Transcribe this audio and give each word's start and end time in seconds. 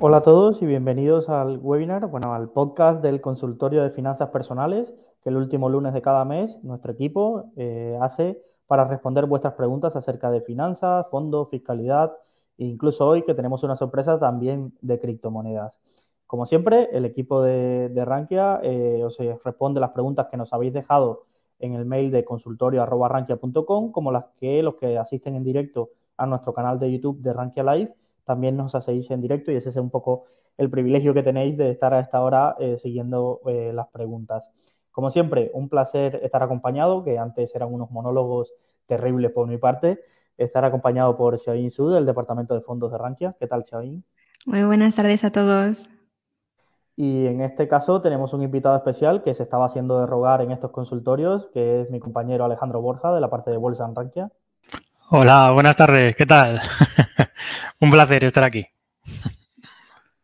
Hola 0.00 0.18
a 0.18 0.22
todos 0.22 0.62
y 0.62 0.66
bienvenidos 0.66 1.28
al 1.28 1.58
webinar, 1.58 2.06
bueno, 2.06 2.32
al 2.32 2.50
podcast 2.50 3.02
del 3.02 3.20
consultorio 3.20 3.82
de 3.82 3.90
finanzas 3.90 4.30
personales 4.30 4.94
que 5.24 5.28
el 5.28 5.36
último 5.36 5.68
lunes 5.68 5.92
de 5.92 6.02
cada 6.02 6.24
mes 6.24 6.56
nuestro 6.62 6.92
equipo 6.92 7.50
eh, 7.56 7.98
hace 8.00 8.40
para 8.68 8.84
responder 8.84 9.26
vuestras 9.26 9.54
preguntas 9.54 9.96
acerca 9.96 10.30
de 10.30 10.40
finanzas, 10.40 11.04
fondos, 11.10 11.50
fiscalidad 11.50 12.12
e 12.58 12.66
incluso 12.66 13.08
hoy 13.08 13.24
que 13.24 13.34
tenemos 13.34 13.64
una 13.64 13.74
sorpresa 13.74 14.20
también 14.20 14.72
de 14.82 15.00
criptomonedas. 15.00 15.80
Como 16.28 16.46
siempre, 16.46 16.88
el 16.92 17.04
equipo 17.04 17.42
de, 17.42 17.88
de 17.88 18.04
Rankia 18.04 18.60
eh, 18.62 19.02
os 19.04 19.18
responde 19.42 19.80
las 19.80 19.90
preguntas 19.90 20.28
que 20.30 20.36
nos 20.36 20.52
habéis 20.52 20.74
dejado 20.74 21.24
en 21.58 21.74
el 21.74 21.84
mail 21.84 22.12
de 22.12 22.24
consultorio.rankia.com, 22.24 23.90
como 23.90 24.12
las 24.12 24.26
que 24.38 24.62
los 24.62 24.76
que 24.76 24.96
asisten 24.96 25.34
en 25.34 25.42
directo 25.42 25.90
a 26.16 26.24
nuestro 26.26 26.54
canal 26.54 26.78
de 26.78 26.92
YouTube 26.92 27.20
de 27.20 27.32
Rankia 27.32 27.64
Live 27.64 27.92
también 28.28 28.58
nos 28.58 28.74
hacéis 28.74 29.10
en 29.10 29.22
directo 29.22 29.50
y 29.50 29.56
ese 29.56 29.70
es 29.70 29.76
un 29.76 29.88
poco 29.90 30.26
el 30.58 30.68
privilegio 30.70 31.14
que 31.14 31.22
tenéis 31.22 31.56
de 31.56 31.70
estar 31.70 31.94
a 31.94 32.00
esta 32.00 32.20
hora 32.20 32.56
eh, 32.60 32.76
siguiendo 32.76 33.40
eh, 33.46 33.72
las 33.74 33.88
preguntas. 33.88 34.50
Como 34.92 35.10
siempre, 35.10 35.50
un 35.54 35.70
placer 35.70 36.20
estar 36.22 36.42
acompañado, 36.42 37.02
que 37.04 37.18
antes 37.18 37.54
eran 37.54 37.72
unos 37.72 37.90
monólogos 37.90 38.52
terribles 38.86 39.32
por 39.32 39.48
mi 39.48 39.56
parte, 39.56 40.00
estar 40.36 40.64
acompañado 40.64 41.16
por 41.16 41.38
Xiaoyin 41.38 41.70
Su 41.70 41.88
del 41.88 42.04
Departamento 42.04 42.54
de 42.54 42.60
Fondos 42.60 42.92
de 42.92 42.98
Rankia. 42.98 43.34
¿Qué 43.40 43.46
tal, 43.46 43.64
Xiaoyin? 43.64 44.04
Muy 44.46 44.62
buenas 44.64 44.94
tardes 44.94 45.24
a 45.24 45.32
todos. 45.32 45.88
Y 46.96 47.26
en 47.26 47.40
este 47.40 47.66
caso 47.66 48.02
tenemos 48.02 48.34
un 48.34 48.42
invitado 48.42 48.76
especial 48.76 49.22
que 49.22 49.32
se 49.32 49.44
estaba 49.44 49.66
haciendo 49.66 50.00
de 50.00 50.06
rogar 50.06 50.42
en 50.42 50.50
estos 50.50 50.70
consultorios, 50.70 51.48
que 51.54 51.80
es 51.80 51.90
mi 51.90 52.00
compañero 52.00 52.44
Alejandro 52.44 52.82
Borja 52.82 53.12
de 53.12 53.20
la 53.20 53.30
parte 53.30 53.50
de 53.50 53.56
Bolsa 53.56 53.86
en 53.86 53.94
Rankia. 53.94 54.30
Hola, 55.10 55.52
buenas 55.52 55.76
tardes, 55.76 56.14
¿qué 56.16 56.26
tal? 56.26 56.60
Un 57.80 57.90
placer 57.92 58.24
estar 58.24 58.42
aquí. 58.42 58.66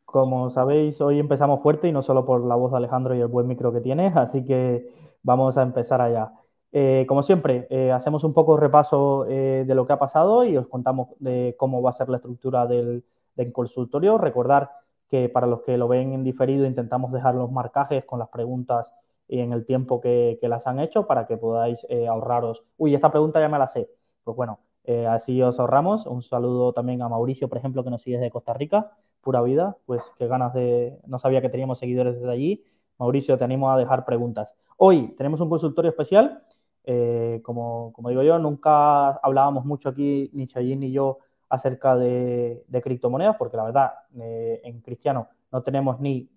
Como 0.04 0.50
sabéis, 0.50 1.00
hoy 1.00 1.20
empezamos 1.20 1.62
fuerte 1.62 1.88
y 1.88 1.92
no 1.92 2.02
solo 2.02 2.24
por 2.24 2.44
la 2.44 2.56
voz 2.56 2.72
de 2.72 2.78
Alejandro 2.78 3.14
y 3.14 3.20
el 3.20 3.28
buen 3.28 3.46
micro 3.46 3.72
que 3.72 3.80
tiene, 3.80 4.12
así 4.16 4.44
que 4.44 4.88
vamos 5.22 5.56
a 5.56 5.62
empezar 5.62 6.00
allá. 6.00 6.32
Eh, 6.72 7.04
como 7.08 7.22
siempre, 7.22 7.68
eh, 7.70 7.92
hacemos 7.92 8.24
un 8.24 8.34
poco 8.34 8.56
repaso 8.56 9.26
eh, 9.28 9.64
de 9.66 9.74
lo 9.76 9.86
que 9.86 9.92
ha 9.92 9.98
pasado 10.00 10.44
y 10.44 10.56
os 10.56 10.66
contamos 10.66 11.10
de 11.20 11.54
cómo 11.56 11.80
va 11.80 11.90
a 11.90 11.92
ser 11.92 12.08
la 12.08 12.16
estructura 12.16 12.66
del, 12.66 13.04
consultorio. 13.52 14.18
Recordar 14.18 14.70
que 15.08 15.28
para 15.28 15.46
los 15.46 15.62
que 15.62 15.76
lo 15.78 15.86
ven 15.86 16.12
en 16.12 16.24
diferido 16.24 16.66
intentamos 16.66 17.12
dejar 17.12 17.36
los 17.36 17.52
marcajes 17.52 18.04
con 18.04 18.18
las 18.18 18.28
preguntas 18.28 18.92
y 19.28 19.38
en 19.38 19.52
el 19.52 19.64
tiempo 19.64 20.00
que, 20.00 20.38
que 20.40 20.48
las 20.48 20.66
han 20.66 20.80
hecho 20.80 21.06
para 21.06 21.28
que 21.28 21.36
podáis 21.36 21.86
ahorraros. 22.08 22.64
Uy, 22.76 22.94
esta 22.94 23.10
pregunta 23.10 23.40
ya 23.40 23.48
me 23.48 23.58
la 23.58 23.68
sé. 23.68 23.88
Pues 24.24 24.36
bueno, 24.36 24.58
eh, 24.84 25.06
así 25.06 25.40
os 25.42 25.58
ahorramos. 25.58 26.06
Un 26.06 26.22
saludo 26.22 26.72
también 26.72 27.02
a 27.02 27.08
Mauricio, 27.08 27.48
por 27.48 27.58
ejemplo, 27.58 27.82
que 27.82 27.90
nos 27.90 28.02
sigue 28.02 28.18
desde 28.18 28.30
Costa 28.30 28.52
Rica, 28.52 28.92
pura 29.20 29.42
vida. 29.42 29.76
Pues 29.86 30.02
qué 30.18 30.26
ganas 30.26 30.52
de. 30.54 30.98
No 31.06 31.18
sabía 31.18 31.40
que 31.40 31.48
teníamos 31.48 31.78
seguidores 31.78 32.14
desde 32.16 32.30
allí. 32.30 32.64
Mauricio, 32.98 33.38
te 33.38 33.44
animo 33.44 33.70
a 33.70 33.78
dejar 33.78 34.04
preguntas. 34.04 34.54
Hoy 34.76 35.14
tenemos 35.16 35.40
un 35.40 35.48
consultorio 35.48 35.90
especial. 35.90 36.42
Eh, 36.84 37.40
como, 37.42 37.92
como, 37.94 38.10
digo 38.10 38.22
yo, 38.22 38.38
nunca 38.38 39.12
hablábamos 39.12 39.64
mucho 39.64 39.88
aquí, 39.88 40.30
ni 40.34 40.46
Chayín 40.46 40.80
ni 40.80 40.92
yo, 40.92 41.18
acerca 41.48 41.96
de, 41.96 42.64
criptomonedas, 42.82 43.36
porque 43.36 43.56
la 43.56 43.64
verdad, 43.64 43.92
eh, 44.20 44.60
en 44.64 44.80
Cristiano 44.82 45.28
no 45.50 45.62
tenemos 45.62 45.98
ni 46.00 46.28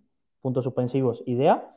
puntos 0.42 0.64
suspensivos 0.64 1.22
idea. 1.26 1.74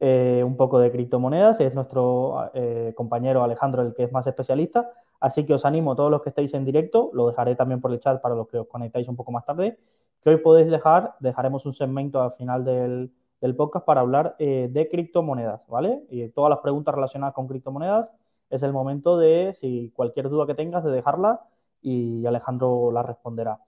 un 0.00 0.56
poco 0.56 0.78
de 0.78 0.90
criptomonedas, 0.92 1.60
es 1.60 1.74
nuestro 1.74 2.50
compañero 2.94 3.42
Alejandro 3.42 3.82
el 3.82 3.94
que 3.94 4.04
es 4.04 4.12
más 4.12 4.26
especialista, 4.26 4.92
Así 5.24 5.46
que 5.46 5.54
os 5.54 5.64
animo, 5.64 5.96
todos 5.96 6.10
los 6.10 6.20
que 6.20 6.28
estéis 6.28 6.52
en 6.52 6.66
directo, 6.66 7.08
lo 7.14 7.28
dejaré 7.28 7.56
también 7.56 7.80
por 7.80 7.90
el 7.90 7.98
chat 7.98 8.20
para 8.20 8.34
los 8.34 8.46
que 8.46 8.58
os 8.58 8.68
conectáis 8.68 9.08
un 9.08 9.16
poco 9.16 9.32
más 9.32 9.46
tarde, 9.46 9.78
que 10.20 10.28
hoy 10.28 10.36
podéis 10.36 10.70
dejar, 10.70 11.14
dejaremos 11.18 11.64
un 11.64 11.72
segmento 11.72 12.20
al 12.20 12.32
final 12.32 12.62
del, 12.62 13.10
podcast 13.56 13.86
para 13.86 14.02
hablar 14.02 14.36
eh, 14.38 14.68
de 14.70 14.86
criptomonedas, 14.86 15.66
¿vale? 15.66 16.02
Y 16.10 16.28
todas 16.28 16.50
las 16.50 16.58
preguntas 16.58 16.94
relacionadas 16.94 17.34
con 17.34 17.48
criptomonedas 17.48 18.12
es 18.50 18.62
el 18.62 18.74
momento 18.74 19.16
de, 19.16 19.54
si 19.58 19.90
cualquier 19.96 20.28
duda 20.28 20.46
que 20.46 20.54
tengas, 20.54 20.84
de 20.84 20.90
dejarla 20.90 21.40
y 21.80 22.26
Alejandro 22.26 22.92
la 22.92 23.02
responderá. 23.02 23.60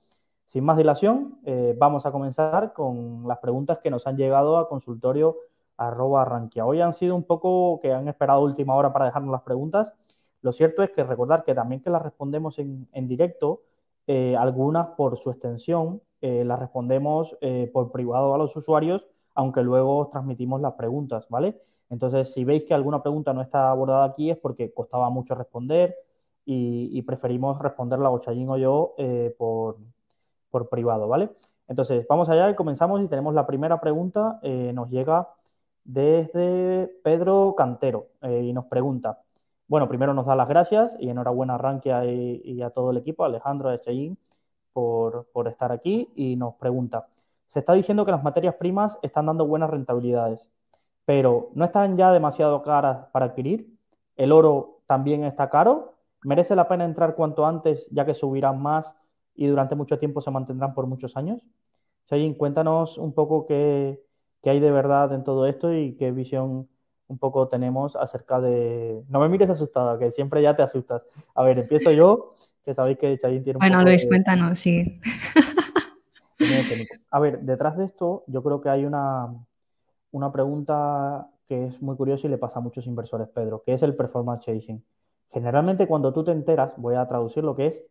Sin 0.45 0.63
más 0.63 0.77
dilación, 0.77 1.39
eh, 1.47 1.75
vamos 1.79 2.05
a 2.05 2.13
comenzar 2.13 2.75
con 2.75 3.27
las 3.27 3.39
preguntas 3.39 3.79
que 3.83 3.91
nos 3.91 4.07
han 4.07 4.19
llegado 4.19 4.59
a 4.59 4.69
consultorio 4.69 5.37
arroba 5.79 6.49
Hoy 6.65 6.83
han 6.83 6.93
sido 6.93 7.17
un 7.17 7.25
poco 7.25 7.81
que 7.81 7.95
han 7.95 8.09
esperado 8.09 8.43
última 8.43 8.75
hora 8.75 8.93
para 8.93 9.07
dejarnos 9.07 9.33
las 9.33 9.43
preguntas 9.43 9.95
lo 10.47 10.53
cierto 10.53 10.85
es 10.85 10.91
que 10.91 11.03
recordar 11.03 11.43
que 11.43 11.57
también 11.57 11.83
que 11.83 11.91
las 11.91 12.01
respondemos 12.01 12.61
en, 12.61 13.09
directo, 13.09 13.63
eh, 14.07 14.37
algunas 14.37 14.87
por 14.97 15.19
su 15.19 15.31
extensión 15.31 16.01
eh, 16.21 16.45
las 16.45 16.61
respondemos 16.61 17.37
eh, 17.41 17.69
por 17.73 17.91
privado 17.91 18.33
a 18.33 18.39
los 18.39 18.55
usuarios, 18.55 19.05
aunque 19.35 19.63
luego 19.63 20.09
transmitimos 20.13 20.61
las 20.61 20.75
preguntas, 20.75 21.27
¿vale? 21.31 21.61
Entonces, 21.91 22.33
si 22.33 22.45
veis 22.45 22.63
que 22.63 22.75
alguna 22.75 23.03
pregunta 23.03 23.33
no 23.33 23.43
está 23.43 23.73
abordada 23.73 24.05
aquí 24.05 24.31
es 24.31 24.39
porque 24.39 24.73
costaba 24.73 25.11
mucho 25.11 25.35
responder 25.35 25.97
y, 26.45 27.03
preferimos 27.03 27.59
responderla 27.59 28.11
o 28.11 28.21
Chayín 28.21 28.49
o 28.49 28.57
yo 28.57 28.95
por, 29.37 29.79
por, 30.53 30.69
privado, 30.69 31.09
¿vale? 31.09 31.31
Entonces, 31.67 32.07
vamos 32.09 32.29
allá 32.29 32.49
y 32.51 32.55
comenzamos 32.55 33.03
y 33.03 33.09
tenemos 33.09 33.35
la 33.35 33.49
primera 33.49 33.81
pregunta, 33.81 34.39
nos 34.45 34.91
llega 34.91 35.29
desde 35.83 36.87
Pedro 37.03 37.55
Cantero 37.57 38.07
y 38.23 38.53
nos 38.53 38.67
pregunta, 38.67 39.19
bueno, 39.69 39.89
primero 39.89 40.15
nos 40.15 40.27
da 40.27 40.37
las 40.37 40.49
gracias 40.49 40.95
y 41.01 41.09
enhorabuena 41.11 41.55
a 41.55 41.59
Rankia 41.59 42.05
y, 42.05 42.63
a 42.63 42.71
todo 42.71 42.91
el 42.91 42.99
equipo, 42.99 43.25
Alejandro, 43.25 43.69
a 43.69 43.75
Echellín, 43.75 44.19
por, 44.73 45.27
estar 45.47 45.73
aquí 45.73 46.11
y 46.15 46.37
nos 46.37 46.55
pregunta, 46.57 47.09
se 47.47 47.61
está 47.61 47.73
diciendo 47.73 48.05
que 48.05 48.13
las 48.13 48.23
materias 48.23 48.55
primas 48.57 48.99
están 49.03 49.27
dando 49.27 49.47
buenas 49.47 49.71
rentabilidades, 49.71 50.49
pero 51.05 51.51
¿no 51.55 51.65
están 51.65 51.97
ya 51.97 52.13
demasiado 52.13 52.63
caras 52.63 53.07
para 53.13 53.27
adquirir? 53.27 53.77
¿El 54.17 54.33
oro 54.33 54.81
también 54.87 55.25
está 55.25 55.49
caro? 55.51 55.95
¿Merece 56.23 56.57
la 56.57 56.69
pena 56.69 56.85
entrar 56.85 57.15
cuanto 57.15 57.47
antes 57.47 57.89
ya 57.91 58.05
que 58.05 58.15
subirán 58.15 58.61
más 58.61 58.95
y 59.35 59.47
durante 59.47 59.75
mucho 59.77 59.99
tiempo 59.99 60.21
se 60.21 60.31
mantendrán 60.31 60.75
por 60.75 60.87
muchos 60.87 61.17
años? 61.17 61.43
Echellín, 62.07 62.35
cuéntanos 62.35 62.99
un 62.99 63.13
poco 63.15 63.47
qué, 63.47 64.03
qué 64.43 64.51
hay 64.51 64.61
de 64.61 64.71
verdad 64.71 65.13
en 65.13 65.25
todo 65.25 65.47
esto 65.47 65.73
y 65.73 65.97
qué 65.97 66.13
visión 66.13 66.69
un 67.09 67.19
poco 67.19 67.49
tenemos 67.49 67.97
acerca 67.97 68.41
de... 68.41 69.03
No 69.09 69.21
me 69.21 69.29
mires 69.29 69.51
asustada, 69.51 69.99
que 69.99 70.11
siempre 70.11 70.43
ya 70.43 70.57
te 70.57 70.63
asustas. 70.63 71.03
A 71.35 71.43
ver, 71.43 71.59
empiezo 71.59 71.91
yo, 71.93 72.35
que 72.65 72.75
sabéis 72.75 72.99
que 72.99 73.19
Chayín 73.19 73.45
tiene 73.45 73.59
un 73.59 73.61
Bueno, 73.61 73.83
Luis, 73.83 74.07
cuéntanos, 74.07 74.59
sí. 74.59 75.01
A 77.11 77.19
ver, 77.19 77.41
detrás 77.41 77.79
de 77.79 77.87
esto 77.87 78.25
yo 78.27 78.43
creo 78.43 78.61
que 78.61 78.69
hay 78.69 78.85
una, 78.85 79.33
una 80.11 80.33
pregunta 80.33 81.31
que 81.47 81.67
es 81.67 81.81
muy 81.81 81.97
curiosa 81.97 82.27
y 82.27 82.31
le 82.31 82.39
pasa 82.39 82.59
a 82.59 82.63
muchos 82.63 82.87
inversores, 82.87 83.29
Pedro, 83.29 83.63
que 83.65 83.73
es 83.73 83.83
el 83.83 83.95
performance 83.95 84.45
chasing. 84.45 84.85
Generalmente 85.33 85.87
cuando 85.87 86.13
tú 86.13 86.25
te 86.25 86.33
enteras, 86.33 86.73
voy 86.77 86.97
a 86.97 87.07
traducir 87.07 87.45
lo 87.45 87.57
que 87.57 87.69
es 87.69 87.83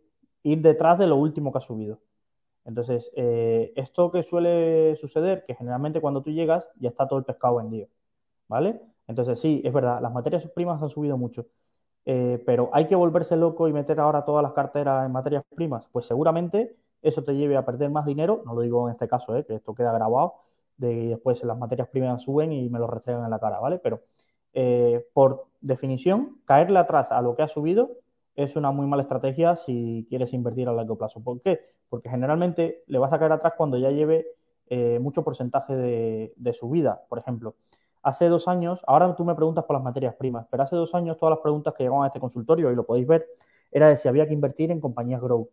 ir 0.43 0.61
detrás 0.61 0.99
de 0.99 1.07
lo 1.07 1.15
último 1.15 1.51
que 1.51 1.57
ha 1.57 1.61
subido. 1.61 1.99
Entonces, 2.65 3.11
eh, 3.15 3.71
esto 3.75 4.11
que 4.11 4.23
suele 4.23 4.95
suceder, 4.97 5.45
que 5.45 5.55
generalmente 5.55 6.01
cuando 6.01 6.21
tú 6.21 6.31
llegas 6.31 6.67
ya 6.75 6.89
está 6.89 7.07
todo 7.07 7.19
el 7.19 7.25
pescado 7.25 7.57
vendido, 7.57 7.87
¿vale? 8.47 8.81
Entonces, 9.07 9.39
sí, 9.39 9.61
es 9.63 9.73
verdad, 9.73 10.01
las 10.01 10.13
materias 10.13 10.47
primas 10.49 10.81
han 10.81 10.89
subido 10.89 11.17
mucho. 11.17 11.45
Eh, 12.05 12.41
pero 12.45 12.69
hay 12.73 12.87
que 12.87 12.95
volverse 12.95 13.35
loco 13.35 13.67
y 13.67 13.73
meter 13.73 13.99
ahora 13.99 14.25
todas 14.25 14.43
las 14.43 14.53
carteras 14.53 15.05
en 15.05 15.11
materias 15.11 15.43
primas. 15.55 15.87
Pues 15.91 16.05
seguramente 16.05 16.75
eso 17.01 17.23
te 17.23 17.35
lleve 17.35 17.57
a 17.57 17.65
perder 17.65 17.89
más 17.89 18.05
dinero, 18.05 18.43
no 18.45 18.53
lo 18.53 18.61
digo 18.61 18.87
en 18.87 18.93
este 18.93 19.07
caso, 19.07 19.35
eh, 19.35 19.45
que 19.45 19.55
esto 19.55 19.73
queda 19.75 19.91
grabado, 19.93 20.35
de 20.77 21.09
después 21.09 21.43
las 21.43 21.57
materias 21.57 21.87
primas 21.89 22.21
suben 22.23 22.51
y 22.51 22.69
me 22.69 22.79
lo 22.79 22.87
restregan 22.87 23.23
en 23.23 23.29
la 23.31 23.39
cara, 23.39 23.59
¿vale? 23.59 23.79
Pero 23.79 24.01
eh, 24.53 25.05
por 25.13 25.47
definición, 25.61 26.39
caerle 26.45 26.79
atrás 26.79 27.11
a 27.11 27.21
lo 27.21 27.35
que 27.35 27.43
ha 27.43 27.47
subido 27.47 27.89
es 28.35 28.55
una 28.55 28.71
muy 28.71 28.85
mala 28.87 29.03
estrategia 29.03 29.55
si 29.55 30.05
quieres 30.09 30.33
invertir 30.33 30.67
a 30.67 30.73
largo 30.73 30.97
plazo. 30.97 31.21
¿Por 31.23 31.41
qué? 31.41 31.59
Porque 31.89 32.09
generalmente 32.09 32.83
le 32.87 32.97
vas 32.99 33.13
a 33.13 33.19
caer 33.19 33.31
atrás 33.31 33.53
cuando 33.57 33.77
ya 33.77 33.91
lleve 33.91 34.27
mucho 34.99 35.23
porcentaje 35.23 35.75
de, 35.75 36.33
de 36.35 36.53
subida, 36.53 37.03
por 37.07 37.19
ejemplo 37.19 37.55
hace 38.05 38.29
dos 38.29 38.47
años, 38.47 38.81
ahora 38.87 39.15
tú 39.15 39.25
me 39.25 39.35
preguntas 39.35 39.65
por 39.65 39.75
las 39.75 39.83
materias 39.83 40.15
primas, 40.15 40.47
pero 40.49 40.63
hace 40.63 40.75
dos 40.75 40.95
años 40.95 41.17
todas 41.17 41.31
las 41.31 41.39
preguntas 41.39 41.73
que 41.73 41.83
llegaban 41.83 42.05
a 42.05 42.07
este 42.07 42.19
consultorio, 42.19 42.71
y 42.71 42.75
lo 42.75 42.85
podéis 42.85 43.07
ver, 43.07 43.27
era 43.71 43.89
de 43.89 43.97
si 43.97 44.07
había 44.07 44.27
que 44.27 44.33
invertir 44.33 44.71
en 44.71 44.79
compañías 44.79 45.21
growth, 45.21 45.49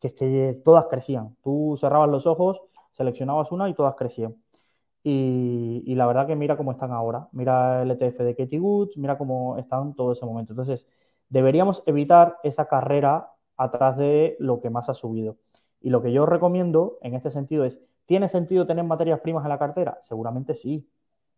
que 0.00 0.08
es 0.08 0.14
que 0.14 0.60
todas 0.64 0.86
crecían. 0.86 1.36
Tú 1.42 1.76
cerrabas 1.80 2.08
los 2.10 2.26
ojos 2.26 2.60
seleccionabas 2.94 3.52
una 3.52 3.68
y 3.68 3.74
todas 3.74 3.94
crecían. 3.96 4.36
Y, 5.02 5.94
la 5.94 6.06
verdad 6.06 6.26
que 6.26 6.36
mira 6.36 6.56
cómo 6.56 6.72
están 6.72 6.92
ahora. 6.92 7.28
Mira 7.32 7.82
el 7.82 7.90
ETF 7.90 8.24
de 8.24 8.34
Katie 8.36 8.60
Woods, 8.60 8.96
mira 8.96 9.18
cómo 9.18 9.58
están 9.58 9.94
todo 9.94 10.12
ese 10.12 10.24
momento. 10.24 10.52
Entonces, 10.52 10.86
deberíamos 11.28 11.82
evitar 11.86 12.38
esa 12.42 12.66
carrera 12.66 13.30
atrás 13.56 13.96
de 13.98 14.36
lo 14.38 14.60
que 14.60 14.70
más 14.70 14.88
ha 14.88 14.94
subido. 14.94 15.36
Y 15.80 15.90
lo 15.90 16.02
que 16.02 16.12
yo 16.12 16.26
recomiendo 16.26 16.98
en 17.02 17.14
este 17.14 17.30
sentido 17.30 17.64
es, 17.64 17.78
¿tiene 18.06 18.28
sentido 18.28 18.66
tener 18.66 18.84
materias 18.84 19.20
primas 19.20 19.44
en 19.44 19.50
la 19.50 19.58
cartera? 19.58 19.98
Seguramente 20.02 20.54
sí, 20.54 20.88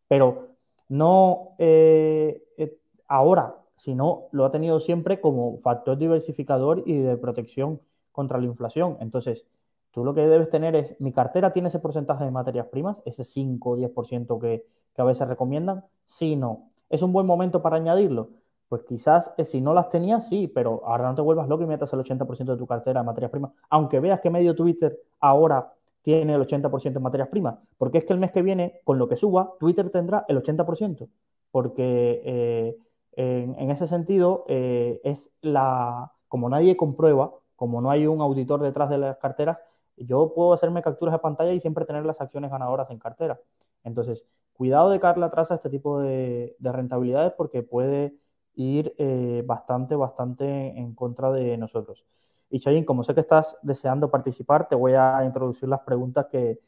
pero 0.08 0.55
no 0.88 1.54
eh, 1.58 2.42
eh, 2.56 2.78
ahora, 3.08 3.56
sino 3.76 4.24
lo 4.32 4.44
ha 4.44 4.50
tenido 4.50 4.80
siempre 4.80 5.20
como 5.20 5.58
factor 5.58 5.98
diversificador 5.98 6.82
y 6.86 6.98
de 6.98 7.16
protección 7.16 7.80
contra 8.12 8.38
la 8.38 8.46
inflación. 8.46 8.96
Entonces, 9.00 9.44
tú 9.90 10.04
lo 10.04 10.14
que 10.14 10.26
debes 10.26 10.50
tener 10.50 10.74
es, 10.76 10.98
mi 11.00 11.12
cartera 11.12 11.52
tiene 11.52 11.68
ese 11.68 11.78
porcentaje 11.78 12.24
de 12.24 12.30
materias 12.30 12.66
primas, 12.66 13.02
ese 13.04 13.24
5 13.24 13.70
o 13.70 13.76
10% 13.76 14.40
que, 14.40 14.64
que 14.94 15.02
a 15.02 15.04
veces 15.04 15.28
recomiendan, 15.28 15.84
sí, 16.04 16.36
no. 16.36 16.70
¿Es 16.88 17.02
un 17.02 17.12
buen 17.12 17.26
momento 17.26 17.62
para 17.62 17.76
añadirlo? 17.76 18.30
Pues 18.68 18.82
quizás 18.82 19.32
eh, 19.36 19.44
si 19.44 19.60
no 19.60 19.74
las 19.74 19.90
tenías, 19.90 20.28
sí, 20.28 20.48
pero 20.48 20.82
ahora 20.86 21.08
no 21.08 21.14
te 21.14 21.22
vuelvas 21.22 21.48
loco 21.48 21.62
y 21.62 21.66
metas 21.66 21.92
el 21.92 22.00
80% 22.00 22.52
de 22.52 22.56
tu 22.56 22.66
cartera 22.66 23.00
de 23.00 23.06
materias 23.06 23.30
primas, 23.30 23.52
aunque 23.70 24.00
veas 24.00 24.20
que 24.20 24.30
medio 24.30 24.54
Twitter 24.56 24.98
ahora 25.20 25.72
tiene 26.06 26.36
el 26.36 26.40
80% 26.40 26.92
de 26.92 27.00
materias 27.00 27.28
primas, 27.28 27.58
porque 27.78 27.98
es 27.98 28.04
que 28.04 28.12
el 28.12 28.20
mes 28.20 28.30
que 28.30 28.40
viene, 28.40 28.80
con 28.84 28.96
lo 28.96 29.08
que 29.08 29.16
suba, 29.16 29.54
Twitter 29.58 29.90
tendrá 29.90 30.24
el 30.28 30.40
80%, 30.40 31.08
porque 31.50 32.22
eh, 32.24 32.76
en, 33.16 33.70
ese 33.72 33.88
sentido 33.88 34.44
eh, 34.46 35.00
es 35.02 35.28
la, 35.40 36.12
como 36.28 36.48
nadie 36.48 36.76
comprueba, 36.76 37.32
como 37.56 37.80
no 37.80 37.90
hay 37.90 38.06
un 38.06 38.20
auditor 38.20 38.62
detrás 38.62 38.88
de 38.88 38.98
las 38.98 39.16
carteras, 39.16 39.58
yo 39.96 40.32
puedo 40.32 40.52
hacerme 40.52 40.80
capturas 40.80 41.12
de 41.12 41.18
pantalla 41.18 41.52
y 41.52 41.58
siempre 41.58 41.86
tener 41.86 42.06
las 42.06 42.20
acciones 42.20 42.52
ganadoras 42.52 42.88
en 42.92 43.00
cartera. 43.00 43.40
Entonces, 43.82 44.24
cuidado 44.52 44.90
de 44.90 45.00
caerle 45.00 45.26
atrás 45.26 45.50
a 45.50 45.56
este 45.56 45.70
tipo 45.70 45.98
de 45.98 46.54
rentabilidades 46.60 47.32
porque 47.32 47.64
puede 47.64 48.14
ir 48.54 48.94
eh, 48.98 49.42
bastante, 49.44 49.96
bastante 49.96 50.44
en 50.78 50.94
contra 50.94 51.32
de 51.32 51.56
nosotros. 51.56 52.04
Y 52.50 52.60
Chayin, 52.60 52.84
como 52.84 53.02
sé 53.02 53.14
que 53.14 53.20
estás 53.20 53.56
deseando 53.62 54.10
participar, 54.10 54.68
te 54.68 54.74
voy 54.74 54.92
a 54.92 55.24
introducir 55.24 55.68
las 55.68 55.80
preguntas 55.80 56.26
que, 56.30 56.60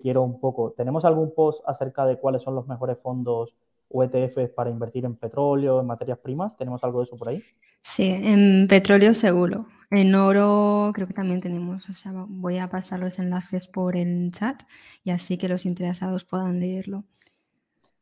quiero 0.00 0.22
un 0.22 0.40
poco. 0.40 0.72
¿Tenemos 0.76 1.04
algún 1.04 1.34
post 1.34 1.62
acerca 1.66 2.06
de 2.06 2.18
cuáles 2.18 2.42
son 2.42 2.54
los 2.54 2.66
mejores 2.66 2.98
fondos 2.98 3.54
o 3.88 4.02
ETFs 4.02 4.50
para 4.50 4.70
invertir 4.70 5.04
en 5.04 5.14
petróleo, 5.16 5.80
en 5.80 5.86
materias 5.86 6.18
primas? 6.18 6.56
¿Tenemos 6.56 6.82
algo 6.84 7.00
de 7.00 7.04
eso 7.04 7.16
por 7.16 7.28
ahí? 7.28 7.42
Sí, 7.82 8.08
en 8.08 8.66
petróleo 8.66 9.12
seguro. 9.12 9.66
En 9.90 10.14
oro 10.14 10.90
creo 10.94 11.06
que 11.06 11.12
también 11.12 11.40
tenemos. 11.40 11.88
O 11.90 11.92
sea, 11.92 12.12
voy 12.28 12.58
a 12.58 12.70
pasar 12.70 13.00
los 13.00 13.18
enlaces 13.18 13.68
por 13.68 13.96
el 13.96 14.32
chat 14.32 14.62
y 15.04 15.10
así 15.10 15.36
que 15.36 15.48
los 15.48 15.66
interesados 15.66 16.24
puedan 16.24 16.60
leerlo. 16.60 17.04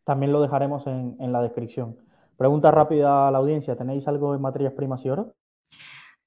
También 0.04 0.32
lo 0.32 0.40
dejaremos 0.40 0.86
en, 0.86 1.16
en 1.18 1.32
la 1.32 1.42
descripción. 1.42 1.96
Pregunta 2.36 2.70
rápida 2.70 3.28
a 3.28 3.30
la 3.30 3.38
audiencia, 3.38 3.76
¿tenéis 3.76 4.06
algo 4.08 4.34
en 4.34 4.40
materias 4.40 4.72
primas 4.72 5.04
y 5.04 5.10
oro? 5.10 5.34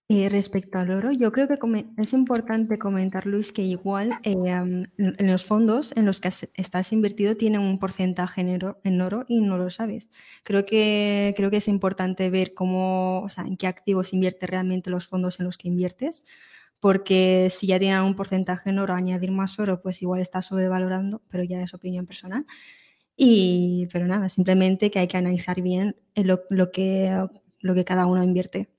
Eh, 0.07 0.30
respecto 0.30 0.78
al 0.78 0.92
oro, 0.92 1.12
yo 1.12 1.31
creo 1.31 1.48
que 1.48 1.57
es 1.98 2.13
importante 2.13 2.78
comentar, 2.78 3.25
Luis, 3.25 3.52
que 3.52 3.63
igual 3.63 4.12
eh, 4.22 4.36
en 4.38 5.31
los 5.31 5.44
fondos 5.44 5.94
en 5.96 6.06
los 6.06 6.19
que 6.19 6.28
estás 6.28 6.94
invertido 6.94 7.36
tienen 7.36 7.62
un 7.62 7.80
porcentaje 7.80 8.42
en 8.42 9.02
oro, 9.02 9.25
y 9.28 9.42
no 9.42 9.57
lo 9.57 9.72
sabes. 9.72 10.12
Creo 10.44 10.63
que, 10.68 11.34
creo 11.36 11.50
que 11.50 11.57
es 11.57 11.68
importante 11.68 12.30
ver 12.30 12.54
cómo, 12.54 13.22
o 13.24 13.30
sea, 13.30 13.46
en 13.46 13.57
qué 13.57 13.66
activos 13.66 14.13
invierte 14.13 14.46
realmente 14.46 14.92
los 14.92 15.07
fondos 15.07 15.40
en 15.40 15.48
los 15.48 15.57
que 15.57 15.69
inviertes, 15.69 16.24
porque 16.80 17.50
si 17.51 17.66
ya 17.68 17.80
tienen 17.80 18.01
un 18.04 18.16
porcentaje 18.16 18.69
en 18.69 18.78
oro, 18.80 18.94
añadir 18.94 19.31
más 19.31 19.60
oro, 19.60 19.81
pues 19.81 20.04
igual 20.04 20.22
está 20.22 20.44
sobrevalorando, 20.44 21.24
pero 21.30 21.44
ya 21.44 21.62
es 21.63 21.74
opinión 21.74 22.06
personal. 22.06 22.46
Y, 23.18 23.88
pero 23.94 24.08
nada, 24.08 24.30
simplemente 24.30 24.92
que 24.92 25.00
hay 25.00 25.08
que 25.08 25.18
analizar 25.18 25.62
bien 25.62 25.98
lo, 26.16 26.72
que, 26.72 27.28
lo 27.62 27.75
que 27.75 27.86
cada 27.86 28.08
uno 28.08 28.24
invierte. 28.24 28.69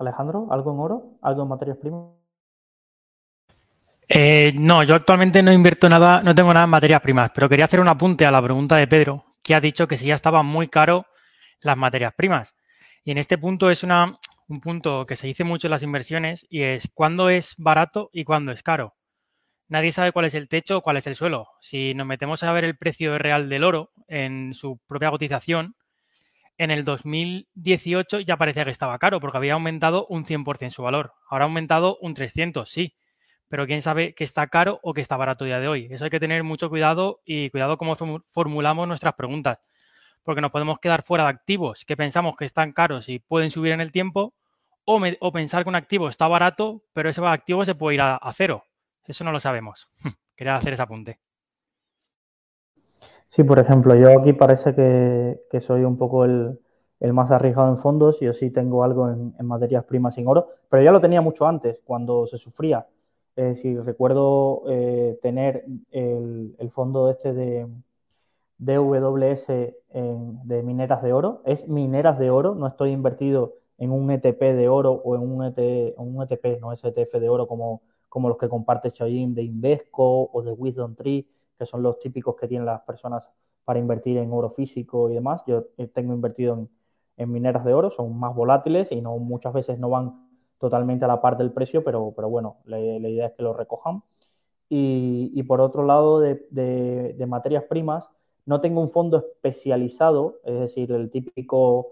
Alejandro, 0.00 0.48
¿algo 0.50 0.72
en 0.72 0.80
oro? 0.80 1.18
¿Algo 1.22 1.42
en 1.42 1.48
materias 1.48 1.78
primas? 1.78 2.08
Eh, 4.08 4.52
no, 4.56 4.82
yo 4.82 4.96
actualmente 4.96 5.42
no 5.42 5.52
invierto 5.52 5.88
nada, 5.88 6.22
no 6.22 6.34
tengo 6.34 6.52
nada 6.52 6.64
en 6.64 6.70
materias 6.70 7.00
primas, 7.00 7.30
pero 7.32 7.48
quería 7.48 7.66
hacer 7.66 7.78
un 7.80 7.88
apunte 7.88 8.26
a 8.26 8.32
la 8.32 8.42
pregunta 8.42 8.76
de 8.76 8.88
Pedro, 8.88 9.24
que 9.42 9.54
ha 9.54 9.60
dicho 9.60 9.86
que 9.86 9.96
si 9.96 10.06
ya 10.06 10.14
estaban 10.14 10.46
muy 10.46 10.68
caro 10.68 11.06
las 11.62 11.76
materias 11.76 12.14
primas. 12.16 12.56
Y 13.04 13.12
en 13.12 13.18
este 13.18 13.38
punto 13.38 13.70
es 13.70 13.84
una, 13.84 14.18
un 14.48 14.60
punto 14.60 15.06
que 15.06 15.14
se 15.16 15.28
dice 15.28 15.44
mucho 15.44 15.68
en 15.68 15.72
las 15.72 15.84
inversiones 15.84 16.44
y 16.50 16.62
es 16.62 16.90
cuándo 16.92 17.28
es 17.28 17.54
barato 17.56 18.10
y 18.12 18.24
cuándo 18.24 18.50
es 18.50 18.62
caro 18.62 18.94
nadie 19.70 19.92
sabe 19.92 20.12
cuál 20.12 20.26
es 20.26 20.34
el 20.34 20.48
techo 20.48 20.78
o 20.78 20.82
cuál 20.82 20.98
es 20.98 21.06
el 21.06 21.14
suelo. 21.14 21.48
Si 21.60 21.94
nos 21.94 22.06
metemos 22.06 22.42
a 22.42 22.52
ver 22.52 22.64
el 22.64 22.76
precio 22.76 23.16
real 23.18 23.48
del 23.48 23.64
oro 23.64 23.92
en 24.08 24.52
su 24.52 24.78
propia 24.86 25.10
cotización, 25.10 25.74
en 26.60 26.70
el 26.70 26.84
2018 26.84 28.20
ya 28.20 28.36
parecía 28.36 28.64
que 28.64 28.70
estaba 28.70 28.98
caro 28.98 29.18
porque 29.18 29.38
había 29.38 29.54
aumentado 29.54 30.06
un 30.10 30.26
100% 30.26 30.70
su 30.70 30.82
valor. 30.82 31.14
Ahora 31.26 31.46
ha 31.46 31.48
aumentado 31.48 31.96
un 32.02 32.12
300, 32.12 32.70
sí. 32.70 32.94
Pero 33.48 33.66
quién 33.66 33.80
sabe 33.80 34.14
que 34.14 34.24
está 34.24 34.46
caro 34.48 34.78
o 34.82 34.92
que 34.92 35.00
está 35.00 35.16
barato 35.16 35.44
a 35.44 35.46
día 35.46 35.58
de 35.58 35.68
hoy. 35.68 35.88
Eso 35.90 36.04
hay 36.04 36.10
que 36.10 36.20
tener 36.20 36.44
mucho 36.44 36.68
cuidado 36.68 37.22
y 37.24 37.48
cuidado 37.48 37.78
cómo 37.78 37.96
formulamos 38.28 38.86
nuestras 38.86 39.14
preguntas. 39.14 39.58
Porque 40.22 40.42
nos 40.42 40.50
podemos 40.50 40.78
quedar 40.80 41.02
fuera 41.02 41.24
de 41.24 41.30
activos 41.30 41.86
que 41.86 41.96
pensamos 41.96 42.36
que 42.36 42.44
están 42.44 42.72
caros 42.72 43.08
y 43.08 43.20
pueden 43.20 43.50
subir 43.50 43.72
en 43.72 43.80
el 43.80 43.90
tiempo 43.90 44.34
o, 44.84 45.32
pensar 45.32 45.62
que 45.62 45.70
un 45.70 45.76
activo 45.76 46.10
está 46.10 46.28
barato, 46.28 46.84
pero 46.92 47.08
ese 47.08 47.24
activo 47.24 47.64
se 47.64 47.74
puede 47.74 47.94
ir 47.94 48.02
a 48.02 48.32
cero. 48.34 48.64
Eso 49.06 49.24
no 49.24 49.32
lo 49.32 49.40
sabemos. 49.40 49.88
Quería 50.36 50.56
hacer 50.56 50.74
ese 50.74 50.82
apunte. 50.82 51.20
Sí, 53.30 53.44
por 53.44 53.60
ejemplo, 53.60 53.94
yo 53.94 54.18
aquí 54.18 54.32
parece 54.32 54.74
que, 54.74 55.60
soy 55.60 55.84
un 55.84 55.96
poco 55.96 56.24
el, 56.24 56.58
más 57.12 57.30
arriesgado 57.30 57.68
en 57.70 57.78
fondos. 57.78 58.18
Yo 58.20 58.34
sí 58.34 58.50
tengo 58.50 58.82
algo 58.84 59.08
en, 59.08 59.34
materias 59.46 59.84
primas 59.84 60.16
sin 60.16 60.26
oro, 60.26 60.48
pero 60.68 60.82
ya 60.82 60.92
lo 60.92 61.00
tenía 61.00 61.20
mucho 61.20 61.46
antes, 61.46 61.80
cuando 61.84 62.26
se 62.26 62.38
sufría. 62.38 62.86
Eh, 63.36 63.54
si 63.54 63.78
recuerdo 63.78 64.64
eh, 64.68 65.18
tener 65.22 65.64
el, 65.92 66.70
fondo 66.72 67.08
este 67.10 67.32
de 67.32 67.68
DWS 68.58 69.46
de 69.46 70.62
mineras 70.64 71.02
de 71.02 71.12
oro, 71.12 71.42
es 71.46 71.68
mineras 71.68 72.18
de 72.18 72.30
oro, 72.30 72.54
no 72.56 72.66
estoy 72.66 72.90
invertido 72.90 73.54
en 73.78 73.92
un 73.92 74.10
ETP 74.10 74.40
de 74.40 74.68
oro 74.68 74.92
o 74.92 75.14
en 75.16 75.22
un, 75.22 75.44
ET, 75.44 75.94
un 75.96 76.22
ETP, 76.22 76.60
no 76.60 76.72
es 76.72 76.84
ETF 76.84 77.14
de 77.20 77.28
oro 77.28 77.46
como 77.46 77.80
como 78.10 78.28
los 78.28 78.36
que 78.36 78.48
comparte 78.48 78.90
Chayin 78.90 79.34
de 79.34 79.44
Invesco 79.44 80.28
o 80.30 80.42
de 80.42 80.52
Wisdom 80.52 80.94
Tree, 80.96 81.26
que 81.60 81.66
son 81.66 81.82
los 81.82 81.98
típicos 81.98 82.36
que 82.36 82.48
tienen 82.48 82.64
las 82.64 82.80
personas 82.80 83.30
para 83.66 83.78
invertir 83.78 84.16
en 84.16 84.32
oro 84.32 84.48
físico 84.50 85.10
y 85.10 85.14
demás. 85.14 85.42
Yo 85.46 85.66
eh, 85.76 85.86
tengo 85.88 86.14
invertido 86.14 86.66
en, 87.18 87.30
mineras 87.30 87.66
de 87.66 87.74
oro, 87.74 87.90
son 87.90 88.18
más 88.18 88.34
volátiles 88.34 88.90
y 88.92 89.02
no 89.02 89.18
muchas 89.18 89.52
veces 89.52 89.78
no 89.78 89.90
van 89.90 90.26
totalmente 90.58 91.04
a 91.04 91.08
la 91.08 91.20
par 91.20 91.36
del 91.36 91.52
precio, 91.52 91.84
pero, 91.84 92.14
pero 92.16 92.30
bueno, 92.30 92.56
la, 92.64 92.80
idea 92.80 93.26
es 93.26 93.34
que 93.34 93.42
lo 93.42 93.52
recojan. 93.52 94.02
Y, 94.70 95.42
por 95.42 95.60
otro 95.60 95.84
lado, 95.84 96.20
de, 96.20 97.26
materias 97.28 97.64
primas, 97.64 98.08
no 98.46 98.60
tengo 98.62 98.80
un 98.80 98.88
fondo 98.88 99.18
especializado, 99.18 100.38
es 100.44 100.60
decir, 100.60 100.92
el 100.92 101.10
típico 101.10 101.88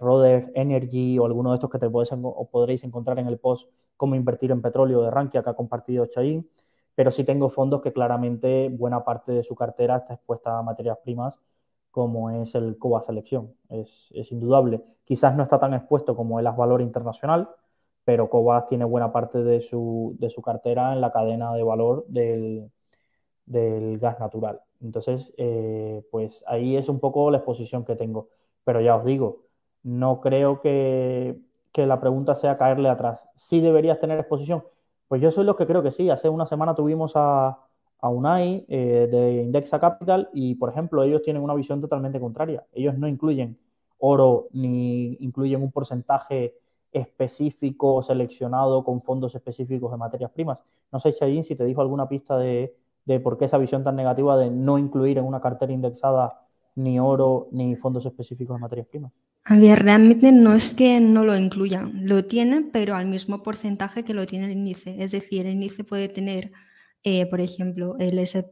Roder 0.00 0.52
Energy 0.54 1.18
o 1.18 1.26
alguno 1.26 1.50
de 1.50 1.56
estos 1.56 1.70
que 1.70 1.78
te 1.78 1.90
puedes, 1.90 2.10
o 2.12 2.48
podréis 2.50 2.84
encontrar 2.84 3.18
en 3.18 3.26
el 3.26 3.38
post 3.38 3.68
como 3.96 4.14
invertir 4.14 4.52
en 4.52 4.62
petróleo 4.62 5.02
de 5.02 5.10
Rankia 5.10 5.42
que 5.42 5.50
ha 5.50 5.54
compartido 5.54 6.06
Chain, 6.06 6.46
pero 6.98 7.12
sí 7.12 7.22
tengo 7.22 7.48
fondos 7.48 7.80
que 7.80 7.92
claramente 7.92 8.68
buena 8.70 9.04
parte 9.04 9.30
de 9.30 9.44
su 9.44 9.54
cartera 9.54 9.98
está 9.98 10.14
expuesta 10.14 10.58
a 10.58 10.62
materias 10.64 10.98
primas, 11.04 11.38
como 11.92 12.28
es 12.30 12.56
el 12.56 12.76
COBA 12.76 13.02
Selección. 13.02 13.54
Es, 13.68 14.10
indudable. 14.32 14.82
Quizás 15.04 15.36
no 15.36 15.44
está 15.44 15.60
tan 15.60 15.74
expuesto 15.74 16.16
como 16.16 16.40
el 16.40 16.46
Valor 16.46 16.82
Internacional, 16.82 17.50
pero 18.04 18.28
Cobas 18.28 18.66
tiene 18.66 18.84
buena 18.84 19.12
parte 19.12 19.44
de 19.44 19.60
su, 19.60 20.16
de 20.18 20.28
su 20.28 20.42
cartera 20.42 20.92
en 20.92 21.00
la 21.00 21.12
cadena 21.12 21.54
de 21.54 21.62
valor 21.62 22.04
del, 22.08 22.68
gas 23.46 24.18
natural. 24.18 24.60
Entonces, 24.80 25.32
eh, 25.36 26.02
pues 26.10 26.42
ahí 26.48 26.76
es 26.76 26.88
un 26.88 26.98
poco 26.98 27.30
la 27.30 27.38
exposición 27.38 27.84
que 27.84 27.94
tengo. 27.94 28.30
Pero 28.64 28.80
ya 28.80 28.96
os 28.96 29.04
digo, 29.04 29.44
no 29.84 30.20
creo 30.20 30.60
que 30.60 31.38
que 31.72 31.86
la 31.86 32.00
pregunta 32.00 32.34
sea 32.34 32.58
caerle 32.58 32.88
atrás. 32.88 33.22
¿Sí 33.36 33.60
deberías 33.60 34.00
tener 34.00 34.18
exposición? 34.18 34.64
Pues 35.08 35.22
yo 35.22 35.30
soy 35.30 35.44
lo 35.44 35.56
que 35.56 35.66
creo 35.66 35.82
que 35.82 35.90
sí. 35.90 36.10
Hace 36.10 36.28
una 36.28 36.46
semana 36.46 36.74
tuvimos 36.74 37.12
a, 37.16 37.58
a 38.00 38.08
UNAI 38.08 38.66
eh, 38.68 39.08
de 39.10 39.42
Indexa 39.42 39.80
Capital 39.80 40.28
y, 40.32 40.54
por 40.56 40.70
ejemplo, 40.70 41.02
ellos 41.02 41.22
tienen 41.22 41.42
una 41.42 41.54
visión 41.54 41.80
totalmente 41.80 42.20
contraria. 42.20 42.64
Ellos 42.72 42.96
no 42.98 43.08
incluyen 43.08 43.58
oro 43.98 44.48
ni 44.52 45.16
incluyen 45.20 45.62
un 45.62 45.72
porcentaje 45.72 46.54
específico 46.92 48.02
seleccionado 48.02 48.84
con 48.84 49.02
fondos 49.02 49.34
específicos 49.34 49.90
de 49.90 49.96
materias 49.96 50.30
primas. 50.30 50.58
No 50.92 51.00
sé, 51.00 51.14
Chayin, 51.14 51.44
si 51.44 51.56
te 51.56 51.64
dijo 51.64 51.80
alguna 51.80 52.08
pista 52.08 52.36
de, 52.38 52.76
de 53.04 53.20
por 53.20 53.36
qué 53.38 53.46
esa 53.46 53.58
visión 53.58 53.84
tan 53.84 53.96
negativa 53.96 54.36
de 54.36 54.50
no 54.50 54.78
incluir 54.78 55.18
en 55.18 55.24
una 55.24 55.40
cartera 55.40 55.72
indexada 55.72 56.46
ni 56.76 57.00
oro 57.00 57.48
ni 57.50 57.76
fondos 57.76 58.06
específicos 58.06 58.56
de 58.56 58.60
materias 58.60 58.86
primas. 58.86 59.12
A 59.44 59.56
ver, 59.56 59.82
realmente 59.82 60.30
no 60.30 60.54
es 60.54 60.74
que 60.74 61.00
no 61.00 61.24
lo 61.24 61.34
incluyan, 61.34 62.06
lo 62.06 62.24
tienen, 62.26 62.70
pero 62.70 62.96
al 62.96 63.06
mismo 63.06 63.42
porcentaje 63.42 64.04
que 64.04 64.12
lo 64.12 64.26
tiene 64.26 64.44
el 64.46 64.52
índice. 64.52 65.02
Es 65.02 65.10
decir, 65.10 65.46
el 65.46 65.54
índice 65.54 65.84
puede 65.84 66.08
tener, 66.10 66.52
eh, 67.02 67.24
por 67.26 67.40
ejemplo, 67.40 67.96
el 67.98 68.18
S, 68.18 68.44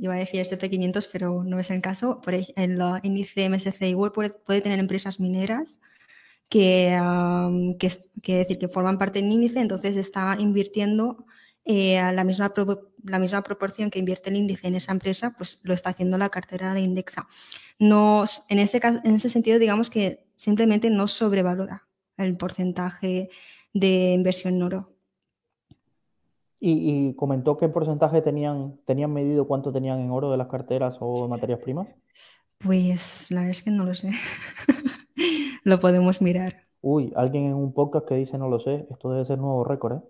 iba 0.00 0.14
a 0.14 0.18
decir 0.18 0.40
SP500, 0.40 1.08
pero 1.12 1.42
no 1.42 1.58
es 1.58 1.70
el 1.72 1.82
caso. 1.82 2.20
Por 2.20 2.34
el 2.34 2.46
índice 3.02 3.48
MSCI 3.48 3.94
World 3.94 4.14
puede, 4.44 4.60
tener 4.60 4.78
empresas 4.78 5.18
mineras 5.18 5.80
que, 6.48 6.96
que, 8.22 8.34
decir, 8.36 8.58
que 8.58 8.68
forman 8.68 8.98
parte 8.98 9.20
del 9.20 9.32
índice, 9.32 9.60
entonces 9.60 9.96
está 9.96 10.36
invirtiendo 10.38 11.26
eh, 11.72 12.12
la, 12.12 12.24
misma 12.24 12.52
la 13.04 13.20
misma 13.20 13.44
proporción 13.44 13.90
que 13.90 14.00
invierte 14.00 14.28
el 14.28 14.34
índice 14.34 14.66
en 14.66 14.74
esa 14.74 14.90
empresa, 14.90 15.34
pues 15.38 15.60
lo 15.62 15.72
está 15.72 15.90
haciendo 15.90 16.18
la 16.18 16.28
cartera 16.28 16.74
de 16.74 16.80
Indexa. 16.80 17.28
No, 17.78 18.24
en, 18.48 18.58
ese 18.58 18.80
caso, 18.80 18.98
en 19.04 19.14
ese 19.14 19.28
sentido, 19.28 19.60
digamos 19.60 19.88
que 19.88 20.26
simplemente 20.34 20.90
no 20.90 21.06
sobrevalora 21.06 21.86
el 22.16 22.36
porcentaje 22.36 23.30
de 23.72 24.12
inversión 24.14 24.56
en 24.56 24.62
oro. 24.64 24.92
¿Y, 26.58 27.14
comentó 27.14 27.56
qué 27.56 27.68
porcentaje 27.68 28.20
tenían, 28.20 28.80
tenían 28.84 29.12
medido 29.12 29.46
cuánto 29.46 29.72
tenían 29.72 30.00
en 30.00 30.10
oro 30.10 30.32
de 30.32 30.38
las 30.38 30.48
carteras 30.48 30.96
o 30.98 31.28
materias 31.28 31.60
primas? 31.60 31.86
Pues 32.58 33.30
la 33.30 33.42
verdad 33.42 33.52
es 33.52 33.62
que 33.62 33.70
no 33.70 33.84
lo 33.84 33.94
sé. 33.94 34.10
lo 35.62 35.78
podemos 35.78 36.20
mirar. 36.20 36.66
Uy, 36.80 37.12
alguien 37.14 37.44
en 37.44 37.54
un 37.54 37.72
podcast 37.72 38.08
que 38.08 38.16
dice 38.16 38.38
no 38.38 38.48
lo 38.48 38.58
sé. 38.58 38.88
Esto 38.90 39.12
debe 39.12 39.24
ser 39.24 39.38
nuevo 39.38 39.62
récord, 39.62 39.98
¿eh? 39.98 40.00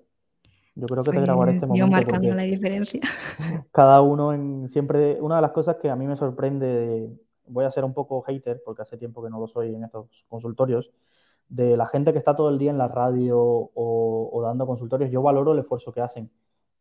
Yo 0.75 0.87
creo 0.87 1.03
que 1.03 1.11
te 1.11 1.21
grabaré 1.21 1.53
este 1.53 1.67
momento. 1.67 1.87
Yo 1.87 1.91
marcando 1.91 2.35
la 2.35 2.43
diferencia. 2.43 3.01
Cada 3.73 4.01
uno 4.01 4.33
en 4.33 4.69
siempre. 4.69 5.21
Una 5.21 5.37
de 5.37 5.43
las 5.43 5.51
cosas 5.53 5.77
que 5.77 5.91
a 5.91 5.97
mí 5.97 6.07
me 6.07 6.17
sorprende, 6.17 7.11
voy 7.47 7.65
a 7.65 7.71
ser 7.71 7.85
un 7.85 7.93
poco 7.93 8.23
hater, 8.23 8.63
porque 8.65 8.83
hace 8.83 8.97
tiempo 8.97 9.23
que 9.23 9.31
no 9.31 9.41
lo 9.41 9.49
soy 9.49 9.75
en 9.75 9.85
estos 9.85 10.25
consultorios, 10.29 10.91
de 11.49 11.77
la 11.77 11.87
gente 11.87 12.13
que 12.13 12.19
está 12.19 12.37
todo 12.37 12.49
el 12.49 12.59
día 12.59 12.71
en 12.71 12.79
la 12.79 12.89
radio 12.89 13.39
o, 13.41 14.43
dando 14.45 14.67
consultorios. 14.67 15.11
Yo 15.11 15.23
valoro 15.23 15.53
el 15.53 15.59
esfuerzo 15.59 15.93
que 15.93 16.01
hacen, 16.01 16.31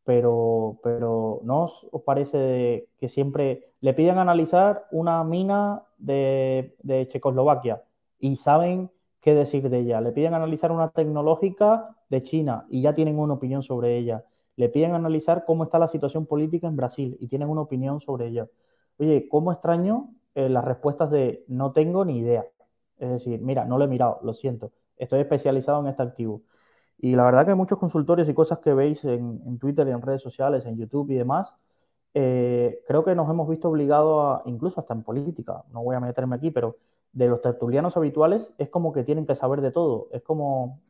pero, 0.03 0.79
pero 0.83 1.41
¿no 1.43 1.69
os 1.91 2.03
parece 2.05 2.89
que 2.99 3.09
siempre 3.09 3.71
le 3.81 3.93
piden 3.93 4.19
analizar 4.19 4.85
una 4.91 5.23
mina 5.23 5.83
de, 5.97 6.75
de 6.83 7.07
Checoslovaquia 7.07 7.83
y 8.19 8.35
saben 8.35 8.91
qué 9.21 9.33
decir 9.33 9.69
de 9.69 9.79
ella. 9.79 10.01
Le 10.01 10.11
piden 10.11 10.33
analizar 10.33 10.71
una 10.71 10.89
tecnológica 10.89 11.95
de 12.09 12.23
China 12.23 12.65
y 12.69 12.81
ya 12.81 12.93
tienen 12.93 13.19
una 13.19 13.35
opinión 13.35 13.63
sobre 13.63 13.97
ella. 13.97 14.25
Le 14.55 14.69
piden 14.69 14.93
analizar 14.93 15.45
cómo 15.45 15.63
está 15.63 15.79
la 15.79 15.87
situación 15.87 16.25
política 16.25 16.67
en 16.67 16.75
Brasil 16.75 17.17
y 17.19 17.27
tienen 17.27 17.49
una 17.49 17.61
opinión 17.61 18.01
sobre 18.01 18.27
ella. 18.27 18.47
Oye, 18.97 19.27
¿cómo 19.29 19.51
extraño 19.51 20.09
eh, 20.35 20.49
las 20.49 20.65
respuestas 20.65 21.11
de 21.11 21.45
no 21.47 21.71
tengo 21.71 22.03
ni 22.05 22.19
idea? 22.19 22.45
Es 22.97 23.09
decir, 23.09 23.41
mira, 23.41 23.65
no 23.65 23.77
lo 23.77 23.85
he 23.85 23.87
mirado, 23.87 24.19
lo 24.23 24.33
siento. 24.33 24.71
Estoy 24.97 25.21
especializado 25.21 25.79
en 25.81 25.87
este 25.87 26.03
activo. 26.03 26.41
Y 26.97 27.15
la 27.15 27.23
verdad 27.23 27.45
que 27.45 27.55
muchos 27.55 27.79
consultorios 27.79 28.27
y 28.27 28.33
cosas 28.33 28.59
que 28.59 28.73
veis 28.73 29.05
en, 29.05 29.57
Twitter 29.59 29.87
y 29.87 29.91
en 29.91 30.01
redes 30.01 30.21
sociales, 30.21 30.65
en 30.65 30.77
YouTube 30.77 31.11
y 31.11 31.15
demás, 31.15 31.53
eh, 32.13 32.81
creo 32.87 33.05
que 33.05 33.15
nos 33.15 33.29
hemos 33.29 33.47
visto 33.47 33.69
obligados 33.69 34.41
a, 34.41 34.49
incluso 34.49 34.81
hasta 34.81 34.93
en 34.93 35.03
política, 35.03 35.63
no 35.71 35.83
voy 35.83 35.95
a 35.95 35.99
meterme 36.01 36.35
aquí, 36.35 36.51
pero 36.51 36.77
de 37.13 37.27
los 37.27 37.41
tertulianos 37.41 37.95
habituales 37.97 38.51
es 38.57 38.69
como 38.69 38.91
que 38.91 39.03
tienen 39.03 39.25
que 39.25 39.35
saber 39.35 39.61
de 39.61 39.71
todo. 39.71 40.09
Es 40.11 40.21
como, 40.21 40.81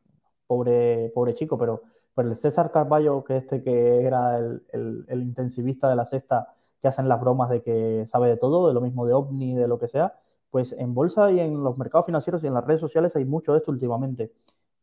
pobre, 0.49 1.11
pobre 1.13 1.35
chico, 1.35 1.59
pero, 1.59 1.83
pero 2.15 2.29
el 2.29 2.35
César 2.35 2.71
Carballo, 2.71 3.23
que 3.23 3.37
este 3.37 3.63
que 3.63 4.03
era 4.03 4.39
el, 4.39 4.63
el, 4.73 5.21
intensivista 5.21 5.87
de 5.89 5.95
la 5.95 6.07
sexta, 6.07 6.55
que 6.81 6.87
hacen 6.87 7.07
las 7.07 7.21
bromas 7.21 7.51
de 7.51 7.61
que 7.61 8.05
sabe 8.07 8.29
de 8.29 8.37
todo, 8.37 8.67
de 8.67 8.73
lo 8.73 8.81
mismo 8.81 9.05
de 9.05 9.13
OVNI, 9.13 9.55
de 9.55 9.67
lo 9.67 9.77
que 9.77 9.87
sea, 9.87 10.15
pues 10.49 10.73
en 10.73 10.95
bolsa 10.95 11.31
y 11.31 11.39
en 11.39 11.63
los 11.63 11.77
mercados 11.77 12.07
financieros 12.07 12.43
y 12.43 12.47
en 12.47 12.55
las 12.55 12.65
redes 12.65 12.81
sociales 12.81 13.15
hay 13.15 13.25
mucho 13.25 13.53
de 13.53 13.59
esto 13.59 13.71
últimamente, 13.71 14.31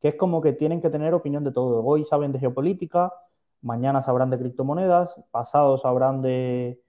que 0.00 0.08
es 0.08 0.14
como 0.14 0.40
que 0.40 0.52
tienen 0.52 0.80
que 0.80 0.90
tener 0.90 1.14
opinión 1.14 1.42
de 1.42 1.50
todo. 1.52 1.84
Hoy 1.84 2.04
saben 2.04 2.30
de 2.32 2.38
geopolítica, 2.38 3.12
mañana 3.62 4.02
sabrán 4.02 4.30
de 4.30 4.38
criptomonedas, 4.38 5.16
pasado 5.32 5.78
sabrán 5.78 6.22
de, 6.22 6.80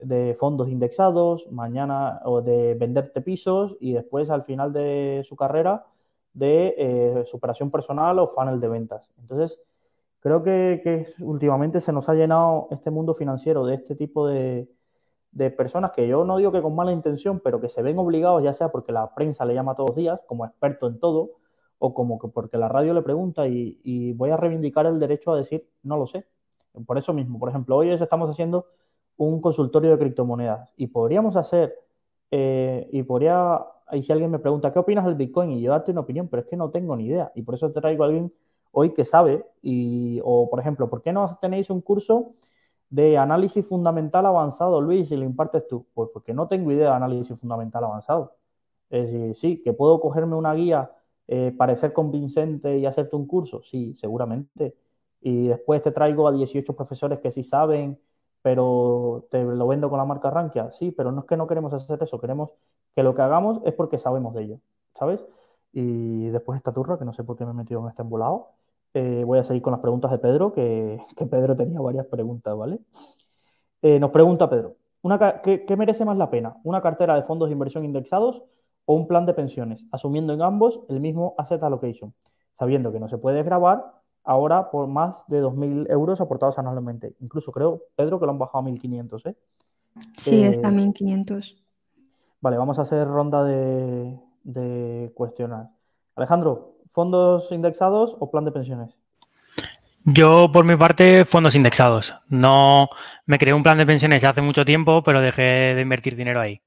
de 0.00 0.36
fondos 0.38 0.68
indexados, 0.68 1.46
mañana 1.50 2.20
o 2.24 2.40
de 2.42 2.74
venderte 2.74 3.20
pisos 3.20 3.76
y 3.80 3.94
después 3.94 4.30
al 4.30 4.44
final 4.44 4.72
de 4.72 5.24
su 5.28 5.34
carrera 5.34 5.86
de 6.34 6.74
eh, 6.76 7.24
superación 7.26 7.70
personal 7.70 8.18
o 8.18 8.28
funnel 8.28 8.60
de 8.60 8.68
ventas. 8.68 9.10
Entonces, 9.18 9.58
creo 10.20 10.42
que, 10.42 11.06
últimamente 11.20 11.80
se 11.80 11.92
nos 11.92 12.08
ha 12.08 12.14
llenado 12.14 12.68
este 12.70 12.90
mundo 12.90 13.14
financiero 13.14 13.66
de 13.66 13.74
este 13.74 13.96
tipo 13.96 14.26
de, 14.28 14.68
personas 15.56 15.90
que 15.92 16.06
yo 16.06 16.24
no 16.24 16.36
digo 16.36 16.52
que 16.52 16.62
con 16.62 16.74
mala 16.74 16.92
intención, 16.92 17.40
pero 17.40 17.60
que 17.60 17.68
se 17.68 17.82
ven 17.82 17.98
obligados, 17.98 18.42
ya 18.42 18.52
sea 18.52 18.70
porque 18.70 18.92
la 18.92 19.14
prensa 19.14 19.44
le 19.44 19.54
llama 19.54 19.74
todos 19.74 19.90
los 19.90 19.96
días 19.96 20.20
como 20.26 20.46
experto 20.46 20.86
en 20.86 21.00
todo, 21.00 21.30
o 21.78 21.94
como 21.94 22.18
que 22.20 22.28
porque 22.28 22.58
la 22.58 22.68
radio 22.68 22.94
le 22.94 23.02
pregunta 23.02 23.48
y, 23.48 24.12
voy 24.12 24.30
a 24.30 24.36
reivindicar 24.36 24.86
el 24.86 25.00
derecho 25.00 25.32
a 25.32 25.36
decir 25.36 25.68
no 25.82 25.96
lo 25.96 26.06
sé. 26.06 26.26
Por 26.86 26.96
eso 26.96 27.12
mismo, 27.12 27.38
por 27.38 27.48
ejemplo, 27.48 27.76
hoy 27.76 27.90
estamos 27.90 28.30
haciendo 28.30 28.66
un 29.16 29.40
consultorio 29.40 29.90
de 29.90 29.98
criptomonedas 29.98 30.72
y 30.76 30.86
podríamos 30.86 31.34
hacer, 31.36 31.74
eh, 32.30 32.88
y 32.92 33.02
podría, 33.02 33.60
y 33.92 34.02
si 34.02 34.12
alguien 34.12 34.30
me 34.30 34.38
pregunta, 34.38 34.72
¿qué 34.72 34.78
opinas 34.78 35.04
del 35.04 35.14
Bitcoin? 35.14 35.52
Y 35.52 35.62
yo 35.62 35.70
darte 35.72 35.90
una 35.92 36.00
opinión, 36.02 36.28
pero 36.28 36.42
es 36.42 36.48
que 36.48 36.56
no 36.56 36.70
tengo 36.70 36.96
ni 36.96 37.06
idea. 37.06 37.32
Y 37.34 37.42
por 37.42 37.54
eso 37.54 37.70
te 37.72 37.80
traigo 37.80 38.04
a 38.04 38.06
alguien 38.06 38.32
hoy 38.72 38.94
que 38.94 39.04
sabe, 39.04 39.44
y, 39.62 40.20
o 40.24 40.48
por 40.50 40.60
ejemplo, 40.60 40.88
¿por 40.90 41.02
qué 41.02 41.12
no 41.12 41.38
tenéis 41.40 41.70
un 41.70 41.80
curso 41.82 42.34
de 42.90 43.18
análisis 43.18 43.66
fundamental 43.66 44.26
avanzado, 44.26 44.80
Luis, 44.80 45.10
y 45.10 45.16
lo 45.16 45.24
impartes 45.24 45.66
tú? 45.68 45.86
Pues 45.94 46.10
porque 46.12 46.34
no 46.34 46.48
tengo 46.48 46.72
idea 46.72 46.90
de 46.90 46.96
análisis 46.96 47.38
fundamental 47.38 47.84
avanzado. 47.84 48.36
Es 48.90 49.10
decir, 49.12 49.34
sí, 49.36 49.62
que 49.62 49.72
puedo 49.72 50.00
cogerme 50.00 50.36
una 50.36 50.54
guía, 50.54 50.90
eh, 51.28 51.54
parecer 51.56 51.92
convincente 51.92 52.78
y 52.78 52.86
hacerte 52.86 53.16
un 53.16 53.26
curso, 53.26 53.62
sí, 53.62 53.94
seguramente. 53.98 54.76
Y 55.20 55.48
después 55.48 55.82
te 55.82 55.92
traigo 55.92 56.28
a 56.28 56.32
18 56.32 56.74
profesores 56.76 57.20
que 57.20 57.30
sí 57.30 57.42
saben, 57.44 57.98
pero 58.42 59.26
te 59.30 59.42
lo 59.44 59.66
vendo 59.68 59.88
con 59.88 59.98
la 59.98 60.04
marca 60.04 60.30
Rankia, 60.30 60.72
sí, 60.72 60.90
pero 60.90 61.12
no 61.12 61.20
es 61.20 61.26
que 61.26 61.36
no 61.36 61.46
queremos 61.46 61.72
hacer 61.72 62.02
eso, 62.02 62.20
queremos 62.20 62.50
que 62.94 63.02
lo 63.02 63.14
que 63.14 63.22
hagamos 63.22 63.60
es 63.64 63.74
porque 63.74 63.98
sabemos 63.98 64.34
de 64.34 64.42
ello, 64.42 64.58
¿sabes? 64.98 65.24
Y 65.72 66.28
después 66.28 66.56
esta 66.56 66.72
turra, 66.72 66.98
que 66.98 67.04
no 67.04 67.12
sé 67.12 67.24
por 67.24 67.36
qué 67.36 67.44
me 67.44 67.52
he 67.52 67.54
metido 67.54 67.80
en 67.80 67.88
este 67.88 68.02
embolado, 68.02 68.50
eh, 68.94 69.24
voy 69.26 69.38
a 69.38 69.44
seguir 69.44 69.62
con 69.62 69.72
las 69.72 69.80
preguntas 69.80 70.10
de 70.10 70.18
Pedro, 70.18 70.52
que, 70.52 71.00
Pedro 71.30 71.56
tenía 71.56 71.80
varias 71.80 72.06
preguntas, 72.06 72.56
¿vale? 72.56 72.78
Eh, 73.80 73.98
nos 73.98 74.10
pregunta 74.10 74.48
Pedro, 74.48 74.76
una, 75.02 75.42
¿qué, 75.42 75.64
¿qué, 75.64 75.76
merece 75.76 76.04
más 76.04 76.16
la 76.16 76.30
pena? 76.30 76.56
¿Una 76.62 76.80
cartera 76.82 77.16
de 77.16 77.22
fondos 77.22 77.48
de 77.48 77.54
inversión 77.54 77.84
indexados 77.84 78.42
o 78.84 78.94
un 78.94 79.08
plan 79.08 79.26
de 79.26 79.34
pensiones, 79.34 79.84
asumiendo 79.90 80.32
en 80.32 80.42
ambos 80.42 80.80
el 80.88 81.00
mismo 81.00 81.34
asset 81.38 81.62
allocation, 81.62 82.14
sabiendo 82.58 82.92
que 82.92 83.00
no 83.00 83.08
se 83.08 83.18
puede 83.18 83.42
grabar 83.42 84.02
ahora 84.24 84.70
por 84.70 84.86
más 84.86 85.16
de 85.26 85.42
2.000 85.42 85.90
euros 85.90 86.20
aportados 86.20 86.58
anualmente. 86.58 87.14
Incluso 87.20 87.52
creo, 87.52 87.82
Pedro, 87.96 88.20
que 88.20 88.26
lo 88.26 88.32
han 88.32 88.38
bajado 88.38 88.58
a 88.58 88.70
1.500, 88.70 89.30
¿eh? 89.30 89.36
Sí, 90.16 90.42
está 90.42 90.68
a 90.68 90.72
1.500. 90.72 91.61
Vale, 92.42 92.56
vamos 92.56 92.76
a 92.80 92.82
hacer 92.82 93.06
ronda 93.06 93.44
de, 93.44 95.12
cuestionar. 95.14 95.68
Alejandro, 96.16 96.74
¿fondos 96.92 97.52
indexados 97.52 98.16
o 98.18 98.32
plan 98.32 98.44
de 98.44 98.50
pensiones? 98.50 98.96
Yo, 100.04 100.50
por 100.52 100.64
mi 100.64 100.74
parte, 100.74 101.24
fondos 101.24 101.54
indexados. 101.54 102.16
No 102.28 102.88
me 103.26 103.38
creé 103.38 103.54
un 103.54 103.62
plan 103.62 103.78
de 103.78 103.86
pensiones 103.86 104.24
hace 104.24 104.42
mucho 104.42 104.64
tiempo, 104.64 105.04
pero 105.04 105.20
dejé 105.20 105.74
de 105.76 105.80
invertir 105.82 106.16
dinero 106.16 106.40
ahí. 106.40 106.60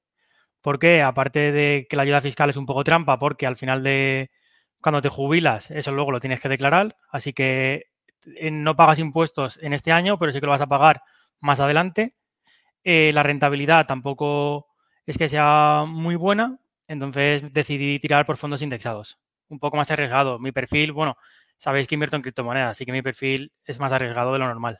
¿Por 0.62 0.80
qué? 0.80 1.02
Aparte 1.02 1.52
de 1.52 1.88
que 1.90 1.98
la 1.98 2.04
ayuda 2.04 2.22
fiscal 2.22 2.50
es 2.50 2.56
un 2.56 2.66
poco 2.66 2.86
trampa, 2.86 3.20
porque 3.20 3.46
al 3.46 3.58
final 3.58 3.84
de, 3.84 4.32
cuando 4.80 5.02
te 5.02 5.10
jubilas, 5.10 5.72
eso 5.72 5.92
luego 5.92 6.12
lo 6.12 6.22
tienes 6.22 6.40
que 6.40 6.48
declarar, 6.48 6.96
así 7.12 7.34
que 7.34 7.88
eh, 8.38 8.50
no 8.50 8.78
pagas 8.78 9.00
impuestos 9.00 9.60
en 9.62 9.74
este 9.74 9.92
año, 9.92 10.18
pero 10.18 10.32
sí 10.32 10.40
que 10.40 10.46
lo 10.46 10.54
vas 10.54 10.62
a 10.62 10.68
pagar 10.68 11.02
más 11.42 11.60
adelante. 11.60 12.16
Eh, 12.82 13.12
la 13.14 13.24
rentabilidad 13.24 13.86
tampoco 13.86 14.68
es 15.06 15.18
que 15.18 15.30
sea 15.30 15.86
muy 15.88 16.16
buena, 16.16 16.60
entonces 16.88 17.54
decidí 17.54 18.00
tirar 18.00 18.26
por 18.26 18.38
fondos 18.38 18.62
indexados. 18.62 19.18
Un 19.50 19.60
poco 19.60 19.78
más 19.78 19.92
arriesgado. 19.92 20.40
Mi 20.40 20.52
perfil, 20.52 20.92
bueno, 20.92 21.18
sabéis 21.58 21.88
que 21.88 21.96
invierto 21.96 22.16
en 22.16 22.22
criptomonedas, 22.22 22.72
así 22.72 22.86
que 22.86 22.92
mi 22.92 23.02
perfil 23.02 23.52
es 23.64 23.80
más 23.80 23.92
arriesgado 23.92 24.34
de 24.34 24.40
lo 24.40 24.48
normal. 24.48 24.80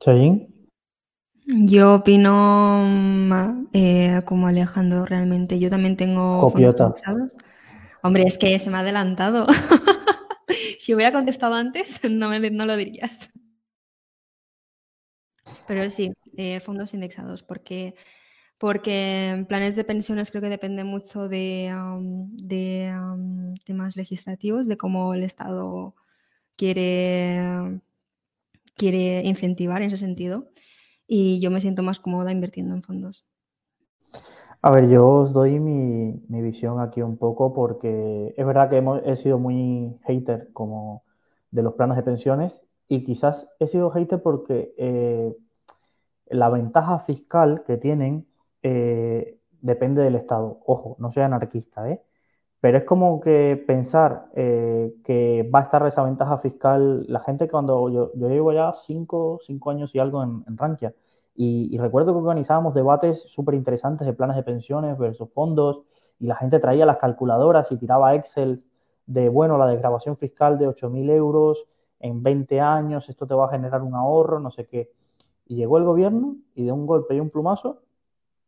¿Chayín? 0.00 0.68
Yo 1.46 1.94
opino 1.94 2.82
mm, 2.84 3.66
eh, 3.72 4.22
como 4.24 4.48
Alejandro 4.48 5.04
realmente. 5.04 5.58
Yo 5.58 5.70
también 5.70 5.96
tengo 5.96 6.40
Copiota. 6.40 6.86
indexados. 6.86 7.34
Hombre, 8.02 8.24
es 8.24 8.36
que 8.36 8.58
se 8.58 8.68
me 8.70 8.78
ha 8.78 8.80
adelantado. 8.80 9.46
si 10.78 10.94
hubiera 10.94 11.12
contestado 11.12 11.54
antes, 11.54 12.00
no, 12.10 12.28
me, 12.28 12.50
no 12.50 12.66
lo 12.66 12.76
dirías. 12.76 13.30
Pero 15.66 15.88
sí, 15.90 16.12
eh, 16.36 16.60
fondos 16.60 16.94
indexados, 16.94 17.42
porque, 17.42 17.94
porque 18.58 19.44
planes 19.48 19.76
de 19.76 19.84
pensiones 19.84 20.30
creo 20.30 20.42
que 20.42 20.48
depende 20.48 20.84
mucho 20.84 21.28
de, 21.28 21.72
de 22.32 22.92
temas 23.64 23.96
legislativos, 23.96 24.66
de 24.68 24.76
cómo 24.76 25.14
el 25.14 25.22
Estado 25.22 25.94
quiere, 26.56 27.80
quiere 28.76 29.22
incentivar 29.24 29.82
en 29.82 29.88
ese 29.88 29.98
sentido. 29.98 30.48
Y 31.06 31.40
yo 31.40 31.50
me 31.50 31.60
siento 31.60 31.82
más 31.82 32.00
cómoda 32.00 32.32
invirtiendo 32.32 32.74
en 32.74 32.82
fondos. 32.82 33.24
A 34.62 34.70
ver, 34.72 34.88
yo 34.88 35.06
os 35.08 35.32
doy 35.32 35.60
mi, 35.60 36.18
visión 36.42 36.80
aquí 36.80 37.00
un 37.00 37.16
poco 37.16 37.54
porque 37.54 38.34
es 38.36 38.46
verdad 38.46 38.68
que 38.68 38.78
hemos, 38.78 39.00
he 39.04 39.14
sido 39.14 39.38
muy 39.38 39.96
hater 40.04 40.50
como 40.52 41.04
de 41.52 41.62
los 41.62 41.74
planes 41.74 41.96
de 41.96 42.02
pensiones 42.02 42.62
y 42.88 43.04
quizás 43.04 43.48
he 43.60 43.68
sido 43.68 43.90
hater 43.90 44.22
porque 44.22 44.74
eh, 44.76 45.36
la 46.28 46.48
ventaja 46.50 47.00
fiscal 47.00 47.64
que 47.66 47.76
tienen 47.76 48.26
eh, 48.62 49.38
depende 49.60 50.02
del 50.02 50.16
Estado. 50.16 50.60
Ojo, 50.66 50.96
no 50.98 51.12
soy 51.12 51.22
anarquista, 51.22 51.90
¿eh? 51.90 52.02
Pero 52.60 52.78
es 52.78 52.84
como 52.84 53.20
que 53.20 53.62
pensar 53.66 54.26
eh, 54.34 54.94
que 55.04 55.48
va 55.54 55.60
a 55.60 55.62
estar 55.62 55.86
esa 55.86 56.02
ventaja 56.02 56.38
fiscal, 56.38 57.04
la 57.08 57.20
gente 57.20 57.48
cuando 57.48 57.88
yo, 57.90 58.12
yo 58.14 58.28
llevo 58.28 58.52
ya 58.52 58.72
cinco, 58.86 59.40
cinco 59.46 59.70
años 59.70 59.94
y 59.94 59.98
algo 59.98 60.22
en, 60.22 60.44
en 60.48 60.56
y, 61.36 61.76
recuerdo 61.78 62.12
que 62.12 62.18
organizábamos 62.18 62.74
debates 62.74 63.22
súper 63.28 63.54
interesantes 63.54 64.06
de 64.06 64.14
planes 64.14 64.36
de 64.36 64.42
pensiones 64.42 64.96
versus 64.98 65.30
fondos, 65.32 65.82
y 66.18 66.26
la 66.26 66.36
gente 66.36 66.58
traía 66.60 66.86
las 66.86 66.96
calculadoras 66.96 67.70
y 67.72 67.76
tiraba 67.76 68.14
Excel 68.14 68.64
de, 69.06 69.28
bueno, 69.28 69.58
la 69.58 69.66
desgrabación 69.66 70.16
fiscal 70.16 70.58
de 70.58 70.66
8.000 70.66 71.10
euros 71.10 71.66
en 72.00 72.22
20 72.22 72.60
años, 72.60 73.08
esto 73.10 73.26
te 73.26 73.34
va 73.34 73.46
a 73.46 73.50
generar 73.50 73.82
un 73.82 73.94
ahorro, 73.94 74.40
no 74.40 74.50
sé 74.50 74.66
qué. 74.66 74.90
Y 75.46 75.56
llegó 75.56 75.78
el 75.78 75.84
gobierno 75.84 76.36
y 76.54 76.64
de 76.64 76.72
un 76.72 76.86
golpe 76.86 77.14
y 77.14 77.20
un 77.20 77.30
plumazo 77.30 77.82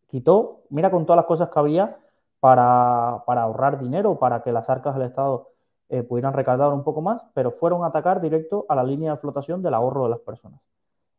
quitó, 0.09 0.63
mira 0.71 0.91
con 0.91 1.07
todas 1.07 1.19
las 1.19 1.27
cosas 1.27 1.49
que 1.51 1.59
había 1.59 1.99
para, 2.41 3.23
ahorrar 3.27 3.81
dinero, 3.81 4.19
para 4.19 4.43
que 4.43 4.53
las 4.53 4.69
arcas 4.69 4.95
del 4.97 5.07
Estado 5.07 5.51
eh, 5.89 6.03
pudieran 6.03 6.33
recaudar 6.33 6.73
un 6.73 6.83
poco 6.83 7.01
más, 7.01 7.23
pero 7.35 7.53
fueron 7.53 7.85
a 7.85 7.89
atacar 7.89 8.21
directo 8.21 8.67
a 8.69 8.75
la 8.75 8.85
línea 8.85 9.13
de 9.13 9.19
flotación 9.19 9.63
del 9.63 9.75
ahorro 9.75 10.05
de 10.05 10.11
las 10.11 10.21
personas. 10.21 10.61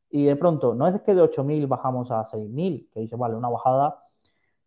Y 0.09 0.25
de 0.25 0.35
pronto, 0.35 0.73
no 0.73 0.87
es 0.87 0.99
que 1.01 1.13
de 1.13 1.21
8.000 1.21 1.67
bajamos 1.67 2.09
a 2.11 2.25
6.000, 2.25 2.89
que 2.91 2.99
dice, 3.01 3.15
vale, 3.15 3.35
una 3.35 3.49
bajada, 3.49 4.03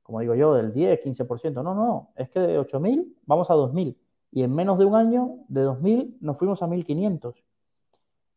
como 0.03 0.21
digo 0.21 0.35
yo, 0.35 0.55
del 0.55 0.73
10, 0.73 1.01
15%. 1.01 1.55
No, 1.55 1.63
no, 1.63 1.75
no, 1.75 2.11
es 2.17 2.31
que 2.31 2.41
de 2.41 2.61
8.000 2.61 3.17
vamos 3.27 3.51
a 3.51 3.55
2.000. 3.55 3.97
Y 4.31 4.45
en 4.45 4.55
menos 4.55 4.79
de 4.79 4.85
un 4.85 4.95
año, 4.95 5.39
de 5.49 5.67
2.000 5.67 6.19
nos 6.21 6.37
fuimos 6.39 6.63
a 6.63 6.67
1.500. 6.67 7.35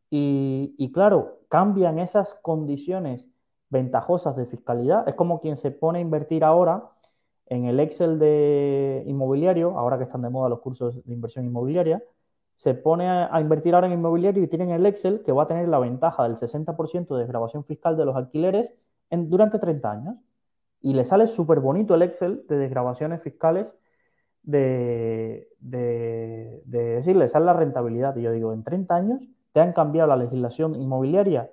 Y, 0.10 0.92
claro, 0.94 1.40
cambian 1.50 2.00
esas 2.00 2.36
condiciones 2.36 3.28
ventajosas 3.70 4.36
de 4.36 4.46
fiscalidad. 4.46 5.08
Es 5.08 5.16
como 5.16 5.42
quien 5.42 5.58
se 5.58 5.72
pone 5.72 6.00
a 6.00 6.02
invertir 6.02 6.44
ahora 6.44 6.92
en 7.48 7.66
el 7.66 7.80
Excel 7.80 8.20
de 8.20 9.04
inmobiliario, 9.08 9.78
ahora 9.78 9.98
que 9.98 10.06
están 10.06 10.22
de 10.22 10.30
moda 10.30 10.50
los 10.50 10.60
cursos 10.62 11.04
de 11.04 11.14
inversión 11.14 11.46
inmobiliaria, 11.46 12.04
se 12.58 12.74
pone 12.74 13.10
a, 13.10 13.40
invertir 13.42 13.76
ahora 13.76 13.88
en 13.88 13.94
inmobiliario 13.94 14.44
y 14.44 14.48
tienen 14.48 14.72
el 14.72 14.86
Excel 14.86 15.22
que 15.24 15.32
va 15.32 15.44
a 15.44 15.48
tener 15.48 15.68
la 15.68 15.80
ventaja 15.80 16.24
del 16.24 16.38
60% 16.38 17.16
de 17.16 17.22
desgrabación 17.22 17.66
fiscal 17.66 17.98
de 17.98 18.06
los 18.06 18.16
alquileres 18.16 18.74
en, 19.10 19.30
durante 19.30 19.60
30 19.60 19.92
años. 19.92 20.16
Y 20.82 20.94
le 20.94 21.06
sale 21.06 21.28
súper 21.28 21.60
bonito 21.60 21.96
el 21.96 22.04
Excel 22.04 22.46
de 22.48 22.58
desgrabaciones 22.58 23.22
fiscales 23.22 23.74
de, 24.44 25.50
de, 25.60 26.62
de 26.66 26.80
decir, 26.96 27.16
le 27.16 27.28
sale 27.30 27.46
la 27.46 27.54
rentabilidad. 27.54 28.16
Y 28.16 28.22
yo 28.24 28.32
digo, 28.32 28.54
en 28.54 28.64
30 28.64 28.96
años 28.96 29.22
te 29.56 29.62
han 29.62 29.72
cambiado 29.72 30.10
la 30.10 30.18
legislación 30.18 30.76
inmobiliaria 30.76 31.50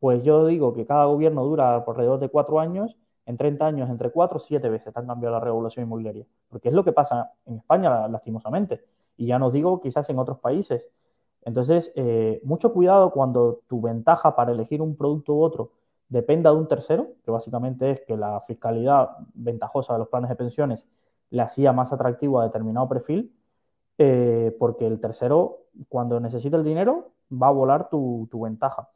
pues 0.00 0.22
yo 0.24 0.46
digo 0.46 0.72
que 0.72 0.86
cada 0.86 1.04
gobierno 1.04 1.44
dura 1.44 1.76
alrededor 1.76 2.18
de 2.18 2.30
cuatro 2.30 2.58
años, 2.58 2.96
en 3.26 3.36
30 3.36 3.66
años 3.66 3.90
entre 3.90 4.10
cuatro 4.10 4.38
siete 4.38 4.68
veces 4.70 4.96
han 4.96 5.06
cambiado 5.06 5.34
la 5.36 5.40
regulación 5.40 5.84
inmobiliaria, 5.84 6.24
porque 6.48 6.68
es 6.70 6.74
lo 6.74 6.82
que 6.82 6.92
pasa 6.92 7.32
en 7.44 7.58
España 7.58 8.08
lastimosamente, 8.08 8.82
y 9.18 9.26
ya 9.26 9.38
nos 9.38 9.52
digo 9.52 9.80
quizás 9.80 10.08
en 10.08 10.18
otros 10.18 10.38
países. 10.38 10.86
Entonces, 11.44 11.92
eh, 11.96 12.40
mucho 12.44 12.72
cuidado 12.72 13.12
cuando 13.12 13.60
tu 13.68 13.80
ventaja 13.80 14.34
para 14.34 14.52
elegir 14.52 14.80
un 14.82 14.96
producto 14.96 15.34
u 15.34 15.42
otro 15.42 15.72
dependa 16.08 16.50
de 16.50 16.56
un 16.56 16.66
tercero, 16.66 17.08
que 17.24 17.30
básicamente 17.30 17.90
es 17.90 18.00
que 18.00 18.16
la 18.16 18.40
fiscalidad 18.46 19.10
ventajosa 19.34 19.92
de 19.92 20.00
los 20.00 20.08
planes 20.08 20.30
de 20.30 20.36
pensiones 20.36 20.88
le 21.30 21.42
hacía 21.42 21.72
más 21.72 21.92
atractivo 21.92 22.40
a 22.40 22.44
determinado 22.44 22.88
perfil, 22.88 23.32
eh, 23.98 24.56
porque 24.58 24.86
el 24.86 24.98
tercero, 24.98 25.58
cuando 25.88 26.18
necesita 26.20 26.56
el 26.56 26.64
dinero, 26.64 27.10
va 27.30 27.48
a 27.48 27.52
volar 27.52 27.88
tu 27.88 28.28
ventaja. 28.42 28.88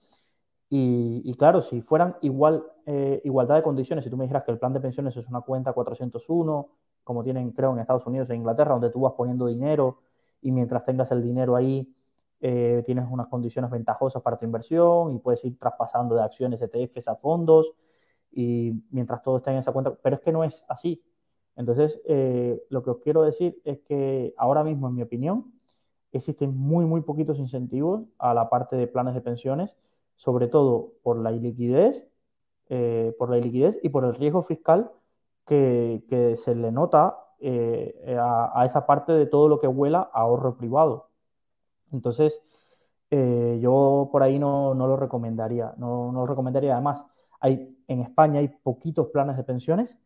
Y, 0.76 1.32
claro, 1.36 1.60
si 1.62 1.82
fueran 1.82 2.16
igual, 2.22 2.64
eh, 2.87 3.20
igualdad 3.22 3.54
de 3.54 3.62
condiciones, 3.62 4.04
si 4.04 4.11
tú 4.11 4.16
me 4.16 4.24
dijeras 4.24 4.42
que 4.42 4.50
el 4.50 4.59
plan 4.59 4.72
de 4.72 4.80
pensiones 4.80 5.16
es 5.16 5.28
una 5.28 5.40
cuenta 5.42 5.72
401, 5.72 6.68
como 7.04 7.22
tienen 7.22 7.52
creo 7.52 7.72
en 7.72 7.78
Estados 7.78 8.04
Unidos 8.06 8.28
e 8.30 8.35
Inglaterra, 8.35 8.72
donde 8.72 8.90
tú 8.90 9.02
vas 9.02 9.12
poniendo 9.12 9.46
dinero 9.46 10.00
y 10.42 10.50
mientras 10.50 10.85
tengas 10.85 11.12
el 11.12 11.22
dinero 11.22 11.54
ahí 11.54 11.94
eh, 12.40 12.82
tienes 12.87 13.06
unas 13.09 13.28
condiciones 13.28 13.70
ventajosas 13.70 14.20
para 14.20 14.37
tu 14.37 14.46
inversión 14.46 15.12
y 15.12 15.18
puedes 15.20 15.44
ir 15.44 15.56
traspasando 15.61 16.16
de 16.16 16.22
acciones 16.22 16.61
ETFs 16.61 17.06
a 17.06 17.14
fondos 17.14 17.72
y 18.32 18.72
mientras 18.90 19.22
todo 19.22 19.37
está 19.37 19.52
en 19.52 19.59
esa 19.59 19.70
cuenta, 19.70 19.94
pero 20.02 20.16
es 20.16 20.22
que 20.22 20.32
no 20.32 20.42
es 20.42 20.64
así. 20.68 21.04
Entonces, 21.54 22.00
eh, 22.06 22.61
lo 22.70 22.82
que 22.82 22.90
os 22.90 22.98
quiero 22.98 23.22
decir 23.22 23.61
es 23.64 23.78
que 23.82 24.35
ahora 24.37 24.64
mismo, 24.64 24.88
en 24.88 24.94
mi 24.96 25.02
opinión, 25.02 25.53
existen 26.18 26.57
muy, 26.57 26.85
muy 26.85 27.03
poquitos 27.03 27.38
incentivos 27.38 28.03
a 28.18 28.35
la 28.35 28.48
parte 28.48 28.77
de 28.77 28.87
planes 28.87 29.14
de 29.14 29.20
pensiones 29.20 29.77
sobre 30.16 30.48
todo 30.48 30.92
por 31.03 31.18
la 31.18 31.33
iliquidez, 31.33 32.07
eh, 32.68 33.14
por 33.18 33.31
la 33.31 33.38
iliquidez 33.38 33.79
y 33.83 33.88
por 33.88 34.05
el 34.05 34.14
riesgo 34.14 34.42
fiscal 34.42 34.90
que, 35.46 36.03
se 36.37 36.55
le 36.55 36.72
nota 36.72 37.18
eh, 37.40 38.16
a, 38.18 38.64
esa 38.64 38.87
parte 38.87 39.12
de 39.12 39.27
todo 39.27 39.48
lo 39.48 39.59
que 39.59 39.68
huela 39.68 40.11
a 40.12 40.20
ahorro 40.22 40.57
privado. 40.57 41.09
Entonces, 41.92 42.40
eh, 43.11 43.59
yo 43.61 44.09
por 44.11 44.22
ahí 44.22 44.38
no, 44.38 44.74
lo 44.74 44.96
recomendaría, 44.96 45.74
no, 45.77 46.11
lo 46.12 46.27
recomendaría. 46.27 46.74
Además, 46.74 47.05
hay, 47.40 47.77
en 47.88 48.00
España 48.00 48.40
hay 48.40 48.48
poquitos 48.48 49.09
planes 49.09 49.37
de 49.37 49.44
pensiones. 49.44 49.96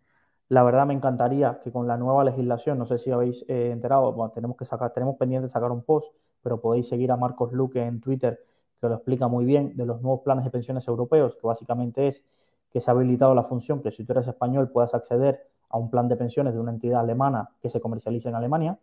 La 0.48 0.62
verdad 0.62 0.86
me 0.86 0.94
encantaría 0.94 1.60
que 1.62 1.70
con 1.70 1.86
la 1.86 1.96
nueva 1.96 2.24
legislación, 2.24 2.78
no 2.78 2.86
sé 2.86 2.98
si 2.98 3.10
habéis 3.10 3.44
enterado, 3.48 4.12
bueno, 4.12 4.32
tenemos 4.32 4.56
que 4.56 4.64
sacar, 4.64 4.92
tenemos 4.92 5.16
pendiente 5.16 5.48
sacar 5.48 5.70
un 5.70 5.82
post, 5.82 6.14
pero 6.42 6.60
podéis 6.60 6.88
seguir 6.88 7.12
a 7.12 7.16
Marcos 7.16 7.52
Luque 7.52 7.84
en 7.84 8.00
Twitter 8.00 8.40
que 8.80 8.88
lo 8.88 8.94
explica 8.94 9.28
muy 9.28 9.44
bien, 9.44 9.76
de 9.76 9.86
los 9.86 10.00
nuevos 10.02 10.20
planes 10.20 10.44
de 10.44 10.50
pensiones 10.50 10.86
europeos, 10.88 11.36
que 11.36 11.46
básicamente 11.46 12.08
es 12.08 12.22
que 12.70 12.80
se 12.80 12.90
ha 12.90 12.94
habilitado 12.94 13.34
la 13.34 13.44
función 13.44 13.82
que 13.82 13.90
si 13.90 14.04
tú 14.04 14.12
eres 14.12 14.28
español 14.28 14.70
puedas 14.70 14.94
acceder 14.94 15.46
a 15.70 15.78
un 15.78 15.90
plan 15.90 16.08
de 16.08 16.16
pensiones 16.16 16.54
de 16.54 16.60
una 16.60 16.70
entidad 16.70 17.00
alemana 17.00 17.50
que 17.60 17.70
se 17.70 17.80
comercialice 17.80 18.28
en 18.28 18.34
Alemania 18.34 18.78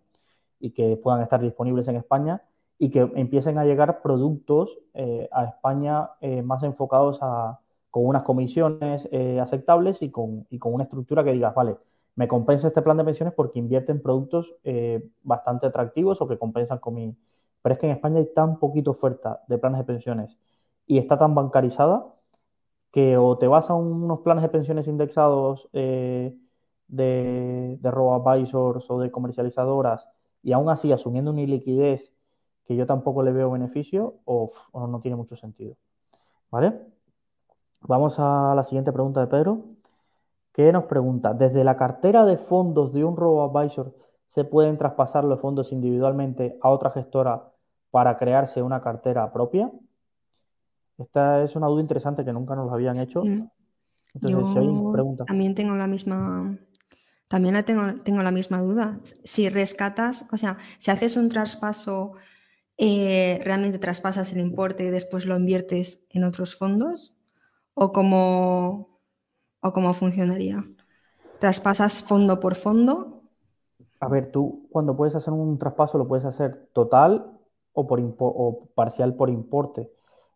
y 0.59 0.71
que 0.71 0.97
puedan 0.97 1.21
estar 1.21 1.39
disponibles 1.39 1.87
en 1.87 1.97
España 1.97 2.41
y 2.77 2.89
que 2.89 3.09
empiecen 3.15 3.57
a 3.57 3.65
llegar 3.65 4.01
productos 4.01 4.77
eh, 4.93 5.29
a 5.31 5.45
España 5.45 6.11
eh, 6.19 6.41
más 6.41 6.63
enfocados 6.63 7.19
a, 7.21 7.59
con 7.95 8.05
unas 8.05 8.23
comisiones 8.23 9.07
eh, 9.09 9.39
aceptables 9.39 10.01
y 10.01 10.11
con, 10.11 10.45
y 10.49 10.59
con 10.59 10.73
una 10.73 10.83
estructura 10.83 11.23
que 11.23 11.31
digas, 11.31 11.55
vale, 11.55 11.77
me 12.15 12.27
compensa 12.27 12.67
este 12.67 12.81
plan 12.81 12.97
de 12.97 13.05
pensiones 13.05 13.33
porque 13.33 13.57
invierte 13.57 13.93
en 13.93 14.01
productos 14.01 14.53
bastante 15.23 15.67
atractivos 15.67 16.21
o 16.21 16.27
que 16.27 16.37
compensan 16.37 16.79
con 16.79 16.95
mi, 16.95 17.15
pero 17.61 17.73
es 17.73 17.79
que 17.79 17.85
en 17.85 17.93
España 17.93 18.19
hay 18.19 18.27
tan 18.33 18.59
poquita 18.59 18.91
oferta 18.91 19.43
de 19.47 19.57
planes 19.57 19.79
de 19.79 19.85
pensiones 19.85 20.37
y 20.85 20.97
está 20.97 21.17
tan 21.17 21.35
bancarizada 21.35 22.05
que 22.91 23.15
o 23.15 23.37
te 23.37 23.47
vas 23.47 23.69
a 23.69 23.75
unos 23.75 24.19
planes 24.19 24.41
de 24.41 24.49
pensiones 24.49 24.89
indexados 24.89 25.69
eh, 25.71 26.37
de, 26.89 27.77
de 27.79 27.91
robo-advisors 27.91 28.91
o 28.91 28.99
de 28.99 29.09
comercializadoras 29.09 30.07
y 30.43 30.51
aún 30.51 30.69
así 30.69 30.91
asumiendo 30.91 31.31
una 31.31 31.41
iliquidez 31.43 32.13
que 32.65 32.75
yo 32.75 32.85
tampoco 32.85 33.23
le 33.23 33.31
veo 33.31 33.51
beneficio 33.51 34.15
o, 34.25 34.51
no 34.73 34.99
tiene 34.99 35.15
mucho 35.15 35.37
sentido. 35.37 35.77
¿Vale? 36.51 36.73
Vamos 37.87 38.15
a 38.19 38.53
la 38.55 38.63
siguiente 38.63 38.91
pregunta 38.91 39.21
de 39.21 39.27
Pedro, 39.27 39.63
que 40.51 40.71
nos 40.71 40.85
pregunta, 40.85 41.33
¿desde 41.33 41.63
la 41.63 41.77
cartera 41.77 42.25
de 42.25 42.37
fondos 42.37 42.93
de 42.93 43.03
un 43.03 43.15
robo-advisor 43.15 43.93
se 44.27 44.43
pueden 44.43 44.77
traspasar 44.77 45.23
los 45.23 45.39
fondos 45.39 45.71
individualmente 45.71 46.57
a 46.61 46.69
otra 46.69 46.89
gestora 46.89 47.51
para 47.91 48.17
crearse 48.17 48.61
una 48.61 48.81
cartera 48.81 49.31
propia? 49.31 49.71
Esta 50.97 51.43
es 51.43 51.55
una 51.55 51.67
duda 51.67 51.81
interesante 51.81 52.23
que 52.23 52.33
nunca 52.33 52.55
nos 52.55 52.71
habían 52.71 52.97
hecho. 52.97 53.23
Entonces, 53.23 54.53
si 54.53 54.91
pregunta. 54.93 55.25
También 55.25 55.55
tengo 55.55 55.75
la 55.75 55.87
misma. 55.87 56.57
También 57.27 57.63
tengo, 57.65 58.01
tengo 58.03 58.23
la 58.23 58.31
misma 58.31 58.61
duda. 58.61 58.99
Si 59.23 59.49
rescatas, 59.49 60.27
o 60.31 60.37
sea, 60.37 60.57
si 60.77 60.91
haces 60.91 61.17
un 61.17 61.27
traspaso, 61.27 62.13
eh, 62.77 63.41
realmente 63.43 63.77
traspasas 63.79 64.31
el 64.31 64.39
importe 64.39 64.85
y 64.85 64.89
después 64.89 65.25
lo 65.25 65.37
inviertes 65.37 66.05
en 66.11 66.23
otros 66.23 66.55
fondos, 66.55 67.14
o 67.75 67.93
cómo, 67.93 68.99
o 69.61 69.71
cómo 69.71 69.93
funcionaría. 69.93 70.65
¿Traspasas 71.39 72.01
fondo 72.01 72.39
por 72.39 72.55
fondo? 72.55 73.21
A 73.99 74.07
ver, 74.07 74.31
tú 74.31 74.67
cuando 74.71 74.95
puedes 74.97 75.15
hacer 75.15 75.33
un 75.33 75.59
traspaso 75.59 75.97
lo 75.97 76.07
puedes 76.07 76.25
hacer 76.25 76.69
total 76.73 77.31
o, 77.73 77.85
por 77.85 78.01
o 78.17 78.67
parcial 78.73 79.13
por 79.13 79.29
importe. 79.29 79.91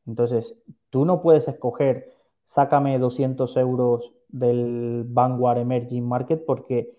Entonces, 0.06 0.56
tú 0.90 1.06
no 1.06 1.22
puedes 1.22 1.48
escoger, 1.48 2.14
sácame 2.46 3.00
200 3.00 3.58
euros 3.58 4.12
del 4.28 5.06
Vanguard 5.08 5.60
Emerging 5.60 6.08
Market 6.08 6.46
porque 6.46 6.98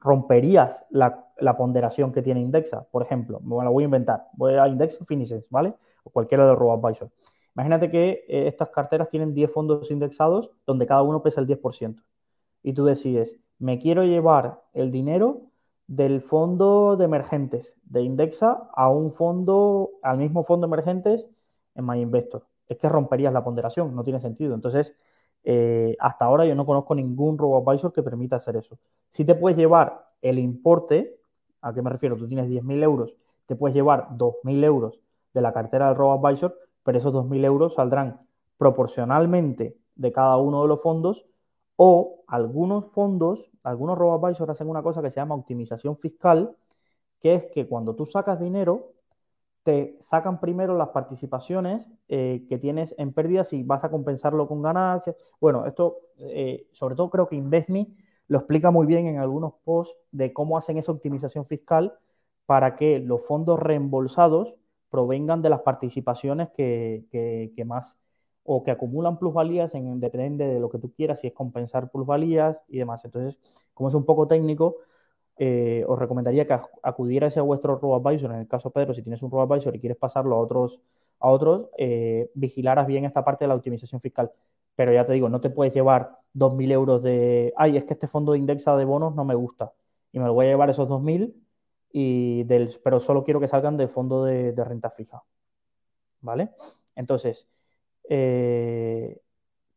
romperías 0.00 0.84
la, 0.90 1.26
ponderación 1.56 2.12
que 2.12 2.22
tiene 2.22 2.40
Indexa. 2.40 2.86
Por 2.90 3.02
ejemplo, 3.02 3.40
me 3.40 3.62
la 3.62 3.70
voy 3.70 3.84
a 3.84 3.86
inventar, 3.86 4.28
voy 4.34 4.54
a 4.54 4.68
Index 4.68 4.98
Finishes, 5.06 5.44
¿vale? 5.50 5.74
O 6.04 6.10
cualquiera 6.10 6.44
de 6.44 6.50
los 6.50 6.58
RoboAdvisor. 6.58 7.10
Imagínate 7.54 7.90
que 7.90 8.24
eh, 8.28 8.46
estas 8.48 8.70
carteras 8.70 9.10
tienen 9.10 9.34
10 9.34 9.50
fondos 9.52 9.90
indexados 9.90 10.50
donde 10.66 10.86
cada 10.86 11.02
uno 11.02 11.22
pesa 11.22 11.40
el 11.40 11.46
10%. 11.46 12.02
Y 12.62 12.72
tú 12.72 12.84
decides, 12.84 13.36
me 13.58 13.78
quiero 13.78 14.04
llevar 14.04 14.62
el 14.72 14.90
dinero 14.90 15.42
del 15.86 16.22
fondo 16.22 16.96
de 16.96 17.04
emergentes 17.04 17.74
de 17.84 18.02
Indexa 18.02 18.68
a 18.74 18.88
un 18.90 19.12
fondo, 19.12 19.90
al 20.02 20.18
mismo 20.18 20.44
fondo 20.44 20.66
de 20.66 20.72
emergentes 20.72 21.26
en 21.74 21.84
MyInvestor. 21.84 22.46
Es 22.68 22.78
que 22.78 22.88
romperías 22.88 23.32
la 23.32 23.42
ponderación, 23.42 23.94
no 23.96 24.04
tiene 24.04 24.20
sentido. 24.20 24.54
Entonces, 24.54 24.94
eh, 25.42 25.96
hasta 25.98 26.24
ahora 26.26 26.46
yo 26.46 26.54
no 26.54 26.66
conozco 26.66 26.94
ningún 26.94 27.38
robo-advisor 27.38 27.92
que 27.92 28.02
permita 28.02 28.36
hacer 28.36 28.56
eso. 28.56 28.78
Si 29.08 29.24
te 29.24 29.34
puedes 29.34 29.58
llevar 29.58 30.10
el 30.22 30.38
importe, 30.38 31.18
¿a 31.60 31.72
qué 31.72 31.82
me 31.82 31.90
refiero? 31.90 32.16
Tú 32.16 32.28
tienes 32.28 32.48
10.000 32.48 32.82
euros, 32.82 33.14
te 33.46 33.56
puedes 33.56 33.74
llevar 33.74 34.08
2.000 34.16 34.62
euros 34.62 35.00
de 35.34 35.40
la 35.40 35.52
cartera 35.52 35.88
del 35.88 35.96
robo-advisor, 35.96 36.56
pero 36.82 36.98
esos 36.98 37.12
2.000 37.12 37.44
euros 37.44 37.74
saldrán 37.74 38.20
proporcionalmente 38.56 39.76
de 39.94 40.12
cada 40.12 40.36
uno 40.36 40.62
de 40.62 40.68
los 40.68 40.82
fondos 40.82 41.26
o 41.76 42.24
algunos 42.26 42.86
fondos, 42.92 43.50
algunos 43.62 43.96
robo-advisors 43.96 44.50
hacen 44.50 44.68
una 44.68 44.82
cosa 44.82 45.02
que 45.02 45.10
se 45.10 45.16
llama 45.20 45.34
optimización 45.34 45.96
fiscal, 45.96 46.54
que 47.20 47.34
es 47.34 47.44
que 47.52 47.66
cuando 47.66 47.94
tú 47.94 48.06
sacas 48.06 48.38
dinero, 48.40 48.92
te 49.62 49.96
sacan 50.00 50.40
primero 50.40 50.76
las 50.76 50.88
participaciones 50.88 51.88
eh, 52.08 52.46
que 52.48 52.58
tienes 52.58 52.94
en 52.98 53.12
pérdidas 53.12 53.52
y 53.52 53.62
vas 53.62 53.84
a 53.84 53.90
compensarlo 53.90 54.48
con 54.48 54.62
ganancias. 54.62 55.16
Bueno, 55.40 55.66
esto 55.66 55.98
eh, 56.18 56.66
sobre 56.72 56.94
todo 56.94 57.10
creo 57.10 57.28
que 57.28 57.36
InvestMe 57.36 57.88
lo 58.28 58.38
explica 58.38 58.70
muy 58.70 58.86
bien 58.86 59.06
en 59.06 59.18
algunos 59.18 59.54
posts 59.64 59.96
de 60.12 60.32
cómo 60.32 60.56
hacen 60.56 60.78
esa 60.78 60.92
optimización 60.92 61.46
fiscal 61.46 61.94
para 62.46 62.76
que 62.76 62.98
los 63.00 63.24
fondos 63.26 63.58
reembolsados 63.58 64.54
provengan 64.90 65.42
de 65.42 65.50
las 65.50 65.60
participaciones 65.60 66.50
que, 66.50 67.52
más 67.66 67.96
o 68.44 68.62
que 68.62 68.70
acumulan 68.70 69.18
plusvalías, 69.18 69.74
en, 69.74 70.00
depende 70.00 70.46
de 70.46 70.60
lo 70.60 70.68
que 70.70 70.78
tú 70.78 70.92
quieras, 70.92 71.20
si 71.20 71.28
es 71.28 71.32
compensar 71.32 71.90
plusvalías 71.90 72.62
y 72.68 72.78
demás. 72.78 73.04
Entonces, 73.04 73.38
como 73.74 73.88
es 73.88 73.94
un 73.94 74.04
poco 74.04 74.26
técnico, 74.26 74.76
eh, 75.38 75.84
os 75.88 75.98
recomendaría 75.98 76.46
que 76.46 76.58
acudierais 76.82 77.36
a 77.36 77.42
vuestro 77.42 77.76
robo-advisor. 77.76 78.32
En 78.32 78.40
el 78.40 78.48
caso, 78.48 78.70
Pedro, 78.70 78.92
si 78.94 79.02
tienes 79.02 79.22
un 79.22 79.30
robo-advisor 79.30 79.74
y 79.74 79.80
quieres 79.80 79.96
pasarlo 79.98 80.36
a 80.36 80.40
otros, 80.40 80.80
a 81.20 81.30
otros 81.30 81.68
eh, 81.78 82.30
bien 82.34 83.04
esta 83.04 83.24
parte 83.24 83.44
de 83.44 83.48
la 83.48 83.54
optimización 83.54 84.00
fiscal. 84.00 84.30
Pero 84.76 84.92
ya 84.92 85.04
te 85.04 85.12
digo, 85.12 85.28
no 85.28 85.40
te 85.40 85.50
puedes 85.50 85.72
llevar 85.74 86.18
2.000 86.34 86.72
euros 86.72 87.02
de, 87.02 87.52
ay, 87.56 87.76
es 87.76 87.84
que 87.84 87.94
este 87.94 88.08
fondo 88.08 88.32
de 88.32 88.38
indexa 88.38 88.76
de 88.76 88.84
bonos 88.84 89.14
no 89.14 89.24
me 89.24 89.34
gusta 89.34 89.72
y 90.12 90.18
me 90.18 90.26
lo 90.26 90.34
voy 90.34 90.46
a 90.46 90.48
llevar 90.50 90.70
esos 90.70 90.88
2.000, 90.88 91.34
y 91.92 92.44
del, 92.44 92.78
pero 92.82 93.00
solo 93.00 93.24
quiero 93.24 93.40
que 93.40 93.48
salgan 93.48 93.76
del 93.76 93.88
fondo 93.88 94.24
de, 94.24 94.52
renta 94.64 94.90
fija. 94.90 95.22
¿Vale? 96.20 96.50
Entonces, 96.94 97.48
eh, 98.08 99.20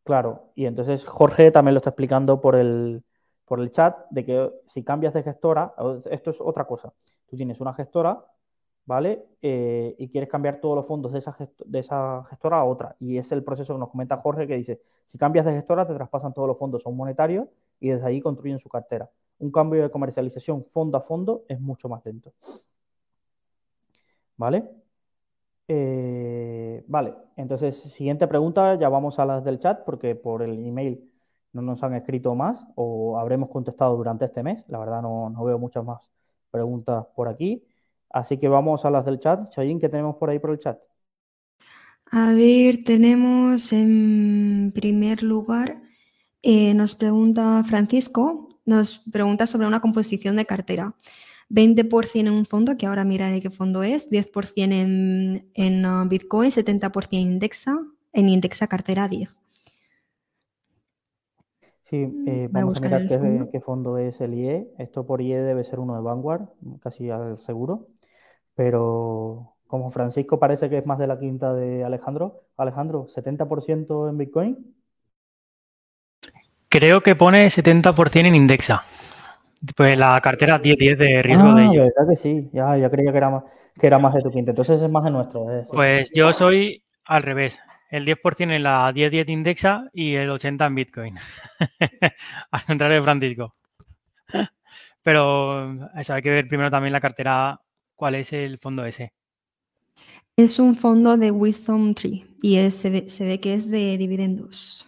claro, 0.04 0.52
y 0.56 0.66
entonces 0.66 1.06
Jorge 1.06 1.52
también 1.52 1.74
lo 1.74 1.80
está 1.80 1.92
explicando 1.92 2.42
por 2.42 2.56
el, 2.56 3.04
por 3.46 3.60
el 3.60 3.72
chat 3.72 3.98
de 4.10 4.26
que 4.26 4.52
si 4.66 4.84
cambias 4.84 5.14
de 5.14 5.24
gestora, 5.24 5.74
esto 6.10 6.30
es 6.30 6.42
otra 6.42 6.66
cosa. 6.66 6.94
Tú 7.28 7.38
tienes 7.38 7.62
una 7.62 7.74
gestora, 7.74 8.26
¿vale? 8.86 9.26
Eh, 9.42 9.96
y 9.98 10.10
quieres 10.10 10.30
cambiar 10.30 10.60
todos 10.60 10.76
los 10.76 10.86
fondos 10.86 11.12
de 11.14 11.20
esa, 11.20 11.36
de 11.66 11.80
esa 11.80 12.24
gestora 12.30 12.60
a 12.60 12.66
otra. 12.66 12.96
Y 13.00 13.18
es 13.18 13.32
el 13.32 13.44
proceso 13.44 13.74
que 13.74 13.80
nos 13.80 13.90
comenta 13.90 14.18
Jorge 14.18 14.48
que 14.48 14.56
dice, 14.56 14.82
si 15.06 15.18
cambias 15.18 15.46
de 15.46 15.54
gestora, 15.54 15.88
te 15.88 15.94
traspasan 15.94 16.34
todos 16.34 16.48
los 16.48 16.58
fondos 16.58 16.86
a 16.86 16.90
un 16.90 16.98
monetario 16.98 17.50
y 17.84 17.90
desde 17.90 18.08
ahí 18.08 18.22
construyen 18.22 18.60
su 18.60 18.70
cartera. 18.70 19.10
Un 19.40 19.52
cambio 19.52 19.84
de 19.84 19.92
comercialización 19.92 20.64
fondo 20.64 20.98
a 20.98 21.02
fondo 21.02 21.44
es 21.50 21.60
mucho 21.60 21.90
más 21.90 22.04
lento. 22.06 22.34
¿Vale? 24.38 24.64
Eh, 25.68 26.84
vale, 26.88 27.14
entonces, 27.36 27.76
siguiente 27.78 28.28
pregunta, 28.28 28.76
ya 28.76 28.90
vamos 28.90 29.20
a 29.20 29.26
las 29.26 29.44
del 29.44 29.60
chat 29.60 29.84
porque 29.86 30.16
por 30.16 30.44
el 30.44 30.54
email 30.66 31.12
no 31.52 31.62
nos 31.62 31.84
han 31.84 31.94
escrito 31.94 32.36
más 32.36 32.66
o 32.76 33.20
habremos 33.20 33.50
contestado 33.50 33.98
durante 33.98 34.26
este 34.26 34.44
mes. 34.44 34.64
La 34.70 34.80
verdad 34.80 35.02
no, 35.02 35.34
veo 35.44 35.60
muchas 35.60 35.84
más 35.84 36.10
preguntas 36.52 37.06
por 37.16 37.28
aquí. 37.28 37.66
Así 38.10 38.38
que 38.38 38.48
vamos 38.48 38.86
a 38.86 38.92
las 38.92 39.06
del 39.06 39.20
chat. 39.20 39.50
Chayin, 39.50 39.80
¿qué 39.80 39.90
tenemos 39.90 40.16
por 40.16 40.30
ahí 40.30 40.40
por 40.40 40.52
el 40.52 40.60
chat? 40.60 40.80
A 42.12 42.32
ver, 42.32 42.84
tenemos 42.86 43.74
en 43.74 44.72
primer 44.74 45.24
lugar, 45.24 45.82
eh, 46.44 46.74
nos 46.74 46.94
pregunta 46.94 47.64
Francisco, 47.64 48.50
nos 48.66 49.00
pregunta 49.12 49.48
sobre 49.48 49.66
una 49.66 49.82
composición 49.82 50.36
de 50.36 50.46
cartera. 50.46 50.94
20% 51.50 52.20
en 52.20 52.30
un 52.30 52.46
fondo, 52.46 52.78
que 52.78 52.86
ahora 52.86 53.04
miraré 53.04 53.42
qué 53.42 53.50
fondo 53.50 53.84
es, 53.84 54.10
10% 54.10 54.74
en, 54.74 55.50
en 55.54 55.86
uh, 55.86 56.08
Bitcoin, 56.08 56.52
70% 56.52 57.08
en 57.12 57.20
Indexa, 57.20 57.78
en 58.12 58.30
Indexa 58.30 58.68
cartera 58.68 59.08
10. 59.08 59.30
Sí, 61.84 61.98
mm, 61.98 62.28
eh, 62.28 62.48
vamos 62.52 62.80
a, 62.80 62.82
mirar 62.82 63.08
qué, 63.08 63.60
fondo. 63.60 63.98
es 63.98 64.20
el 64.22 64.34
IE. 64.34 64.74
Esto 64.80 65.06
por 65.06 65.22
IE 65.22 65.42
debe 65.42 65.64
ser 65.64 65.80
uno 65.80 65.96
de 65.96 66.02
Vanguard, 66.02 66.50
casi 66.82 67.10
al 67.10 67.38
seguro. 67.38 67.88
Pero 68.56 69.54
como 69.68 69.92
Francisco 69.92 70.40
parece 70.40 70.70
que 70.70 70.78
es 70.78 70.86
más 70.86 71.00
de 71.00 71.08
la 71.08 71.20
quinta 71.20 71.54
de 71.54 71.84
Alejandro, 71.84 72.44
Alejandro, 72.58 73.08
¿70% 73.08 74.10
en 74.10 74.18
Bitcoin? 74.18 74.76
Creo 76.74 77.02
que 77.02 77.16
pone 77.16 77.52
70% 77.52 78.26
en 78.26 78.34
Indexa. 78.34 78.84
Pues 79.76 79.96
la 79.96 80.20
cartera 80.22 80.60
10-10 80.60 80.98
de 80.98 81.22
riesgo 81.22 81.50
ah, 81.50 81.56
de 81.56 81.66
ello. 81.66 81.84
verdad 81.84 82.10
que 82.10 82.16
sí, 82.16 82.50
ya, 82.52 82.76
ya 82.76 82.90
creía 82.90 83.12
que 83.12 83.18
era, 83.20 83.30
más, 83.30 83.44
que 83.80 83.86
era 83.86 84.00
más 84.00 84.16
de 84.16 84.24
tu 84.24 84.32
quinta. 84.32 84.50
Entonces 84.50 84.82
es 84.82 84.90
más 84.90 85.04
de 85.04 85.12
nuestro. 85.12 85.46
Pues 85.72 86.10
yo 86.16 86.34
soy 86.34 86.84
al 87.06 87.22
revés 87.22 87.60
el 87.94 88.08
10% 88.08 88.56
en 88.56 88.64
la 88.64 88.92
10-10 88.92 89.30
Indexa 89.30 89.88
y 89.94 90.16
el 90.16 90.32
80% 90.32 90.66
en 90.66 90.76
Bitcoin. 90.76 91.16
Al 92.52 92.66
contrario 92.66 92.98
de 92.98 93.04
Francisco. 93.04 93.52
Pero 95.04 95.92
eso, 95.96 96.16
hay 96.16 96.24
que 96.24 96.32
ver 96.32 96.48
primero 96.48 96.72
también 96.72 96.92
la 96.92 97.00
cartera, 97.00 97.62
cuál 97.94 98.16
es 98.16 98.34
el 98.34 98.58
fondo 98.58 98.84
ese. 98.84 99.14
Es 100.36 100.58
un 100.58 100.76
fondo 100.76 101.18
de 101.18 101.30
Wisdom 101.30 101.94
Tree 101.94 102.26
y 102.42 102.58
se, 102.72 102.90
ve, 102.90 103.40
que 103.40 103.54
es 103.54 103.70
de 103.70 103.96
dividendos, 104.00 104.88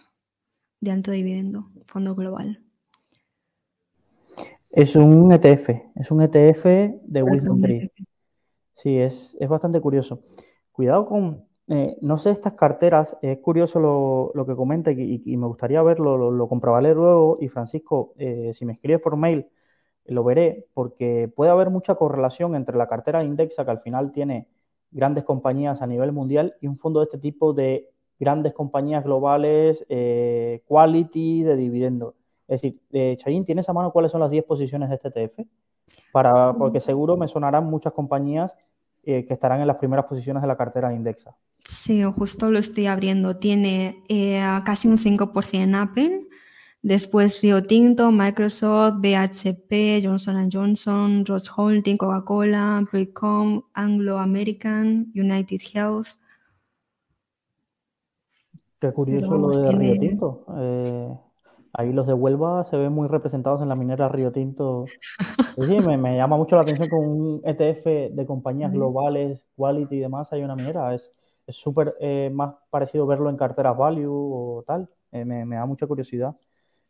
de 0.80 0.90
alto 0.90 1.12
dividendo, 1.12 1.70
fondo 1.86 2.14
global. 2.14 2.62
Es 4.70 4.94
un 4.94 5.32
ETF, 5.32 5.70
es 5.94 6.10
un 6.10 6.20
ETF 6.20 6.64
de 7.02 7.22
Wisdom 7.22 7.60
Tree. 7.60 7.84
E 7.84 8.04
sí, 8.74 8.98
es, 8.98 9.36
es 9.40 9.48
bastante 9.48 9.80
curioso. 9.80 10.20
Cuidado 10.70 11.06
con, 11.06 11.46
eh, 11.68 11.96
no 12.02 12.18
sé, 12.18 12.30
estas 12.30 12.52
carteras, 12.52 13.16
es 13.22 13.38
curioso 13.38 13.80
lo, 14.34 14.46
que 14.46 14.54
comenta 14.54 14.92
y, 14.92 15.36
me 15.36 15.46
gustaría 15.46 15.82
verlo, 15.82 16.30
lo, 16.30 16.48
comprobaré 16.48 16.94
luego. 16.94 17.38
Y 17.40 17.48
Francisco, 17.48 18.12
eh, 18.18 18.52
si 18.52 18.66
me 18.66 18.74
escribes 18.74 19.00
por 19.00 19.16
mail, 19.16 19.46
lo 20.04 20.22
veré, 20.24 20.66
porque 20.74 21.32
puede 21.34 21.50
haber 21.50 21.70
mucha 21.70 21.94
correlación 21.94 22.54
entre 22.54 22.76
la 22.76 22.86
cartera 22.86 23.24
Indexa, 23.24 23.64
que 23.64 23.70
al 23.70 23.80
final 23.80 24.12
tiene 24.12 24.46
grandes 24.90 25.24
compañías 25.24 25.82
a 25.82 25.86
nivel 25.86 26.12
mundial, 26.12 26.54
y 26.60 26.66
un 26.66 26.78
fondo 26.78 27.00
de 27.00 27.04
este 27.04 27.18
tipo 27.18 27.52
de 27.52 27.90
grandes 28.18 28.52
compañías 28.52 29.04
globales, 29.04 29.84
eh, 29.88 30.62
quality, 30.66 31.42
de 31.42 31.56
dividendo. 31.56 32.14
Es 32.48 32.62
decir, 32.62 32.80
eh, 32.92 33.16
Chayin, 33.18 33.44
¿tienes 33.44 33.68
a 33.68 33.72
mano 33.72 33.92
cuáles 33.92 34.12
son 34.12 34.20
las 34.20 34.30
10 34.30 34.44
posiciones 34.44 34.88
de 34.88 34.94
este 34.94 35.08
ETF? 35.08 35.46
Para, 36.12 36.52
porque 36.54 36.80
seguro 36.80 37.16
me 37.16 37.28
sonarán 37.28 37.66
muchas 37.66 37.92
compañías 37.92 38.56
que 39.04 39.24
estarán 39.28 39.60
en 39.60 39.68
las 39.68 39.76
primeras 39.76 40.06
posiciones 40.06 40.42
de 40.42 40.48
la 40.48 40.56
cartera 40.56 40.92
Indexa. 40.92 41.36
Sí, 41.68 42.02
justo 42.04 42.50
lo 42.50 42.58
estoy 42.58 42.86
abriendo. 42.86 43.36
Tiene 43.36 44.02
eh, 44.08 44.40
casi 44.64 44.88
un 44.88 44.98
5% 44.98 45.54
en 45.54 45.74
Apple, 45.74 46.26
después 46.82 47.42
Rio 47.42 47.62
Tinto, 47.64 48.12
Microsoft, 48.12 48.96
BHP, 48.98 50.04
Johnson 50.04 50.48
Johnson, 50.50 51.24
Roche 51.26 51.50
Holding, 51.54 51.96
Coca-Cola, 51.96 52.86
Precom, 52.90 53.62
Anglo 53.74 54.18
American, 54.18 55.12
United 55.14 55.60
Health. 55.72 56.08
Qué 58.86 58.92
curioso 58.92 59.36
lo 59.36 59.48
de 59.48 59.70
Río 59.72 59.98
Tinto. 59.98 60.44
Eh, 60.58 61.16
ahí 61.72 61.92
los 61.92 62.06
de 62.06 62.12
Huelva 62.12 62.64
se 62.64 62.76
ven 62.76 62.92
muy 62.92 63.08
representados 63.08 63.62
en 63.62 63.68
la 63.68 63.74
minera 63.74 64.08
Río 64.08 64.32
Tinto. 64.32 64.86
Sí, 65.56 65.80
me, 65.80 65.96
me, 65.96 66.14
llama 66.14 66.36
mucho 66.36 66.54
la 66.54 66.62
atención 66.62 66.90
con 66.90 66.98
un 67.00 67.40
ETF 67.42 68.12
de 68.14 68.26
compañías 68.26 68.70
globales, 68.70 69.42
quality 69.56 69.96
y 69.96 70.00
demás, 70.00 70.30
hay 70.30 70.42
una 70.42 70.54
minera. 70.54 70.94
Es, 70.94 71.10
es 71.46 71.56
súper 71.56 71.96
eh, 71.98 72.30
más 72.30 72.54
parecido 72.68 73.06
verlo 73.06 73.30
en 73.30 73.38
carteras 73.38 73.74
value 73.74 74.12
o 74.12 74.64
tal. 74.66 74.86
Eh, 75.12 75.24
me, 75.24 75.56
da 75.56 75.64
mucha 75.64 75.86
curiosidad 75.86 76.36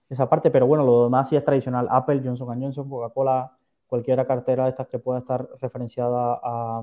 esa 0.08 0.28
parte, 0.28 0.50
pero 0.50 0.66
bueno, 0.66 0.84
lo 0.84 1.04
demás 1.04 1.28
sí 1.28 1.36
es 1.36 1.44
tradicional. 1.44 1.86
Apple, 1.90 2.22
Johnson 2.24 2.60
Johnson, 2.60 2.88
Coca-Cola, 2.88 3.56
cualquier 3.86 4.26
cartera 4.26 4.64
de 4.64 4.70
estas 4.70 4.88
que 4.88 4.98
pueda 4.98 5.20
estar 5.20 5.48
referenciada 5.60 6.40
a, 6.42 6.82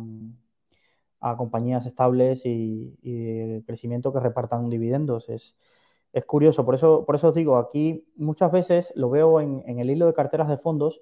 compañías 1.38 1.86
estables 1.86 2.46
y, 2.46 2.98
y, 3.02 3.62
crecimiento 3.64 4.14
que 4.14 4.20
repartan 4.20 4.70
dividendos. 4.70 5.30
Es, 5.30 5.56
es 6.14 6.26
curioso, 6.26 6.66
por 6.66 6.76
eso, 6.76 7.06
por 7.06 7.16
eso 7.16 7.30
os 7.30 7.36
digo, 7.36 7.58
aquí 7.58 8.06
muchas 8.16 8.52
veces 8.52 8.94
lo 8.96 9.10
veo 9.10 9.42
en, 9.42 9.64
el 9.80 9.90
hilo 9.90 10.06
de 10.08 10.14
carteras 10.14 10.50
de 10.50 10.58
fondos 10.58 11.02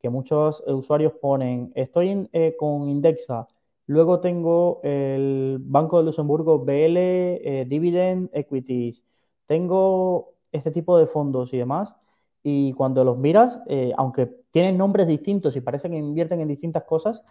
que 0.00 0.08
muchos 0.10 0.62
usuarios 0.66 1.12
ponen, 1.20 1.72
estoy 1.74 2.28
eh, 2.32 2.56
con 2.58 2.88
Indexa, 2.88 3.48
Luego 3.86 4.20
tengo 4.20 4.80
el 4.84 5.58
Banco 5.60 5.98
de 5.98 6.04
Luxemburgo, 6.04 6.60
BL, 6.60 6.96
eh, 6.96 7.66
Dividend 7.68 8.30
Equities. 8.32 9.02
Tengo 9.46 10.34
este 10.52 10.70
tipo 10.70 10.98
de 10.98 11.06
fondos 11.06 11.52
y 11.52 11.58
demás. 11.58 11.94
y 12.44 12.72
cuando 12.72 13.04
los 13.04 13.18
miras, 13.18 13.60
eh, 13.68 13.92
aunque 13.96 14.26
tienen 14.50 14.76
nombres 14.76 15.06
distintos 15.06 15.54
y 15.56 15.60
parece 15.60 15.88
que 15.88 15.96
invierten 15.96 16.40
en 16.40 16.48
distintas 16.48 16.84
cosas, 16.84 17.22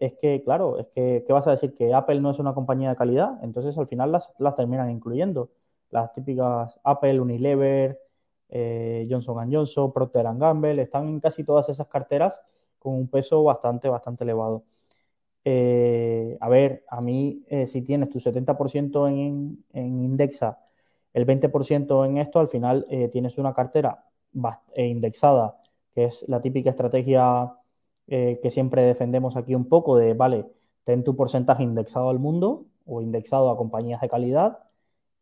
es 0.00 0.14
que, 0.14 0.42
claro, 0.42 0.78
es 0.78 0.86
que, 0.88 1.24
¿qué 1.26 1.32
vas 1.32 1.46
a 1.46 1.52
decir? 1.52 1.74
Que 1.74 1.94
Apple 1.94 2.20
no 2.20 2.30
es 2.30 2.38
una 2.38 2.54
compañía 2.54 2.90
de 2.90 2.96
calidad, 2.96 3.38
entonces 3.44 3.76
al 3.78 3.86
final 3.86 4.10
las, 4.12 4.30
las 4.38 4.56
terminan 4.56 4.90
incluyendo. 4.90 5.50
Las 5.90 6.12
típicas 6.12 6.80
Apple, 6.84 7.20
Unilever, 7.20 8.00
eh, 8.48 9.06
Johnson 9.10 9.52
Johnson, 9.52 9.92
Procter 9.92 10.24
Gamble, 10.36 10.82
están 10.82 11.08
en 11.08 11.20
casi 11.20 11.44
todas 11.44 11.68
esas 11.68 11.86
carteras 11.88 12.40
con 12.78 12.94
un 12.94 13.08
peso 13.08 13.42
bastante, 13.44 13.88
bastante 13.88 14.24
elevado. 14.24 14.64
Eh, 15.44 16.36
a 16.40 16.48
ver, 16.48 16.84
a 16.88 17.00
mí, 17.00 17.44
eh, 17.48 17.66
si 17.66 17.82
tienes 17.82 18.10
tu 18.10 18.20
70% 18.20 19.08
en, 19.08 19.64
en, 19.72 20.04
Indexa, 20.04 20.58
el 21.14 21.26
20% 21.26 22.04
en 22.06 22.18
esto, 22.18 22.38
al 22.40 22.48
final 22.48 22.86
tienes 23.12 23.36
una 23.38 23.52
cartera 23.54 24.04
indexada, 24.76 25.60
que 25.94 26.04
es 26.06 26.24
la 26.28 26.40
típica 26.40 26.70
estrategia 26.70 27.52
que 28.10 28.50
siempre 28.50 28.82
defendemos 28.82 29.36
aquí 29.36 29.54
un 29.54 29.68
poco 29.68 29.96
de, 29.96 30.14
vale, 30.14 30.46
ten 30.84 31.04
tu 31.04 31.14
porcentaje 31.14 31.62
indexado 31.62 32.10
al 32.10 32.18
mundo 32.18 32.66
o 32.84 33.00
indexado 33.02 33.50
a 33.50 33.56
compañías 33.56 34.00
de 34.00 34.08
calidad 34.08 34.58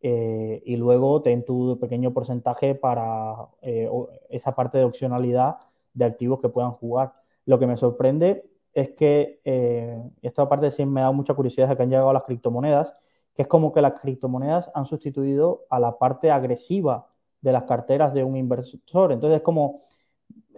eh, 0.00 0.62
y 0.64 0.76
luego 0.76 1.22
ten 1.22 1.44
tu 1.44 1.78
pequeño 1.80 2.12
porcentaje 2.12 2.74
para 2.74 3.48
eh, 3.62 3.90
esa 4.30 4.54
parte 4.54 4.78
de 4.78 4.84
opcionalidad 4.84 5.58
de 5.94 6.04
activos 6.04 6.40
que 6.40 6.48
puedan 6.48 6.72
jugar. 6.72 7.14
Lo 7.46 7.58
que 7.58 7.66
me 7.66 7.76
sorprende 7.76 8.44
es 8.72 8.90
que, 8.90 9.40
eh, 9.44 10.00
esta 10.22 10.48
parte 10.48 10.70
sí 10.70 10.86
me 10.86 11.00
da 11.00 11.10
mucha 11.10 11.34
curiosidad 11.34 11.68
de 11.68 11.76
que 11.76 11.82
han 11.82 11.90
llegado 11.90 12.12
las 12.12 12.24
criptomonedas, 12.24 12.94
que 13.34 13.42
es 13.42 13.48
como 13.48 13.72
que 13.72 13.82
las 13.82 14.00
criptomonedas 14.00 14.70
han 14.74 14.86
sustituido 14.86 15.66
a 15.70 15.80
la 15.80 15.98
parte 15.98 16.30
agresiva 16.30 17.08
de 17.40 17.52
las 17.52 17.64
carteras 17.64 18.14
de 18.14 18.24
un 18.24 18.36
inversor. 18.36 19.12
Entonces, 19.12 19.42
como 19.42 19.82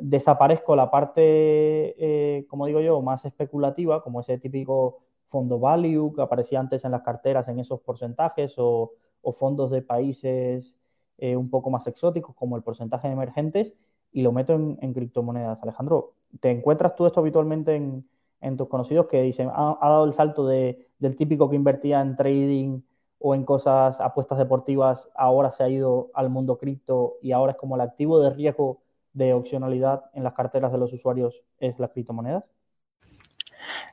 desaparezco 0.02 0.76
la 0.76 0.90
parte, 0.90 2.46
como 2.48 2.66
digo 2.66 2.80
yo, 2.80 3.00
más 3.02 3.24
especulativa, 3.24 4.02
como 4.02 4.20
ese 4.20 4.38
típico 4.38 5.00
fondo 5.28 5.58
value 5.58 6.12
que 6.14 6.22
aparecía 6.22 6.60
antes 6.60 6.84
en 6.84 6.92
las 6.92 7.02
carteras 7.02 7.48
en 7.48 7.58
esos 7.60 7.80
porcentajes 7.80 8.54
o 8.58 8.92
fondos 9.38 9.70
de 9.70 9.82
países 9.82 10.74
eh, 11.22 11.36
un 11.36 11.50
poco 11.50 11.68
más 11.68 11.86
exóticos, 11.86 12.34
como 12.34 12.56
el 12.56 12.62
porcentaje 12.62 13.06
de 13.06 13.12
emergentes, 13.12 13.74
y 14.10 14.22
lo 14.22 14.32
meto 14.32 14.54
en, 14.54 14.94
criptomonedas. 14.94 15.62
Alejandro, 15.62 16.14
¿te 16.40 16.50
encuentras 16.50 16.96
tú 16.96 17.04
esto 17.06 17.20
habitualmente 17.20 17.76
en, 17.76 18.56
tus 18.56 18.68
conocidos 18.68 19.06
que 19.06 19.20
dicen, 19.20 19.50
ha, 19.52 19.76
dado 19.82 20.06
el 20.06 20.14
salto 20.14 20.46
de, 20.46 20.88
del 20.98 21.16
típico 21.16 21.50
que 21.50 21.56
invertía 21.56 22.00
en 22.00 22.16
trading 22.16 22.80
o 23.18 23.34
en 23.34 23.44
cosas, 23.44 24.00
apuestas 24.00 24.38
deportivas, 24.38 25.10
ahora 25.14 25.50
se 25.50 25.62
ha 25.62 25.68
ido 25.68 26.10
al 26.14 26.30
mundo 26.30 26.56
cripto 26.56 27.18
y 27.20 27.32
ahora 27.32 27.52
es 27.52 27.58
como 27.58 27.74
el 27.74 27.82
activo 27.82 28.18
de 28.20 28.30
riesgo 28.30 28.80
de 29.12 29.32
opcionalidad 29.34 30.04
en 30.14 30.24
las 30.24 30.34
carteras 30.34 30.72
de 30.72 30.78
los 30.78 30.92
usuarios 30.92 31.34
es 31.58 31.78
las 31.78 31.90
criptomonedas? 31.90 32.44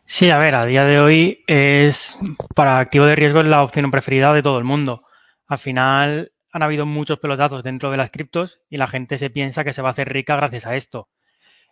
Sí, 0.06 0.30
a 0.30 0.38
ver, 0.38 0.56
a 0.56 0.66
día 0.66 0.86
de 0.86 1.00
hoy 1.00 1.44
es 1.48 2.18
para 2.56 2.80
activo 2.80 3.06
de 3.06 3.16
riesgo 3.16 3.40
es 3.40 3.48
la 3.48 3.64
opción 3.64 3.92
preferida 3.92 4.32
de 4.34 4.42
todo 4.42 4.58
el 4.58 4.64
mundo. 4.64 5.04
Al 5.48 5.58
final 5.58 6.32
han 6.52 6.64
habido 6.64 6.86
muchos 6.86 7.20
pelotazos 7.20 7.64
dentro 7.64 7.92
de 7.92 7.98
las 7.98 8.10
criptos 8.10 8.62
y 8.70 8.78
la 8.78 8.88
gente 8.88 9.18
se 9.18 9.30
piensa 9.30 9.64
que 9.64 9.74
se 9.74 9.82
va 9.82 9.90
a 9.90 9.92
hacer 9.92 10.10
rica 10.10 10.36
gracias 10.36 10.66
a 10.66 10.76
esto. 10.76 11.10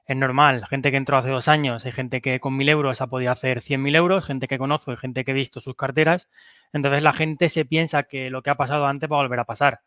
Es 0.05 0.15
normal, 0.15 0.65
gente 0.67 0.91
que 0.91 0.97
entró 0.97 1.17
hace 1.17 1.29
dos 1.29 1.47
años, 1.47 1.85
hay 1.85 1.91
gente 1.91 2.21
que 2.21 2.39
con 2.39 2.55
mil 2.55 2.69
euros 2.69 3.01
ha 3.01 3.07
podido 3.07 3.31
hacer 3.31 3.61
cien 3.61 3.81
mil 3.81 3.95
euros, 3.95 4.25
gente 4.25 4.47
que 4.47 4.59
conozco 4.59 4.93
y 4.93 4.97
gente 4.97 5.25
que 5.25 5.31
he 5.31 5.33
visto 5.33 5.61
sus 5.61 5.75
carteras. 5.75 6.29
Entonces 6.73 7.01
la 7.01 7.13
gente 7.13 7.49
se 7.49 7.65
piensa 7.65 8.03
que 8.03 8.29
lo 8.29 8.43
que 8.43 8.51
ha 8.51 8.55
pasado 8.55 8.85
antes 8.85 9.09
va 9.11 9.15
a 9.15 9.21
volver 9.21 9.39
a 9.39 9.45
pasar. 9.45 9.81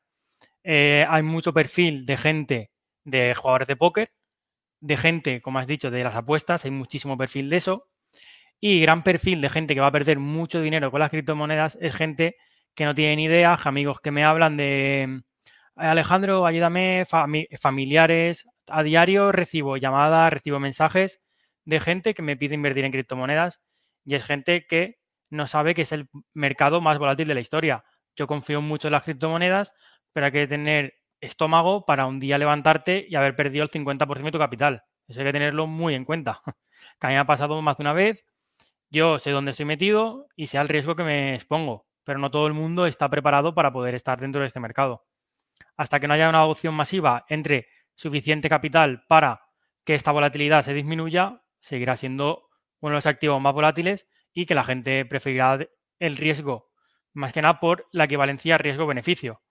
Eh, 0.64 1.06
hay 1.08 1.22
mucho 1.22 1.52
perfil 1.52 2.04
de 2.04 2.16
gente 2.16 2.70
de 3.08 3.34
jugadores 3.34 3.68
de 3.68 3.76
póker, 3.76 4.12
de 4.80 4.96
gente, 4.96 5.40
como 5.40 5.58
has 5.58 5.66
dicho, 5.66 5.90
de 5.90 6.04
las 6.04 6.14
apuestas, 6.14 6.64
hay 6.64 6.70
muchísimo 6.70 7.16
perfil 7.16 7.50
de 7.50 7.56
eso. 7.56 7.88
Y 8.60 8.80
gran 8.80 9.02
perfil 9.04 9.40
de 9.40 9.48
gente 9.48 9.74
que 9.74 9.80
va 9.80 9.88
a 9.88 9.92
perder 9.92 10.18
mucho 10.18 10.60
dinero 10.60 10.90
con 10.90 11.00
las 11.00 11.10
criptomonedas 11.10 11.78
es 11.80 11.94
gente 11.94 12.36
que 12.74 12.84
no 12.84 12.94
tienen 12.94 13.20
idea, 13.20 13.54
amigos 13.64 14.00
que 14.00 14.10
me 14.10 14.24
hablan 14.24 14.56
de 14.56 15.22
Alejandro, 15.76 16.44
ayúdame, 16.46 17.06
familiares, 17.60 18.46
a 18.68 18.82
diario 18.82 19.32
recibo 19.32 19.76
llamadas, 19.76 20.32
recibo 20.32 20.60
mensajes 20.60 21.20
de 21.64 21.80
gente 21.80 22.14
que 22.14 22.22
me 22.22 22.36
pide 22.36 22.54
invertir 22.54 22.84
en 22.84 22.92
criptomonedas 22.92 23.60
y 24.04 24.14
es 24.14 24.24
gente 24.24 24.66
que 24.66 24.98
no 25.30 25.46
sabe 25.46 25.74
que 25.74 25.82
es 25.82 25.92
el 25.92 26.08
mercado 26.34 26.80
más 26.80 26.98
volátil 26.98 27.28
de 27.28 27.34
la 27.34 27.40
historia. 27.40 27.84
Yo 28.16 28.26
confío 28.26 28.60
mucho 28.60 28.88
en 28.88 28.92
las 28.92 29.04
criptomonedas, 29.04 29.72
pero 30.12 30.26
hay 30.26 30.32
que 30.32 30.46
tener 30.48 30.94
estómago 31.20 31.84
para 31.84 32.06
un 32.06 32.20
día 32.20 32.38
levantarte 32.38 33.06
y 33.08 33.14
haber 33.16 33.36
perdido 33.36 33.64
el 33.64 33.70
50% 33.70 34.24
de 34.24 34.32
tu 34.32 34.38
capital. 34.38 34.82
Eso 35.06 35.20
hay 35.20 35.26
que 35.26 35.32
tenerlo 35.32 35.66
muy 35.66 35.94
en 35.94 36.04
cuenta. 36.04 36.40
Que 37.00 37.08
a 37.08 37.10
mí 37.10 37.14
me 37.14 37.20
ha 37.20 37.26
pasado 37.26 37.60
más 37.60 37.76
de 37.76 37.82
una 37.82 37.92
vez. 37.92 38.24
Yo 38.88 39.18
sé 39.18 39.32
dónde 39.32 39.50
estoy 39.50 39.66
metido 39.66 40.28
y 40.36 40.46
sé 40.46 40.58
el 40.58 40.68
riesgo 40.68 40.94
que 40.94 41.02
me 41.02 41.34
expongo 41.34 41.88
pero 42.08 42.20
no 42.20 42.30
todo 42.30 42.46
el 42.46 42.54
mundo 42.54 42.86
está 42.86 43.10
preparado 43.10 43.54
para 43.54 43.70
poder 43.70 43.94
estar 43.94 44.18
dentro 44.18 44.40
de 44.40 44.46
este 44.46 44.60
mercado. 44.60 45.04
Hasta 45.76 46.00
que 46.00 46.08
no 46.08 46.14
haya 46.14 46.30
una 46.30 46.38
adopción 46.38 46.72
masiva 46.72 47.26
entre 47.28 47.68
suficiente 47.94 48.48
capital 48.48 49.04
para 49.06 49.42
que 49.84 49.92
esta 49.92 50.10
volatilidad 50.10 50.64
se 50.64 50.72
disminuya, 50.72 51.42
seguirá 51.60 51.96
siendo 51.96 52.48
uno 52.80 52.92
de 52.92 52.96
los 52.96 53.04
activos 53.04 53.42
más 53.42 53.52
volátiles 53.52 54.08
y 54.32 54.46
que 54.46 54.54
la 54.54 54.64
gente 54.64 55.04
preferirá 55.04 55.58
el 55.98 56.16
riesgo, 56.16 56.70
más 57.12 57.34
que 57.34 57.42
nada 57.42 57.60
por 57.60 57.86
la 57.92 58.04
equivalencia 58.04 58.56
riesgo-beneficio. 58.56 59.42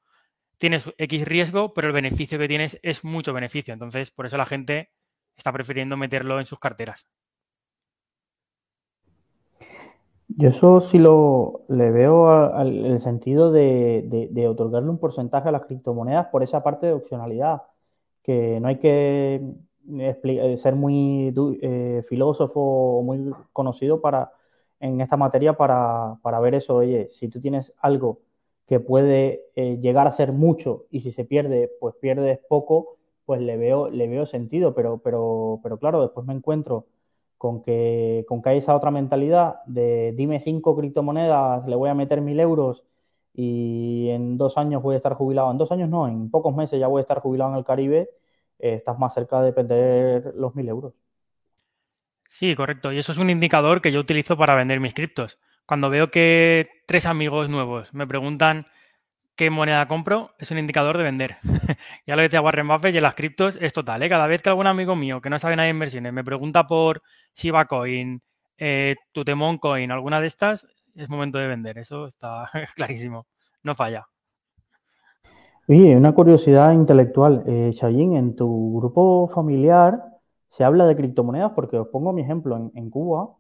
Tienes 0.57 0.89
X 0.97 1.25
riesgo, 1.25 1.73
pero 1.73 1.87
el 1.87 1.93
beneficio 1.93 2.39
que 2.39 2.47
tienes 2.47 2.79
es 2.81 3.03
mucho 3.03 3.33
beneficio. 3.33 3.73
Entonces, 3.73 4.11
por 4.11 4.25
eso 4.25 4.37
la 4.37 4.45
gente 4.45 4.89
está 5.35 5.51
prefiriendo 5.51 5.97
meterlo 5.97 6.39
en 6.39 6.45
sus 6.45 6.59
carteras. 6.59 7.07
Yo 10.29 10.49
eso 10.49 10.81
sí 10.81 10.99
lo 10.99 11.61
le 11.69 11.89
veo 11.89 12.27
al 12.29 12.99
sentido 12.99 13.51
de, 13.51 14.47
otorgarle 14.49 14.89
un 14.89 14.99
porcentaje 14.99 15.49
a 15.49 15.51
las 15.51 15.65
criptomonedas 15.65 16.27
por 16.27 16.43
esa 16.43 16.63
parte 16.63 16.87
de 16.87 16.93
opcionalidad, 16.93 17.63
que 18.21 18.59
no 18.59 18.67
hay 18.67 18.77
que 18.77 19.41
eh, 19.99 20.57
ser 20.57 20.75
muy 20.75 21.33
eh, 21.61 22.03
filósofo 22.07 22.59
o 22.59 23.03
muy 23.03 23.33
conocido 23.53 24.01
para, 24.01 24.31
en 24.79 25.01
esta 25.01 25.17
materia 25.17 25.53
para, 25.53 26.39
ver 26.41 26.55
eso. 26.55 26.75
Oye, 26.75 27.07
si 27.09 27.29
tú 27.29 27.39
tienes 27.39 27.73
algo 27.79 28.21
que 28.67 28.79
puede 28.79 29.45
eh, 29.55 29.77
llegar 29.81 30.07
a 30.07 30.11
ser 30.11 30.33
mucho 30.33 30.85
y 30.91 31.01
si 31.01 31.11
se 31.11 31.25
pierde, 31.25 31.71
pues 31.79 31.95
pierdes 32.01 32.39
poco, 32.49 32.97
pues 33.25 33.41
le 33.41 33.57
veo, 33.57 33.89
le 33.89 34.07
veo 34.07 34.25
sentido, 34.25 34.73
pero, 34.75 34.99
pero, 34.99 35.59
pero 35.63 35.77
claro, 35.79 36.01
después 36.01 36.25
me 36.27 36.33
encuentro 36.33 36.87
con 37.37 37.61
que, 37.61 38.25
con 38.27 38.41
que 38.41 38.49
hay 38.49 38.57
esa 38.59 38.75
otra 38.75 38.91
mentalidad 38.91 39.63
de 39.65 40.13
dime 40.17 40.39
cinco 40.39 40.75
criptomonedas, 40.75 41.67
le 41.67 41.75
voy 41.75 41.89
a 41.89 41.93
meter 41.93 42.21
mil 42.21 42.39
euros 42.39 42.83
y 43.33 44.09
en 44.09 44.37
dos 44.37 44.57
años 44.57 44.81
voy 44.81 44.95
a 44.95 44.97
estar 44.97 45.13
jubilado. 45.13 45.51
En 45.51 45.57
dos 45.57 45.71
años 45.71 45.89
no, 45.89 46.07
en 46.07 46.29
pocos 46.31 46.55
meses 46.55 46.79
ya 46.79 46.87
voy 46.87 46.99
a 46.99 47.03
estar 47.03 47.19
jubilado 47.21 47.51
en 47.51 47.57
el 47.57 47.65
Caribe, 47.65 48.09
eh, 48.59 48.75
estás 48.75 48.97
más 48.99 49.13
cerca 49.13 49.41
de 49.41 49.53
perder 49.53 50.33
los 50.35 50.55
mil 50.55 50.67
euros. 50.69 50.93
Sí, 52.29 52.55
correcto. 52.55 52.91
Y 52.91 52.99
eso 52.99 53.11
es 53.11 53.17
un 53.17 53.29
indicador 53.29 53.81
que 53.81 53.91
yo 53.91 53.99
utilizo 53.99 54.37
para 54.37 54.55
vender 54.55 54.79
mis 54.79 54.93
criptos. 54.93 55.39
Cuando 55.67 55.89
veo 55.89 56.09
que 56.09 56.69
tres 56.87 57.05
amigos 57.05 57.49
nuevos 57.49 57.93
me 57.93 58.07
preguntan 58.07 58.65
qué 59.35 59.49
moneda 59.49 59.87
compro, 59.87 60.31
es 60.39 60.49
un 60.49 60.57
indicador 60.57 60.97
de 60.97 61.03
vender. 61.03 61.37
ya 62.07 62.15
lo 62.15 62.23
decía 62.23 62.41
Warren 62.41 62.67
Buffett 62.67 62.95
y 62.95 62.97
en 62.97 63.03
las 63.03 63.15
criptos 63.15 63.57
es 63.61 63.73
total. 63.73 64.01
¿eh? 64.01 64.09
Cada 64.09 64.25
vez 64.27 64.41
que 64.41 64.49
algún 64.49 64.67
amigo 64.67 64.95
mío 64.95 65.21
que 65.21 65.29
no 65.29 65.37
sabe 65.37 65.55
nada 65.55 65.65
de 65.65 65.71
inversiones 65.71 66.13
me 66.13 66.23
pregunta 66.23 66.65
por 66.65 67.03
Shiba 67.35 67.65
Coin, 67.65 68.21
eh, 68.57 68.95
Tutemon 69.11 69.59
Coin, 69.59 69.91
alguna 69.91 70.19
de 70.19 70.27
estas, 70.27 70.65
es 70.95 71.09
momento 71.09 71.37
de 71.37 71.47
vender. 71.47 71.77
Eso 71.77 72.07
está 72.07 72.49
clarísimo. 72.75 73.27
No 73.61 73.75
falla. 73.75 74.07
Oye, 75.67 75.97
una 75.97 76.13
curiosidad 76.13 76.71
intelectual. 76.71 77.43
Eh, 77.45 77.71
en 77.81 78.35
tu 78.35 78.77
grupo 78.79 79.27
familiar 79.27 80.01
se 80.47 80.63
habla 80.63 80.85
de 80.85 80.95
criptomonedas 80.95 81.51
porque 81.51 81.77
os 81.77 81.89
pongo 81.89 82.13
mi 82.13 82.21
ejemplo. 82.21 82.71
En, 82.73 82.89
Cuba, 82.89 83.35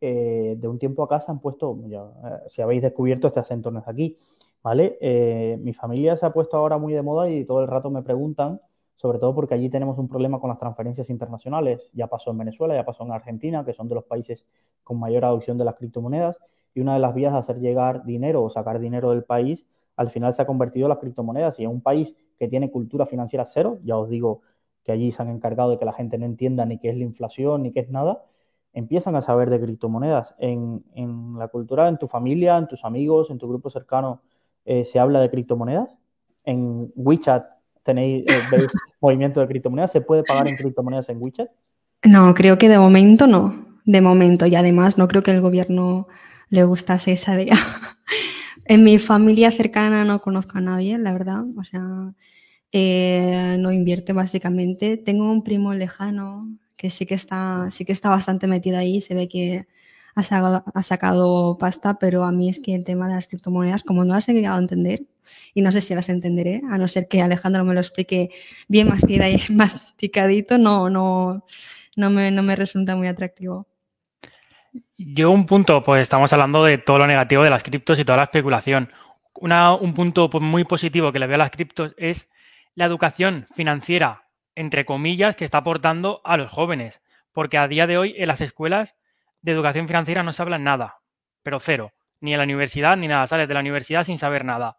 eh, 0.00 0.56
de 0.58 0.68
un 0.68 0.78
tiempo 0.78 1.02
acá 1.02 1.20
se 1.20 1.30
han 1.30 1.40
puesto, 1.40 1.78
ya, 1.86 2.02
eh, 2.02 2.48
si 2.48 2.62
habéis 2.62 2.82
descubierto 2.82 3.26
este 3.26 3.40
acento 3.40 3.72
aquí, 3.86 4.16
¿vale? 4.62 4.98
Eh, 5.00 5.58
mi 5.60 5.72
familia 5.72 6.16
se 6.16 6.26
ha 6.26 6.32
puesto 6.32 6.56
ahora 6.56 6.78
muy 6.78 6.92
de 6.92 7.02
moda 7.02 7.28
y 7.30 7.44
todo 7.44 7.60
el 7.60 7.68
rato 7.68 7.90
me 7.90 8.02
preguntan, 8.02 8.60
sobre 8.96 9.18
todo 9.18 9.34
porque 9.34 9.54
allí 9.54 9.68
tenemos 9.68 9.98
un 9.98 10.08
problema 10.08 10.40
con 10.40 10.48
las 10.48 10.58
transferencias 10.58 11.10
internacionales. 11.10 11.90
Ya 11.92 12.06
pasó 12.06 12.30
en 12.30 12.38
Venezuela, 12.38 12.74
ya 12.74 12.84
pasó 12.84 13.04
en 13.04 13.12
Argentina, 13.12 13.64
que 13.64 13.74
son 13.74 13.88
de 13.88 13.94
los 13.94 14.04
países 14.04 14.46
con 14.82 14.98
mayor 14.98 15.24
adopción 15.24 15.58
de 15.58 15.64
las 15.64 15.74
criptomonedas. 15.74 16.38
Y 16.74 16.80
una 16.80 16.94
de 16.94 17.00
las 17.00 17.14
vías 17.14 17.32
de 17.32 17.38
hacer 17.38 17.60
llegar 17.60 18.04
dinero 18.04 18.42
o 18.42 18.50
sacar 18.50 18.80
dinero 18.80 19.10
del 19.10 19.24
país, 19.24 19.66
al 19.96 20.10
final 20.10 20.32
se 20.32 20.42
ha 20.42 20.46
convertido 20.46 20.86
en 20.86 20.90
las 20.90 20.98
criptomonedas. 20.98 21.58
Y 21.60 21.64
en 21.64 21.70
un 21.70 21.82
país 21.82 22.16
que 22.38 22.48
tiene 22.48 22.70
cultura 22.70 23.04
financiera 23.04 23.44
cero, 23.44 23.78
ya 23.84 23.98
os 23.98 24.08
digo 24.08 24.40
que 24.84 24.92
allí 24.92 25.10
se 25.10 25.22
han 25.22 25.28
encargado 25.28 25.70
de 25.70 25.78
que 25.78 25.84
la 25.84 25.92
gente 25.92 26.16
no 26.16 26.24
entienda 26.24 26.64
ni 26.64 26.78
qué 26.78 26.90
es 26.90 26.96
la 26.96 27.04
inflación 27.04 27.62
ni 27.64 27.72
qué 27.72 27.80
es 27.80 27.90
nada, 27.90 28.22
empiezan 28.74 29.16
a 29.16 29.22
saber 29.22 29.48
de 29.48 29.60
criptomonedas. 29.60 30.34
En, 30.38 30.84
en 30.94 31.38
la 31.38 31.48
cultura, 31.48 31.88
en 31.88 31.96
tu 31.96 32.08
familia, 32.08 32.58
en 32.58 32.66
tus 32.66 32.84
amigos, 32.84 33.30
en 33.30 33.38
tu 33.38 33.48
grupo 33.48 33.70
cercano, 33.70 34.20
eh, 34.64 34.84
se 34.84 34.98
habla 34.98 35.20
de 35.20 35.30
criptomonedas. 35.30 35.96
En 36.44 36.92
WeChat 36.96 37.46
tenéis, 37.84 38.24
eh, 38.26 38.66
movimiento 39.00 39.40
de 39.40 39.46
criptomonedas. 39.46 39.92
¿Se 39.92 40.00
puede 40.00 40.24
pagar 40.24 40.48
en 40.48 40.56
criptomonedas 40.56 41.08
en 41.08 41.18
WeChat? 41.22 41.48
No, 42.04 42.34
creo 42.34 42.58
que 42.58 42.68
de 42.68 42.78
momento 42.78 43.26
no. 43.26 43.64
De 43.84 44.00
momento. 44.00 44.46
Y 44.46 44.56
además 44.56 44.98
no 44.98 45.08
creo 45.08 45.22
que 45.22 45.30
el 45.30 45.40
gobierno 45.40 46.08
le 46.48 46.64
gustase 46.64 47.12
esa 47.12 47.40
idea. 47.40 47.56
en 48.64 48.82
mi 48.82 48.98
familia 48.98 49.50
cercana 49.52 50.04
no 50.04 50.20
conozco 50.20 50.58
a 50.58 50.60
nadie, 50.60 50.98
la 50.98 51.12
verdad. 51.12 51.44
O 51.56 51.62
sea, 51.62 52.12
eh, 52.72 53.56
no 53.60 53.70
invierte 53.70 54.12
básicamente. 54.12 54.96
Tengo 54.96 55.30
un 55.30 55.44
primo 55.44 55.74
lejano 55.74 56.48
que 56.76 56.90
sí 56.90 57.06
que 57.06 57.14
está, 57.14 57.70
sí 57.70 57.84
que 57.84 57.92
está 57.92 58.10
bastante 58.10 58.46
metido 58.46 58.78
ahí. 58.78 59.00
Se 59.00 59.14
ve 59.14 59.28
que 59.28 59.66
ha 60.14 60.22
sacado, 60.22 60.64
ha 60.74 60.82
sacado 60.82 61.56
pasta, 61.58 61.98
pero 61.98 62.24
a 62.24 62.32
mí 62.32 62.48
es 62.48 62.60
que 62.60 62.74
el 62.74 62.84
tema 62.84 63.08
de 63.08 63.14
las 63.14 63.28
criptomonedas, 63.28 63.82
como 63.82 64.04
no 64.04 64.14
las 64.14 64.28
he 64.28 64.32
llegado 64.32 64.56
a 64.56 64.60
entender, 64.60 65.02
y 65.54 65.62
no 65.62 65.72
sé 65.72 65.80
si 65.80 65.94
las 65.94 66.08
entenderé, 66.08 66.62
a 66.70 66.78
no 66.78 66.88
ser 66.88 67.08
que 67.08 67.22
Alejandro 67.22 67.64
me 67.64 67.74
lo 67.74 67.80
explique 67.80 68.30
bien 68.68 68.88
masticadito, 68.88 70.58
no, 70.58 70.90
no, 70.90 71.44
no, 71.96 72.10
me, 72.10 72.30
no 72.30 72.42
me 72.42 72.56
resulta 72.56 72.96
muy 72.96 73.08
atractivo. 73.08 73.66
Yo 74.96 75.30
un 75.30 75.46
punto, 75.46 75.82
pues 75.82 76.02
estamos 76.02 76.32
hablando 76.32 76.64
de 76.64 76.78
todo 76.78 76.98
lo 76.98 77.06
negativo 77.06 77.42
de 77.42 77.50
las 77.50 77.62
criptos 77.62 77.98
y 77.98 78.04
toda 78.04 78.18
la 78.18 78.24
especulación. 78.24 78.90
Una, 79.40 79.74
un 79.74 79.94
punto 79.94 80.30
pues, 80.30 80.42
muy 80.42 80.64
positivo 80.64 81.12
que 81.12 81.18
le 81.18 81.26
veo 81.26 81.36
a 81.36 81.38
las 81.38 81.50
criptos 81.50 81.94
es 81.96 82.28
la 82.74 82.86
educación 82.86 83.46
financiera, 83.54 84.23
entre 84.54 84.84
comillas, 84.84 85.36
que 85.36 85.44
está 85.44 85.58
aportando 85.58 86.20
a 86.24 86.36
los 86.36 86.50
jóvenes. 86.50 87.00
Porque 87.32 87.58
a 87.58 87.68
día 87.68 87.86
de 87.86 87.98
hoy 87.98 88.14
en 88.16 88.28
las 88.28 88.40
escuelas 88.40 88.96
de 89.42 89.52
educación 89.52 89.86
financiera 89.88 90.22
no 90.22 90.32
se 90.32 90.42
habla 90.42 90.58
nada, 90.58 90.98
pero 91.42 91.60
cero. 91.60 91.92
Ni 92.20 92.32
en 92.32 92.38
la 92.38 92.44
universidad 92.44 92.96
ni 92.96 93.08
nada. 93.08 93.26
Sales 93.26 93.48
de 93.48 93.54
la 93.54 93.60
universidad 93.60 94.04
sin 94.04 94.18
saber 94.18 94.44
nada. 94.44 94.78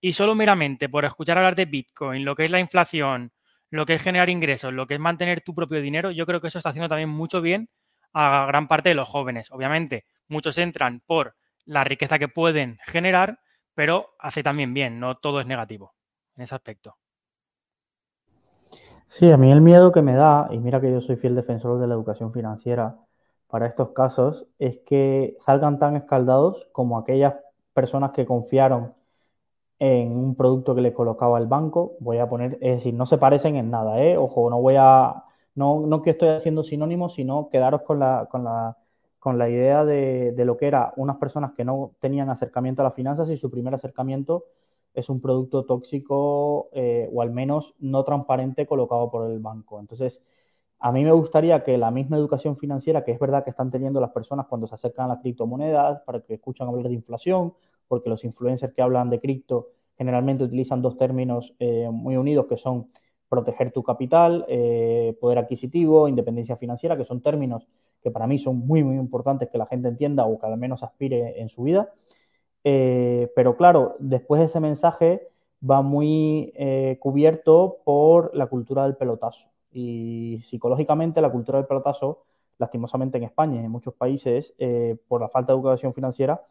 Y 0.00 0.12
solo 0.12 0.34
meramente 0.34 0.88
por 0.88 1.04
escuchar 1.04 1.38
hablar 1.38 1.54
de 1.54 1.64
Bitcoin, 1.64 2.24
lo 2.24 2.36
que 2.36 2.44
es 2.44 2.50
la 2.50 2.60
inflación, 2.60 3.32
lo 3.70 3.86
que 3.86 3.94
es 3.94 4.02
generar 4.02 4.28
ingresos, 4.28 4.72
lo 4.72 4.86
que 4.86 4.94
es 4.94 5.00
mantener 5.00 5.40
tu 5.40 5.54
propio 5.54 5.80
dinero, 5.80 6.10
yo 6.10 6.26
creo 6.26 6.40
que 6.40 6.48
eso 6.48 6.58
está 6.58 6.70
haciendo 6.70 6.88
también 6.88 7.08
mucho 7.08 7.40
bien 7.40 7.70
a 8.12 8.44
gran 8.46 8.68
parte 8.68 8.90
de 8.90 8.94
los 8.94 9.08
jóvenes. 9.08 9.50
Obviamente, 9.50 10.04
muchos 10.28 10.58
entran 10.58 11.00
por 11.00 11.36
la 11.64 11.84
riqueza 11.84 12.18
que 12.18 12.28
pueden 12.28 12.78
generar, 12.86 13.40
pero 13.74 14.14
hace 14.18 14.42
también 14.42 14.74
bien, 14.74 15.00
no 15.00 15.16
todo 15.16 15.40
es 15.40 15.46
negativo 15.46 15.94
en 16.36 16.44
ese 16.44 16.54
aspecto. 16.54 16.98
Sí, 19.08 19.30
a 19.30 19.36
mí 19.36 19.50
el 19.52 19.60
miedo 19.60 19.92
que 19.92 20.02
me 20.02 20.14
da, 20.14 20.48
y 20.50 20.58
mira 20.58 20.80
que 20.80 20.90
yo 20.90 21.00
soy 21.00 21.16
fiel 21.16 21.36
defensor 21.36 21.78
de 21.78 21.86
la 21.86 21.94
educación 21.94 22.32
financiera 22.32 22.96
para 23.48 23.66
estos 23.66 23.90
casos, 23.90 24.46
es 24.58 24.78
que 24.80 25.36
salgan 25.38 25.78
tan 25.78 25.96
escaldados 25.96 26.68
como 26.72 26.98
aquellas 26.98 27.34
personas 27.72 28.10
que 28.12 28.26
confiaron 28.26 28.94
en 29.78 30.16
un 30.16 30.34
producto 30.34 30.74
que 30.74 30.80
le 30.80 30.92
colocaba 30.92 31.38
el 31.38 31.46
banco. 31.46 31.94
Voy 32.00 32.18
a 32.18 32.28
poner, 32.28 32.54
es 32.60 32.76
decir, 32.76 32.94
no 32.94 33.06
se 33.06 33.18
parecen 33.18 33.56
en 33.56 33.70
nada, 33.70 34.02
¿eh? 34.02 34.16
Ojo, 34.16 34.50
no 34.50 34.60
voy 34.60 34.76
a, 34.78 35.24
no, 35.54 35.80
no 35.86 36.02
que 36.02 36.10
estoy 36.10 36.30
haciendo 36.30 36.64
sinónimos, 36.64 37.14
sino 37.14 37.48
quedaros 37.50 37.82
con 37.82 38.00
la, 38.00 38.28
con 38.30 38.44
la, 38.44 38.76
con 39.18 39.38
la 39.38 39.48
idea 39.48 39.84
de, 39.84 40.32
de, 40.32 40.44
lo 40.44 40.56
que 40.56 40.66
era 40.66 40.92
unas 40.96 41.16
personas 41.16 41.52
que 41.56 41.64
no 41.64 41.92
tenían 42.00 42.30
acercamiento 42.30 42.82
a 42.82 42.86
las 42.86 42.94
finanzas 42.94 43.30
y 43.30 43.36
su 43.36 43.50
primer 43.50 43.74
acercamiento 43.74 44.44
es 44.94 45.08
un 45.08 45.20
producto 45.20 45.64
tóxico 45.64 46.68
eh, 46.72 47.08
o 47.12 47.22
al 47.22 47.30
menos 47.30 47.74
no 47.78 48.04
transparente 48.04 48.66
colocado 48.66 49.10
por 49.10 49.30
el 49.30 49.40
banco. 49.40 49.80
Entonces, 49.80 50.20
a 50.78 50.92
mí 50.92 51.04
me 51.04 51.12
gustaría 51.12 51.62
que 51.62 51.78
la 51.78 51.90
misma 51.90 52.16
educación 52.16 52.56
financiera, 52.56 53.04
que 53.04 53.12
es 53.12 53.18
verdad 53.18 53.44
que 53.44 53.50
están 53.50 53.70
teniendo 53.70 54.00
las 54.00 54.10
personas 54.10 54.46
cuando 54.46 54.66
se 54.66 54.74
acercan 54.74 55.06
a 55.06 55.14
las 55.14 55.22
criptomonedas, 55.22 56.02
para 56.02 56.20
que 56.20 56.34
escuchan 56.34 56.68
hablar 56.68 56.88
de 56.88 56.94
inflación, 56.94 57.54
porque 57.88 58.10
los 58.10 58.24
influencers 58.24 58.74
que 58.74 58.82
hablan 58.82 59.10
de 59.10 59.20
cripto 59.20 59.70
generalmente 59.96 60.44
utilizan 60.44 60.82
dos 60.82 60.96
términos 60.96 61.54
eh, 61.58 61.88
muy 61.90 62.16
unidos 62.16 62.46
que 62.46 62.56
son 62.56 62.88
proteger 63.28 63.72
tu 63.72 63.82
capital, 63.82 64.44
eh, 64.48 65.16
poder 65.20 65.38
adquisitivo, 65.38 66.08
independencia 66.08 66.56
financiera, 66.56 66.96
que 66.96 67.04
son 67.04 67.20
términos 67.20 67.66
que 68.02 68.10
para 68.10 68.26
mí 68.26 68.38
son 68.38 68.58
muy, 68.58 68.84
muy 68.84 68.96
importantes 68.96 69.48
que 69.50 69.58
la 69.58 69.66
gente 69.66 69.88
entienda 69.88 70.26
o 70.26 70.38
que 70.38 70.46
al 70.46 70.56
menos 70.58 70.82
aspire 70.82 71.40
en 71.40 71.48
su 71.48 71.62
vida. 71.62 71.90
Eh, 72.64 73.30
pero 73.36 73.56
claro, 73.56 73.96
después 73.98 74.42
ese 74.42 74.60
mensaje 74.60 75.28
va 75.68 75.82
muy 75.82 76.52
cubierto 77.00 77.78
por 77.84 78.34
la 78.34 78.46
cultura 78.46 78.84
del 78.84 78.96
pelotazo. 78.96 79.48
Y 79.72 80.40
psicológicamente 80.44 81.20
la 81.20 81.32
cultura 81.32 81.58
del 81.58 81.66
pelotazo, 81.66 82.24
lastimosamente 82.58 83.18
en 83.18 83.24
España 83.24 83.60
y 83.60 83.64
en 83.64 83.70
muchos 83.70 83.94
países, 83.94 84.54
por 85.08 85.20
la 85.20 85.28
falta 85.28 85.52
de 85.52 85.58
educación 85.58 85.94
financiera, 85.94 86.42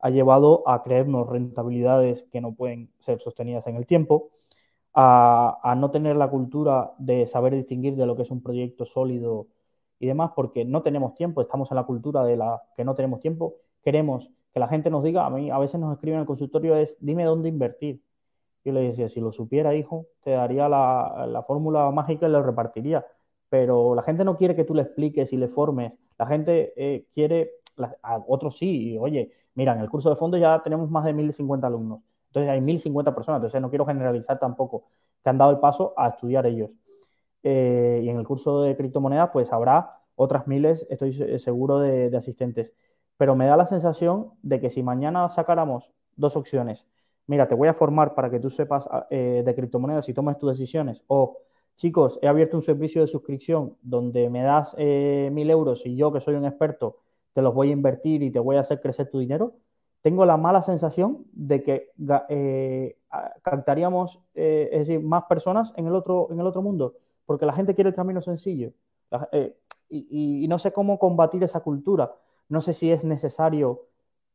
ha 0.00 0.10
llevado 0.10 0.62
a 0.68 0.82
creernos 0.82 1.28
rentabilidades 1.28 2.24
que 2.24 2.40
no 2.40 2.54
pueden 2.54 2.90
ser 2.98 3.20
sostenidas 3.20 3.66
en 3.66 3.76
el 3.76 3.86
tiempo, 3.86 4.30
a, 4.94 5.74
no 5.76 5.90
tener 5.90 6.16
la 6.16 6.28
cultura 6.28 6.92
de 6.98 7.26
saber 7.26 7.54
distinguir 7.54 7.96
de 7.96 8.06
lo 8.06 8.16
que 8.16 8.22
es 8.22 8.30
un 8.30 8.42
proyecto 8.42 8.84
sólido 8.84 9.46
y 10.00 10.06
demás, 10.06 10.32
porque 10.34 10.64
no 10.64 10.82
tenemos 10.82 11.14
tiempo, 11.14 11.40
estamos 11.40 11.70
en 11.70 11.76
la 11.76 11.84
cultura 11.84 12.24
de 12.24 12.36
la 12.36 12.62
que 12.76 12.84
no 12.84 12.94
tenemos 12.94 13.20
tiempo, 13.20 13.54
queremos 13.82 14.30
que 14.52 14.60
la 14.60 14.68
gente 14.68 14.90
nos 14.90 15.02
diga, 15.02 15.26
a 15.26 15.30
mí 15.30 15.50
a 15.50 15.58
veces 15.58 15.80
nos 15.80 15.92
escriben 15.92 16.16
en 16.16 16.20
el 16.20 16.26
consultorio 16.26 16.76
es, 16.76 16.96
dime 17.00 17.24
dónde 17.24 17.48
invertir. 17.48 18.02
Yo 18.64 18.72
le 18.72 18.80
decía, 18.82 19.08
si 19.08 19.20
lo 19.20 19.32
supiera, 19.32 19.74
hijo, 19.74 20.06
te 20.22 20.32
daría 20.32 20.68
la, 20.68 21.44
fórmula 21.46 21.90
mágica 21.90 22.26
y 22.28 22.30
lo 22.30 22.42
repartiría. 22.42 23.06
Pero 23.48 23.94
la 23.94 24.02
gente 24.02 24.24
no 24.24 24.36
quiere 24.36 24.54
que 24.56 24.64
tú 24.64 24.74
le 24.74 24.82
expliques 24.82 25.32
y 25.32 25.36
le 25.36 25.48
formes. 25.48 25.92
La 26.18 26.26
gente 26.26 26.72
eh, 26.76 27.06
quiere, 27.12 27.52
a 28.02 28.18
otros 28.26 28.58
sí, 28.58 28.98
oye, 28.98 29.32
mira, 29.54 29.74
en 29.74 29.80
el 29.80 29.88
curso 29.88 30.10
de 30.10 30.16
fondo 30.16 30.36
ya 30.36 30.62
tenemos 30.62 30.90
más 30.90 31.04
de 31.04 31.14
1.050 31.14 31.66
alumnos. 31.66 32.00
Entonces 32.28 32.50
hay 32.50 32.60
1.050 32.60 33.14
personas, 33.14 33.38
entonces 33.38 33.60
no 33.60 33.70
quiero 33.70 33.86
generalizar 33.86 34.38
tampoco 34.38 34.84
que 35.22 35.30
han 35.30 35.38
dado 35.38 35.50
el 35.50 35.58
paso 35.58 35.94
a 35.96 36.08
estudiar 36.08 36.46
ellos. 36.46 36.70
Eh, 37.42 38.00
y 38.04 38.08
en 38.08 38.18
el 38.18 38.26
curso 38.26 38.62
de 38.62 38.76
criptomonedas, 38.76 39.30
pues 39.32 39.52
habrá 39.52 40.00
otras 40.16 40.46
miles, 40.46 40.86
estoy 40.90 41.38
seguro, 41.38 41.78
de, 41.78 42.14
asistentes. 42.16 42.72
Pero 43.18 43.36
me 43.36 43.46
da 43.46 43.58
la 43.58 43.66
sensación 43.66 44.30
de 44.42 44.60
que 44.60 44.70
si 44.70 44.82
mañana 44.82 45.28
sacáramos 45.28 45.90
dos 46.16 46.36
opciones, 46.36 46.86
mira, 47.26 47.46
te 47.46 47.54
voy 47.54 47.68
a 47.68 47.74
formar 47.74 48.14
para 48.14 48.30
que 48.30 48.40
tú 48.40 48.48
sepas 48.48 48.88
eh, 49.10 49.42
de 49.44 49.54
criptomonedas 49.54 50.08
y 50.08 50.14
tomes 50.14 50.38
tus 50.38 50.50
decisiones, 50.50 51.04
o 51.08 51.36
chicos, 51.78 52.18
he 52.22 52.28
abierto 52.28 52.56
un 52.56 52.62
servicio 52.62 53.00
de 53.00 53.06
suscripción 53.06 53.76
donde 53.82 54.28
me 54.28 54.42
das 54.42 54.74
eh, 54.76 55.30
mil 55.32 55.48
euros 55.48 55.86
y 55.86 55.96
yo, 55.96 56.12
que 56.12 56.20
soy 56.20 56.34
un 56.34 56.44
experto, 56.44 56.98
te 57.32 57.40
los 57.40 57.54
voy 57.54 57.70
a 57.70 57.72
invertir 57.72 58.22
y 58.22 58.30
te 58.30 58.40
voy 58.40 58.56
a 58.56 58.60
hacer 58.60 58.80
crecer 58.80 59.08
tu 59.08 59.20
dinero, 59.20 59.54
tengo 60.02 60.26
la 60.26 60.36
mala 60.36 60.60
sensación 60.60 61.24
de 61.32 61.62
que 61.62 61.92
eh, 62.28 62.96
captaríamos, 63.42 64.20
eh, 64.34 64.68
es 64.72 64.88
decir, 64.88 65.04
más 65.04 65.24
personas 65.24 65.72
en 65.76 65.86
el, 65.86 65.94
otro, 65.94 66.28
en 66.30 66.40
el 66.40 66.46
otro 66.46 66.62
mundo, 66.62 66.94
porque 67.26 67.46
la 67.46 67.52
gente 67.52 67.74
quiere 67.74 67.90
el 67.90 67.96
camino 67.96 68.20
sencillo. 68.20 68.72
Y, 69.88 70.46
no 70.48 70.58
sé 70.58 70.72
cómo 70.72 70.98
combatir 70.98 71.42
esa 71.44 71.60
cultura. 71.60 72.12
No 72.48 72.60
sé 72.60 72.72
si 72.72 72.90
es 72.90 73.04
necesario 73.04 73.86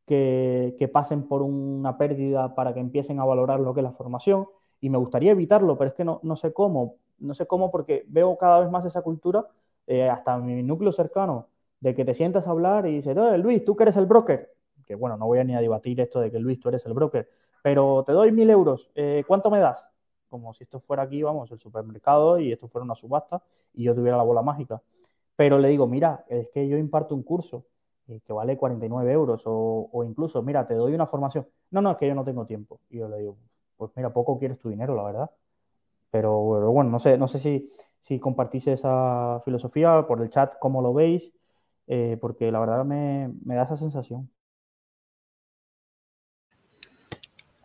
que, 0.06 0.90
pasen 0.92 1.26
por 1.26 1.42
una 1.42 1.98
pérdida 1.98 2.54
para 2.54 2.74
que 2.74 2.80
empiecen 2.80 3.20
a 3.20 3.24
valorar 3.24 3.60
lo 3.60 3.74
que 3.74 3.80
es 3.80 3.84
la 3.84 3.92
formación. 3.92 4.48
Y 4.80 4.90
me 4.90 4.98
gustaría 4.98 5.32
evitarlo, 5.32 5.78
pero 5.78 5.88
es 5.88 5.94
que 5.94 6.04
no, 6.04 6.20
no 6.22 6.36
sé 6.36 6.52
cómo. 6.52 6.96
No 7.18 7.34
sé 7.34 7.46
cómo 7.46 7.70
porque 7.70 8.04
veo 8.08 8.36
cada 8.36 8.60
vez 8.60 8.70
más 8.70 8.84
esa 8.84 9.02
cultura, 9.02 9.46
hasta 10.10 10.38
mi 10.38 10.62
núcleo 10.62 10.92
cercano, 10.92 11.48
de 11.80 11.94
que 11.94 12.04
te 12.04 12.14
sientas 12.14 12.46
a 12.46 12.50
hablar 12.50 12.86
y 12.86 12.96
dices, 12.96 13.16
Luis, 13.38 13.64
tú 13.64 13.76
que 13.76 13.84
eres 13.84 13.96
el 13.96 14.06
broker, 14.06 14.54
que 14.86 14.94
bueno, 14.94 15.16
no 15.16 15.26
voy 15.26 15.38
a 15.38 15.44
ni 15.44 15.54
a 15.54 15.60
debatir 15.60 16.00
esto 16.00 16.20
de 16.20 16.30
que 16.30 16.38
Luis, 16.38 16.60
tú 16.60 16.68
eres 16.68 16.84
el 16.86 16.94
broker, 16.94 17.28
pero 17.62 18.04
te 18.06 18.12
doy 18.12 18.32
mil 18.32 18.48
euros, 18.50 18.90
eh, 18.94 19.24
¿cuánto 19.26 19.50
me 19.50 19.58
das? 19.58 19.88
Como 20.28 20.52
si 20.54 20.64
esto 20.64 20.80
fuera 20.80 21.04
aquí, 21.04 21.22
vamos, 21.22 21.50
el 21.52 21.58
supermercado 21.58 22.38
y 22.38 22.52
esto 22.52 22.68
fuera 22.68 22.84
una 22.84 22.94
subasta 22.94 23.42
y 23.74 23.84
yo 23.84 23.94
tuviera 23.94 24.16
la 24.16 24.22
bola 24.22 24.42
mágica. 24.42 24.82
Pero 25.36 25.58
le 25.58 25.68
digo, 25.68 25.86
mira, 25.86 26.24
es 26.28 26.48
que 26.50 26.66
yo 26.68 26.76
imparto 26.76 27.14
un 27.14 27.22
curso 27.22 27.64
eh, 28.08 28.20
que 28.26 28.32
vale 28.32 28.56
49 28.56 29.12
euros 29.12 29.42
o, 29.46 30.04
incluso, 30.06 30.42
mira, 30.42 30.66
te 30.66 30.74
doy 30.74 30.94
una 30.94 31.06
formación. 31.06 31.46
No, 31.70 31.80
no, 31.80 31.92
es 31.92 31.96
que 31.96 32.06
yo 32.06 32.14
no 32.14 32.24
tengo 32.24 32.46
tiempo. 32.46 32.80
Y 32.90 32.98
yo 32.98 33.08
le 33.08 33.18
digo, 33.18 33.36
pues 33.76 33.90
mira, 33.96 34.12
poco 34.12 34.38
quieres 34.38 34.58
tu 34.58 34.68
dinero, 34.68 34.94
la 34.94 35.04
verdad. 35.04 35.30
Pero, 36.10 36.38
bueno, 36.70 36.90
no 36.90 36.98
sé, 36.98 37.16
no 37.18 37.26
sé 37.28 37.38
si, 37.38 37.70
si 38.00 38.20
compartís 38.20 38.66
esa 38.68 39.40
filosofía 39.44 40.04
por 40.06 40.20
el 40.22 40.30
chat, 40.30 40.54
cómo 40.58 40.82
lo 40.82 40.92
veis. 40.92 41.32
Eh, 41.86 42.16
porque 42.20 42.50
la 42.50 42.60
verdad 42.60 42.84
me, 42.84 43.30
da 43.44 43.62
esa 43.62 43.76
sensación. 43.76 44.30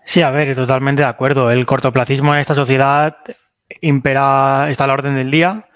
Sí, 0.03 0.21
a 0.21 0.31
ver, 0.31 0.55
totalmente 0.55 1.03
de 1.03 1.07
acuerdo. 1.07 1.51
El 1.51 1.65
cortoplacismo 1.65 2.33
en 2.33 2.41
esta 2.41 2.55
sociedad 2.55 3.17
impera, 3.81 4.67
está 4.69 4.85
a 4.85 4.87
la 4.87 4.93
orden 4.93 5.15
del 5.15 5.31
día 5.31 5.67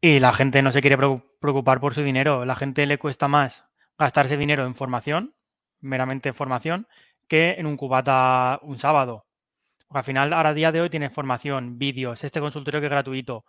y 0.00 0.20
la 0.20 0.32
gente 0.32 0.62
no 0.62 0.72
se 0.72 0.80
quiere 0.80 0.98
preocupar 1.40 1.80
por 1.80 1.94
su 1.94 2.02
dinero. 2.02 2.44
La 2.44 2.54
gente 2.54 2.84
le 2.86 2.98
cuesta 2.98 3.26
más 3.26 3.69
gastarse 4.00 4.36
dinero 4.38 4.64
en 4.64 4.74
formación, 4.74 5.34
meramente 5.80 6.30
en 6.30 6.34
formación, 6.34 6.88
que 7.28 7.56
en 7.58 7.66
un 7.66 7.76
cubata 7.76 8.58
un 8.62 8.78
sábado. 8.78 9.26
Porque 9.86 9.98
al 9.98 10.04
final, 10.04 10.32
ahora 10.32 10.48
a 10.48 10.54
día 10.54 10.72
de 10.72 10.80
hoy 10.80 10.90
tienes 10.90 11.12
formación, 11.12 11.78
vídeos, 11.78 12.24
este 12.24 12.40
consultorio 12.40 12.80
que 12.80 12.86
es 12.86 12.90
gratuito 12.90 13.44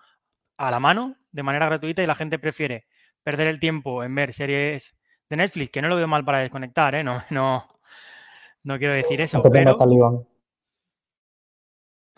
a 0.57 0.69
la 0.69 0.79
mano, 0.79 1.15
de 1.31 1.43
manera 1.43 1.67
gratuita, 1.67 2.03
y 2.03 2.05
la 2.05 2.15
gente 2.15 2.37
prefiere 2.37 2.85
perder 3.23 3.47
el 3.47 3.59
tiempo 3.59 4.03
en 4.03 4.13
ver 4.13 4.33
series 4.33 4.95
de 5.29 5.37
Netflix, 5.37 5.71
que 5.71 5.81
no 5.81 5.87
lo 5.87 5.95
veo 5.95 6.07
mal 6.07 6.25
para 6.25 6.39
desconectar, 6.39 6.95
¿eh? 6.95 7.03
No, 7.03 7.23
no, 7.29 7.65
no 8.63 8.77
quiero 8.77 8.93
decir 8.93 9.21
eso. 9.21 9.41
pero... 9.41 9.77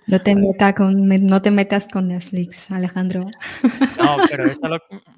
No 0.07 0.21
te, 0.21 0.35
con, 0.75 1.07
no 1.07 1.41
te 1.41 1.51
metas 1.51 1.87
con 1.87 2.09
Netflix, 2.09 2.71
Alejandro. 2.71 3.21
No, 3.21 4.17
pero 4.29 4.45
es 4.45 4.61
a, 4.61 4.67
lo, 4.67 4.77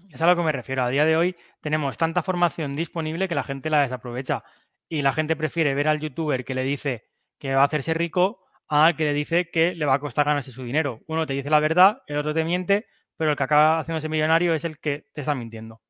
es 0.09 0.21
a 0.21 0.27
lo 0.27 0.36
que 0.36 0.43
me 0.43 0.51
refiero. 0.51 0.83
A 0.83 0.89
día 0.89 1.05
de 1.05 1.17
hoy 1.17 1.36
tenemos 1.61 1.97
tanta 1.97 2.21
formación 2.21 2.75
disponible 2.75 3.27
que 3.27 3.36
la 3.36 3.43
gente 3.43 3.69
la 3.69 3.81
desaprovecha. 3.81 4.43
Y 4.88 5.01
la 5.01 5.13
gente 5.13 5.36
prefiere 5.36 5.73
ver 5.73 5.88
al 5.88 5.99
youtuber 5.99 6.45
que 6.45 6.53
le 6.53 6.63
dice 6.63 7.07
que 7.39 7.55
va 7.55 7.61
a 7.61 7.65
hacerse 7.65 7.93
rico 7.93 8.45
al 8.67 8.95
que 8.95 9.03
le 9.05 9.13
dice 9.13 9.49
que 9.51 9.75
le 9.75 9.86
va 9.86 9.95
a 9.95 9.99
costar 9.99 10.25
ganarse 10.25 10.51
su 10.51 10.63
dinero. 10.63 11.01
Uno 11.07 11.25
te 11.25 11.33
dice 11.33 11.49
la 11.49 11.59
verdad, 11.59 12.01
el 12.07 12.17
otro 12.17 12.33
te 12.33 12.43
miente, 12.43 12.88
pero 13.17 13.31
el 13.31 13.38
que 13.38 13.43
acaba 13.43 13.79
haciéndose 13.79 14.09
millonario 14.09 14.53
es 14.53 14.65
el 14.65 14.79
que 14.79 15.07
te 15.13 15.21
está 15.21 15.36
mintiendo. 15.36 15.81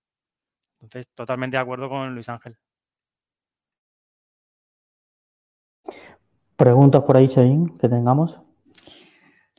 Entonces, 0.82 1.10
totalmente 1.14 1.58
de 1.58 1.62
acuerdo 1.62 1.90
con 1.90 2.14
Luis 2.14 2.30
Ángel. 2.30 2.58
Preguntas 6.56 7.04
por 7.04 7.18
ahí, 7.18 7.28
Shain, 7.28 7.78
que 7.78 7.90
tengamos. 7.90 8.40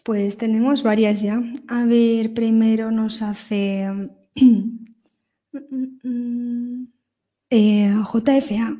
Pues 0.07 0.39
tenemos 0.39 0.85
varias 0.85 1.21
ya. 1.21 1.43
A 1.67 1.85
ver, 1.85 2.33
primero 2.33 2.93
nos 2.93 3.23
hace 3.23 3.89
eh, 7.51 7.91
JFA. 7.91 8.77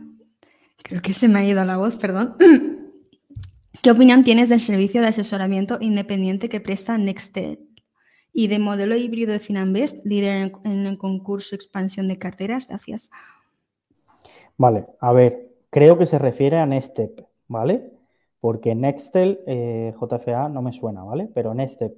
Creo 0.85 1.03
que 1.03 1.13
se 1.13 1.27
me 1.27 1.41
ha 1.41 1.45
ido 1.45 1.65
la 1.65 1.79
voz, 1.79 1.97
perdón. 1.97 2.37
¿Qué 3.83 3.91
opinión 3.91 4.23
tienes 4.23 4.51
del 4.51 4.61
servicio 4.61 5.01
de 5.01 5.09
asesoramiento 5.09 5.79
independiente 5.81 6.49
que 6.49 6.61
presta 6.61 6.97
Nextel 6.97 7.59
y 8.33 8.47
de 8.47 8.61
modelo 8.61 8.95
híbrido 8.95 9.33
de 9.33 9.41
Finanbest, 9.41 10.07
líder 10.07 10.53
en 10.63 10.87
el 10.87 10.97
concurso 10.97 11.57
expansión 11.57 12.07
de 12.07 12.21
carteras? 12.21 12.69
Gracias. 12.69 13.11
Vale, 14.57 14.87
a 15.01 15.13
ver, 15.13 15.57
creo 15.71 15.99
que 15.99 16.07
se 16.07 16.21
refiere 16.21 16.59
a 16.59 16.67
Nextep, 16.67 17.27
¿vale? 17.49 17.96
Porque 18.47 18.77
Nextel, 18.77 19.41
eh, 19.45 19.93
JFA, 19.99 20.49
no 20.49 20.63
me 20.63 20.73
suena, 20.73 21.03
¿vale? 21.03 21.29
Pero 21.35 21.53
Nextel, 21.53 21.97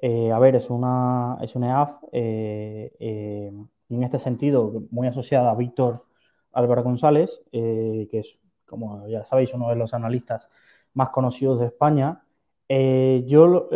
eh, 0.00 0.30
a 0.30 0.38
ver, 0.38 0.54
es 0.54 0.70
una, 0.70 1.38
es 1.42 1.56
una 1.56 1.70
EAF, 1.70 2.04
eh, 2.12 3.50
en 3.88 4.02
este 4.04 4.20
sentido, 4.20 4.84
muy 4.92 5.08
asociada 5.08 5.50
a 5.50 5.56
Víctor 5.56 6.06
Álvaro 6.52 6.84
González, 6.84 7.42
que 7.50 8.08
es, 8.12 8.38
como 8.64 9.08
ya 9.08 9.24
sabéis, 9.24 9.52
uno 9.54 9.70
de 9.70 9.74
los 9.74 9.92
analistas 9.92 10.48
más 10.94 11.08
conocidos 11.08 11.58
de 11.58 11.66
España. 11.66 12.22
yo 13.26 13.68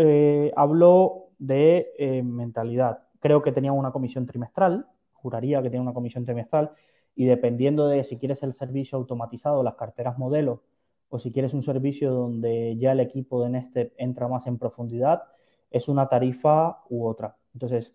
hablo 0.54 1.30
de 1.40 2.22
mentalidad. 2.24 3.00
Creo 3.18 3.42
que 3.42 3.50
tenía 3.50 3.72
una 3.72 3.90
comisión 3.90 4.26
trimestral, 4.26 4.86
juraría 5.12 5.60
que 5.60 5.70
tiene 5.70 5.82
una 5.82 5.92
comisión 5.92 6.24
trimestral, 6.24 6.70
y 7.16 7.24
dependiendo 7.24 7.88
de 7.88 8.04
si 8.04 8.16
quieres 8.16 8.44
el 8.44 8.54
servicio 8.54 8.96
automatizado, 8.96 9.64
las 9.64 9.74
carteras 9.74 10.18
modelo, 10.18 10.62
o 11.08 11.18
si 11.18 11.32
quieres 11.32 11.54
un 11.54 11.62
servicio 11.62 12.12
donde 12.12 12.76
ya 12.78 12.92
el 12.92 13.00
equipo 13.00 13.42
de 13.42 13.50
Nestep 13.50 13.94
entra 13.98 14.28
más 14.28 14.46
en 14.46 14.58
profundidad, 14.58 15.22
es 15.70 15.88
una 15.88 16.08
tarifa 16.08 16.82
u 16.88 17.06
otra. 17.06 17.36
Entonces, 17.54 17.94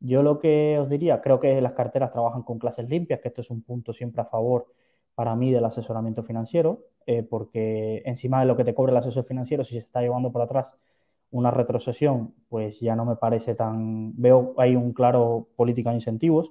yo 0.00 0.22
lo 0.22 0.38
que 0.38 0.78
os 0.78 0.88
diría, 0.88 1.20
creo 1.20 1.40
que 1.40 1.60
las 1.60 1.72
carteras 1.72 2.12
trabajan 2.12 2.42
con 2.42 2.58
clases 2.58 2.88
limpias, 2.88 3.20
que 3.20 3.28
esto 3.28 3.42
es 3.42 3.50
un 3.50 3.62
punto 3.62 3.92
siempre 3.92 4.22
a 4.22 4.24
favor 4.26 4.66
para 5.14 5.36
mí 5.36 5.52
del 5.52 5.64
asesoramiento 5.64 6.22
financiero, 6.22 6.86
eh, 7.06 7.22
porque 7.22 8.02
encima 8.06 8.40
de 8.40 8.46
lo 8.46 8.56
que 8.56 8.64
te 8.64 8.74
cobra 8.74 8.92
el 8.92 8.98
asesor 8.98 9.24
financiero, 9.24 9.64
si 9.64 9.74
se 9.74 9.80
está 9.80 10.00
llevando 10.00 10.32
por 10.32 10.42
atrás 10.42 10.74
una 11.30 11.50
retrocesión, 11.50 12.34
pues 12.48 12.80
ya 12.80 12.96
no 12.96 13.04
me 13.04 13.16
parece 13.16 13.54
tan... 13.54 14.14
Veo 14.20 14.54
hay 14.58 14.76
un 14.76 14.92
claro 14.92 15.48
política 15.56 15.90
de 15.90 15.96
incentivos. 15.96 16.50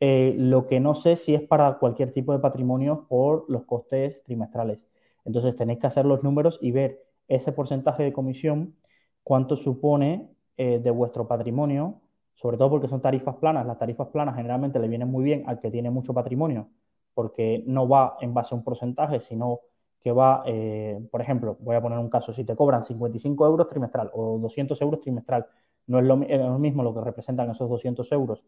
Eh, 0.00 0.34
lo 0.38 0.66
que 0.66 0.80
no 0.80 0.94
sé 0.94 1.16
si 1.16 1.34
es 1.34 1.42
para 1.42 1.78
cualquier 1.78 2.12
tipo 2.12 2.32
de 2.32 2.38
patrimonio 2.38 3.06
por 3.08 3.46
los 3.50 3.64
costes 3.64 4.22
trimestrales. 4.24 4.87
Entonces 5.28 5.54
tenéis 5.56 5.78
que 5.78 5.86
hacer 5.86 6.06
los 6.06 6.24
números 6.24 6.58
y 6.62 6.72
ver 6.72 7.04
ese 7.28 7.52
porcentaje 7.52 8.02
de 8.02 8.14
comisión, 8.14 8.74
cuánto 9.22 9.56
supone 9.56 10.30
eh, 10.56 10.80
de 10.82 10.90
vuestro 10.90 11.28
patrimonio, 11.28 12.00
sobre 12.34 12.56
todo 12.56 12.70
porque 12.70 12.88
son 12.88 13.02
tarifas 13.02 13.36
planas. 13.36 13.66
Las 13.66 13.78
tarifas 13.78 14.08
planas 14.08 14.36
generalmente 14.36 14.78
le 14.78 14.88
vienen 14.88 15.08
muy 15.08 15.22
bien 15.24 15.44
al 15.46 15.60
que 15.60 15.70
tiene 15.70 15.90
mucho 15.90 16.14
patrimonio, 16.14 16.70
porque 17.12 17.62
no 17.66 17.86
va 17.86 18.16
en 18.22 18.32
base 18.32 18.54
a 18.54 18.58
un 18.58 18.64
porcentaje, 18.64 19.20
sino 19.20 19.60
que 20.00 20.12
va, 20.12 20.44
eh, 20.46 20.98
por 21.10 21.20
ejemplo, 21.20 21.58
voy 21.60 21.76
a 21.76 21.82
poner 21.82 21.98
un 21.98 22.08
caso, 22.08 22.32
si 22.32 22.44
te 22.44 22.56
cobran 22.56 22.82
55 22.84 23.44
euros 23.46 23.68
trimestral 23.68 24.10
o 24.14 24.38
200 24.38 24.80
euros 24.80 25.02
trimestral, 25.02 25.46
no 25.88 25.98
es 25.98 26.06
lo, 26.06 26.22
es 26.22 26.40
lo 26.40 26.58
mismo 26.58 26.82
lo 26.82 26.94
que 26.94 27.02
representan 27.02 27.50
esos 27.50 27.68
200 27.68 28.10
euros 28.12 28.42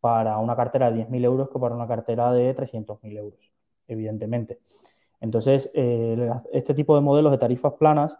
para 0.00 0.38
una 0.38 0.56
cartera 0.56 0.90
de 0.90 0.96
10.000 0.96 1.24
euros 1.24 1.50
que 1.50 1.58
para 1.58 1.74
una 1.74 1.86
cartera 1.86 2.32
de 2.32 2.54
300.000 2.54 3.18
euros, 3.18 3.52
evidentemente. 3.88 4.60
Entonces, 5.24 5.70
eh, 5.72 6.30
este 6.52 6.74
tipo 6.74 6.94
de 6.94 7.00
modelos 7.00 7.32
de 7.32 7.38
tarifas 7.38 7.72
planas 7.74 8.18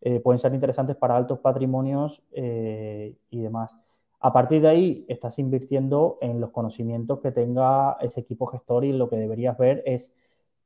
eh, 0.00 0.20
pueden 0.20 0.38
ser 0.38 0.54
interesantes 0.54 0.96
para 0.96 1.14
altos 1.14 1.38
patrimonios 1.40 2.22
eh, 2.32 3.14
y 3.28 3.40
demás. 3.42 3.76
A 4.20 4.32
partir 4.32 4.62
de 4.62 4.68
ahí, 4.68 5.04
estás 5.06 5.38
invirtiendo 5.38 6.16
en 6.22 6.40
los 6.40 6.52
conocimientos 6.52 7.20
que 7.20 7.30
tenga 7.30 7.98
ese 8.00 8.20
equipo 8.20 8.46
gestor 8.46 8.86
y 8.86 8.92
lo 8.92 9.10
que 9.10 9.16
deberías 9.16 9.58
ver 9.58 9.82
es 9.84 10.10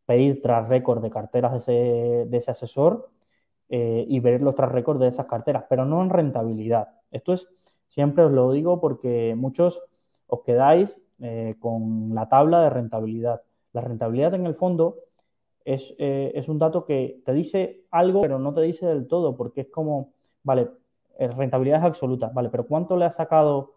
pedir 0.07 0.41
tras 0.43 0.69
récord 0.69 1.03
de 1.03 1.11
carteras 1.11 1.67
de 1.67 2.29
ese, 2.31 2.51
asesor 2.53 3.11
y 3.69 4.21
ver 4.21 4.43
los 4.43 4.55
tras 4.55 4.71
récord 4.71 5.01
de 5.01 5.09
esas 5.09 5.27
carteras, 5.27 5.65
pero 5.69 5.85
no 5.85 6.03
en 6.03 6.11
rentabilidad. 6.11 6.89
Esto 7.11 7.33
es, 7.33 7.49
siempre 7.89 8.25
os 8.25 8.33
lo 8.33 8.53
digo 8.53 8.81
porque 8.81 9.35
muchos 9.37 9.83
os 10.29 10.43
quedáis 10.43 11.01
con 11.59 12.15
la 12.15 12.29
tabla 12.29 12.63
de 12.63 12.71
rentabilidad. 12.71 13.43
La 13.73 13.81
rentabilidad 13.81 14.35
en 14.35 14.47
el 14.47 14.55
fondo 14.55 14.97
eh, 15.65 16.33
es, 16.35 16.49
un 16.49 16.59
dato 16.59 16.85
que 16.85 17.21
te 17.25 17.33
dice 17.33 17.85
algo, 17.91 18.23
pero 18.23 18.39
no 18.39 18.55
te 18.55 18.63
dice 18.63 18.87
del 18.87 19.07
todo, 19.07 19.37
porque 19.37 19.63
es 19.63 19.69
como, 19.69 20.13
vale, 20.43 20.69
eh, 21.19 21.29
rentabilidad 21.29 21.81
es 21.81 21.85
absoluta, 21.85 22.31
vale, 22.35 22.49
pero 22.49 22.67
¿cuánto 22.67 22.97
le 22.97 23.05
ha 23.05 23.11
sacado 23.11 23.75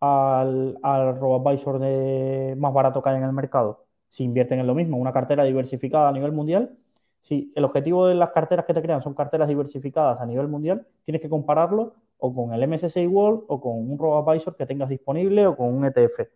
al, 0.00 0.78
al 0.82 1.18
robo-advisor 1.18 1.78
de 1.78 2.54
más 2.58 2.72
barato 2.72 3.02
que 3.02 3.10
hay 3.10 3.16
en 3.16 3.24
el 3.24 3.32
mercado? 3.32 3.84
Si 4.08 4.24
invierten 4.24 4.60
en 4.60 4.66
lo 4.66 4.74
mismo, 4.74 4.96
una 4.96 5.12
cartera 5.12 5.44
diversificada 5.44 6.08
a 6.08 6.12
nivel 6.12 6.32
mundial, 6.32 6.76
si 7.20 7.52
el 7.54 7.64
objetivo 7.64 8.06
de 8.06 8.14
las 8.14 8.30
carteras 8.30 8.64
que 8.64 8.74
te 8.74 8.82
crean 8.82 9.02
son 9.02 9.14
carteras 9.14 9.48
diversificadas 9.48 10.20
a 10.20 10.26
nivel 10.26 10.48
mundial, 10.48 10.86
tienes 11.04 11.20
que 11.20 11.28
compararlo 11.28 11.94
o 12.18 12.34
con 12.34 12.52
el 12.52 12.66
MSCI 12.66 13.06
World 13.06 13.42
o 13.48 13.60
con 13.60 13.90
un 13.90 13.98
robo-advisor 13.98 14.56
que 14.56 14.66
tengas 14.66 14.88
disponible 14.88 15.46
o 15.46 15.56
con 15.56 15.74
un 15.74 15.84
ETF. 15.84 16.28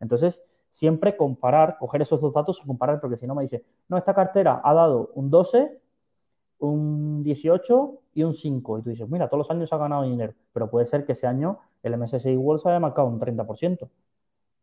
Entonces, 0.00 0.42
siempre 0.74 1.16
comparar, 1.16 1.78
coger 1.78 2.02
esos 2.02 2.20
dos 2.20 2.34
datos 2.34 2.60
y 2.60 2.66
comparar, 2.66 3.00
porque 3.00 3.16
si 3.16 3.28
no 3.28 3.34
me 3.36 3.42
dice, 3.42 3.64
no, 3.88 3.96
esta 3.96 4.12
cartera 4.12 4.60
ha 4.64 4.74
dado 4.74 5.12
un 5.14 5.30
12, 5.30 5.80
un 6.58 7.22
18 7.22 8.00
y 8.14 8.24
un 8.24 8.34
5. 8.34 8.78
Y 8.78 8.82
tú 8.82 8.90
dices, 8.90 9.08
mira, 9.08 9.28
todos 9.28 9.38
los 9.38 9.50
años 9.52 9.72
ha 9.72 9.76
ganado 9.76 10.02
dinero, 10.02 10.34
pero 10.52 10.68
puede 10.68 10.86
ser 10.86 11.06
que 11.06 11.12
ese 11.12 11.28
año 11.28 11.60
el 11.84 11.96
MSCI 11.96 12.36
World 12.36 12.60
se 12.60 12.70
haya 12.70 12.80
marcado 12.80 13.06
un 13.06 13.20
30%. 13.20 13.88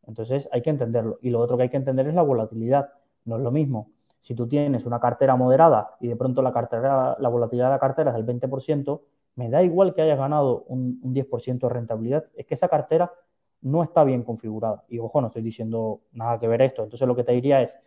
Entonces 0.06 0.50
hay 0.52 0.62
que 0.62 0.70
entenderlo. 0.70 1.18
Y 1.22 1.30
lo 1.30 1.40
otro 1.40 1.56
que 1.56 1.64
hay 1.64 1.70
que 1.70 1.78
entender 1.78 2.06
es 2.06 2.14
la 2.14 2.24
volatilidad. 2.24 2.90
No 3.24 3.38
es 3.38 3.42
lo 3.42 3.52
mismo. 3.52 3.90
Si 4.20 4.36
tú 4.36 4.50
tienes 4.50 4.86
una 4.86 5.00
cartera 5.00 5.38
moderada 5.38 5.96
y 6.02 6.10
de 6.10 6.18
pronto 6.18 6.42
la, 6.42 6.52
cartera, 6.52 7.16
la 7.20 7.30
volatilidad 7.30 7.68
de 7.68 7.72
la 7.72 7.80
cartera 7.80 8.12
es 8.12 8.18
del 8.18 8.26
20%, 8.26 9.02
me 9.36 9.50
da 9.50 9.64
igual 9.64 9.94
que 9.94 10.02
hayas 10.02 10.18
ganado 10.18 10.66
un, 10.68 11.00
un 11.04 11.14
10% 11.14 11.60
de 11.60 11.70
rentabilidad. 11.70 12.26
Es 12.36 12.46
que 12.46 12.56
esa 12.56 12.68
cartera 12.68 13.14
no 13.62 13.84
está 13.84 14.04
bien 14.04 14.24
configurada. 14.24 14.84
Y 14.90 15.00
ojo, 15.00 15.22
no 15.22 15.28
estoy 15.28 15.44
diciendo 15.44 16.02
nada 16.14 16.40
que 16.40 16.48
ver 16.48 16.62
esto. 16.62 16.84
Entonces 16.84 17.08
lo 17.08 17.16
que 17.16 17.24
te 17.24 17.32
diría 17.34 17.62
es, 17.62 17.78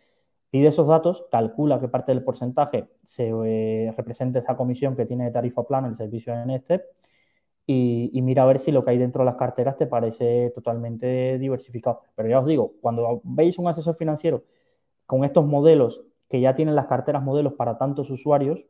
pide 0.49 0.69
esos 0.69 0.87
datos, 0.87 1.25
calcula 1.31 1.79
qué 1.79 1.87
parte 1.87 2.13
del 2.13 2.23
porcentaje 2.23 2.87
se 3.03 3.31
eh, 3.45 3.93
representa 3.97 4.39
esa 4.39 4.55
comisión 4.55 4.95
que 4.95 5.05
tiene 5.05 5.25
de 5.25 5.31
tarifa 5.31 5.63
plana 5.63 5.87
el 5.87 5.95
servicio 5.95 6.33
de 6.35 6.45
Nestep 6.45 6.85
y, 7.67 8.21
mira 8.21 8.43
a 8.43 8.45
ver 8.45 8.59
si 8.59 8.71
lo 8.71 8.83
que 8.85 8.91
hay 8.91 8.97
dentro 8.97 9.23
de 9.23 9.25
las 9.25 9.35
carteras 9.35 9.77
te 9.77 9.87
parece 9.87 10.51
totalmente 10.53 11.39
diversificado. 11.39 12.03
Pero 12.15 12.29
ya 12.29 12.39
os 12.39 12.45
digo, 12.45 12.73
cuando 12.81 13.21
veis 13.23 13.57
un 13.57 13.67
asesor 13.67 13.95
financiero 13.97 14.43
con 15.05 15.23
estos 15.25 15.45
modelos 15.45 16.03
que 16.29 16.41
ya 16.41 16.55
tienen 16.55 16.75
las 16.75 16.87
carteras 16.87 17.23
modelos 17.23 17.53
para 17.53 17.77
tantos 17.77 18.09
usuarios, 18.11 18.65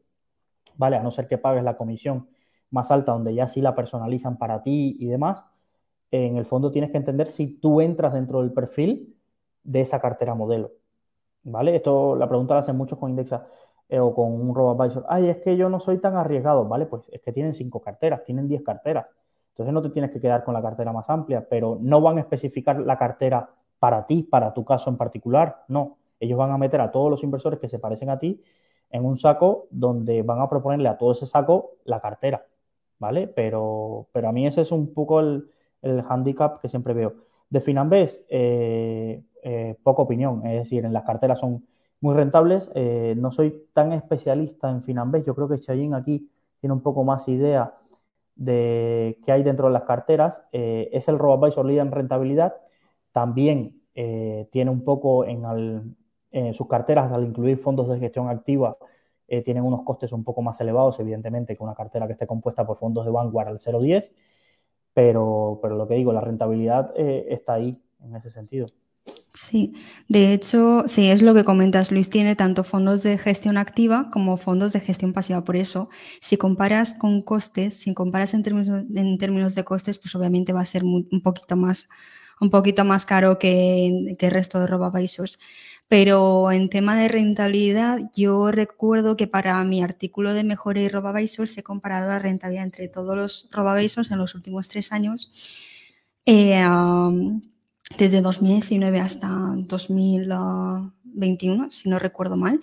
¿vale? 0.76 0.98
A 0.98 1.04
no 1.04 1.12
ser 1.12 1.28
que 1.28 1.38
pagues 1.38 1.64
la 1.64 1.78
comisión 1.78 2.30
más 2.70 2.92
alta 2.92 3.12
donde 3.14 3.34
ya 3.36 3.48
sí 3.48 3.62
la 3.62 3.76
personalizan 3.76 4.38
para 4.38 4.64
ti 4.64 4.98
y 5.00 5.08
demás, 5.08 5.44
en 6.12 6.38
el 6.38 6.46
fondo 6.46 6.72
tienes 6.72 6.92
que 6.92 6.98
entender 6.98 7.30
si 7.30 7.48
tú 7.60 7.82
entras 7.82 8.14
dentro 8.14 8.42
del 8.42 8.54
perfil 8.54 9.16
de 9.64 9.82
esa 9.82 10.00
cartera 10.00 10.36
modelo. 10.36 10.72
¿Vale? 11.44 11.76
Esto 11.76 12.16
la 12.16 12.28
pregunta 12.28 12.56
la 12.56 12.62
hacen 12.62 12.78
muchos 12.78 12.98
con 12.98 13.10
Indexa 13.10 13.48
eh, 13.90 14.00
o 14.00 14.14
con 14.16 14.32
un 14.32 14.56
robo-advisor. 14.56 15.06
Ay, 15.10 15.30
es 15.30 15.38
que 15.38 15.58
yo 15.58 15.70
no 15.70 15.80
soy 15.80 16.00
tan 16.00 16.16
arriesgado. 16.16 16.66
Vale, 16.66 16.86
pues 16.86 17.04
es 17.12 17.22
que 17.22 17.32
tienen 17.32 17.54
cinco 17.54 17.82
carteras, 17.82 18.24
tienen 18.24 18.48
diez 18.48 18.64
carteras. 18.64 19.08
Entonces 19.50 19.74
no 19.74 19.82
te 19.82 19.90
tienes 19.90 20.12
que 20.12 20.20
quedar 20.20 20.44
con 20.44 20.54
la 20.54 20.62
cartera 20.62 20.92
más 20.92 21.10
amplia, 21.10 21.48
pero 21.50 21.78
no 21.80 22.02
van 22.02 22.18
a 22.18 22.22
especificar 22.22 22.80
la 22.80 22.98
cartera 22.98 23.50
para 23.80 24.06
ti, 24.06 24.24
para 24.24 24.54
tu 24.54 24.66
caso 24.66 24.90
en 24.90 24.98
particular. 24.98 25.64
No, 25.68 25.98
ellos 26.20 26.38
van 26.38 26.52
a 26.52 26.58
meter 26.58 26.82
a 26.82 26.92
todos 26.92 27.10
los 27.10 27.24
inversores 27.24 27.60
que 27.60 27.70
se 27.70 27.80
parecen 27.80 28.10
a 28.10 28.20
ti 28.20 28.44
en 28.90 29.06
un 29.06 29.18
saco 29.18 29.68
donde 29.70 30.24
van 30.24 30.42
a 30.42 30.50
proponerle 30.50 30.90
a 30.90 30.98
todo 30.98 31.12
ese 31.12 31.26
saco 31.26 31.74
la 31.86 32.00
cartera. 32.02 32.46
¿Vale? 32.98 33.28
Pero, 33.28 34.08
pero 34.14 34.30
a 34.30 34.32
mí 34.32 34.48
ese 34.48 34.62
es 34.62 34.72
un 34.72 34.94
poco 34.94 35.20
el, 35.20 35.50
el 35.86 36.04
handicap 36.08 36.60
que 36.62 36.68
siempre 36.68 36.94
veo. 36.94 37.14
De 37.50 37.62
Finambés, 37.62 38.22
eh, 38.30 39.24
eh, 39.44 39.78
poca 39.84 40.02
opinión, 40.02 40.46
es 40.46 40.64
decir, 40.64 40.84
en 40.86 40.94
las 40.94 41.04
carteras 41.04 41.40
son 41.40 41.66
muy 42.02 42.16
rentables. 42.16 42.72
Eh, 42.76 43.16
no 43.18 43.32
soy 43.32 43.68
tan 43.74 43.94
especialista 43.94 44.70
en 44.70 44.84
Finambés, 44.84 45.26
yo 45.26 45.36
creo 45.36 45.48
que 45.48 45.60
Chayin 45.60 45.94
aquí 45.94 46.30
tiene 46.60 46.74
un 46.74 46.82
poco 46.82 47.04
más 47.04 47.28
idea 47.28 47.76
de 48.36 49.20
qué 49.24 49.32
hay 49.32 49.44
dentro 49.44 49.68
de 49.68 49.74
las 49.74 49.84
carteras. 49.84 50.42
Eh, 50.52 50.90
es 50.92 51.08
el 51.08 51.18
RoboAdvisor 51.18 51.66
líder 51.66 51.82
en 51.88 51.92
rentabilidad. 51.92 52.56
También 53.12 53.82
eh, 53.96 54.48
tiene 54.52 54.72
un 54.72 54.84
poco 54.84 55.26
en, 55.26 55.96
sus 56.54 56.68
carteras, 56.68 57.12
al 57.12 57.24
incluir 57.24 57.58
fondos 57.60 57.88
de 57.88 57.98
gestión 57.98 58.28
activa, 58.30 58.78
eh, 59.28 59.42
tienen 59.42 59.64
unos 59.64 59.84
costes 59.84 60.12
un 60.12 60.24
poco 60.24 60.42
más 60.42 60.60
elevados, 60.60 61.00
evidentemente, 61.00 61.56
que 61.56 61.64
una 61.64 61.76
cartera 61.76 62.08
que 62.08 62.14
esté 62.14 62.28
compuesta 62.28 62.66
por 62.68 62.78
fondos 62.78 63.06
de 63.06 63.12
Vanguard 63.12 63.48
al 63.48 63.60
0,10. 63.60 64.12
Pero, 64.96 65.60
pero 65.62 65.76
lo 65.76 65.88
que 65.88 65.94
digo, 65.94 66.12
la 66.12 66.22
rentabilidad 66.22 66.92
está 66.98 67.54
ahí 67.54 67.80
en 68.04 68.16
ese 68.16 68.32
sentido. 68.32 68.66
Sí, 69.34 69.74
de 70.08 70.34
hecho, 70.34 70.86
sí, 70.88 71.12
es 71.12 71.22
lo 71.22 71.34
que 71.36 71.44
comentas, 71.44 71.92
Luis, 71.92 72.10
tiene 72.10 72.36
tanto 72.36 72.64
fondos 72.64 73.04
de 73.04 73.18
gestión 73.18 73.58
activa 73.58 74.10
como 74.12 74.38
fondos 74.38 74.72
de 74.74 74.80
gestión 74.80 75.12
pasiva. 75.14 75.44
Por 75.44 75.58
eso, 75.58 75.90
si 76.22 76.38
comparas 76.38 76.94
con 76.94 77.22
costes, 77.22 77.76
si 77.76 77.94
comparas 77.94 78.34
en 78.34 78.42
términos, 78.42 78.86
en 78.96 79.18
términos 79.18 79.54
de 79.54 79.66
costes, 79.66 80.00
pues 80.00 80.16
obviamente 80.16 80.54
va 80.54 80.62
a 80.62 80.66
ser 80.66 80.84
un 80.86 81.22
poquito 81.22 81.58
más, 81.58 81.90
un 82.42 82.50
poquito 82.50 82.86
más 82.86 83.06
caro 83.06 83.40
que, 83.40 84.16
el 84.20 84.32
resto 84.32 84.60
de 84.60 84.68
RoboAdvisors. 84.68 85.40
Pero 85.88 86.52
en 86.52 86.70
tema 86.70 86.98
de 86.98 87.08
rentabilidad, 87.08 88.00
yo 88.16 88.52
recuerdo 88.52 89.16
que 89.16 89.28
para 89.28 89.64
mi 89.64 89.84
artículo 89.84 90.34
de 90.34 90.44
Mejora 90.44 90.82
y 90.82 90.90
RoboAdvisors 90.90 91.58
he 91.58 91.64
comparado 91.64 92.10
la 92.10 92.20
rentabilidad 92.20 92.66
entre 92.66 92.88
todos 92.88 93.16
los 93.16 93.50
RoboAdvisors 93.52 94.12
en 94.12 94.18
los 94.18 94.36
últimos 94.36 94.68
tres 94.68 94.92
años. 94.92 95.32
Eh, 96.26 96.64
desde 97.98 98.22
2019 98.22 99.00
hasta 99.00 99.30
2021, 99.30 101.72
si 101.72 101.90
no 101.90 102.00
recuerdo 102.00 102.36
mal. 102.36 102.60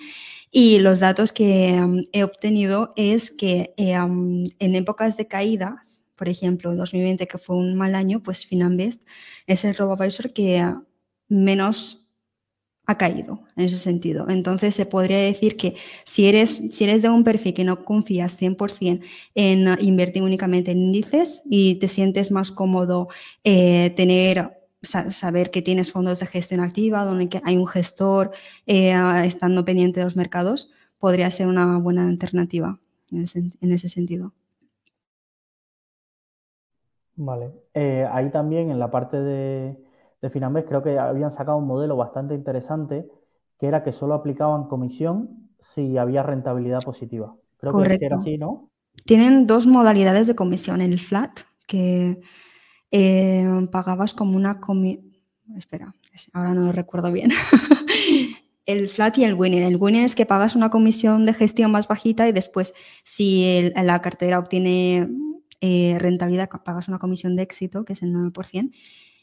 Y 0.50 0.80
los 0.80 1.00
datos 1.00 1.32
que 1.32 1.80
um, 1.82 2.02
he 2.12 2.24
obtenido 2.24 2.92
es 2.96 3.30
que 3.30 3.72
eh, 3.76 3.98
um, 4.00 4.44
en 4.58 4.74
épocas 4.74 5.16
de 5.16 5.26
caídas, 5.26 6.04
por 6.22 6.28
ejemplo, 6.28 6.72
2020 6.76 7.26
que 7.26 7.36
fue 7.36 7.56
un 7.56 7.74
mal 7.74 7.96
año, 7.96 8.22
pues 8.22 8.46
Finanbest 8.46 9.02
es 9.48 9.64
el 9.64 9.74
RoboAdvisor 9.74 10.32
que 10.32 10.64
menos 11.26 12.06
ha 12.86 12.96
caído 12.96 13.42
en 13.56 13.64
ese 13.64 13.78
sentido. 13.80 14.28
Entonces 14.28 14.72
se 14.76 14.86
podría 14.86 15.18
decir 15.18 15.56
que 15.56 15.74
si 16.04 16.26
eres, 16.28 16.62
si 16.70 16.84
eres 16.84 17.02
de 17.02 17.08
un 17.08 17.24
perfil 17.24 17.54
que 17.54 17.64
no 17.64 17.84
confías 17.84 18.40
100% 18.40 19.04
en 19.34 19.66
invertir 19.80 20.22
únicamente 20.22 20.70
en 20.70 20.78
índices 20.78 21.42
y 21.44 21.80
te 21.80 21.88
sientes 21.88 22.30
más 22.30 22.52
cómodo 22.52 23.08
eh, 23.42 23.92
tener 23.96 24.60
saber 24.80 25.50
que 25.50 25.60
tienes 25.60 25.90
fondos 25.90 26.20
de 26.20 26.26
gestión 26.26 26.60
activa, 26.60 27.04
donde 27.04 27.40
hay 27.42 27.56
un 27.56 27.66
gestor 27.66 28.30
eh, 28.68 28.94
estando 29.24 29.64
pendiente 29.64 29.98
de 29.98 30.04
los 30.04 30.14
mercados, 30.14 30.70
podría 31.00 31.28
ser 31.32 31.48
una 31.48 31.78
buena 31.78 32.06
alternativa 32.06 32.78
en 33.10 33.72
ese, 33.72 33.88
sentido. 33.88 34.32
Vale. 37.16 37.52
Eh, 37.74 38.06
ahí 38.10 38.30
también 38.30 38.70
en 38.70 38.78
la 38.78 38.90
parte 38.90 39.20
de, 39.20 39.76
de 40.20 40.30
Finambés 40.30 40.64
creo 40.66 40.82
que 40.82 40.98
habían 40.98 41.30
sacado 41.30 41.58
un 41.58 41.66
modelo 41.66 41.96
bastante 41.96 42.34
interesante 42.34 43.08
que 43.58 43.66
era 43.66 43.84
que 43.84 43.92
solo 43.92 44.14
aplicaban 44.14 44.64
comisión 44.64 45.48
si 45.60 45.96
había 45.96 46.22
rentabilidad 46.22 46.82
positiva. 46.82 47.34
Creo 47.58 47.78
que 47.78 48.04
era 48.04 48.16
así, 48.16 48.36
¿no? 48.36 48.70
Tienen 49.04 49.46
dos 49.46 49.66
modalidades 49.66 50.26
de 50.26 50.34
comisión, 50.34 50.80
el 50.80 50.98
flat, 50.98 51.40
que 51.66 52.20
eh, 52.90 53.68
pagabas 53.70 54.14
como 54.14 54.36
una 54.36 54.60
Espera, 55.56 55.94
ahora 56.32 56.54
no 56.54 56.62
lo 56.62 56.72
recuerdo 56.72 57.12
bien. 57.12 57.30
el 58.66 58.88
flat 58.88 59.18
y 59.18 59.24
el 59.24 59.34
winning. 59.34 59.62
El 59.62 59.76
winning 59.76 60.02
es 60.02 60.14
que 60.14 60.26
pagas 60.26 60.56
una 60.56 60.70
comisión 60.70 61.24
de 61.24 61.34
gestión 61.34 61.70
más 61.70 61.88
bajita 61.88 62.28
y 62.28 62.32
después, 62.32 62.74
si 63.04 63.70
la 63.76 64.00
cartera 64.02 64.38
obtiene 64.38 65.08
eh, 65.62 65.96
rentabilidad, 66.00 66.50
pagas 66.64 66.88
una 66.88 66.98
comisión 66.98 67.36
de 67.36 67.44
éxito, 67.44 67.84
que 67.84 67.92
es 67.92 68.02
el 68.02 68.12
9%. 68.12 68.72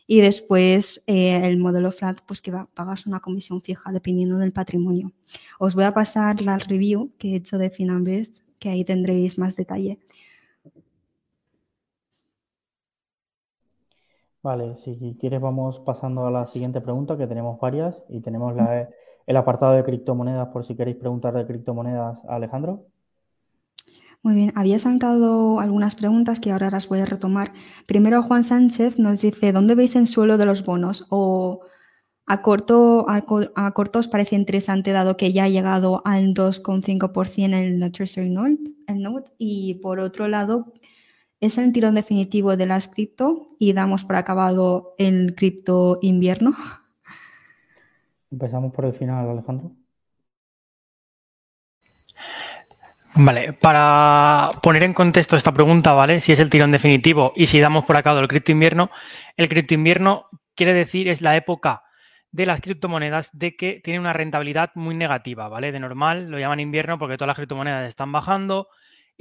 Y 0.07 0.21
después 0.21 1.03
eh, 1.05 1.45
el 1.45 1.57
modelo 1.57 1.91
flat, 1.91 2.21
pues 2.25 2.41
que 2.41 2.51
pagas 2.73 3.05
una 3.05 3.19
comisión 3.19 3.61
fija 3.61 3.91
dependiendo 3.91 4.37
del 4.37 4.53
patrimonio. 4.53 5.11
Os 5.59 5.75
voy 5.75 5.83
a 5.83 5.93
pasar 5.93 6.41
la 6.41 6.57
review 6.57 7.11
que 7.19 7.33
he 7.33 7.35
hecho 7.35 7.57
de 7.57 7.69
Finanbest, 7.69 8.39
que 8.57 8.69
ahí 8.69 8.85
tendréis 8.85 9.37
más 9.37 9.57
detalle. 9.57 9.99
Vale, 14.41 14.77
si 14.77 15.17
quieres 15.19 15.41
vamos 15.41 15.79
pasando 15.81 16.25
a 16.25 16.31
la 16.31 16.47
siguiente 16.47 16.79
pregunta, 16.79 17.17
que 17.17 17.27
tenemos 17.27 17.59
varias 17.59 18.01
y 18.07 18.21
tenemos 18.21 18.55
el 19.27 19.37
apartado 19.37 19.73
de 19.73 19.83
criptomonedas 19.83 20.47
por 20.47 20.65
si 20.65 20.75
queréis 20.75 20.95
preguntar 20.95 21.33
de 21.33 21.45
criptomonedas 21.45 22.23
a 22.25 22.35
Alejandro. 22.35 22.85
Muy 24.21 24.35
bien, 24.35 24.51
había 24.55 24.79
saltado 24.79 25.61
algunas 25.61 25.95
preguntas 25.95 26.41
que 26.41 26.51
ahora 26.51 26.69
las 26.69 26.89
voy 26.89 26.99
a 26.99 27.05
retomar. 27.05 27.53
Primero 27.85 28.21
Juan 28.21 28.43
Sánchez 28.43 28.99
nos 28.99 29.21
dice, 29.21 29.53
¿dónde 29.53 29.75
veis 29.75 29.95
el 29.95 30.07
suelo 30.07 30.37
de 30.37 30.45
los 30.45 30.65
bonos? 30.65 31.05
O 31.09 31.61
a 32.25 32.41
corto, 32.41 33.05
a, 33.07 33.71
corto 33.71 33.99
os 33.99 34.07
parece 34.07 34.35
interesante 34.35 34.91
dado 34.91 35.17
que 35.17 35.31
ya 35.31 35.45
ha 35.45 35.49
llegado 35.49 36.01
al 36.05 36.33
2,5% 36.33 37.53
el 37.55 37.91
Treasury 37.91 38.29
Note. 38.29 39.31
Y 39.37 39.75
por 39.75 39.99
otro 39.99 40.27
lado, 40.27 40.73
es 41.39 41.57
el 41.57 41.71
tirón 41.71 41.95
definitivo 41.95 42.57
de 42.57 42.65
las 42.65 42.89
cripto 42.89 43.55
y 43.57 43.71
damos 43.73 44.03
por 44.03 44.17
acabado 44.17 44.95
el 44.97 45.33
cripto 45.33 45.97
invierno. 46.01 46.51
Empezamos 48.31 48.73
por 48.73 48.85
el 48.85 48.93
final, 48.93 49.29
Alejandro. 49.29 49.71
Vale, 53.15 53.53
para 53.53 54.49
poner 54.61 54.83
en 54.83 54.93
contexto 54.93 55.35
esta 55.35 55.53
pregunta, 55.53 55.93
¿vale? 55.93 56.21
Si 56.21 56.31
es 56.31 56.39
el 56.39 56.49
tirón 56.49 56.71
definitivo 56.71 57.33
y 57.35 57.47
si 57.47 57.59
damos 57.59 57.85
por 57.85 57.97
acabado 57.97 58.21
el 58.21 58.27
cripto 58.27 58.51
invierno, 58.51 58.91
el 59.35 59.49
cripto 59.49 59.73
invierno 59.73 60.27
quiere 60.55 60.73
decir 60.73 61.07
es 61.07 61.21
la 61.21 61.35
época 61.35 61.83
de 62.31 62.45
las 62.45 62.61
criptomonedas 62.61 63.29
de 63.33 63.55
que 63.55 63.81
tiene 63.83 63.99
una 63.99 64.13
rentabilidad 64.13 64.71
muy 64.75 64.95
negativa, 64.95 65.49
¿vale? 65.49 65.71
De 65.71 65.79
normal 65.79 66.29
lo 66.29 66.37
llaman 66.37 66.59
invierno 66.59 66.99
porque 66.99 67.17
todas 67.17 67.29
las 67.29 67.37
criptomonedas 67.37 67.87
están 67.87 68.11
bajando, 68.11 68.67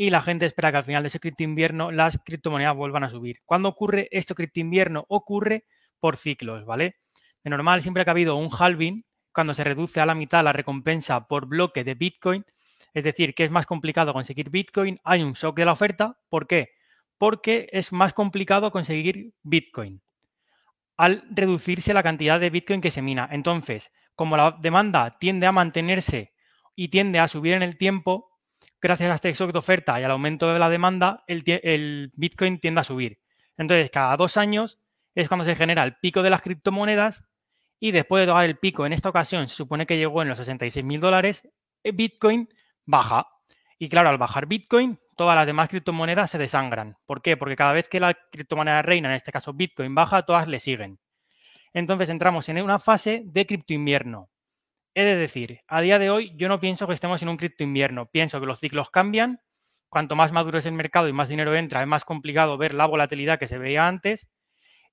y 0.01 0.11
la 0.11 0.22
gente 0.22 0.47
espera 0.47 0.70
que 0.70 0.76
al 0.76 0.84
final 0.84 1.03
de 1.03 1.09
ese 1.09 1.18
cripto 1.18 1.43
invierno 1.43 1.91
las 1.91 2.20
criptomonedas 2.24 2.76
vuelvan 2.76 3.03
a 3.03 3.11
subir. 3.11 3.41
¿Cuándo 3.45 3.68
ocurre 3.68 4.07
esto 4.12 4.36
cripto 4.36 4.61
invierno? 4.61 5.05
Ocurre 5.09 5.64
por 5.99 6.16
ciclos, 6.16 6.64
¿vale? 6.64 6.99
De 7.43 7.51
normal, 7.51 7.82
siempre 7.82 8.05
que 8.05 8.11
ha 8.11 8.12
habido 8.12 8.36
un 8.36 8.49
halving, 8.57 9.05
cuando 9.32 9.55
se 9.55 9.64
reduce 9.64 10.01
a 10.01 10.07
la 10.07 10.14
mitad 10.14 10.45
la 10.45 10.53
recompensa 10.53 11.26
por 11.26 11.47
bloque 11.47 11.82
de 11.82 11.95
Bitcoin, 11.95 12.45
es 12.95 13.05
decir, 13.05 13.34
que 13.34 13.45
es 13.45 13.51
más 13.51 13.66
complicado 13.66 14.12
conseguir 14.12 14.51
Bitcoin, 14.51 14.99
hay 15.05 15.22
un 15.22 15.32
shock 15.32 15.57
de 15.57 15.64
la 15.64 15.72
oferta. 15.72 16.18
¿Por 16.28 16.47
qué? 16.47 16.70
Porque 17.18 17.68
es 17.72 17.93
más 17.93 18.12
complicado 18.12 18.70
conseguir 18.70 19.34
Bitcoin 19.43 20.03
al 20.99 21.22
reducirse 21.30 21.95
la 21.95 22.03
cantidad 22.03 22.41
de 22.41 22.51
Bitcoin 22.51 22.80
que 22.80 22.91
se 22.91 23.03
mina. 23.03 23.28
Entonces, 23.30 23.93
como 24.14 24.36
la 24.36 24.59
demanda 24.61 25.16
tiende 25.18 25.47
a 25.47 25.53
mantenerse 25.53 26.32
y 26.74 26.89
tiende 26.89 27.20
a 27.20 27.28
subir 27.28 27.55
en 27.55 27.62
el 27.62 27.78
tiempo, 27.78 28.28
gracias 28.82 29.11
a 29.11 29.14
este 29.14 29.32
shock 29.32 29.53
de 29.53 29.61
oferta 29.61 30.01
y 30.01 30.05
al 30.05 30.11
aumento 30.11 30.53
de 30.53 30.59
la 30.59 30.68
demanda, 30.68 31.24
el, 31.28 32.12
Bitcoin 32.14 32.59
tiende 32.59 32.80
a 32.80 32.84
subir. 32.84 33.20
Entonces, 33.57 33.91
cada 33.93 34.16
dos 34.16 34.36
años 34.36 34.80
es 35.14 35.28
cuando 35.28 35.45
se 35.45 35.55
genera 35.55 35.84
el 35.84 35.97
pico 35.97 36.22
de 36.22 36.30
las 36.30 36.43
criptomonedas 36.43 37.24
y 37.78 37.93
después 37.93 38.22
de 38.22 38.26
tocar 38.26 38.45
el 38.45 38.59
pico, 38.59 38.84
en 38.84 38.93
esta 38.93 39.09
ocasión 39.09 39.49
se 39.49 39.55
supone 39.55 39.86
que 39.86 39.97
llegó 39.97 40.22
en 40.22 40.28
los 40.28 40.39
66 40.39 40.84
mil 40.84 41.01
dólares, 41.01 41.49
eh, 41.84 41.93
Bitcoin 41.93 42.49
baja. 42.89 43.28
Y 43.78 43.89
claro, 43.89 44.09
al 44.09 44.18
bajar 44.18 44.47
Bitcoin, 44.47 44.99
todas 45.16 45.36
las 45.36 45.47
demás 45.47 45.68
criptomonedas 45.68 46.30
se 46.30 46.39
desangran. 46.39 46.97
¿Por 47.07 47.22
qué? 47.22 47.36
Porque 47.36 47.55
cada 47.55 47.72
vez 47.72 47.89
que 47.89 48.01
la 48.01 48.14
criptomoneda 48.32 48.82
reina, 48.82 49.11
en 49.11 49.14
este 49.14 49.30
caso 49.30 49.53
Bitcoin, 49.53 49.95
baja, 49.95 50.22
todas 50.22 50.49
le 50.49 50.59
siguen. 50.59 50.99
Entonces 51.72 52.09
entramos 52.09 52.49
en 52.49 52.61
una 52.61 52.78
fase 52.78 53.22
de 53.24 53.47
cripto 53.47 53.74
invierno. 53.74 54.30
He 54.95 55.05
de 55.05 55.16
decir, 55.16 55.61
a 55.68 55.80
día 55.80 55.99
de 55.99 56.11
hoy 56.11 56.32
yo 56.36 56.49
no 56.49 56.59
pienso 56.59 56.89
que 56.89 56.95
estemos 56.95 57.22
en 57.22 57.28
un 57.28 57.36
cripto 57.36 57.62
invierno. 57.62 58.07
Pienso 58.07 58.41
que 58.41 58.47
los 58.47 58.59
ciclos 58.59 58.91
cambian. 58.91 59.41
Cuanto 59.89 60.16
más 60.16 60.32
maduro 60.32 60.59
es 60.59 60.66
el 60.66 60.72
mercado 60.72 61.09
y 61.09 61.12
más 61.12 61.28
dinero 61.28 61.55
entra, 61.55 61.82
es 61.82 61.89
más 61.89 62.05
complicado 62.05 62.59
ver 62.59 62.74
la 62.74 62.86
volatilidad 62.86 63.39
que 63.39 63.47
se 63.47 63.59
veía 63.59 63.86
antes. 63.86 64.28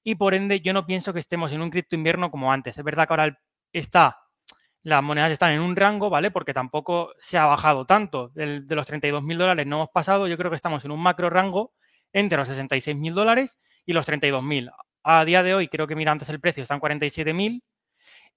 Y 0.04 0.16
por 0.16 0.36
ende, 0.36 0.62
yo 0.62 0.74
no 0.74 0.86
pienso 0.86 1.14
que 1.14 1.20
estemos 1.20 1.52
en 1.52 1.62
un 1.62 1.72
cripto 1.72 1.96
invierno 1.96 2.30
como 2.30 2.52
antes. 2.52 2.78
Es 2.78 2.84
verdad 2.84 3.08
que 3.08 3.14
ahora 3.14 3.40
está, 3.74 4.20
las 4.86 5.02
monedas 5.02 5.32
están 5.32 5.52
en 5.52 5.62
un 5.62 5.76
rango, 5.76 6.12
¿vale? 6.12 6.30
Porque 6.30 6.54
tampoco 6.54 7.16
se 7.20 7.40
ha 7.40 7.48
bajado 7.48 7.86
tanto. 7.86 8.30
de 8.36 8.64
los 8.68 8.86
32 8.86 9.24
mil 9.24 9.40
dólares 9.40 9.66
no 9.66 9.78
hemos 9.78 9.90
pasado. 9.90 10.28
Yo 10.28 10.38
creo 10.38 10.52
que 10.52 10.56
estamos 10.56 10.86
en 10.86 10.92
un 10.92 11.02
macro 11.02 11.32
rango 11.32 11.74
entre 12.14 12.38
los 12.38 12.48
66 12.48 12.96
mil 12.96 13.16
dólares 13.16 13.58
y 13.84 13.94
los 13.94 14.06
32 14.06 14.44
mil. 14.44 14.70
A 15.02 15.26
día 15.26 15.42
de 15.42 15.56
hoy, 15.56 15.70
creo 15.70 15.88
que 15.88 15.96
mira 15.96 16.12
antes 16.12 16.30
el 16.30 16.40
precio, 16.40 16.62
están 16.62 16.80
47 16.80 17.34
mil 17.34 17.64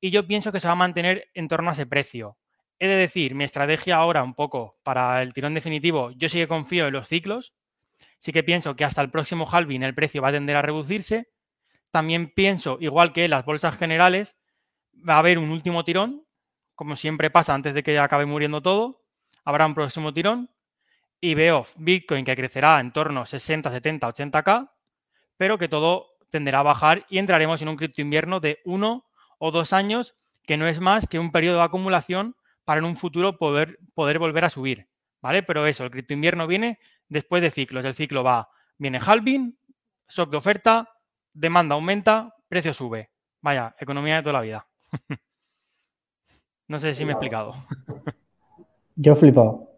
y 0.00 0.10
yo 0.10 0.26
pienso 0.26 0.50
que 0.50 0.58
se 0.58 0.68
va 0.68 0.72
a 0.72 0.76
mantener 0.76 1.28
en 1.34 1.48
torno 1.48 1.68
a 1.68 1.74
ese 1.74 1.84
precio. 1.84 2.38
He 2.78 2.88
de 2.88 2.96
decir, 2.96 3.34
mi 3.34 3.44
estrategia 3.44 3.96
ahora 3.96 4.22
un 4.22 4.34
poco 4.34 4.78
para 4.82 5.20
el 5.20 5.34
tirón 5.34 5.52
definitivo, 5.52 6.12
yo 6.12 6.30
sí 6.30 6.38
que 6.38 6.48
confío 6.48 6.86
en 6.86 6.94
los 6.94 7.08
ciclos, 7.08 7.52
sí 8.18 8.32
que 8.32 8.42
pienso 8.42 8.74
que 8.74 8.86
hasta 8.86 9.02
el 9.02 9.10
próximo 9.10 9.46
halving 9.50 9.82
el 9.82 9.94
precio 9.94 10.22
va 10.22 10.28
a 10.28 10.32
tender 10.32 10.56
a 10.56 10.62
reducirse. 10.62 11.28
También 11.90 12.32
pienso, 12.34 12.78
igual 12.80 13.12
que 13.12 13.28
las 13.28 13.44
bolsas 13.44 13.76
generales, 13.76 14.38
va 15.06 15.16
a 15.16 15.18
haber 15.18 15.38
un 15.38 15.50
último 15.50 15.84
tirón, 15.84 16.24
como 16.78 16.94
siempre 16.94 17.28
pasa 17.28 17.54
antes 17.54 17.74
de 17.74 17.82
que 17.82 17.98
acabe 17.98 18.24
muriendo 18.24 18.62
todo, 18.62 19.02
habrá 19.44 19.66
un 19.66 19.74
próximo 19.74 20.14
tirón 20.14 20.48
y 21.20 21.34
veo 21.34 21.66
Bitcoin 21.74 22.24
que 22.24 22.36
crecerá 22.36 22.78
en 22.78 22.92
torno 22.92 23.22
a 23.22 23.26
60, 23.26 23.68
70, 23.68 24.06
80k, 24.06 24.70
pero 25.36 25.58
que 25.58 25.66
todo 25.66 26.06
tenderá 26.30 26.60
a 26.60 26.62
bajar 26.62 27.04
y 27.10 27.18
entraremos 27.18 27.60
en 27.62 27.68
un 27.68 27.74
cripto 27.74 28.00
invierno 28.00 28.38
de 28.38 28.60
uno 28.64 29.06
o 29.40 29.50
dos 29.50 29.72
años, 29.72 30.14
que 30.46 30.56
no 30.56 30.68
es 30.68 30.78
más 30.78 31.08
que 31.08 31.18
un 31.18 31.32
periodo 31.32 31.56
de 31.56 31.64
acumulación 31.64 32.36
para 32.64 32.78
en 32.78 32.84
un 32.84 32.94
futuro 32.94 33.38
poder, 33.38 33.80
poder 33.94 34.20
volver 34.20 34.44
a 34.44 34.50
subir, 34.50 34.86
¿vale? 35.20 35.42
Pero 35.42 35.66
eso, 35.66 35.82
el 35.82 35.90
cripto 35.90 36.14
invierno 36.14 36.46
viene 36.46 36.78
después 37.08 37.42
de 37.42 37.50
ciclos. 37.50 37.84
El 37.84 37.96
ciclo 37.96 38.22
va, 38.22 38.50
viene 38.76 39.00
halving, 39.04 39.58
shock 40.08 40.30
de 40.30 40.36
oferta, 40.36 40.88
demanda 41.32 41.74
aumenta, 41.74 42.36
precio 42.46 42.72
sube. 42.72 43.10
Vaya, 43.40 43.74
economía 43.80 44.18
de 44.18 44.22
toda 44.22 44.34
la 44.34 44.42
vida. 44.42 44.68
no 46.68 46.78
sé 46.78 46.94
si 46.94 47.04
me 47.04 47.10
he 47.10 47.14
explicado. 47.14 47.54
Yo 48.96 49.12
he 49.12 49.16
flipado. 49.16 49.68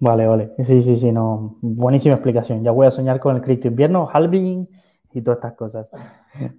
Vale, 0.00 0.26
vale. 0.26 0.52
Sí, 0.62 0.82
sí, 0.82 0.96
sí, 0.96 1.12
no. 1.12 1.56
Buenísima 1.60 2.14
explicación. 2.14 2.62
Ya 2.62 2.70
voy 2.70 2.86
a 2.86 2.90
soñar 2.90 3.20
con 3.20 3.36
el 3.36 3.42
cripto 3.42 3.68
invierno, 3.68 4.08
halving 4.12 4.68
y 5.12 5.22
todas 5.22 5.38
estas 5.38 5.54
cosas. 5.54 5.90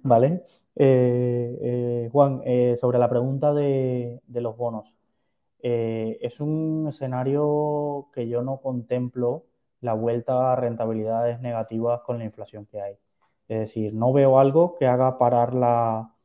Vale. 0.02 0.42
Eh, 0.74 1.58
eh, 1.62 2.08
Juan, 2.12 2.42
eh, 2.44 2.76
sobre 2.76 2.98
la 2.98 3.08
pregunta 3.08 3.54
de, 3.54 4.20
de 4.26 4.40
los 4.40 4.56
bonos. 4.56 4.92
es 5.60 6.40
un 6.40 6.86
escenario 6.88 8.08
que 8.12 8.28
yo 8.28 8.42
no 8.42 8.58
contemplo 8.58 9.44
la 9.80 9.94
vuelta 9.94 10.52
a 10.52 10.56
rentabilidades 10.56 11.40
negativas 11.40 12.02
con 12.02 12.18
la 12.18 12.24
inflación 12.24 12.66
que 12.66 12.80
hay. 12.80 12.94
Es 13.48 13.60
decir, 13.60 13.94
no 13.94 14.12
veo 14.12 14.38
algo 14.38 14.76
que 14.76 14.86
haga 14.86 15.18
parar 15.18 15.54
la, 15.54 16.15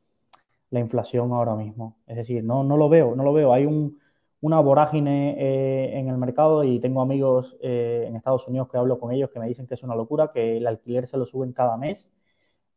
la 0.71 0.79
inflación 0.79 1.31
ahora 1.33 1.55
mismo. 1.55 1.97
Es 2.07 2.17
decir, 2.17 2.43
no, 2.43 2.63
no 2.63 2.77
lo 2.77 2.89
veo, 2.89 3.15
no 3.15 3.23
lo 3.23 3.33
veo. 3.33 3.53
Hay 3.53 3.65
un, 3.65 3.99
una 4.41 4.59
vorágine 4.59 5.35
eh, 5.37 5.99
en 5.99 6.07
el 6.09 6.17
mercado 6.17 6.63
y 6.63 6.79
tengo 6.79 7.01
amigos 7.01 7.55
eh, 7.61 8.05
en 8.07 8.15
Estados 8.15 8.47
Unidos 8.47 8.69
que 8.69 8.77
hablo 8.77 8.99
con 8.99 9.11
ellos 9.11 9.29
que 9.31 9.39
me 9.39 9.47
dicen 9.47 9.67
que 9.67 9.75
es 9.75 9.83
una 9.83 9.95
locura, 9.95 10.31
que 10.33 10.57
el 10.57 10.67
alquiler 10.67 11.07
se 11.07 11.17
lo 11.17 11.25
suben 11.25 11.53
cada 11.53 11.77
mes, 11.77 12.07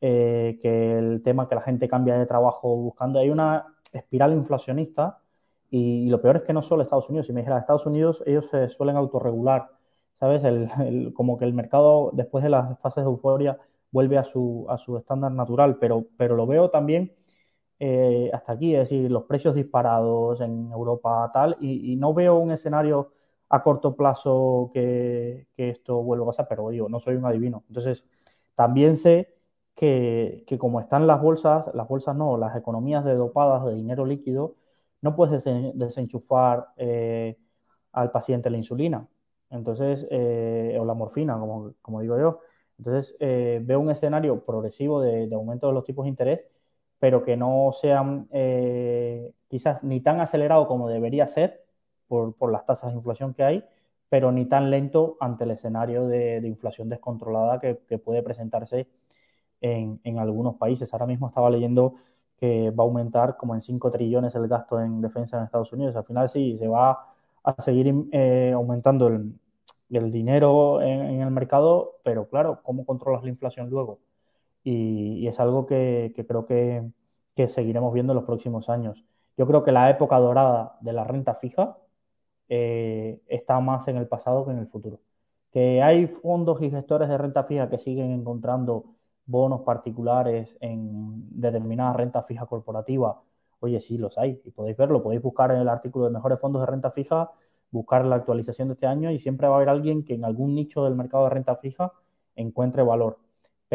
eh, 0.01 0.59
que 0.61 0.99
el 0.99 1.23
tema 1.23 1.49
que 1.49 1.55
la 1.55 1.63
gente 1.63 1.89
cambia 1.89 2.19
de 2.19 2.27
trabajo 2.27 2.77
buscando, 2.77 3.19
hay 3.19 3.31
una 3.31 3.67
espiral 3.93 4.33
inflacionista 4.35 5.21
y, 5.71 6.09
lo 6.09 6.21
peor 6.21 6.37
es 6.37 6.43
que 6.43 6.53
no 6.53 6.63
solo 6.63 6.83
Estados 6.83 7.09
Unidos, 7.09 7.27
si 7.27 7.33
me 7.33 7.41
dijera 7.41 7.59
Estados 7.59 7.87
Unidos, 7.87 8.23
ellos 8.27 8.47
se 8.51 8.69
suelen 8.69 8.97
autorregular, 8.97 9.71
¿sabes? 10.21 10.45
El, 10.45 11.13
como 11.15 11.39
que 11.39 11.45
el 11.45 11.55
mercado 11.55 12.11
después 12.13 12.45
de 12.45 12.51
las 12.51 12.79
fases 12.81 13.05
de 13.05 13.11
euforia 13.11 13.59
vuelve 13.91 14.19
a 14.19 14.25
su, 14.25 14.67
a 14.69 14.79
su 14.79 14.97
estándar 14.99 15.33
natural, 15.33 15.79
pero, 15.79 16.05
pero 16.17 16.37
lo 16.37 16.47
veo 16.47 16.71
también 16.71 17.13
eh, 17.81 18.31
hasta 18.33 18.53
aquí, 18.53 18.75
es 18.75 18.89
decir, 18.89 19.11
los 19.11 19.25
precios 19.25 19.55
disparados 19.55 20.41
en 20.41 20.71
Europa 20.73 21.31
tal, 21.33 21.57
y, 21.61 21.97
no 21.97 22.15
veo 22.15 22.37
un 22.39 22.53
escenario 22.53 23.13
a 23.49 23.63
corto 23.63 23.97
plazo 23.97 24.71
que, 24.73 25.47
esto 25.57 26.03
vuelva 26.03 26.25
a 26.25 26.29
pasar, 26.29 26.49
pero 26.49 26.69
digo, 26.71 26.89
no 26.89 27.01
soy 27.01 27.17
un 27.17 27.27
adivino. 27.27 27.65
Entonces, 27.69 28.05
también 28.55 28.97
sé 28.97 29.35
que, 29.75 30.45
como 30.59 30.81
están 30.81 31.07
las 31.07 31.21
bolsas, 31.21 31.71
las 31.75 31.89
bolsas 31.89 32.17
no, 32.17 32.37
las 32.39 32.57
economías 32.57 33.05
de 33.05 33.15
dopadas 33.15 33.65
de 33.65 33.75
dinero 33.75 34.07
líquido, 34.07 34.57
no 35.03 35.17
puedes 35.17 35.45
desenchufar 35.75 36.69
eh, 36.77 37.37
al 37.93 38.11
paciente 38.11 38.51
la 38.51 38.57
insulina, 38.57 39.07
entonces, 39.51 40.07
eh, 40.11 40.77
o 40.81 40.85
la 40.85 40.95
morfina, 40.95 41.39
como, 41.83 42.01
digo 42.01 42.19
yo. 42.19 42.41
Entonces, 42.79 43.17
veo 43.21 43.81
un 43.81 43.91
escenario 43.91 44.45
progresivo 44.45 45.01
de 45.01 45.33
aumento 45.35 45.69
de 45.69 45.75
los 45.75 45.85
tipos 45.85 46.05
de 46.05 46.09
interés 46.11 46.41
pero 47.05 47.23
que 47.23 47.37
no 47.37 47.71
sean 47.75 48.29
eh, 48.33 49.31
quizás 49.49 49.85
ni 49.85 50.01
tan 50.01 50.23
acelerado 50.23 50.67
como 50.67 50.89
debería 50.89 51.27
ser 51.27 51.63
por, 52.09 52.51
las 52.51 52.65
tasas 52.65 52.93
de 52.93 52.97
inflación 52.97 53.35
que 53.35 53.45
hay, 53.45 53.63
pero 54.09 54.33
ni 54.33 54.47
tan 54.47 54.71
lento 54.71 55.19
ante 55.21 55.45
el 55.45 55.51
escenario 55.51 56.07
de, 56.09 56.41
inflación 56.47 56.89
descontrolada 56.89 57.61
que, 57.61 57.99
puede 57.99 58.23
presentarse 58.23 58.89
en, 59.61 60.19
algunos 60.19 60.57
países. 60.57 60.95
Ahora 60.95 61.05
mismo 61.05 61.29
estaba 61.29 61.51
leyendo 61.51 61.97
que 62.39 62.71
va 62.71 62.85
a 62.85 62.87
aumentar 62.87 63.37
como 63.37 63.55
en 63.55 63.61
5 63.61 63.91
trillones 63.91 64.35
el 64.35 64.49
gasto 64.49 64.81
en 64.81 65.03
defensa 65.03 65.37
en 65.37 65.45
Estados 65.45 65.75
Unidos. 65.75 65.95
Al 65.97 66.07
final 66.07 66.31
sí, 66.31 66.57
se 66.59 66.69
va 66.69 67.07
a 67.43 67.63
seguir 67.63 67.95
eh, 68.13 68.53
aumentando 68.55 69.09
el, 69.09 70.11
dinero 70.11 70.81
en, 70.81 71.21
el 71.21 71.31
mercado, 71.31 72.01
pero 72.03 72.31
claro, 72.31 72.61
¿cómo 72.63 72.87
controlas 72.87 73.23
la 73.25 73.29
inflación 73.29 73.69
luego? 73.69 73.99
Y, 74.65 75.29
es 75.29 75.39
algo 75.41 75.67
que, 75.67 76.15
creo 76.27 76.47
que, 76.47 76.91
seguiremos 77.49 77.93
viendo 77.93 78.13
en 78.13 78.17
los 78.17 78.25
próximos 78.25 78.69
años. 78.69 79.05
Yo 79.37 79.47
creo 79.47 79.63
que 79.65 79.73
la 79.73 79.91
época 79.91 80.19
dorada 80.19 80.79
de 80.81 80.93
la 80.93 81.05
renta 81.05 81.35
fija 81.37 81.77
eh, 82.49 83.21
está 83.29 83.61
más 83.61 83.89
en 83.89 83.97
el 83.97 84.09
pasado 84.09 84.45
que 84.47 84.53
en 84.53 84.59
el 84.59 84.69
futuro. 84.69 85.01
Que 85.53 85.83
hay 85.83 86.07
fondos 86.09 86.63
y 86.63 86.71
gestores 86.71 87.09
de 87.09 87.19
renta 87.19 87.45
fija 87.45 87.69
que 87.71 87.79
siguen 87.79 88.11
encontrando 88.13 88.85
bonos 89.27 89.63
particulares 89.63 90.57
en 90.61 91.41
determinada 91.41 91.93
renta 91.95 92.23
fija 92.25 92.47
corporativa. 92.47 93.23
Oye, 93.61 93.81
sí, 93.81 93.99
los 93.99 94.19
hay 94.19 94.41
y 94.45 94.51
podéis 94.51 94.77
verlo, 94.77 95.03
podéis 95.03 95.23
buscar 95.23 95.51
en 95.53 95.59
el 95.59 95.69
artículo 95.69 96.07
de 96.07 96.13
mejores 96.13 96.41
fondos 96.41 96.63
de 96.63 96.67
renta 96.67 96.91
fija, 96.91 97.31
buscar 97.71 98.05
la 98.05 98.17
actualización 98.17 98.69
de 98.69 98.75
este 98.75 98.87
año 98.87 99.11
y 99.11 99.19
siempre 99.19 99.49
va 99.49 99.55
a 99.55 99.57
haber 99.57 99.69
alguien 99.71 100.05
que 100.05 100.15
en 100.15 100.25
algún 100.25 100.55
nicho 100.55 100.85
del 100.85 100.95
mercado 100.95 101.25
de 101.25 101.31
renta 101.31 101.57
fija 101.57 101.93
encuentre 102.37 102.83
valor 102.83 103.24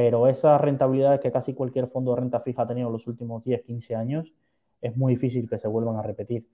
pero 0.01 0.27
esas 0.27 0.61
rentabilidades 0.61 1.19
que 1.19 1.29
casi 1.29 1.53
cualquier 1.53 1.89
fondo 1.89 2.15
de 2.15 2.21
renta 2.21 2.39
fija 2.39 2.61
ha 2.61 2.67
tenido 2.67 2.87
en 2.87 2.93
los 2.93 3.05
últimos 3.05 3.43
10, 3.43 3.63
15 3.63 3.95
años, 3.97 4.33
es 4.79 4.95
muy 4.95 5.15
difícil 5.15 5.49
que 5.49 5.59
se 5.59 5.67
vuelvan 5.67 5.97
a 5.97 6.01
repetir. 6.01 6.47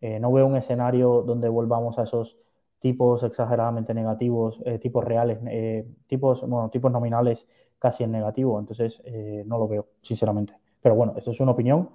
Eh, 0.00 0.18
no 0.18 0.32
veo 0.32 0.46
un 0.46 0.56
escenario 0.56 1.20
donde 1.20 1.50
volvamos 1.50 1.98
a 1.98 2.04
esos 2.04 2.38
tipos 2.78 3.22
exageradamente 3.22 3.92
negativos, 3.92 4.62
eh, 4.64 4.78
tipos 4.78 5.04
reales, 5.04 5.38
eh, 5.46 5.86
tipos, 6.06 6.40
bueno, 6.40 6.70
tipos 6.70 6.90
nominales 6.90 7.46
casi 7.78 8.02
en 8.02 8.12
negativo. 8.12 8.58
Entonces, 8.58 9.02
no 9.44 9.58
lo 9.58 9.68
veo, 9.68 9.88
sinceramente. 10.00 10.54
Pero 10.80 10.94
bueno, 10.94 11.12
esto 11.18 11.32
es 11.32 11.40
una 11.40 11.52
opinión 11.52 11.90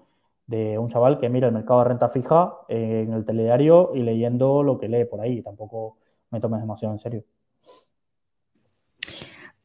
de 0.45 0.77
un 0.77 0.89
chaval 0.91 1.19
que 1.19 1.29
mira 1.29 1.47
el 1.47 1.53
mercado 1.53 1.79
de 1.79 1.85
renta 1.89 2.09
fija 2.09 2.57
en 2.67 3.11
el 3.11 3.25
telediario 3.25 3.95
y 3.95 4.03
leyendo 4.03 4.61
lo 4.61 4.77
que 4.77 4.87
lee 4.87 5.05
por 5.05 5.19
ahí. 5.21 5.41
Tampoco 5.41 5.97
me 6.29 6.39
tomes 6.39 6.61
demasiado 6.61 6.93
en 6.93 6.99
serio. 6.99 7.23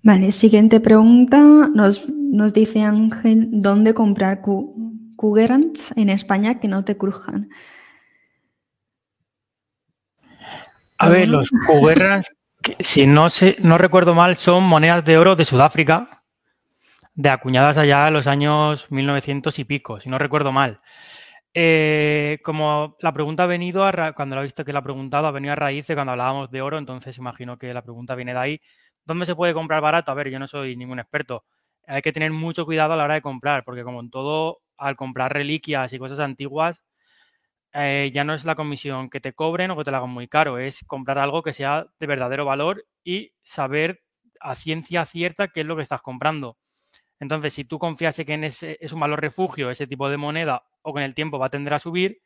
Vale, 0.07 0.30
siguiente 0.30 0.78
pregunta. 0.78 1.36
Nos, 1.74 2.09
nos 2.09 2.52
dice 2.52 2.84
Ángel, 2.84 3.48
¿dónde 3.50 3.92
comprar 3.92 4.40
Cougarants 5.16 5.92
en 5.96 6.11
España 6.11 6.61
que 6.61 6.68
no 6.68 6.84
te 6.84 6.96
crujan? 6.96 7.48
A 10.98 11.09
ver, 11.09 11.26
los 11.26 11.50
Cougarants, 11.66 12.30
si 12.78 13.09
no, 13.09 13.30
sé, 13.30 13.57
no 13.59 13.78
recuerdo 13.78 14.14
mal, 14.14 14.36
son 14.36 14.62
monedas 14.62 15.04
de 15.04 15.18
oro 15.18 15.34
de 15.34 15.44
Sudáfrica, 15.44 16.22
de 17.16 17.28
acuñadas 17.28 17.76
allá 17.76 18.07
en 18.07 18.14
los 18.14 18.28
años 18.28 18.86
1900 18.92 19.59
y 19.59 19.64
pico, 19.64 19.98
si 19.98 20.09
no 20.09 20.18
recuerdo 20.18 20.52
mal. 20.52 20.80
Eh, 21.52 22.38
como 22.44 22.96
la 23.00 23.12
pregunta 23.12 23.42
ha 23.42 23.46
venido, 23.46 23.84
a 23.84 24.12
cuando 24.12 24.36
lo 24.36 24.40
ha 24.40 24.44
visto 24.44 24.64
que 24.64 24.72
la 24.72 24.78
ha 24.78 24.82
preguntado, 24.82 25.26
ha 25.26 25.32
venido 25.32 25.54
a 25.54 25.57
raíz 25.57 25.86
de 25.88 25.94
cuando 25.94 26.12
hablábamos 26.12 26.50
de 26.52 26.62
oro, 26.62 26.78
entonces 26.78 27.18
imagino 27.18 27.59
que 27.59 27.74
la 27.74 27.82
pregunta 27.82 28.14
viene 28.14 28.34
de 28.34 28.38
ahí. 28.38 28.61
¿Dónde 29.07 29.26
se 29.26 29.36
puede 29.36 29.54
comprar 29.54 29.80
barato? 29.80 30.11
A 30.11 30.14
ver, 30.14 30.30
yo 30.30 30.38
no 30.38 30.48
soy 30.48 30.76
ningún 30.76 30.98
experto. 30.98 31.44
Hay 31.86 32.02
que 32.02 32.12
tener 32.12 32.32
mucho 32.32 32.64
cuidado 32.66 32.92
a 32.92 32.96
la 32.96 33.04
hora 33.04 33.14
de 33.14 33.22
comprar, 33.22 33.64
porque 33.64 33.84
como 33.84 34.00
en 34.00 34.11
todo, 34.11 34.59
al 34.76 34.96
comprar 34.96 35.32
reliquias 35.32 35.92
y 35.92 35.98
cosas 35.98 36.20
antiguas, 36.20 36.82
eh, 37.72 38.11
ya 38.14 38.24
no 38.24 38.34
es 38.34 38.44
la 38.44 38.54
comisión 38.54 39.11
que 39.11 39.20
te 39.20 39.32
cobren 39.34 39.70
o 39.70 39.76
que 39.76 39.84
te 39.84 39.90
la 39.90 39.98
hagan 39.98 40.11
muy 40.11 40.28
caro, 40.28 40.59
es 40.59 40.84
comprar 40.86 41.18
algo 41.18 41.42
que 41.42 41.52
sea 41.52 41.86
de 42.00 42.07
verdadero 42.07 42.44
valor 42.44 42.84
y 43.04 43.32
saber 43.42 44.02
a 44.40 44.54
ciencia 44.54 45.04
cierta 45.04 45.48
qué 45.48 45.61
es 45.61 45.66
lo 45.66 45.76
que 45.76 45.82
estás 45.82 46.02
comprando. 46.02 46.57
Entonces, 47.20 47.54
si 47.54 47.64
tú 47.64 47.78
confías 47.78 48.18
en 48.18 48.26
que 48.26 48.34
en 48.34 48.44
ese, 48.44 48.78
es 48.80 48.92
un 48.92 49.00
valor 49.00 49.20
refugio, 49.20 49.70
ese 49.70 49.86
tipo 49.86 50.09
de 50.11 50.16
moneda, 50.18 50.64
o 50.82 50.98
en 50.98 51.04
el 51.04 51.14
tiempo 51.14 51.38
va 51.38 51.46
a 51.46 51.50
tender 51.50 51.74
a 51.74 51.78
subir, 51.78 52.20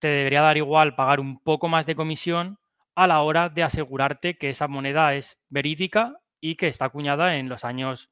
te 0.00 0.08
debería 0.08 0.42
dar 0.42 0.56
igual 0.58 0.96
pagar 0.96 1.20
un 1.20 1.40
poco 1.40 1.68
más 1.68 1.86
de 1.86 1.96
comisión 1.96 2.58
a 2.96 3.06
la 3.06 3.22
hora 3.22 3.50
de 3.50 3.62
asegurarte 3.62 4.38
que 4.38 4.48
esa 4.48 4.68
moneda 4.68 5.14
es 5.14 5.38
verídica 5.50 6.16
y 6.40 6.56
que 6.56 6.66
está 6.66 6.86
acuñada 6.86 7.36
en 7.36 7.48
los 7.48 7.64
años 7.64 8.10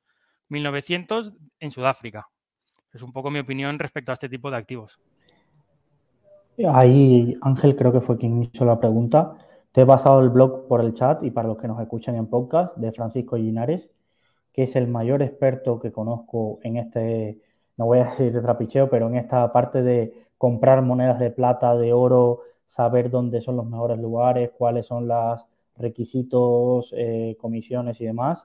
1900 0.51 1.32
en 1.59 1.70
Sudáfrica. 1.70 2.28
Es 2.93 3.03
un 3.03 3.12
poco 3.12 3.30
mi 3.30 3.41
opinión 3.41 3.78
respecto 3.78 4.12
a 4.12 4.14
este 4.14 4.28
tipo 4.28 4.51
de 4.51 4.59
activos. 4.59 5.01
Ahí 6.72 7.37
Ángel 7.41 7.74
creo 7.74 7.93
que 7.93 8.03
fue 8.03 8.18
quien 8.18 8.43
hizo 8.43 8.64
la 8.64 8.78
pregunta. 8.78 9.35
Te 9.72 9.80
he 9.80 9.87
pasado 9.87 10.20
el 10.20 10.28
blog 10.28 10.68
por 10.68 10.82
el 10.82 10.95
chat 10.95 11.24
y 11.24 11.30
para 11.30 11.49
los 11.49 11.57
que 11.57 11.66
nos 11.66 11.80
escuchan 11.80 12.14
en 12.14 12.26
podcast 12.26 12.76
de 12.76 12.93
Francisco 12.93 13.37
Linares, 13.37 13.91
que 14.53 14.64
es 14.64 14.76
el 14.76 14.87
mayor 14.87 15.22
experto 15.22 15.80
que 15.80 15.91
conozco 15.93 16.61
en 16.62 16.76
este, 16.76 17.41
no 17.78 17.87
voy 17.87 17.99
a 17.99 18.05
decir 18.05 18.32
de 18.32 18.43
trapicheo, 18.43 18.89
pero 18.91 19.09
en 19.09 19.16
esta 19.16 19.51
parte 19.51 19.82
de 19.82 20.26
comprar 20.37 20.82
monedas 20.82 21.18
de 21.18 21.30
plata, 21.30 21.74
de 21.74 21.93
oro, 21.93 22.43
saber 22.74 23.08
dónde 23.08 23.40
son 23.40 23.56
los 23.56 23.66
mejores 23.66 23.98
lugares, 23.98 24.50
cuáles 24.58 24.86
son 24.86 25.06
los 25.06 25.46
requisitos, 25.76 26.92
eh, 26.96 27.36
comisiones 27.40 28.00
y 28.00 28.04
demás. 28.04 28.44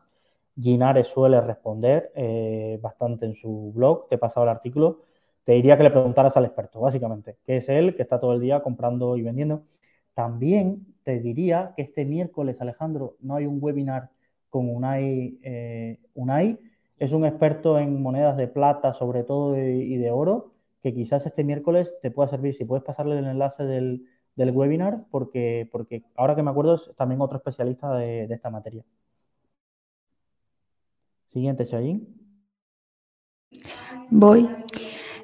Ginares 0.55 1.07
suele 1.07 1.41
responder 1.41 2.11
eh, 2.13 2.77
bastante 2.79 3.25
en 3.25 3.33
su 3.33 3.71
blog, 3.73 4.07
te 4.07 4.15
he 4.15 4.17
pasado 4.19 4.43
el 4.43 4.51
artículo. 4.51 5.01
Te 5.43 5.53
diría 5.53 5.77
que 5.77 5.83
le 5.83 5.89
preguntaras 5.89 6.37
al 6.37 6.45
experto, 6.45 6.79
básicamente, 6.79 7.37
que 7.43 7.57
es 7.57 7.69
él 7.69 7.95
que 7.95 8.03
está 8.03 8.19
todo 8.19 8.33
el 8.33 8.39
día 8.39 8.61
comprando 8.61 9.17
y 9.17 9.23
vendiendo. 9.23 9.63
También 10.13 10.85
te 11.03 11.19
diría 11.19 11.73
que 11.75 11.81
este 11.81 12.05
miércoles, 12.05 12.61
Alejandro, 12.61 13.15
no 13.21 13.35
hay 13.35 13.47
un 13.47 13.57
webinar 13.59 14.09
con 14.51 14.69
Unai. 14.69 15.39
Eh, 15.41 15.97
Unai 16.13 16.59
es 16.99 17.13
un 17.13 17.25
experto 17.25 17.79
en 17.79 17.99
monedas 17.99 18.37
de 18.37 18.47
plata, 18.47 18.93
sobre 18.93 19.23
todo, 19.23 19.57
y 19.57 19.97
de 19.97 20.11
oro, 20.11 20.51
que 20.83 20.93
quizás 20.93 21.25
este 21.25 21.43
miércoles 21.43 21.95
te 22.03 22.11
pueda 22.11 22.29
servir. 22.29 22.53
Si 22.53 22.65
puedes 22.65 22.83
pasarle 22.83 23.17
el 23.17 23.25
enlace 23.25 23.63
del, 23.63 24.05
webinar, 24.47 25.05
porque, 25.11 25.67
porque 25.71 26.03
ahora 26.15 26.35
que 26.35 26.43
me 26.43 26.51
acuerdo 26.51 26.75
es 26.75 26.91
también 26.95 27.21
otro 27.21 27.37
especialista 27.37 27.93
de, 27.95 28.23
esta 28.23 28.49
materia. 28.49 28.83
Siguiente, 31.31 31.65
Shayin. 31.65 32.07
Voy. 34.09 34.49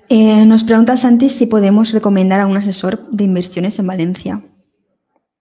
Eh, 0.09 0.45
nos 0.45 0.63
pregunta 0.63 0.97
Santi 0.97 1.29
si 1.29 1.47
podemos 1.47 1.91
recomendar 1.91 2.41
a 2.41 2.47
un 2.47 2.57
asesor 2.57 3.09
de 3.09 3.23
inversiones 3.23 3.79
en 3.79 3.87
Valencia. 3.87 4.43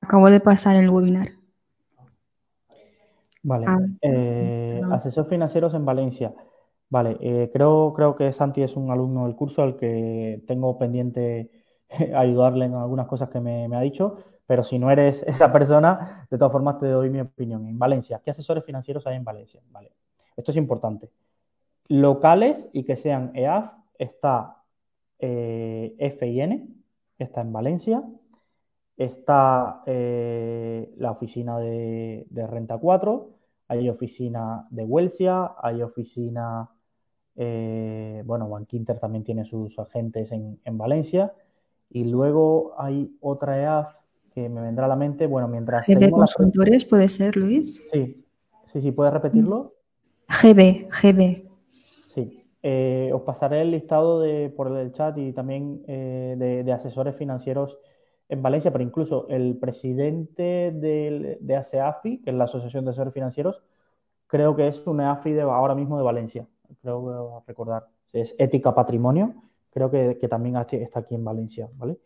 Acabo 0.01 0.31
de 0.31 0.41
pasar 0.41 0.77
el 0.77 0.89
webinar. 0.91 1.33
Vale. 3.43 3.67
Ah, 3.69 3.79
eh, 4.01 4.81
asesor 4.91 5.29
financieros 5.29 5.75
en 5.75 5.85
Valencia. 5.85 6.35
Vale, 6.89 7.17
eh, 7.21 7.51
creo, 7.53 7.93
creo 7.95 8.15
que 8.15 8.33
Santi 8.33 8.63
es 8.63 8.77
un 8.77 8.91
alumno 8.91 9.27
del 9.27 9.35
curso 9.35 9.63
al 9.63 9.77
que 9.77 10.43
tengo 10.47 10.79
pendiente 10.79 11.51
ayudarle 12.15 12.67
en 12.67 12.75
algunas 12.75 13.07
cosas 13.07 13.29
que 13.29 13.41
me, 13.41 13.75
ha 13.75 13.81
dicho, 13.81 14.19
pero 14.47 14.63
si 14.63 14.79
no 14.79 14.91
eres 14.91 15.23
esa 15.27 15.53
persona, 15.53 16.27
de 16.31 16.39
todas 16.39 16.53
formas 16.53 16.79
te 16.79 16.87
doy 16.87 17.11
mi 17.11 17.21
opinión. 17.21 17.67
En 17.67 17.79
Valencia, 17.79 18.21
¿qué 18.25 18.31
asesores 18.31 18.65
financieros 18.65 19.07
hay 19.07 19.17
en 19.17 19.25
Valencia? 19.25 19.61
Vale, 19.71 19.93
esto 20.37 20.51
es 20.51 20.57
importante. 20.57 21.11
Locales 21.89 22.67
y 22.73 22.85
que 22.85 22.97
sean 22.97 23.31
EAF, 23.35 23.71
está 23.99 24.63
eh, 25.19 26.17
FIN, 26.19 26.85
está 27.19 27.41
en 27.41 27.53
Valencia, 27.53 28.03
está 28.97 29.83
eh, 29.87 30.93
la 30.99 31.13
oficina 31.13 31.59
de, 31.59 32.27
Renta 32.49 32.79
4, 32.79 33.31
hay 33.69 33.89
oficina 33.89 34.67
de 34.71 34.85
Huelsia, 34.85 35.53
hay 35.61 35.83
oficina, 35.83 36.71
eh, 37.37 38.23
bueno, 38.25 38.49
Bankinter 38.49 38.99
también 38.99 39.25
tiene 39.25 39.45
sus 39.45 39.79
agentes 39.79 40.31
en, 40.33 40.79
Valencia, 40.79 41.33
y 41.91 42.05
luego 42.05 42.75
hay 42.79 43.17
otra 43.21 43.61
EAF 43.61 43.95
que 44.33 44.49
me 44.49 44.61
vendrá 44.61 44.87
a 44.87 44.89
la 44.89 44.97
mente, 44.97 45.27
bueno, 45.27 45.47
mientras... 45.49 45.87
GB 45.87 46.11
Consultores 46.11 46.85
puede 46.85 47.09
ser, 47.09 47.37
Luis. 47.37 47.83
Sí, 47.93 48.25
sí, 48.73 48.81
sí, 48.81 48.91
¿puedes 48.91 49.13
repetirlo? 49.13 49.75
GB, 50.29 50.89
GB. 50.91 51.49
Sí, 52.13 52.45
eh, 52.63 53.11
os 53.15 53.23
pasaré 53.23 53.63
el 53.63 53.71
listado 53.71 54.21
de, 54.21 54.51
por 54.51 54.77
el 54.77 54.93
chat 54.93 55.17
y 55.19 55.33
también 55.33 55.83
de, 55.87 56.63
de 56.65 56.73
asesores 56.73 57.15
financieros 57.15 57.79
en 58.29 58.43
Valencia, 58.43 58.73
pero 58.73 58.85
incluso 58.85 59.27
el 59.29 59.57
presidente 59.59 60.73
de 60.73 61.57
ASEAFI, 61.57 62.23
que 62.23 62.31
es 62.31 62.37
la 62.37 62.45
Asociación 62.45 62.85
de 62.85 62.91
Asesores 62.91 63.15
Financieros, 63.15 63.63
creo 64.27 64.57
que 64.57 64.67
es 64.67 64.85
una 64.87 65.13
AFI 65.13 65.33
de, 65.33 65.43
ahora 65.43 65.75
mismo 65.75 65.97
de 65.97 66.05
Valencia, 66.05 66.47
creo 66.83 67.43
que 67.45 67.47
recordar. 67.47 67.87
Es 68.13 68.35
Ética 68.39 68.75
Patrimonio, 68.75 69.35
creo 69.75 69.91
que, 69.91 70.29
también 70.29 70.57
está 70.57 71.01
aquí 71.01 71.15
en 71.15 71.25
Valencia, 71.25 71.69
¿vale? 71.75 71.99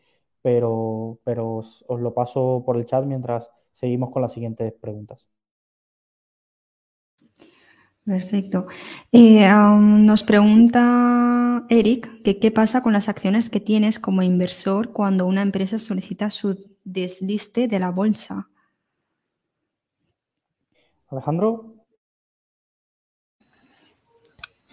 Pero, 0.43 1.21
pero 1.23 1.57
os, 1.57 1.85
lo 1.89 2.15
paso 2.15 2.63
por 2.65 2.77
el 2.77 2.87
chat 2.87 3.05
mientras 3.05 3.51
seguimos 3.73 4.11
con 4.11 4.23
las 4.23 4.33
siguientes 4.33 4.73
preguntas. 4.73 5.29
Perfecto. 8.05 8.67
Eh, 9.13 9.47
nos 9.47 10.23
pregunta 10.25 11.67
Eric 11.69 12.23
que 12.23 12.39
qué 12.39 12.51
pasa 12.51 12.83
con 12.83 12.95
las 12.95 13.11
acciones 13.11 13.51
que 13.51 13.61
tienes 13.61 13.99
como 13.99 14.23
inversor 14.23 14.93
cuando 14.93 15.27
una 15.27 15.43
empresa 15.43 15.79
solicita 15.79 16.31
su 16.31 16.75
desliste 16.85 17.69
de 17.69 17.79
la 17.79 17.91
bolsa. 17.91 18.49
Alejandro. 21.09 21.68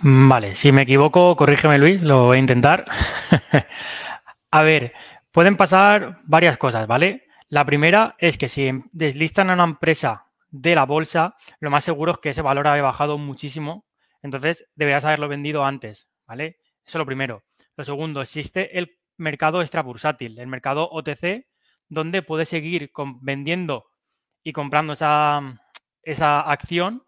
Vale, 0.08 0.54
si 0.54 0.72
me 0.72 0.84
equivoco, 0.84 1.36
corrígeme 1.36 1.80
Luis, 1.80 2.04
lo 2.04 2.26
voy 2.26 2.38
a 2.38 2.40
intentar. 2.40 2.86
a 4.52 4.62
ver, 4.62 4.94
pueden 5.32 5.58
pasar 5.58 6.20
varias 6.26 6.60
cosas, 6.60 6.86
¿vale? 6.86 7.26
La 7.48 7.66
primera 7.66 8.16
es 8.20 8.38
que 8.38 8.48
si 8.48 8.70
deslistan 8.92 9.50
a 9.50 9.54
una 9.54 9.64
empresa 9.64 10.28
de 10.52 10.76
la 10.76 10.86
bolsa, 10.86 11.36
lo 11.60 11.72
más 11.72 11.84
seguro 11.84 12.12
es 12.12 12.18
que 12.20 12.30
ese 12.30 12.44
valor 12.44 12.68
ha 12.68 12.80
bajado 12.84 13.18
muchísimo. 13.18 13.88
Entonces, 14.22 14.70
deberás 14.76 15.06
haberlo 15.06 15.28
vendido 15.28 15.66
antes, 15.66 16.08
¿vale? 16.28 16.60
Eso 16.86 17.00
es 17.00 17.00
lo 17.00 17.06
primero. 17.08 17.44
Lo 17.76 17.84
segundo, 17.84 18.22
existe 18.22 18.78
el 18.78 19.00
mercado 19.18 19.60
extrabursátil, 19.62 20.38
el 20.38 20.46
mercado 20.46 20.88
OTC, 20.88 21.48
donde 21.90 22.22
puedes 22.22 22.50
seguir 22.50 22.92
vendiendo 23.22 23.86
y 24.44 24.54
comprando 24.54 24.94
esa, 24.94 25.42
esa 26.04 26.42
acción 26.42 27.02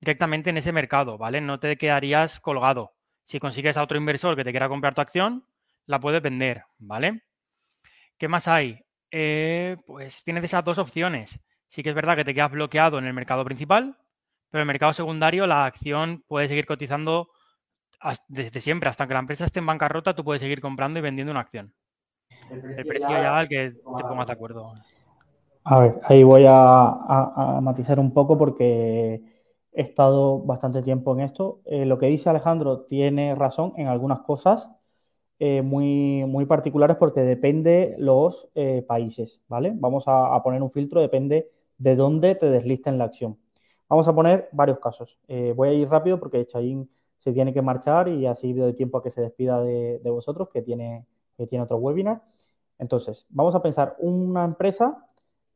directamente 0.00 0.50
en 0.50 0.56
ese 0.56 0.72
mercado, 0.72 1.18
¿vale? 1.18 1.40
No 1.40 1.60
te 1.60 1.76
quedarías 1.76 2.40
colgado. 2.40 2.94
Si 3.24 3.38
consigues 3.38 3.76
a 3.76 3.82
otro 3.82 3.98
inversor 3.98 4.36
que 4.36 4.44
te 4.44 4.50
quiera 4.50 4.68
comprar 4.68 4.94
tu 4.94 5.00
acción, 5.00 5.44
la 5.86 6.00
puedes 6.00 6.22
vender, 6.22 6.64
¿vale? 6.78 7.22
¿Qué 8.16 8.28
más 8.28 8.48
hay? 8.48 8.84
Eh, 9.10 9.76
pues 9.86 10.22
tienes 10.24 10.44
esas 10.44 10.64
dos 10.64 10.78
opciones 10.78 11.40
sí 11.68 11.82
que 11.82 11.90
es 11.90 11.94
verdad 11.94 12.16
que 12.16 12.24
te 12.24 12.34
quedas 12.34 12.50
bloqueado 12.50 12.98
en 12.98 13.04
el 13.04 13.14
mercado 13.14 13.44
principal, 13.44 13.96
pero 14.50 14.60
en 14.60 14.62
el 14.62 14.72
mercado 14.72 14.92
secundario 14.92 15.46
la 15.46 15.66
acción 15.66 16.24
puede 16.26 16.48
seguir 16.48 16.66
cotizando 16.66 17.28
desde 18.28 18.60
siempre, 18.60 18.88
hasta 18.88 19.06
que 19.06 19.14
la 19.14 19.20
empresa 19.20 19.44
esté 19.44 19.58
en 19.58 19.66
bancarrota, 19.66 20.14
tú 20.14 20.24
puedes 20.24 20.40
seguir 20.40 20.60
comprando 20.60 20.98
y 20.98 21.02
vendiendo 21.02 21.30
una 21.30 21.40
acción. 21.40 21.72
El 22.50 22.86
precio, 22.86 23.10
ya, 23.10 23.36
al 23.36 23.48
que 23.48 23.72
te 23.72 24.04
pongas 24.04 24.26
de 24.26 24.32
acuerdo. 24.32 24.72
A 25.64 25.80
ver, 25.80 26.00
ahí 26.04 26.22
voy 26.22 26.46
a, 26.48 27.58
matizar 27.60 27.98
un 27.98 28.14
poco 28.14 28.38
porque 28.38 29.37
he 29.78 29.82
estado 29.82 30.40
bastante 30.40 30.82
tiempo 30.82 31.12
en 31.12 31.20
esto. 31.20 31.60
Eh, 31.64 31.86
lo 31.86 31.98
que 31.98 32.06
dice 32.06 32.28
Alejandro 32.28 32.80
tiene 32.80 33.36
razón 33.36 33.74
en 33.76 33.86
algunas 33.86 34.20
cosas 34.22 34.68
eh, 35.38 35.62
muy, 35.62 36.24
muy 36.26 36.46
particulares 36.46 36.96
porque 36.96 37.20
depende 37.20 37.94
los 37.96 38.48
eh, 38.56 38.82
países, 38.82 39.40
¿vale? 39.46 39.72
Vamos 39.76 40.04
a, 40.08 40.42
poner 40.42 40.64
un 40.64 40.72
filtro, 40.72 41.00
depende 41.00 41.52
de 41.78 41.94
dónde 41.94 42.34
te 42.34 42.50
deslisten 42.50 42.98
la 42.98 43.04
acción. 43.04 43.38
Vamos 43.88 44.08
a 44.08 44.14
poner 44.16 44.48
varios 44.50 44.80
casos. 44.80 45.16
Voy 45.54 45.68
a 45.68 45.72
ir 45.72 45.88
rápido 45.88 46.18
porque 46.18 46.44
Chayin 46.44 46.90
se 47.16 47.32
tiene 47.32 47.54
que 47.54 47.62
marchar 47.62 48.08
y 48.08 48.26
así 48.26 48.52
doy 48.52 48.74
tiempo 48.74 48.98
a 48.98 49.02
que 49.02 49.10
se 49.10 49.20
despida 49.22 49.62
de, 49.62 50.00
vosotros, 50.10 50.48
que 50.52 50.60
tiene, 50.60 51.06
que 51.36 51.46
tiene 51.46 51.62
otro 51.62 51.76
webinar. 51.76 52.22
Entonces, 52.78 53.26
vamos 53.30 53.54
a 53.54 53.62
pensar 53.62 53.96
una 53.98 54.44
empresa 54.44 55.06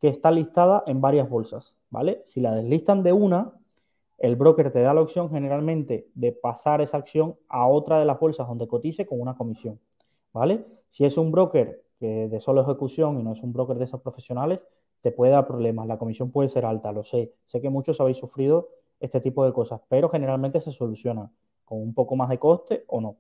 que 0.01 0.09
está 0.09 0.31
listada 0.31 0.85
en 0.87 1.01
varias 1.01 1.29
bolsas, 1.29 1.75
¿vale? 1.91 2.23
Si 2.25 2.41
la 2.41 2.55
deslistan 2.55 3.03
de 3.03 3.13
una, 3.13 3.53
el 4.23 4.37
broker 4.37 4.73
te 4.73 4.81
da 4.81 4.95
la 4.95 5.03
opción 5.03 5.31
generalmente 5.31 6.09
de 6.15 6.33
pasar 6.33 6.81
esa 6.81 6.97
acción 6.97 7.37
a 7.49 7.67
otra 7.67 7.99
de 7.99 8.07
las 8.07 8.19
bolsas 8.19 8.49
donde 8.49 8.69
cotice 8.69 9.05
con 9.07 9.21
una 9.21 9.35
comisión, 9.37 9.79
¿vale? 10.33 10.65
Si 10.91 11.05
es 11.05 11.19
un 11.19 11.31
broker 11.31 11.83
de 12.01 12.41
solo 12.41 12.63
ejecución 12.63 13.21
y 13.21 13.23
no 13.23 13.33
es 13.33 13.43
un 13.43 13.53
broker 13.53 13.77
de 13.79 13.85
esos 13.85 14.01
profesionales, 14.01 14.67
te 15.03 15.11
puede 15.13 15.33
dar 15.33 15.47
problemas, 15.47 15.87
la 15.87 15.99
comisión 15.99 16.31
puede 16.31 16.49
ser 16.49 16.65
alta, 16.65 16.93
lo 16.93 17.03
sé. 17.03 17.35
Sé 17.45 17.61
que 17.61 17.71
muchos 17.71 18.01
habéis 18.01 18.17
sufrido 18.19 18.69
este 19.01 19.21
tipo 19.21 19.45
de 19.45 19.53
cosas, 19.53 19.81
pero 19.89 20.09
generalmente 20.09 20.61
se 20.61 20.73
solucionan 20.73 21.31
con 21.65 21.81
un 21.81 21.95
poco 21.95 22.17
más 22.17 22.29
de 22.29 22.39
coste 22.39 22.85
o 22.87 23.01
no. 23.01 23.17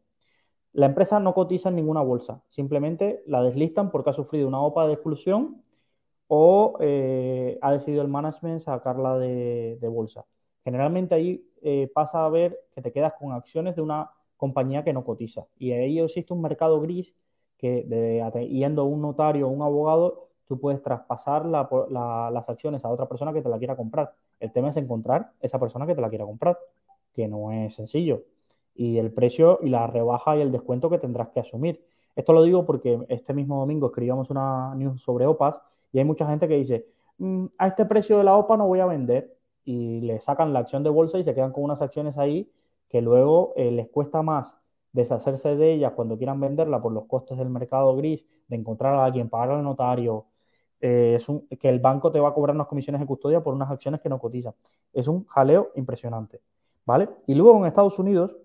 La 0.72 0.86
empresa 0.86 1.20
no 1.20 1.34
cotiza 1.34 1.68
en 1.68 1.76
ninguna 1.76 2.00
bolsa, 2.00 2.42
simplemente 2.48 3.22
la 3.26 3.42
deslistan 3.42 3.90
porque 3.90 4.10
ha 4.10 4.14
sufrido 4.14 4.48
una 4.48 4.60
OPA 4.62 4.86
de 4.86 4.94
exclusión 4.94 5.62
o 6.28 6.78
eh, 6.80 7.58
ha 7.60 7.72
decidido 7.72 8.02
el 8.02 8.08
management 8.08 8.62
sacarla 8.62 9.18
de, 9.18 9.78
bolsa. 9.82 10.24
Generalmente 10.64 11.14
ahí 11.14 11.44
eh, 11.62 11.90
pasa 11.94 12.24
a 12.24 12.28
ver 12.28 12.58
que 12.74 12.82
te 12.82 12.92
quedas 12.92 13.14
con 13.18 13.32
acciones 13.32 13.76
de 13.76 13.82
una 13.82 14.10
compañía 14.36 14.84
que 14.84 14.92
no 14.92 15.04
cotiza. 15.04 15.46
Y 15.58 15.72
ahí 15.72 15.98
existe 16.00 16.32
un 16.32 16.42
mercado 16.42 16.80
gris 16.80 17.14
que, 17.58 17.84
de, 17.84 18.48
yendo 18.48 18.82
a 18.82 18.84
un 18.84 19.00
notario 19.00 19.46
o 19.46 19.50
un 19.50 19.62
abogado, 19.62 20.28
tú 20.48 20.58
puedes 20.58 20.82
traspasar 20.82 21.46
las 21.46 22.48
acciones 22.48 22.84
a 22.84 22.88
otra 22.88 23.06
persona 23.08 23.32
que 23.32 23.42
te 23.42 23.48
la 23.48 23.58
quiera 23.58 23.76
comprar. 23.76 24.12
El 24.40 24.52
tema 24.52 24.70
es 24.70 24.76
encontrar 24.76 25.30
esa 25.40 25.60
persona 25.60 25.86
que 25.86 25.94
te 25.94 26.00
la 26.00 26.08
quiera 26.08 26.24
comprar, 26.24 26.58
que 27.14 27.28
no 27.28 27.52
es 27.52 27.74
sencillo. 27.74 28.24
Y 28.74 28.98
el 28.98 29.12
precio 29.12 29.60
y 29.62 29.68
la 29.68 29.86
rebaja 29.86 30.36
y 30.36 30.40
el 30.40 30.50
descuento 30.50 30.90
que 30.90 30.98
tendrás 30.98 31.28
que 31.28 31.40
asumir. 31.40 31.84
Esto 32.16 32.32
lo 32.32 32.42
digo 32.42 32.66
porque 32.66 32.98
este 33.08 33.32
mismo 33.32 33.60
domingo 33.60 33.86
escribíamos 33.86 34.30
una 34.30 34.74
news 34.74 35.00
sobre 35.02 35.26
OPAs 35.26 35.60
y 35.92 35.98
hay 35.98 36.04
mucha 36.04 36.26
gente 36.26 36.48
que 36.48 36.56
dice, 36.56 36.86
mm, 37.18 37.46
a 37.58 37.68
este 37.68 37.84
precio 37.86 38.18
de 38.18 38.24
la 38.24 38.36
OPA 38.36 38.56
no 38.56 38.66
voy 38.66 38.80
a 38.80 38.86
vender 38.86 39.36
y 39.64 40.00
le 40.00 40.20
sacan 40.20 40.52
la 40.52 40.60
acción 40.60 40.82
de 40.82 40.90
bolsa 40.90 41.18
y 41.18 41.24
se 41.24 41.34
quedan 41.34 41.52
con 41.52 41.64
unas 41.64 41.82
acciones 41.82 42.18
ahí 42.18 42.50
que 42.88 43.00
luego 43.00 43.54
eh, 43.56 43.70
les 43.70 43.88
cuesta 43.88 44.22
más 44.22 44.56
deshacerse 44.92 45.56
de 45.56 45.72
ellas 45.72 45.92
cuando 45.96 46.18
quieran 46.18 46.38
venderla 46.40 46.80
por 46.82 46.92
los 46.92 47.06
costes 47.06 47.38
del 47.38 47.48
mercado 47.48 47.96
gris, 47.96 48.26
de 48.48 48.56
encontrar 48.56 48.94
a 48.94 49.04
alguien, 49.04 49.30
pagar 49.30 49.52
al 49.52 49.64
notario, 49.64 50.26
eh, 50.80 51.14
es 51.16 51.28
un, 51.28 51.46
que 51.48 51.68
el 51.68 51.78
banco 51.78 52.12
te 52.12 52.20
va 52.20 52.28
a 52.28 52.34
cobrar 52.34 52.54
unas 52.54 52.66
comisiones 52.66 53.00
de 53.00 53.06
custodia 53.06 53.42
por 53.42 53.54
unas 53.54 53.70
acciones 53.70 54.00
que 54.00 54.08
no 54.08 54.18
cotizan. 54.18 54.52
Es 54.92 55.08
un 55.08 55.24
jaleo 55.26 55.70
impresionante, 55.76 56.40
¿vale? 56.84 57.08
Y 57.26 57.34
luego 57.34 57.58
en 57.58 57.66
Estados 57.66 57.98
Unidos 57.98 58.36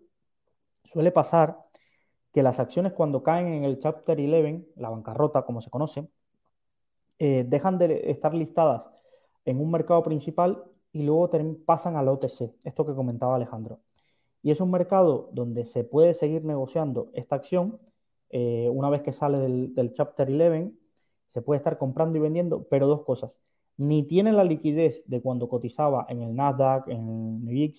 suele 0.85 1.11
pasar 1.11 1.57
que 2.31 2.43
las 2.43 2.59
acciones 2.59 2.93
cuando 2.93 3.23
caen 3.23 3.47
en 3.47 3.63
el 3.63 3.79
Chapter 3.79 4.17
11, 4.19 4.67
la 4.77 4.89
bancarrota 4.89 5.41
como 5.41 5.59
se 5.61 5.69
conoce, 5.69 6.07
eh, 7.19 7.43
dejan 7.47 7.77
de 7.79 8.11
estar 8.11 8.33
listadas 8.33 8.87
en 9.43 9.59
un 9.59 9.71
mercado 9.71 10.03
principal 10.03 10.63
y 10.97 11.03
luego 11.03 11.29
pasan 11.65 11.95
al 11.95 12.07
OTC, 12.07 12.55
esto 12.63 12.85
que 12.85 12.95
comentaba 12.95 13.35
Alejandro. 13.35 13.79
Y 14.41 14.49
es 14.49 14.61
un 14.61 14.71
mercado 14.71 15.29
donde 15.31 15.65
se 15.65 15.83
puede 15.83 16.15
seguir 16.15 16.43
negociando 16.43 17.11
esta 17.13 17.35
acción 17.35 17.79
eh, 18.31 18.67
una 18.73 18.89
vez 18.89 19.03
que 19.03 19.13
sale 19.13 19.37
del, 19.37 19.93
Chapter 19.93 20.29
11, 20.29 20.71
se 21.27 21.41
puede 21.43 21.59
estar 21.59 21.77
comprando 21.77 22.17
y 22.17 22.21
vendiendo, 22.21 22.65
pero 22.69 22.87
dos 22.87 23.03
cosas. 23.03 23.37
Ni 23.77 24.03
tiene 24.03 24.31
la 24.31 24.43
liquidez 24.43 25.03
de 25.05 25.21
cuando 25.21 25.47
cotizaba 25.49 26.07
en 26.09 26.23
el 26.23 26.35
Nasdaq, 26.35 26.87
en 26.87 27.47
el 27.47 27.73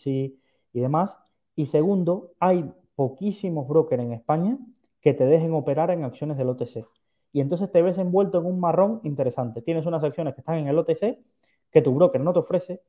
y 0.72 0.80
demás. 0.80 1.18
Y 1.56 1.66
segundo, 1.66 2.34
hay 2.38 2.72
poquísimos 2.94 3.66
brokers 3.66 4.02
en 4.02 4.12
España 4.12 4.58
que 5.00 5.12
te 5.12 5.24
dejen 5.24 5.54
operar 5.54 5.90
en 5.90 6.04
acciones 6.04 6.36
del 6.36 6.50
OTC. 6.50 6.86
Y 7.32 7.40
entonces 7.40 7.70
te 7.72 7.82
ves 7.82 7.98
envuelto 7.98 8.38
en 8.38 8.46
un 8.46 8.60
marrón 8.60 9.00
interesante. 9.02 9.60
Tienes 9.60 9.86
unas 9.86 10.04
acciones 10.04 10.34
que 10.34 10.40
están 10.40 10.58
en 10.58 10.68
el 10.68 10.78
OTC 10.78 11.18
que 11.70 11.82
tu 11.82 11.94
broker 11.94 12.20
no 12.20 12.32
te 12.32 12.38
ofrece, 12.38 12.82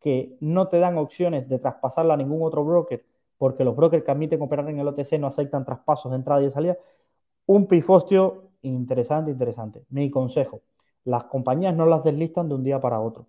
que 0.00 0.36
no 0.40 0.68
te 0.68 0.78
dan 0.78 0.98
opciones 0.98 1.48
de 1.48 1.58
traspasarla 1.58 2.14
a 2.14 2.16
ningún 2.16 2.42
otro 2.42 2.64
broker 2.64 3.04
porque 3.38 3.64
los 3.64 3.76
brokers 3.76 4.04
que 4.04 4.10
admiten 4.10 4.42
operar 4.42 4.68
en 4.68 4.80
el 4.80 4.88
OTC 4.88 5.18
no 5.18 5.28
aceptan 5.28 5.64
traspasos 5.64 6.10
de 6.10 6.16
entrada 6.16 6.40
y 6.42 6.44
de 6.44 6.50
salida. 6.50 6.78
Un 7.46 7.66
pifostio 7.66 8.50
interesante, 8.62 9.30
interesante. 9.30 9.84
Mi 9.90 10.10
consejo, 10.10 10.60
las 11.04 11.24
compañías 11.24 11.74
no 11.74 11.86
las 11.86 12.04
deslistan 12.04 12.48
de 12.48 12.56
un 12.56 12.64
día 12.64 12.80
para 12.80 13.00
otro. 13.00 13.26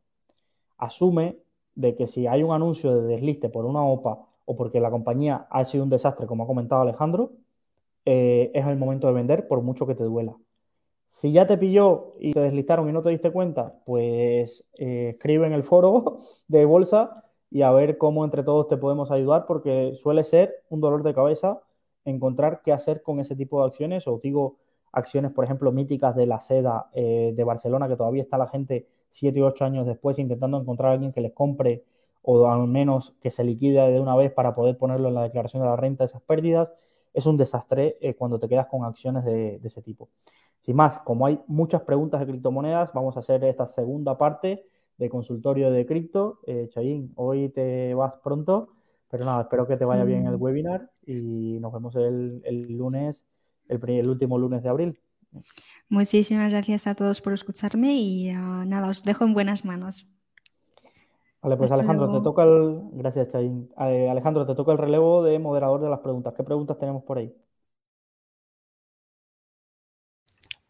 Asume 0.78 1.38
de 1.76 1.96
que 1.96 2.08
si 2.08 2.28
hay 2.28 2.44
un 2.44 2.52
anuncio 2.54 2.96
de 2.96 3.08
desliste 3.08 3.50
por 3.50 3.66
una 3.66 3.84
OPA 3.84 4.20
o 4.46 4.56
porque 4.58 4.80
la 4.80 4.90
compañía 4.92 5.48
ha 5.50 5.64
sido 5.66 5.84
un 5.84 5.90
desastre, 5.90 6.28
como 6.28 6.44
ha 6.44 6.48
comentado 6.48 6.82
Alejandro, 6.82 7.32
eh, 8.06 8.52
es 8.54 8.66
el 8.66 8.78
momento 8.78 9.08
de 9.08 9.14
vender 9.14 9.48
por 9.48 9.62
mucho 9.62 9.86
que 9.88 9.96
te 9.96 10.04
duela. 10.04 10.36
Si 11.10 11.32
ya 11.32 11.48
te 11.48 11.58
pilló 11.58 12.14
y 12.20 12.34
te 12.34 12.40
deslistaron 12.40 12.88
y 12.88 12.94
no 12.94 13.02
te 13.02 13.10
diste 13.10 13.32
cuenta, 13.32 13.74
pues 13.86 14.64
eh, 14.78 15.10
escribe 15.16 15.48
en 15.48 15.54
el 15.54 15.64
foro 15.64 16.20
de 16.48 16.66
bolsa 16.66 17.26
y 17.52 17.64
a 17.64 17.72
ver 17.72 17.98
cómo 17.98 18.24
entre 18.24 18.44
todos 18.44 18.68
te 18.68 18.78
podemos 18.78 19.12
ayudar, 19.12 19.46
porque 19.48 19.94
suele 19.96 20.24
ser 20.24 20.64
un 20.70 20.82
dolor 20.82 21.04
de 21.04 21.14
cabeza 21.14 21.62
encontrar 22.06 22.62
qué 22.64 22.72
hacer 22.72 23.02
con 23.02 23.20
ese 23.20 23.36
tipo 23.36 23.60
de 23.60 23.68
acciones, 23.68 24.08
o 24.08 24.20
digo 24.24 24.58
acciones, 24.92 25.32
por 25.32 25.44
ejemplo, 25.46 25.72
míticas 25.72 26.16
de 26.16 26.26
la 26.26 26.40
seda 26.40 26.90
eh, 26.94 27.34
de 27.36 27.44
Barcelona, 27.44 27.88
que 27.88 27.96
todavía 27.96 28.24
está 28.24 28.38
la 28.38 28.48
gente 28.48 28.88
7 29.10 29.42
u 29.42 29.46
8 29.46 29.66
años 29.66 29.88
después 29.88 30.20
intentando 30.20 30.60
encontrar 30.60 30.92
a 30.92 30.94
alguien 30.94 31.12
que 31.12 31.22
les 31.22 31.34
compre 31.34 31.84
o 32.22 32.48
al 32.48 32.68
menos 32.68 33.16
que 33.22 33.32
se 33.32 33.44
liquide 33.44 33.92
de 33.92 34.00
una 34.00 34.16
vez 34.16 34.32
para 34.32 34.56
poder 34.56 34.78
ponerlo 34.78 35.10
en 35.10 35.16
la 35.16 35.24
declaración 35.24 35.64
de 35.64 35.70
la 35.70 35.76
renta 35.76 36.04
esas 36.04 36.22
pérdidas. 36.22 36.70
Es 37.14 37.26
un 37.26 37.38
desastre 37.38 37.98
eh, 38.02 38.14
cuando 38.14 38.40
te 38.40 38.48
quedas 38.48 38.68
con 38.68 38.84
acciones 38.86 39.26
de 39.26 39.60
ese 39.64 39.82
tipo. 39.82 40.10
Sin 40.62 40.76
más, 40.76 41.00
como 41.00 41.26
hay 41.26 41.40
muchas 41.48 41.82
preguntas 41.84 42.20
de 42.20 42.28
criptomonedas, 42.28 42.94
vamos 42.94 43.16
a 43.16 43.22
hacer 43.22 43.44
esta 43.44 43.66
segunda 43.66 44.18
parte 44.18 44.66
de 44.98 45.10
consultorio 45.10 45.72
de 45.72 45.86
cripto. 45.86 46.40
Eh, 46.46 46.70
hoy 47.16 47.50
te 47.50 47.94
vas 47.94 48.14
pronto, 48.24 48.74
pero 49.10 49.26
nada, 49.26 49.44
espero 49.44 49.66
que 49.66 49.78
te 49.78 49.86
vaya 49.86 50.04
bien 50.04 50.28
el 50.28 50.38
mm. 50.38 50.42
webinar 50.42 50.90
y 51.06 51.58
nos 51.60 51.72
vemos 51.74 51.96
el, 51.96 52.42
lunes, 52.78 53.26
el, 53.70 54.10
último 54.10 54.38
lunes 54.38 54.62
de 54.62 54.70
abril. 54.70 55.00
Muchísimas 55.88 56.52
gracias 56.52 56.88
a 56.88 56.96
todos 56.96 57.22
por 57.22 57.34
escucharme 57.34 57.94
y 57.94 58.30
ah, 58.32 58.66
nada, 58.68 58.90
os 58.90 59.04
dejo 59.04 59.24
en 59.24 59.34
buenas 59.34 59.64
manos. 59.64 60.08
Vale, 61.42 61.56
pues 61.56 61.72
Alejandro, 61.72 62.12
te 62.12 62.22
toca 62.22 62.44
el. 62.44 62.82
Gracias, 62.92 63.30
Chayin. 63.30 63.70
Eh, 63.80 64.10
Alejandro, 64.10 64.46
te 64.46 64.56
toca 64.56 64.74
el 64.74 64.78
relevo 64.78 65.24
de 65.24 65.40
moderador 65.40 65.80
de 65.80 65.90
las 65.90 66.00
preguntas. 66.00 66.34
¿Qué 66.36 66.44
preguntas 66.44 66.78
tenemos 66.78 67.04
por 67.04 67.18
ahí? 67.18 67.34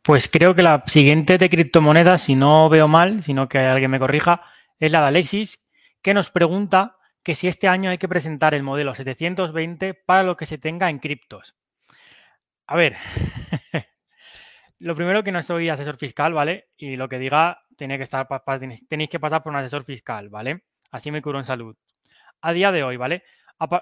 Pues 0.10 0.28
creo 0.28 0.55
que 0.55 0.64
la 0.64 0.84
siguiente 0.88 1.38
de 1.38 1.51
criptomonedas, 1.51 2.24
si 2.24 2.36
no 2.36 2.68
veo 2.68 2.88
mal, 2.88 3.22
sino 3.22 3.47
que 3.47 3.60
alguien 3.60 3.91
me 3.91 3.99
corrija, 3.99 4.41
es 4.80 4.91
la 4.91 5.01
de 5.01 5.07
Alexis, 5.10 5.70
que 6.01 6.16
nos 6.16 6.32
pregunta 6.32 6.97
que 7.22 7.36
si 7.36 7.47
este 7.47 7.68
año 7.68 7.91
hay 7.91 7.99
que 7.99 8.07
presentar 8.07 8.55
el 8.55 8.64
modelo 8.64 8.95
720 8.95 9.93
para 9.93 10.24
lo 10.24 10.36
que 10.36 10.47
se 10.47 10.57
tenga 10.57 10.89
en 10.89 10.97
criptos. 10.97 11.55
A 12.66 12.76
ver, 12.76 12.97
lo 14.80 14.95
primero 14.95 15.24
que 15.24 15.32
no 15.32 15.43
soy 15.43 15.70
asesor 15.70 15.97
fiscal, 15.97 16.34
¿vale? 16.34 16.70
Y 16.76 16.95
lo 16.95 17.07
que 17.07 17.20
diga 17.20 17.62
tiene 17.78 17.97
que 17.97 18.03
estar, 18.05 18.28
tenéis 18.89 19.12
que 19.12 19.20
pasar 19.20 19.43
por 19.43 19.51
un 19.51 19.60
asesor 19.60 19.86
fiscal, 19.86 20.30
¿vale? 20.30 20.64
Así 20.89 21.12
me 21.12 21.22
curo 21.22 21.38
en 21.38 21.45
salud. 21.45 21.78
A 22.41 22.51
día 22.51 22.72
de 22.72 22.82
hoy, 22.82 22.97
¿vale? 22.97 23.22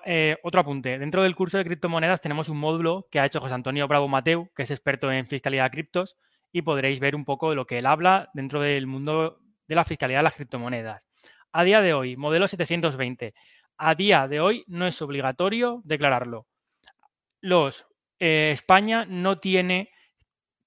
Eh, 0.06 0.38
otro 0.44 0.62
apunte. 0.62 0.98
Dentro 0.98 1.22
del 1.22 1.36
curso 1.36 1.58
de 1.58 1.66
criptomonedas 1.66 2.22
tenemos 2.22 2.50
un 2.50 2.58
módulo 2.58 3.08
que 3.12 3.20
ha 3.20 3.26
hecho 3.26 3.40
José 3.40 3.54
Antonio 3.54 3.88
Bravo 3.88 4.08
Mateu, 4.08 4.50
que 4.56 4.64
es 4.64 4.72
experto 4.72 5.12
en 5.12 5.28
fiscalidad 5.28 5.66
de 5.66 5.72
criptos, 5.72 6.18
y 6.52 6.64
podréis 6.64 7.00
ver 7.00 7.16
un 7.16 7.26
poco 7.26 7.52
de 7.52 7.56
lo 7.56 7.66
que 7.66 7.78
él 7.78 7.86
habla 7.86 8.30
dentro 8.34 8.62
del 8.62 8.88
mundo 8.88 9.40
de 9.68 9.76
la 9.76 9.84
fiscalidad 9.84 10.20
de 10.20 10.24
las 10.24 10.36
criptomonedas. 10.36 11.08
A 11.52 11.64
día 11.64 11.82
de 11.82 11.94
hoy, 11.94 12.18
modelo 12.18 12.48
720. 12.48 13.34
A 13.78 13.96
día 13.96 14.28
de 14.28 14.40
hoy 14.40 14.64
no 14.68 14.88
es 14.88 15.00
obligatorio 15.02 15.82
declararlo. 15.84 16.48
Los 17.42 17.86
eh, 18.20 18.50
España 18.52 19.06
no 19.06 19.40
tiene 19.40 19.92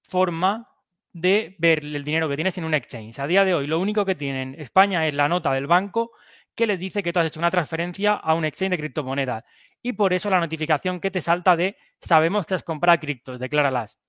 forma 0.01 0.69
de 1.11 1.55
ver 1.59 1.79
el 1.79 2.05
dinero 2.05 2.29
que 2.29 2.35
tienes 2.35 2.57
en 2.57 2.63
un 2.63 2.73
exchange. 2.73 3.19
A 3.19 3.27
día 3.27 3.43
de 3.43 3.53
hoy, 3.53 3.67
lo 3.67 3.79
único 3.79 4.05
que 4.05 4.15
tienen 4.15 4.55
España 4.57 5.05
es 5.05 5.13
la 5.13 5.27
nota 5.27 5.51
del 5.51 5.67
banco 5.67 6.11
que 6.55 6.67
le 6.67 6.77
dice 6.77 7.03
que 7.03 7.13
tú 7.13 7.19
has 7.19 7.27
hecho 7.27 7.39
una 7.39 7.51
transferencia 7.51 8.13
a 8.13 8.33
un 8.33 8.45
exchange 8.45 8.71
de 8.71 8.77
criptomonedas. 8.77 9.43
Y 9.81 9.93
por 9.93 10.13
eso 10.13 10.29
la 10.29 10.39
notificación 10.39 10.99
que 10.99 11.11
te 11.11 11.21
salta 11.21 11.55
de 11.55 11.77
sabemos 11.99 12.45
que 12.45 12.53
has 12.53 12.63
comprado 12.63 12.99
criptos, 12.99 13.39
decláralas. 13.39 13.99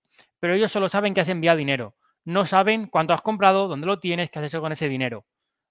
Pero 0.41 0.55
ellos 0.55 0.73
solo 0.73 0.89
saben 0.89 1.15
que 1.15 1.21
has 1.21 1.29
enviado 1.29 1.59
dinero. 1.59 1.97
No 2.25 2.47
saben 2.47 2.87
cuánto 2.87 3.15
has 3.15 3.23
comprado, 3.23 3.69
dónde 3.69 3.87
lo 3.87 3.99
tienes, 3.99 4.31
qué 4.31 4.39
has 4.39 4.47
hecho 4.47 4.61
con 4.61 4.73
ese 4.73 4.89
dinero. 4.89 5.25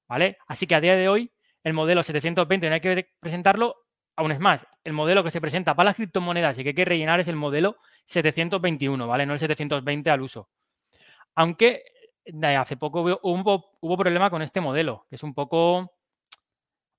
¿Vale? 0.07 0.37
Así 0.47 0.67
que 0.67 0.75
a 0.75 0.81
día 0.81 0.95
de 0.95 1.07
hoy, 1.07 1.31
el 1.63 1.73
modelo 1.73 2.03
720 2.03 2.67
no 2.67 2.75
hay 2.75 2.81
que 2.81 3.09
presentarlo. 3.19 3.75
Aún 4.17 4.31
es 4.31 4.39
más, 4.39 4.67
el 4.83 4.93
modelo 4.93 5.23
que 5.23 5.31
se 5.31 5.39
presenta 5.39 5.75
para 5.75 5.89
las 5.89 5.95
criptomonedas 5.95 6.57
y 6.57 6.63
que 6.63 6.69
hay 6.69 6.75
que 6.75 6.85
rellenar 6.85 7.19
es 7.21 7.27
el 7.27 7.37
modelo 7.37 7.77
721, 8.05 9.07
¿vale? 9.07 9.25
No 9.25 9.33
el 9.33 9.39
720 9.39 10.09
al 10.09 10.21
uso. 10.21 10.49
Aunque 11.35 11.83
eh, 12.25 12.55
hace 12.55 12.75
poco 12.75 13.01
hubo, 13.01 13.77
hubo 13.79 13.97
problema 13.97 14.29
con 14.29 14.41
este 14.41 14.59
modelo, 14.59 15.05
que 15.09 15.15
es 15.15 15.23
un 15.23 15.33
poco 15.33 15.93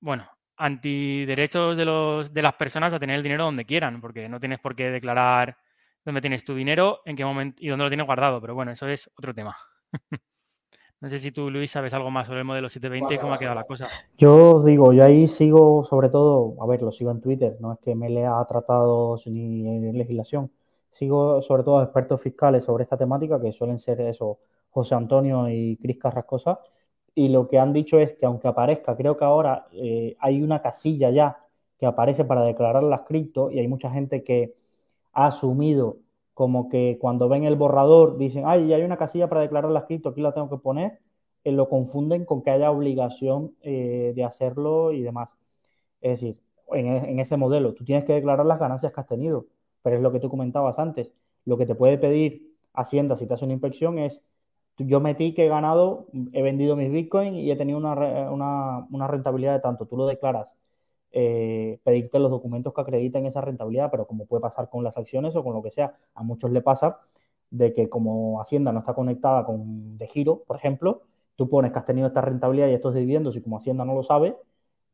bueno, 0.02 0.28
antiderechos 0.56 1.76
de, 1.76 1.84
los, 1.84 2.34
de 2.34 2.42
las 2.42 2.54
personas 2.54 2.92
a 2.92 2.98
tener 2.98 3.16
el 3.16 3.22
dinero 3.22 3.44
donde 3.44 3.64
quieran, 3.64 4.00
porque 4.00 4.28
no 4.28 4.40
tienes 4.40 4.58
por 4.58 4.74
qué 4.74 4.90
declarar 4.90 5.56
dónde 6.04 6.20
tienes 6.20 6.44
tu 6.44 6.54
dinero, 6.54 7.00
en 7.06 7.16
qué 7.16 7.24
momento 7.24 7.62
y 7.62 7.68
dónde 7.68 7.84
lo 7.84 7.90
tienes 7.90 8.06
guardado, 8.06 8.40
pero 8.40 8.54
bueno, 8.54 8.72
eso 8.72 8.88
es 8.88 9.08
otro 9.16 9.32
tema. 9.32 9.56
no 11.00 11.08
sé 11.08 11.20
si 11.20 11.30
tú, 11.30 11.50
Luis, 11.50 11.70
sabes 11.70 11.94
algo 11.94 12.10
más 12.10 12.26
sobre 12.26 12.40
el 12.40 12.44
modelo 12.44 12.68
720 12.68 13.14
y 13.14 13.18
cómo 13.18 13.34
ha 13.34 13.38
quedado 13.38 13.54
la 13.54 13.64
cosa. 13.64 13.88
Yo 14.18 14.60
digo, 14.62 14.92
yo 14.92 15.04
ahí 15.04 15.28
sigo 15.28 15.84
sobre 15.84 16.08
todo, 16.08 16.56
a 16.60 16.66
ver, 16.66 16.82
lo 16.82 16.90
sigo 16.90 17.12
en 17.12 17.20
Twitter, 17.20 17.56
no 17.60 17.72
es 17.74 17.78
que 17.78 17.94
me 17.94 18.10
lea 18.10 18.44
tratados 18.48 19.26
ni 19.28 19.68
en 19.68 19.96
legislación, 19.96 20.50
sigo 20.90 21.40
sobre 21.42 21.62
todo 21.62 21.78
a 21.78 21.84
expertos 21.84 22.20
fiscales 22.20 22.64
sobre 22.64 22.82
esta 22.82 22.96
temática, 22.96 23.40
que 23.40 23.52
suelen 23.52 23.78
ser 23.78 24.00
eso, 24.00 24.40
José 24.70 24.96
Antonio 24.96 25.48
y 25.48 25.76
Cris 25.76 25.98
Carrascosa, 25.98 26.58
y 27.14 27.28
lo 27.28 27.48
que 27.48 27.58
han 27.58 27.72
dicho 27.72 27.98
es 28.00 28.14
que 28.14 28.26
aunque 28.26 28.48
aparezca, 28.48 28.96
creo 28.96 29.16
que 29.16 29.24
ahora 29.24 29.66
eh, 29.72 30.16
hay 30.20 30.42
una 30.42 30.62
casilla 30.62 31.10
ya 31.10 31.38
que 31.78 31.86
aparece 31.86 32.24
para 32.24 32.42
declarar 32.44 32.82
las 32.82 33.02
cripto 33.02 33.50
y 33.50 33.58
hay 33.58 33.68
mucha 33.68 33.90
gente 33.90 34.24
que 34.24 34.54
ha 35.12 35.26
asumido 35.26 35.98
como 36.34 36.68
que 36.68 36.98
cuando 37.00 37.28
ven 37.28 37.44
el 37.44 37.56
borrador 37.56 38.16
dicen, 38.18 38.44
ay, 38.46 38.68
ya 38.68 38.76
hay 38.76 38.82
una 38.84 38.96
casilla 38.96 39.28
para 39.28 39.42
declarar 39.42 39.70
las 39.70 39.84
cripto, 39.84 40.10
aquí 40.10 40.22
la 40.22 40.32
tengo 40.32 40.48
que 40.50 40.56
poner, 40.58 41.00
eh, 41.44 41.52
lo 41.52 41.68
confunden 41.68 42.24
con 42.24 42.42
que 42.42 42.50
haya 42.50 42.70
obligación 42.70 43.54
eh, 43.62 44.12
de 44.16 44.24
hacerlo 44.24 44.92
y 44.92 45.02
demás. 45.02 45.28
Es 46.00 46.20
decir, 46.20 46.38
en, 46.72 46.86
en 46.86 47.20
ese 47.20 47.36
modelo 47.36 47.74
tú 47.74 47.84
tienes 47.84 48.04
que 48.04 48.14
declarar 48.14 48.46
las 48.46 48.58
ganancias 48.58 48.92
que 48.92 49.00
has 49.00 49.06
tenido, 49.06 49.46
pero 49.82 49.96
es 49.96 50.02
lo 50.02 50.12
que 50.12 50.20
tú 50.20 50.30
comentabas 50.30 50.78
antes. 50.78 51.12
Lo 51.44 51.56
que 51.58 51.66
te 51.66 51.74
puede 51.74 51.98
pedir 51.98 52.52
Hacienda 52.74 53.16
si 53.16 53.26
te 53.26 53.34
hace 53.34 53.44
una 53.44 53.52
inspección 53.54 53.98
es 53.98 54.22
yo 54.78 55.00
metí 55.00 55.34
que 55.34 55.46
he 55.46 55.48
ganado, 55.48 56.06
he 56.32 56.42
vendido 56.42 56.76
mis 56.76 56.90
bitcoins 56.90 57.36
y 57.36 57.50
he 57.50 57.56
tenido 57.56 57.78
una, 57.78 59.08
rentabilidad 59.08 59.54
de 59.54 59.60
tanto. 59.60 59.86
Tú 59.86 59.96
lo 59.96 60.06
declaras, 60.06 60.56
eh, 61.12 61.80
pedirte 61.84 62.18
los 62.18 62.30
documentos 62.30 62.72
que 62.74 62.80
acrediten 62.80 63.26
esa 63.26 63.40
rentabilidad, 63.40 63.90
pero 63.90 64.06
como 64.06 64.26
puede 64.26 64.40
pasar 64.42 64.70
con 64.70 64.84
las 64.84 64.96
acciones 64.96 65.36
o 65.36 65.44
con 65.44 65.54
lo 65.54 65.62
que 65.62 65.70
sea, 65.70 65.96
a 66.14 66.22
muchos 66.22 66.50
le 66.52 66.62
pasa 66.62 67.00
de 67.50 67.74
que 67.74 67.88
como 67.88 68.40
Hacienda 68.40 68.72
no 68.72 68.80
está 68.80 68.94
conectada 68.94 69.44
con 69.44 69.98
de 69.98 70.06
giro, 70.08 70.42
por 70.46 70.56
ejemplo, 70.56 71.02
tú 71.36 71.48
pones 71.48 71.72
que 71.72 71.78
has 71.78 71.84
tenido 71.84 72.08
esta 72.08 72.22
rentabilidad 72.22 72.68
y 72.68 72.74
estos 72.74 72.94
dividendos 72.94 73.36
y 73.36 73.42
como 73.42 73.58
Hacienda 73.58 73.84
no 73.84 73.94
lo 73.94 74.02
sabe, 74.02 74.36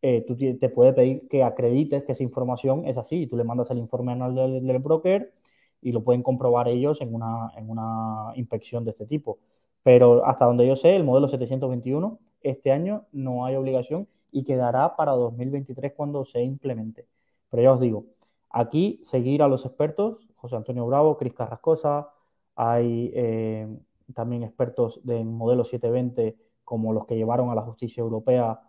eh, 0.03 0.25
tú 0.27 0.37
te 0.37 0.69
puede 0.69 0.93
pedir 0.93 1.29
que 1.29 1.43
acredites 1.43 2.05
que 2.05 2.13
esa 2.13 2.23
información 2.23 2.87
es 2.87 2.99
así 2.99 3.23
y 3.23 3.27
tú 3.27 3.37
le 3.37 3.45
mandas 3.45 3.71
el 3.71 3.79
informe 3.79 4.13
anual 4.13 4.35
del, 4.35 4.67
del 4.67 4.79
broker 4.79 5.33
y 5.81 5.93
lo 5.93 6.03
pueden 6.05 6.23
comprobar 6.23 6.69
ellos 6.69 7.01
en 7.01 7.15
una, 7.15 7.53
en 7.57 7.71
una 7.71 8.33
inspección 8.37 8.85
de 8.85 8.93
este 8.93 9.07
tipo. 9.07 9.39
Pero 9.83 10.27
hasta 10.27 10.45
donde 10.45 10.67
yo 10.67 10.77
sé, 10.77 10.97
el 10.97 11.05
modelo 11.05 11.29
721 11.29 12.19
este 12.43 12.73
año 12.73 13.07
no 13.13 13.45
hay 13.45 13.57
obligación 13.57 14.09
y 14.33 14.45
quedará 14.45 14.97
para 14.97 15.13
2023 15.13 15.93
cuando 15.95 16.25
se 16.25 16.43
implemente. 16.43 17.07
Pero 17.51 17.63
ya 17.63 17.73
os 17.73 17.81
digo, 17.81 18.07
aquí 18.51 19.01
seguir 19.05 19.43
a 19.43 19.49
los 19.49 19.65
expertos, 19.65 20.29
José 20.37 20.57
Antonio 20.57 20.87
Bravo, 20.87 21.17
Cris 21.17 21.35
Carrascosa, 21.35 22.11
hay 22.55 23.11
eh, 23.15 23.69
también 24.15 24.43
expertos 24.43 25.01
de 25.05 25.25
modelo 25.25 25.65
720 25.65 26.37
como 26.65 26.93
los 26.93 27.07
que 27.07 27.17
llevaron 27.17 27.51
a 27.51 27.55
la 27.55 27.63
justicia 27.63 28.03
europea 28.03 28.61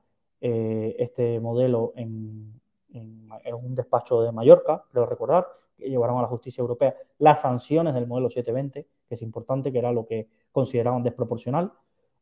eh, 0.42 0.96
este 1.00 1.40
modelo 1.40 1.94
en, 1.96 2.60
un 2.92 3.76
despacho 3.76 4.22
de 4.22 4.32
Mallorca, 4.32 4.84
creo 4.92 5.06
recordar, 5.06 5.48
que 5.80 5.90
llevaron 5.90 6.18
a 6.18 6.22
la 6.24 6.28
justicia 6.28 6.62
europea 6.62 6.96
las 7.18 7.42
sanciones 7.42 7.94
del 7.94 8.08
modelo 8.08 8.30
720, 8.30 8.88
que 9.08 9.16
es 9.16 9.22
importante, 9.22 9.72
que 9.72 9.80
era 9.80 9.92
lo 9.92 10.06
que 10.06 10.28
consideraban 10.52 11.04
desproporcional. 11.04 11.72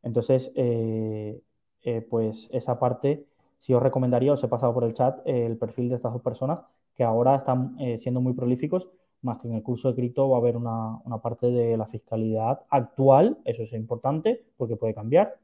Entonces, 0.02 0.52
eh, 0.54 1.40
eh, 1.82 2.06
pues 2.08 2.48
esa 2.52 2.78
parte, 2.78 3.26
si 3.58 3.74
os 3.74 3.82
recomendaría, 3.82 4.32
os 4.32 4.42
he 4.42 4.48
pasado 4.48 4.72
por 4.72 4.84
el 4.84 4.94
chat 4.94 5.20
el 5.26 5.56
perfil 5.58 5.88
de 5.88 5.96
estas 5.96 6.12
dos 6.12 6.22
personas 6.22 6.60
que 6.94 7.04
ahora 7.04 7.36
están 7.36 7.76
siendo 7.98 8.20
muy 8.20 8.32
prolíficos, 8.32 8.88
más 9.22 9.38
que 9.38 9.48
en 9.48 9.54
el 9.54 9.62
curso 9.62 9.88
de 9.88 9.94
cripto 9.94 10.28
va 10.28 10.36
a 10.36 10.40
haber 10.40 10.56
una, 10.56 10.98
una 11.04 11.18
parte 11.18 11.48
de 11.48 11.76
la 11.76 11.86
fiscalidad 11.86 12.62
actual, 12.70 13.38
eso 13.44 13.62
es 13.62 13.72
importante 13.72 14.44
porque 14.56 14.76
puede 14.76 14.94
cambiar, 14.94 15.38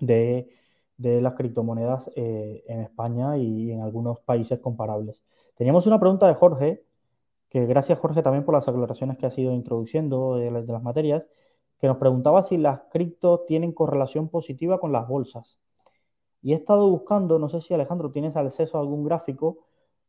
de, 0.00 0.48
las 0.96 1.34
criptomonedas 1.34 2.10
eh, 2.16 2.64
en 2.66 2.80
España 2.80 3.36
y 3.36 3.72
en 3.72 3.82
algunos 3.82 4.20
países 4.20 4.58
comparables. 4.58 5.22
Teníamos 5.56 5.86
una 5.86 6.00
pregunta 6.00 6.26
de 6.26 6.34
Jorge, 6.34 6.82
que 7.50 7.66
gracias 7.66 7.98
Jorge 7.98 8.22
también 8.22 8.44
por 8.44 8.54
las 8.54 8.68
aclaraciones 8.68 9.16
que 9.18 9.26
has 9.26 9.38
ido 9.38 9.52
introduciendo 9.52 10.36
de, 10.36 10.50
las 10.50 10.82
materias, 10.82 11.24
que 11.80 11.86
nos 11.86 11.96
preguntaba 11.96 12.42
si 12.42 12.56
las 12.56 12.80
cripto 12.90 13.44
tienen 13.46 13.72
correlación 13.72 14.28
positiva 14.28 14.80
con 14.80 14.92
las 14.92 15.08
bolsas. 15.08 15.58
Y 16.42 16.52
he 16.52 16.56
estado 16.56 16.88
buscando, 16.88 17.38
no 17.38 17.48
sé 17.48 17.60
si 17.60 17.74
Alejandro 17.74 18.10
tienes 18.10 18.36
acceso 18.36 18.76
a 18.76 18.80
algún 18.80 19.04
gráfico, 19.04 19.58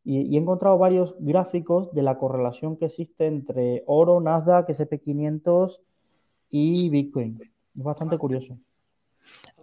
y, 0.04 0.36
he 0.36 0.40
encontrado 0.40 0.78
varios 0.78 1.16
gráficos 1.20 1.94
de 1.94 2.02
la 2.02 2.18
correlación 2.18 2.78
que 2.78 2.86
existe 2.86 3.28
entre 3.28 3.84
oro, 3.86 4.20
Nasdaq, 4.20 4.70
SP500 4.70 5.80
y 6.50 6.90
Bitcoin. 6.90 7.40
Es 7.78 7.84
bastante 7.84 8.18
curioso. 8.18 8.58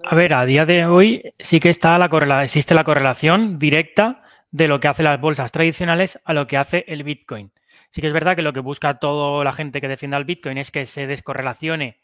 A 0.04 0.14
ver, 0.14 0.34
a 0.34 0.44
día 0.44 0.64
de 0.64 0.86
hoy 0.86 1.34
sí 1.38 1.58
que 1.58 1.70
está 1.70 1.98
la 1.98 2.42
existe 2.42 2.74
la 2.74 2.84
correlación 2.84 3.58
directa 3.58 4.22
de 4.56 4.68
lo 4.68 4.80
que 4.80 4.88
hace 4.88 5.02
las 5.02 5.20
bolsas 5.20 5.52
tradicionales 5.52 6.18
a 6.24 6.32
lo 6.32 6.46
que 6.46 6.56
hace 6.56 6.86
el 6.88 7.04
Bitcoin. 7.04 7.52
Sí 7.90 8.00
que 8.00 8.06
es 8.06 8.12
verdad 8.14 8.34
que 8.34 8.40
lo 8.40 8.54
que 8.54 8.60
busca 8.60 8.98
toda 8.98 9.44
la 9.44 9.52
gente 9.52 9.82
que 9.82 9.88
defienda 9.88 10.16
el 10.16 10.24
Bitcoin 10.24 10.56
es 10.56 10.70
que 10.70 10.86
se 10.86 11.06
descorrelacione 11.06 12.00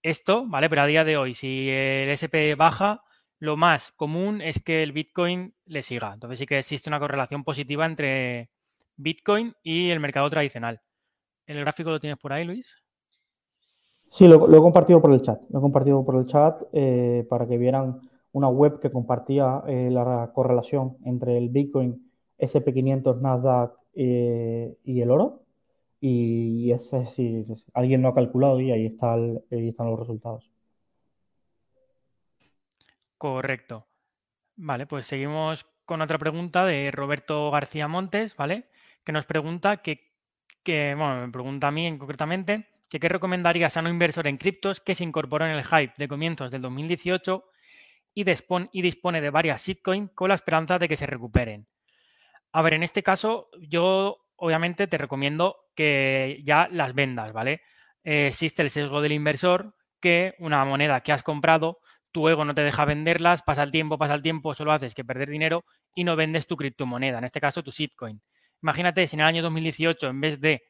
esto, 0.00 0.46
¿vale? 0.46 0.70
Pero 0.70 0.82
a 0.82 0.86
día 0.86 1.02
de 1.02 1.16
hoy, 1.16 1.34
si 1.34 1.68
el 1.68 2.10
SP 2.14 2.54
baja, 2.54 3.02
lo 3.40 3.56
más 3.56 3.90
común 3.90 4.40
es 4.42 4.62
que 4.62 4.80
el 4.80 4.92
Bitcoin 4.92 5.56
le 5.64 5.82
siga. 5.82 6.14
Entonces 6.14 6.38
sí 6.38 6.46
que 6.46 6.58
existe 6.58 6.88
una 6.88 7.00
correlación 7.00 7.42
positiva 7.42 7.84
entre 7.84 8.48
Bitcoin 8.96 9.56
y 9.64 9.90
el 9.90 9.98
mercado 9.98 10.30
tradicional. 10.30 10.80
¿El 11.46 11.58
gráfico 11.58 11.90
lo 11.90 11.98
tienes 11.98 12.20
por 12.20 12.32
ahí, 12.32 12.44
Luis? 12.44 12.76
Sí, 14.08 14.28
lo, 14.28 14.36
he 14.56 14.60
compartido 14.60 15.02
por 15.02 15.12
el 15.12 15.20
chat. 15.20 15.40
Lo 15.50 15.58
he 15.58 15.62
compartido 15.62 16.04
por 16.04 16.14
el 16.14 16.28
chat 16.28 16.62
eh, 16.72 17.26
para 17.28 17.48
que 17.48 17.58
vieran 17.58 18.00
una 18.38 18.48
web 18.48 18.80
que 18.80 18.90
compartía 18.90 19.62
eh, 19.66 19.90
la 19.90 20.30
correlación 20.32 20.96
entre 21.04 21.36
el 21.36 21.48
Bitcoin, 21.48 22.10
SP500, 22.38 23.20
Nasdaq 23.20 23.72
eh, 23.94 24.76
y 24.84 25.00
el 25.00 25.10
oro. 25.10 25.42
Y 26.00 26.70
ese 26.70 27.06
sí, 27.06 27.44
alguien 27.74 28.02
lo 28.02 28.08
ha 28.08 28.14
calculado 28.14 28.60
y 28.60 28.70
ahí, 28.70 28.86
está 28.86 29.14
ahí 29.14 29.68
están 29.68 29.90
los 29.90 29.98
resultados. 29.98 30.48
Correcto. 33.18 33.84
Vale, 34.56 34.86
pues 34.86 35.06
seguimos 35.06 35.66
con 35.84 36.00
otra 36.00 36.18
pregunta 36.18 36.64
de 36.64 36.90
Roberto 36.92 37.50
García 37.50 37.88
Montes, 37.88 38.36
¿vale? 38.36 38.66
Que 39.04 39.10
nos 39.10 39.26
pregunta 39.26 39.78
que, 39.78 40.12
que 40.62 40.94
bueno, 40.96 41.26
me 41.26 41.32
pregunta 41.32 41.68
a 41.68 41.70
mí 41.72 41.86
en 41.86 41.98
concretamente 41.98 42.66
que 42.88 43.00
qué 43.00 43.08
recomendarías 43.08 43.76
a 43.76 43.80
un 43.80 43.88
inversor 43.88 44.28
en 44.28 44.36
criptos 44.36 44.80
que 44.80 44.94
se 44.94 45.04
incorporó 45.04 45.44
en 45.46 45.52
el 45.52 45.64
hype 45.64 45.94
de 45.98 46.08
comienzos 46.08 46.50
del 46.50 46.62
2018 46.62 47.44
y, 48.14 48.24
dispone 48.24 49.20
de 49.20 49.30
varias 49.30 49.64
shitcoins 49.64 50.10
con 50.14 50.28
la 50.28 50.34
esperanza 50.34 50.78
de 50.78 50.88
que 50.88 50.96
se 50.96 51.06
recuperen. 51.06 51.66
A 52.52 52.62
ver, 52.62 52.74
en 52.74 52.82
este 52.82 53.02
caso 53.02 53.48
yo 53.60 54.18
obviamente 54.36 54.86
te 54.86 54.98
recomiendo 54.98 55.56
que 55.74 56.40
ya 56.44 56.68
las 56.70 56.94
vendas, 56.94 57.32
¿vale? 57.32 57.62
Eh, 58.04 58.28
existe 58.28 58.62
el 58.62 58.70
sesgo 58.70 59.00
del 59.00 59.12
inversor 59.12 59.74
que 60.00 60.34
una 60.38 60.64
moneda 60.64 61.00
que 61.00 61.12
has 61.12 61.22
comprado, 61.22 61.78
tu 62.12 62.28
ego 62.28 62.44
no 62.44 62.54
te 62.54 62.62
deja 62.62 62.84
venderlas, 62.84 63.42
pasa 63.42 63.62
el 63.62 63.70
tiempo, 63.70 63.98
pasa 63.98 64.14
el 64.14 64.22
tiempo, 64.22 64.54
solo 64.54 64.72
haces 64.72 64.94
que 64.94 65.04
perder 65.04 65.28
dinero 65.28 65.64
y 65.94 66.04
no 66.04 66.16
vendes 66.16 66.46
tu 66.46 66.56
criptomoneda, 66.56 67.18
en 67.18 67.24
este 67.24 67.40
caso 67.40 67.62
tu 67.62 67.70
shitcoin. 67.70 68.20
Imagínate 68.62 69.06
si 69.06 69.16
en 69.16 69.20
el 69.20 69.26
año 69.26 69.42
2018 69.42 70.08
en 70.08 70.20
vez 70.20 70.40
de 70.40 70.62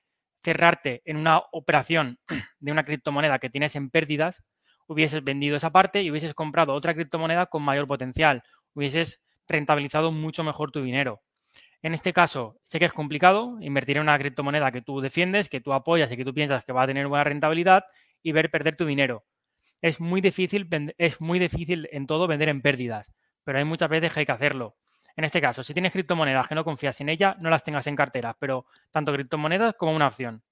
cerrarte 0.42 1.02
en 1.04 1.16
una 1.16 1.42
operación 1.52 2.18
de 2.58 2.72
una 2.72 2.84
criptomoneda 2.84 3.38
que 3.38 3.50
tienes 3.50 3.76
en 3.76 3.90
pérdidas, 3.90 4.42
hubieses 4.88 5.22
vendido 5.22 5.56
esa 5.56 5.70
parte 5.70 6.02
y 6.02 6.10
hubieses 6.10 6.34
comprado 6.34 6.74
otra 6.74 6.94
criptomoneda 6.94 7.46
con 7.46 7.62
mayor 7.62 7.86
potencial, 7.86 8.42
hubieses 8.74 9.22
rentabilizado 9.46 10.10
mucho 10.10 10.42
mejor 10.42 10.72
tu 10.72 10.82
dinero. 10.82 11.22
En 11.80 11.94
este 11.94 12.12
caso, 12.12 12.58
sé 12.64 12.80
que 12.80 12.86
es 12.86 12.92
complicado 12.92 13.56
invertir 13.60 13.98
en 13.98 14.02
una 14.02 14.18
criptomoneda 14.18 14.72
que 14.72 14.82
tú 14.82 15.00
defiendes, 15.00 15.48
que 15.48 15.60
tú 15.60 15.72
apoyas 15.72 16.10
y 16.10 16.16
que 16.16 16.24
tú 16.24 16.34
piensas 16.34 16.64
que 16.64 16.72
va 16.72 16.82
a 16.82 16.86
tener 16.86 17.06
buena 17.06 17.22
rentabilidad 17.22 17.84
y 18.22 18.32
ver 18.32 18.50
perder 18.50 18.76
tu 18.76 18.84
dinero. 18.84 19.24
Es 19.80 20.00
muy 20.00 20.20
difícil, 20.20 20.68
es 20.98 21.20
muy 21.20 21.38
difícil 21.38 21.88
en 21.92 22.08
todo 22.08 22.26
vender 22.26 22.48
en 22.48 22.62
pérdidas, 22.62 23.12
pero 23.44 23.58
hay 23.58 23.64
muchas 23.64 23.88
veces 23.88 24.12
que 24.12 24.20
hay 24.20 24.26
que 24.26 24.32
hacerlo. 24.32 24.76
En 25.16 25.24
este 25.24 25.40
caso, 25.40 25.62
si 25.62 25.72
tienes 25.72 25.92
criptomonedas 25.92 26.48
que 26.48 26.54
no 26.54 26.64
confías 26.64 27.00
en 27.00 27.10
ella, 27.10 27.36
no 27.40 27.50
las 27.50 27.62
tengas 27.62 27.86
en 27.86 27.94
cartera, 27.94 28.36
pero 28.38 28.66
tanto 28.90 29.12
criptomonedas 29.12 29.74
como 29.76 29.94
una 29.94 30.08
opción. 30.08 30.42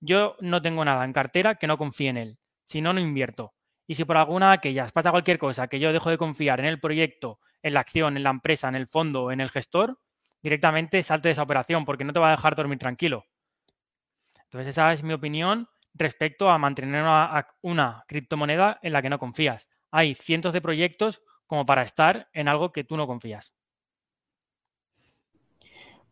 Yo 0.00 0.36
no 0.40 0.62
tengo 0.62 0.84
nada 0.84 1.04
en 1.04 1.12
cartera 1.12 1.56
que 1.56 1.66
no 1.66 1.78
confíe 1.78 2.10
en 2.10 2.16
él. 2.16 2.38
Si 2.64 2.80
no, 2.80 2.92
no 2.92 3.00
invierto. 3.00 3.55
Y 3.86 3.94
si 3.94 4.04
por 4.04 4.16
alguna 4.16 4.48
de 4.48 4.54
aquellas 4.54 4.92
pasa 4.92 5.10
cualquier 5.10 5.38
cosa 5.38 5.68
que 5.68 5.78
yo 5.78 5.92
dejo 5.92 6.10
de 6.10 6.18
confiar 6.18 6.60
en 6.60 6.66
el 6.66 6.80
proyecto, 6.80 7.38
en 7.62 7.74
la 7.74 7.80
acción, 7.80 8.16
en 8.16 8.22
la 8.22 8.30
empresa, 8.30 8.68
en 8.68 8.74
el 8.74 8.86
fondo, 8.86 9.30
en 9.30 9.40
el 9.40 9.50
gestor, 9.50 9.98
directamente 10.42 11.02
salte 11.02 11.28
de 11.28 11.32
esa 11.32 11.42
operación 11.42 11.84
porque 11.84 12.04
no 12.04 12.12
te 12.12 12.20
va 12.20 12.28
a 12.28 12.36
dejar 12.36 12.56
dormir 12.56 12.78
tranquilo. 12.78 13.24
Entonces 14.44 14.68
esa 14.68 14.92
es 14.92 15.02
mi 15.02 15.12
opinión 15.12 15.68
respecto 15.94 16.50
a 16.50 16.58
mantener 16.58 17.02
una, 17.02 17.46
una, 17.62 18.04
criptomoneda 18.06 18.78
en 18.82 18.92
la 18.92 19.02
que 19.02 19.10
no 19.10 19.18
confías. 19.18 19.68
Hay 19.90 20.14
cientos 20.14 20.52
de 20.52 20.60
proyectos 20.60 21.22
como 21.46 21.64
para 21.64 21.82
estar 21.82 22.28
en 22.32 22.48
algo 22.48 22.72
que 22.72 22.84
tú 22.84 22.96
no 22.96 23.06
confías. 23.06 23.54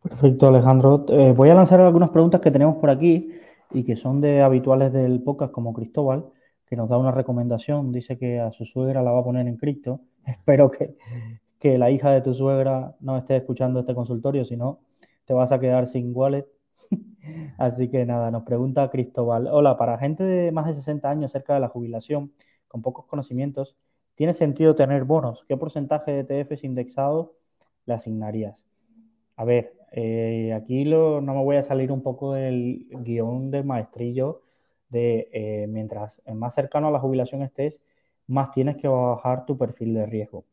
Perfecto, 0.03 0.49
Alejandro. 0.49 1.07
Eh, 1.09 1.33
voy 1.33 1.49
a 1.49 1.55
lanzar 1.55 1.81
algunas 1.81 2.11
preguntas 2.11 2.41
que 2.41 2.51
tenemos 2.51 2.77
por 2.77 2.91
aquí 2.91 3.33
y 3.73 3.85
que 3.85 3.97
son 3.97 4.21
de 4.21 4.43
habituales 4.43 4.93
del 4.93 5.23
podcast, 5.23 5.51
como 5.51 5.73
Cristóbal, 5.73 6.27
que 6.67 6.77
nos 6.77 6.89
da 6.89 6.99
una 6.99 7.11
recomendación. 7.11 7.93
Dice 7.93 8.19
que 8.19 8.41
a 8.41 8.53
su 8.53 8.65
suegra 8.65 9.03
la 9.03 9.13
va 9.13 9.21
a 9.21 9.25
poner 9.25 9.47
en 9.47 9.57
cripto. 9.57 10.01
Espero 10.27 10.71
que, 10.71 10.97
que 11.59 11.79
la 11.79 11.91
hija 11.91 12.11
de 12.11 12.21
tu 12.21 12.35
suegra 12.35 12.95
no 13.01 13.17
esté 13.17 13.37
escuchando 13.37 13.81
este 13.81 13.95
consultorio, 13.95 14.45
si 14.45 14.57
no, 14.57 14.81
te 15.25 15.35
vas 15.35 15.53
a 15.53 15.61
quedar 15.61 15.87
sin 15.87 16.13
wallet. 16.15 16.47
Así 17.59 17.89
que 17.89 18.05
nada, 18.07 18.31
nos 18.31 18.45
pregunta 18.45 18.91
Cristóbal. 18.91 19.49
Hola, 19.49 19.77
para 19.77 19.99
gente 19.99 20.25
de 20.25 20.53
más 20.53 20.67
de 20.67 20.75
60 20.75 21.11
años 21.11 21.33
cerca 21.33 21.55
de 21.55 21.61
la 21.61 21.69
jubilación, 21.69 22.33
con 22.69 22.83
pocos 22.83 23.07
conocimientos, 23.07 23.77
¿tiene 24.15 24.35
sentido 24.35 24.75
tener 24.75 25.05
bonos? 25.05 25.45
¿Qué 25.49 25.57
porcentaje 25.57 26.25
de 26.25 26.41
ETFs 26.41 26.65
indexados 26.65 27.31
le 27.87 27.95
asignarías? 27.95 28.65
A 29.37 29.45
ver, 29.45 29.75
eh, 29.93 30.53
aquí 30.55 30.85
no 30.85 31.21
me 31.21 31.43
voy 31.43 31.57
a 31.57 31.63
salir 31.63 31.93
un 31.93 32.03
poco 32.03 32.35
del 32.35 32.87
guion 32.91 33.51
del 33.51 33.65
maestrillo 33.65 34.44
de 34.95 35.29
eh, 35.35 35.67
mientras 35.69 36.23
más 36.35 36.55
cercano 36.55 36.89
a 36.89 36.93
la 36.93 37.01
jubilación 37.01 37.43
estés, 37.43 37.81
más 38.29 38.53
tienes 38.53 38.79
que 38.79 38.89
bajar 38.89 39.47
tu 39.47 39.59
perfil 39.59 39.95
de 39.95 40.07
riesgo. 40.07 40.47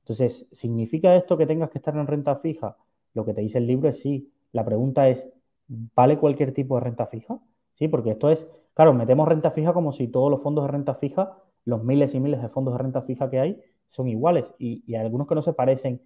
Entonces, 0.00 0.48
¿significa 0.52 1.16
esto 1.16 1.36
que 1.36 1.46
tengas 1.46 1.70
que 1.70 1.78
estar 1.78 1.96
en 1.96 2.06
renta 2.06 2.36
fija? 2.36 2.76
Lo 3.14 3.24
que 3.24 3.34
te 3.34 3.40
dice 3.42 3.58
el 3.58 3.66
libro 3.66 3.88
es 3.88 4.00
sí. 4.00 4.32
La 4.52 4.64
pregunta 4.64 5.08
es, 5.08 5.26
¿vale 5.68 6.18
cualquier 6.18 6.52
tipo 6.54 6.76
de 6.76 6.82
renta 6.82 7.06
fija? 7.06 7.38
Sí, 7.74 7.88
porque 7.88 8.10
esto 8.12 8.30
es, 8.30 8.48
claro, 8.74 8.94
metemos 8.94 9.28
renta 9.28 9.50
fija 9.50 9.72
como 9.72 9.92
si 9.92 10.08
todos 10.08 10.30
los 10.30 10.42
fondos 10.42 10.64
de 10.64 10.72
renta 10.72 10.94
fija, 10.94 11.38
los 11.64 11.84
miles 11.84 12.14
y 12.14 12.20
miles 12.20 12.42
de 12.42 12.48
fondos 12.48 12.74
de 12.74 12.78
renta 12.78 13.02
fija 13.02 13.30
que 13.30 13.40
hay, 13.40 13.60
son 13.88 14.08
iguales 14.08 14.46
y, 14.58 14.82
y 14.86 14.94
hay 14.94 15.02
algunos 15.04 15.26
que 15.28 15.34
no 15.34 15.42
se 15.42 15.52
parecen 15.52 16.00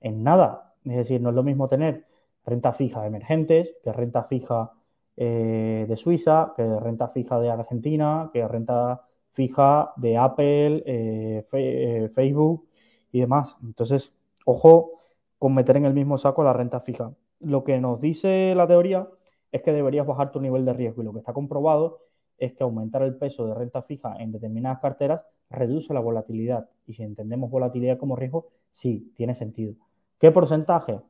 en 0.00 0.22
nada. 0.22 0.74
Es 0.84 0.96
decir, 0.96 1.20
no 1.20 1.30
es 1.30 1.34
lo 1.34 1.42
mismo 1.42 1.68
tener 1.68 2.06
renta 2.46 2.72
fija 2.72 3.06
emergentes, 3.06 3.74
que 3.82 3.92
renta 3.92 4.24
fija 4.24 4.72
eh, 5.20 5.84
de 5.88 5.96
Suiza, 5.96 6.52
que 6.56 6.62
renta 6.78 7.08
fija 7.08 7.40
de 7.40 7.50
Argentina, 7.50 8.30
que 8.32 8.46
renta 8.46 9.02
fija 9.32 9.92
de 9.96 10.16
Apple, 10.16 10.84
eh, 10.86 11.44
eh, 11.52 12.10
Facebook 12.14 12.68
y 13.10 13.20
demás. 13.20 13.56
Entonces, 13.64 14.14
ojo 14.44 14.92
con 15.38 15.54
meter 15.54 15.76
en 15.76 15.86
el 15.86 15.94
mismo 15.94 16.18
saco 16.18 16.44
la 16.44 16.52
renta 16.52 16.80
fija. 16.80 17.12
Lo 17.40 17.64
que 17.64 17.80
nos 17.80 18.00
dice 18.00 18.54
la 18.54 18.68
teoría 18.68 19.08
es 19.50 19.62
que 19.62 19.72
deberías 19.72 20.06
bajar 20.06 20.30
tu 20.30 20.40
nivel 20.40 20.64
de 20.64 20.72
riesgo 20.72 21.02
y 21.02 21.04
lo 21.04 21.12
que 21.12 21.18
está 21.18 21.32
comprobado 21.32 21.98
es 22.38 22.52
que 22.52 22.62
aumentar 22.62 23.02
el 23.02 23.16
peso 23.16 23.44
de 23.46 23.54
renta 23.54 23.82
fija 23.82 24.14
en 24.20 24.30
determinadas 24.30 24.78
carteras 24.78 25.22
reduce 25.50 25.92
la 25.94 26.00
volatilidad. 26.00 26.68
Y 26.86 26.94
si 26.94 27.02
entendemos 27.02 27.50
volatilidad 27.50 27.98
como 27.98 28.14
riesgo, 28.14 28.50
sí, 28.70 29.12
tiene 29.16 29.34
sentido. 29.34 29.74
¿Qué 30.20 30.30
porcentaje? 30.30 31.00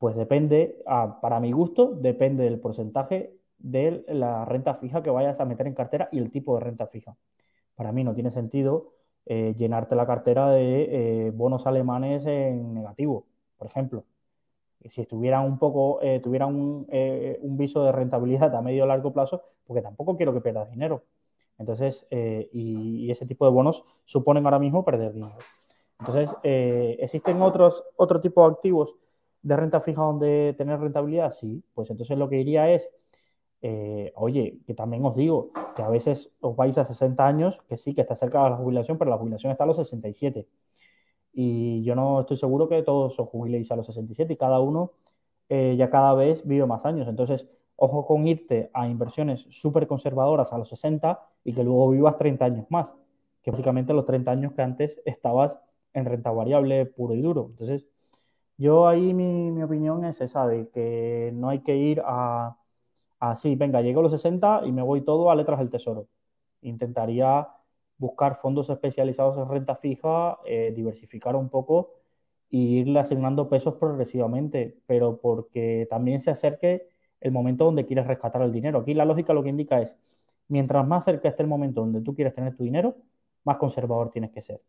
Pues 0.00 0.16
depende, 0.16 0.82
para 1.20 1.40
mi 1.40 1.52
gusto, 1.52 1.92
depende 1.94 2.44
del 2.44 2.58
porcentaje 2.58 3.34
de 3.58 4.02
la 4.08 4.46
renta 4.46 4.74
fija 4.76 5.02
que 5.02 5.10
vayas 5.10 5.38
a 5.40 5.44
meter 5.44 5.66
en 5.66 5.74
cartera 5.74 6.08
y 6.10 6.18
el 6.18 6.30
tipo 6.30 6.54
de 6.54 6.64
renta 6.64 6.86
fija. 6.86 7.16
para 7.76 7.92
mí 7.92 8.02
no 8.02 8.14
tiene 8.14 8.32
sentido 8.32 8.94
eh, 9.26 9.54
llenarte 9.58 9.94
la 9.96 10.06
cartera 10.06 10.50
de 10.52 11.26
eh, 11.26 11.30
bonos 11.32 11.66
alemanes 11.66 12.24
en 12.24 12.72
negativo, 12.72 13.26
por 13.58 13.66
ejemplo. 13.66 14.04
Si 14.88 15.02
estuvieran 15.02 15.44
un 15.44 15.58
poco, 15.58 16.00
eh, 16.00 16.20
tuvieran 16.20 16.54
un, 16.54 16.86
un, 17.42 17.58
viso 17.58 17.84
de 17.84 17.92
rentabilidad 17.92 18.54
a 18.56 18.62
medio 18.62 18.84
o 18.84 18.86
largo 18.86 19.12
plazo, 19.12 19.42
porque 19.66 19.82
tampoco 19.82 20.16
quiero 20.16 20.32
que 20.32 20.40
pierdas 20.40 20.70
dinero. 20.70 21.02
Entonces, 21.58 22.06
y, 22.10 23.04
y, 23.04 23.10
ese 23.10 23.26
tipo 23.26 23.44
de 23.44 23.50
bonos 23.52 23.84
suponen 24.06 24.46
ahora 24.46 24.58
mismo 24.58 24.82
perder 24.82 25.12
dinero. 25.12 25.36
Entonces, 25.98 26.34
¿existen 26.42 27.42
otros 27.42 27.84
otro 27.96 28.22
tipo 28.22 28.42
de 28.42 28.54
activos 28.54 28.96
de 29.42 29.56
renta 29.56 29.80
fija 29.80 30.02
donde 30.02 30.54
tener 30.58 30.80
rentabilidad? 30.80 31.32
Sí, 31.32 31.62
pues 31.74 31.90
entonces 31.90 32.18
lo 32.18 32.28
que 32.28 32.36
diría 32.36 32.70
es 32.70 32.90
eh, 33.62 34.12
oye, 34.16 34.58
que 34.66 34.74
también 34.74 35.04
os 35.04 35.16
digo 35.16 35.50
que 35.76 35.82
a 35.82 35.88
veces 35.88 36.32
os 36.40 36.56
vais 36.56 36.78
a 36.78 36.84
60 36.84 37.26
años, 37.26 37.60
que 37.68 37.76
sí, 37.76 37.94
que 37.94 38.00
está 38.02 38.16
cerca 38.16 38.42
de 38.44 38.50
la 38.50 38.56
jubilación, 38.56 38.98
pero 38.98 39.10
la 39.10 39.18
jubilación 39.18 39.52
está 39.52 39.64
a 39.64 39.66
los 39.66 39.76
67. 39.76 40.48
Y 41.32 41.82
yo 41.84 41.94
no 41.94 42.20
estoy 42.20 42.36
seguro 42.36 42.68
que 42.68 42.82
todos 42.82 43.18
os 43.18 43.28
jubiléis 43.28 43.70
a 43.72 43.76
los 43.76 43.86
67 43.86 44.34
y 44.34 44.36
cada 44.36 44.60
uno 44.60 44.92
eh, 45.48 45.76
ya 45.78 45.90
cada 45.90 46.14
vez 46.14 46.46
vive 46.46 46.66
más 46.66 46.84
años. 46.86 47.08
Entonces, 47.08 47.48
ojo 47.76 48.06
con 48.06 48.26
irte 48.26 48.70
a 48.74 48.88
inversiones 48.88 49.46
súper 49.50 49.86
conservadoras 49.86 50.52
a 50.52 50.58
los 50.58 50.68
60 50.68 51.20
y 51.44 51.52
que 51.54 51.64
luego 51.64 51.90
vivas 51.90 52.18
30 52.18 52.46
años 52.46 52.66
más, 52.70 52.94
que 53.42 53.50
básicamente 53.50 53.92
los 53.94 54.06
30 54.06 54.32
años 54.32 54.52
que 54.54 54.62
antes 54.62 55.00
estabas 55.04 55.58
en 55.94 56.04
renta 56.06 56.30
variable 56.30 56.86
puro 56.86 57.14
y 57.14 57.22
duro. 57.22 57.48
Entonces, 57.50 57.86
yo 58.60 58.88
ahí 58.88 59.14
mi, 59.14 59.50
mi 59.50 59.62
opinión 59.62 60.04
es 60.04 60.20
esa, 60.20 60.46
de 60.46 60.68
que 60.70 61.32
no 61.34 61.48
hay 61.50 61.60
que 61.60 61.76
ir 61.76 62.02
a 62.04 62.56
así, 63.20 63.54
venga, 63.56 63.82
llego 63.82 64.00
a 64.00 64.02
los 64.04 64.12
60 64.12 64.62
y 64.66 64.72
me 64.72 64.82
voy 64.82 65.02
todo 65.02 65.30
a 65.30 65.34
letras 65.36 65.58
del 65.60 65.70
tesoro. 65.70 66.08
Intentaría 66.62 67.48
buscar 67.98 68.38
fondos 68.40 68.70
especializados 68.70 69.38
en 69.38 69.48
renta 69.48 69.76
fija, 69.76 70.38
eh, 70.46 70.72
diversificar 70.76 71.36
un 71.36 71.48
poco 71.50 71.92
e 72.50 72.58
irle 72.58 73.00
asignando 73.00 73.48
pesos 73.48 73.74
progresivamente, 73.76 74.78
pero 74.86 75.20
porque 75.20 75.86
también 75.90 76.20
se 76.20 76.30
acerque 76.30 76.88
el 77.20 77.32
momento 77.32 77.64
donde 77.66 77.86
quieres 77.86 78.06
rescatar 78.06 78.42
el 78.42 78.52
dinero. 78.52 78.80
Aquí 78.80 78.94
la 78.94 79.04
lógica 79.04 79.32
lo 79.34 79.42
que 79.42 79.50
indica 79.50 79.80
es, 79.82 79.94
mientras 80.48 80.86
más 80.86 81.04
cerca 81.04 81.28
esté 81.28 81.42
el 81.42 81.48
momento 81.48 81.80
donde 81.82 82.00
tú 82.02 82.14
quieres 82.14 82.34
tener 82.34 82.56
tu 82.56 82.64
dinero, 82.64 82.96
más 83.44 83.58
conservador 83.58 84.10
tienes 84.10 84.32
que 84.32 84.42
ser. 84.42 84.60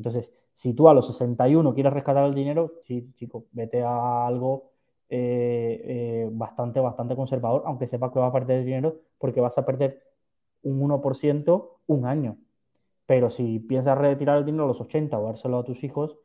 Entonces, 0.00 0.32
si 0.54 0.72
tú 0.74 0.88
a 0.88 0.94
los 0.94 1.06
61 1.06 1.74
quieres 1.74 1.92
rescatar 1.92 2.24
el 2.24 2.34
dinero, 2.34 2.72
sí, 2.84 3.12
chico, 3.16 3.44
vete 3.52 3.82
a 3.82 4.26
algo 4.26 4.70
eh, 5.10 5.82
eh, 6.24 6.28
bastante, 6.32 6.80
bastante 6.80 7.14
conservador, 7.16 7.62
aunque 7.66 7.86
sepa 7.86 8.10
que 8.12 8.18
va 8.18 8.28
a 8.28 8.32
perder 8.32 8.64
dinero 8.64 8.96
porque 9.18 9.40
vas 9.42 9.58
a 9.58 9.66
perder 9.66 10.02
un 10.62 10.80
1% 10.82 11.80
un 11.86 12.06
año. 12.06 12.38
Pero 13.06 13.30
si 13.30 13.58
piensas 13.60 13.98
retirar 13.98 14.38
el 14.38 14.44
dinero 14.46 14.64
a 14.64 14.68
los 14.68 14.80
80 14.80 15.18
o 15.18 15.24
dárselo 15.26 15.58
a 15.58 15.64
tus 15.64 15.84
hijos, 15.84 16.18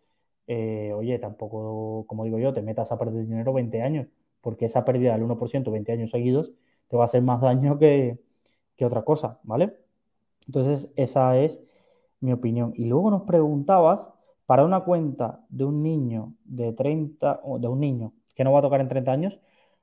eh, 0.48 0.94
oye, 0.96 1.20
tampoco, 1.20 2.06
como 2.08 2.24
digo 2.26 2.40
yo, 2.40 2.54
te 2.54 2.62
metas 2.62 2.92
a 2.92 3.00
perder 3.00 3.26
dinero 3.28 3.54
20 3.54 3.82
años, 3.82 4.08
porque 4.42 4.66
esa 4.66 4.86
pérdida 4.86 5.14
del 5.14 5.24
1% 5.24 5.72
20 5.72 5.92
años 5.92 6.12
seguidos 6.12 6.54
te 6.88 6.96
va 6.98 7.04
a 7.04 7.06
hacer 7.08 7.22
más 7.24 7.42
daño 7.42 7.80
que, 7.80 8.20
que 8.78 8.86
otra 8.86 9.04
cosa, 9.04 9.40
¿vale? 9.44 9.76
Entonces, 10.48 10.92
esa 10.96 11.38
es 11.38 11.60
mi 12.22 12.34
opinión. 12.34 12.74
Y 12.76 12.86
luego 12.86 13.12
nos 13.12 13.24
preguntabas, 13.24 14.10
para 14.46 14.64
una 14.66 14.82
cuenta 14.82 15.44
de 15.50 15.66
un 15.66 15.82
niño 15.84 16.36
de 16.46 16.74
30, 16.74 17.40
o 17.44 17.60
de 17.60 17.68
un 17.68 17.80
niño 17.80 18.14
que 18.36 18.44
no 18.44 18.52
va 18.52 18.60
a 18.60 18.62
tocar 18.62 18.82
en 18.82 18.90
30 18.90 19.12
años, 19.12 19.40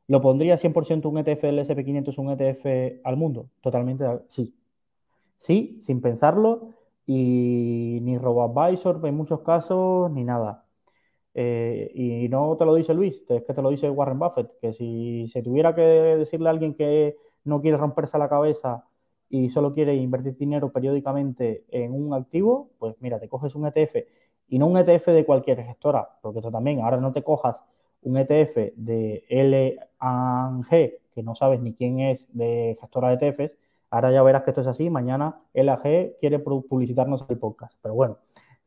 ¿lo 0.07 0.21
pondría 0.21 0.57
100% 0.57 1.09
un 1.09 1.19
ETF 1.19 1.43
del 1.43 1.59
SP500, 1.61 2.19
un 2.19 2.31
ETF 2.31 3.01
al 3.05 3.17
mundo? 3.17 3.49
Totalmente 3.61 4.05
sí. 4.29 4.55
Sí, 5.39 5.79
sin 5.83 6.01
pensarlo 6.01 6.71
y 7.07 7.99
ni 8.03 8.19
robo-advisor 8.19 9.01
en 9.07 9.17
muchos 9.17 9.41
casos, 9.43 10.11
ni 10.13 10.25
nada. 10.25 10.67
Eh, 11.35 11.91
y 11.95 12.29
no 12.29 12.57
te 12.59 12.65
lo 12.65 12.75
dice 12.75 12.95
Luis, 12.95 13.25
es 13.29 13.45
que 13.45 13.55
te 13.55 13.63
lo 13.63 13.71
dice 13.71 13.91
Warren 13.91 14.19
Buffett, 14.19 14.51
que 14.61 14.73
si 14.75 15.29
se 15.29 15.43
tuviera 15.43 15.75
que 15.75 15.83
decirle 15.83 16.49
a 16.49 16.53
alguien 16.53 16.75
que 16.75 17.17
no 17.45 17.61
quiere 17.63 17.77
romperse 17.79 18.19
la 18.19 18.29
cabeza 18.29 18.85
y 19.33 19.49
solo 19.49 19.73
quiere 19.73 19.95
invertir 19.95 20.37
dinero 20.37 20.71
periódicamente 20.73 21.65
en 21.71 21.95
un 21.95 22.13
activo, 22.13 22.69
pues 22.79 22.95
mira, 23.01 23.19
te 23.19 23.31
coges 23.31 23.55
un 23.55 23.67
ETF 23.67 24.07
y 24.47 24.59
no 24.59 24.67
un 24.67 24.77
ETF 24.77 25.07
de 25.07 25.25
cualquier 25.25 25.65
gestora, 25.65 26.07
porque 26.21 26.41
eso 26.41 26.51
también, 26.51 26.83
ahora 26.83 26.99
no 26.99 27.15
te 27.15 27.23
cojas 27.23 27.63
un 28.03 28.19
ETF 28.19 28.75
de 28.77 29.25
L&G, 29.31 30.99
que 31.11 31.23
no 31.23 31.35
sabes 31.35 31.63
ni 31.63 31.73
quién 31.73 32.01
es 32.01 32.29
de 32.37 32.77
gestora 32.79 33.17
de 33.17 33.27
ETFs, 33.27 33.57
ahora 33.89 34.13
ya 34.13 34.23
verás 34.23 34.43
que 34.43 34.51
esto 34.51 34.61
es 34.61 34.67
así, 34.67 34.91
mañana 34.91 35.41
L&G 35.55 36.17
quiere 36.21 36.39
publicitarnos 36.39 37.25
el 37.31 37.39
podcast. 37.39 37.75
Pero 37.81 37.95
bueno, 37.95 38.19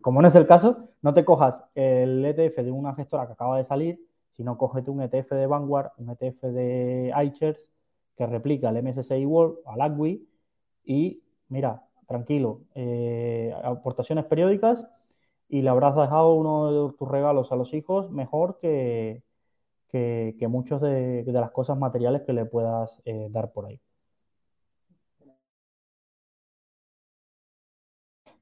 como 0.01 0.19
no 0.23 0.27
es 0.27 0.35
el 0.35 0.47
caso, 0.47 0.89
no 1.03 1.13
te 1.13 1.23
cojas 1.23 1.63
el 1.75 2.25
ETF 2.25 2.63
de 2.63 2.71
una 2.71 2.95
gestora 2.95 3.27
que 3.27 3.33
acaba 3.33 3.57
de 3.57 3.65
salir, 3.65 4.03
sino 4.31 4.57
cógete 4.57 4.89
un 4.89 5.03
ETF 5.03 5.29
de 5.33 5.45
Vanguard, 5.45 5.91
un 5.99 6.09
ETF 6.09 6.41
de 6.41 7.13
iShares 7.23 7.69
que 8.17 8.25
replica 8.25 8.69
el 8.69 8.81
MSCI 8.81 9.27
World, 9.27 9.57
al 9.67 9.81
ACWI, 9.81 10.27
y 10.85 11.21
mira, 11.49 11.83
tranquilo, 12.07 12.61
eh, 12.75 13.53
aportaciones 13.63 14.25
periódicas 14.25 14.85
y 15.49 15.61
le 15.61 15.69
habrás 15.69 15.95
dejado 15.95 16.33
uno 16.33 16.89
de 16.89 16.97
tus 16.97 17.09
regalos 17.09 17.51
a 17.51 17.55
los 17.55 17.73
hijos 17.73 18.11
mejor 18.11 18.59
que, 18.59 19.23
que, 19.91 20.47
muchas 20.49 20.81
de, 20.81 21.23
de, 21.23 21.31
las 21.31 21.51
cosas 21.51 21.77
materiales 21.77 22.23
que 22.23 22.33
le 22.33 22.45
puedas 22.45 23.01
eh, 23.05 23.27
dar 23.31 23.51
por 23.51 23.65
ahí. 23.65 23.79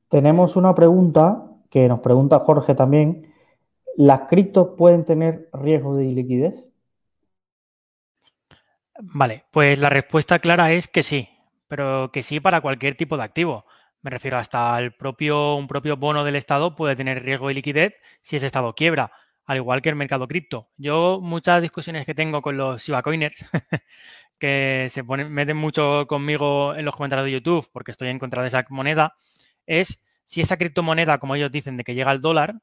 Tenemos 0.10 0.56
una 0.56 0.74
pregunta 0.76 1.44
que 1.70 1.88
nos 1.88 2.00
pregunta 2.00 2.40
Jorge 2.40 2.76
también. 2.76 3.34
¿Las 3.96 4.22
criptos 4.28 4.70
pueden 4.78 5.06
tener 5.06 5.50
riesgo 5.54 5.96
de 5.96 6.06
liquidez? 6.06 6.66
Vale, 9.00 9.44
pues 9.52 9.78
la 9.80 9.90
respuesta 9.90 10.40
clara 10.40 10.72
es 10.72 10.88
que 10.88 11.02
sí, 11.02 11.28
pero 11.74 12.12
que 12.14 12.22
sí 12.22 12.40
para 12.40 12.62
cualquier 12.62 12.96
tipo 12.96 13.18
de 13.18 13.24
activo. 13.24 13.66
Me 14.04 14.12
refiero 14.12 14.38
hasta 14.38 14.78
el 14.78 14.94
propio, 14.94 15.56
un 15.56 15.68
propio 15.68 15.98
bono 15.98 16.24
del 16.24 16.36
Estado 16.36 16.76
puede 16.76 16.96
tener 16.96 17.24
riesgo 17.24 17.48
de 17.48 17.56
liquidez 17.56 17.96
si 18.22 18.36
ese 18.36 18.46
Estado 18.46 18.76
quiebra, 18.76 19.12
al 19.46 19.58
igual 19.58 19.82
que 19.82 19.90
el 19.90 19.96
mercado 19.96 20.28
cripto. 20.28 20.70
Yo 20.78 21.20
muchas 21.20 21.64
discusiones 21.64 22.06
que 22.06 22.14
tengo 22.14 22.44
con 22.44 22.58
los 22.58 22.84
Shiba 22.84 23.02
Coiners, 23.02 23.44
que 24.40 24.86
se 24.92 25.04
ponen, 25.04 25.32
meten 25.32 25.58
mucho 25.58 26.06
conmigo 26.08 26.76
en 26.76 26.86
los 26.86 26.96
comentarios 26.96 27.26
de 27.26 27.32
YouTube 27.32 27.68
porque 27.74 27.90
estoy 27.90 28.10
en 28.10 28.20
contra 28.20 28.44
de 28.44 28.50
esa 28.50 28.64
moneda, 28.70 29.16
es 29.66 30.06
si 30.26 30.42
esa 30.42 30.58
criptomoneda, 30.58 31.18
como 31.18 31.34
ellos 31.34 31.52
dicen, 31.52 31.76
de 31.76 31.84
que 31.84 31.96
llega 31.96 32.12
al 32.12 32.22
dólar, 32.22 32.54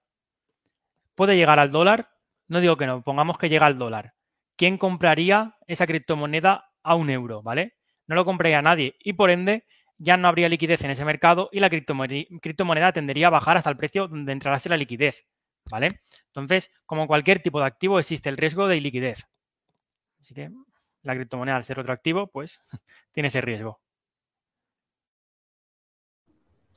puede 1.17 1.35
llegar 1.35 1.59
al 1.59 1.73
dólar. 1.73 2.11
No 2.47 2.61
digo 2.61 2.77
que 2.77 2.87
no, 2.87 3.03
pongamos 3.03 3.39
que 3.39 3.49
llega 3.49 3.67
al 3.67 3.77
dólar. 3.77 4.15
¿Quién 4.55 4.79
compraría 4.79 5.57
esa 5.67 5.89
criptomoneda 5.89 6.71
a 6.85 6.95
un 6.95 7.11
euro, 7.11 7.43
¿vale? 7.43 7.80
No 8.11 8.17
lo 8.17 8.25
compraría 8.25 8.61
nadie 8.61 8.97
y 8.99 9.13
por 9.13 9.31
ende 9.31 9.63
ya 9.97 10.17
no 10.17 10.27
habría 10.27 10.49
liquidez 10.49 10.83
en 10.83 10.91
ese 10.91 11.05
mercado 11.05 11.49
y 11.53 11.61
la 11.61 11.71
criptomoneda 11.71 12.91
tendería 12.93 13.29
a 13.29 13.31
bajar 13.31 13.57
hasta 13.57 13.71
el 13.71 13.77
precio 13.77 14.09
donde 14.09 14.33
entrarase 14.33 14.69
la 14.69 14.77
liquidez. 14.77 15.29
¿Vale? 15.71 16.01
Entonces, 16.27 16.73
como 16.87 17.07
cualquier 17.07 17.41
tipo 17.41 17.61
de 17.61 17.67
activo, 17.67 18.01
existe 18.01 18.29
el 18.29 18.37
riesgo 18.37 18.67
de 18.67 18.81
liquidez. 18.81 19.29
Así 20.21 20.35
que 20.35 20.51
la 21.03 21.15
criptomoneda, 21.15 21.55
al 21.55 21.63
ser 21.63 21.79
otro 21.79 21.93
activo, 21.93 22.27
pues 22.27 22.59
tiene 23.13 23.29
ese 23.29 23.43
riesgo. 23.43 23.79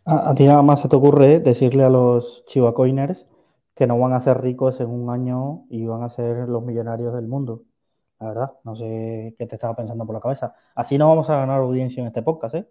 A, 0.06 0.36
ti 0.36 0.46
nada 0.46 0.62
más 0.62 0.82
se 0.82 0.88
te 0.88 0.96
ocurre 0.96 1.40
decirle 1.40 1.84
a 1.84 1.90
los 1.90 2.46
chivacoiners 2.46 3.26
que 3.74 3.88
no 3.88 3.98
van 3.98 4.14
a 4.14 4.20
ser 4.20 4.40
ricos 4.40 4.80
en 4.82 4.90
un 4.92 5.10
año 5.10 5.66
y 5.72 5.84
van 5.88 6.04
a 6.04 6.12
ser 6.12 6.48
los 6.48 6.64
millonarios 6.64 7.16
del 7.16 7.26
mundo. 7.26 7.64
La 8.24 8.30
verdad, 8.30 8.54
no 8.64 8.74
sé 8.76 9.36
qué 9.38 9.46
te 9.48 9.56
estaba 9.56 9.76
pensando 9.76 10.06
por 10.06 10.16
la 10.16 10.22
cabeza. 10.22 10.56
Así 10.76 10.98
no 10.98 11.10
vamos 11.10 11.30
a 11.30 11.36
ganar 11.38 11.60
audiencia 11.60 12.00
en 12.02 12.08
este 12.08 12.22
podcast, 12.24 12.56
¿eh? 12.56 12.66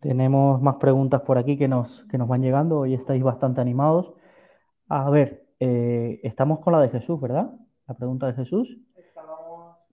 Tenemos 0.00 0.60
más 0.60 0.76
preguntas 0.76 1.22
por 1.22 1.38
aquí 1.38 1.56
que 1.56 1.68
nos, 1.68 2.04
que 2.10 2.18
nos 2.18 2.28
van 2.28 2.42
llegando. 2.42 2.80
Hoy 2.80 2.92
estáis 2.94 3.22
bastante 3.22 3.60
animados. 3.60 4.12
A 4.88 5.10
ver, 5.10 5.46
eh, 5.60 6.20
estamos 6.24 6.60
con 6.60 6.72
la 6.74 6.80
de 6.80 6.90
Jesús, 6.90 7.20
¿verdad? 7.20 7.52
La 7.88 7.94
pregunta 7.94 8.26
de 8.26 8.34
Jesús. 8.34 8.78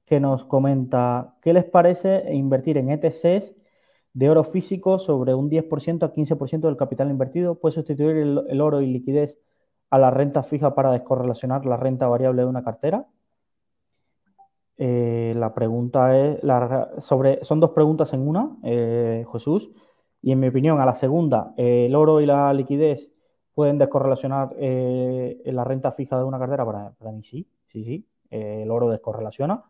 Que 0.06 0.20
nos 0.20 0.44
comenta, 0.46 1.36
¿qué 1.42 1.54
les 1.54 1.66
parece 1.66 2.34
invertir 2.34 2.78
en 2.78 2.90
ETCs 2.90 3.54
de 4.14 4.30
oro 4.30 4.44
físico 4.44 5.00
sobre 5.00 5.34
un 5.34 5.50
10% 5.50 6.04
a 6.04 6.14
15% 6.14 6.62
del 6.62 6.78
capital 6.78 7.10
invertido? 7.10 7.56
¿Puede 7.56 7.74
sustituir 7.74 8.18
el, 8.18 8.62
oro 8.62 8.82
y 8.82 8.88
liquidez 8.88 9.40
a 9.90 9.98
la 9.98 10.12
renta 10.12 10.44
fija 10.44 10.76
para 10.76 10.92
descorrelacionar 10.92 11.66
la 11.66 11.78
renta 11.78 12.08
variable 12.08 12.42
de 12.44 12.48
una 12.48 12.64
cartera? 12.64 13.06
Eh, 14.78 15.34
la 15.36 15.54
pregunta 15.54 16.18
es 16.18 16.40
sobre, 17.00 17.44
son 17.44 17.60
dos 17.60 17.72
preguntas 17.72 18.14
en 18.14 18.28
una, 18.28 18.58
eh, 18.64 19.26
Jesús. 19.32 19.70
Y 20.22 20.32
en 20.32 20.40
mi 20.40 20.48
opinión, 20.48 20.82
a 20.82 20.86
la 20.86 20.94
segunda, 20.94 21.54
eh, 21.56 21.86
el 21.88 21.96
oro 21.96 22.20
y 22.20 22.26
la 22.26 22.54
liquidez 22.54 23.10
pueden 23.54 23.78
descorrelacionar 23.78 24.54
eh, 24.58 25.42
la 25.46 25.64
renta 25.64 25.92
fija 25.92 26.18
de 26.18 26.24
una 26.24 26.40
cartera. 26.40 26.66
Para, 26.66 26.92
para 26.92 27.12
mí 27.12 27.24
sí, 27.24 27.48
sí, 27.68 27.84
sí. 27.84 28.06
el 28.30 28.70
oro 28.72 28.90
descorrelaciona 28.90 29.64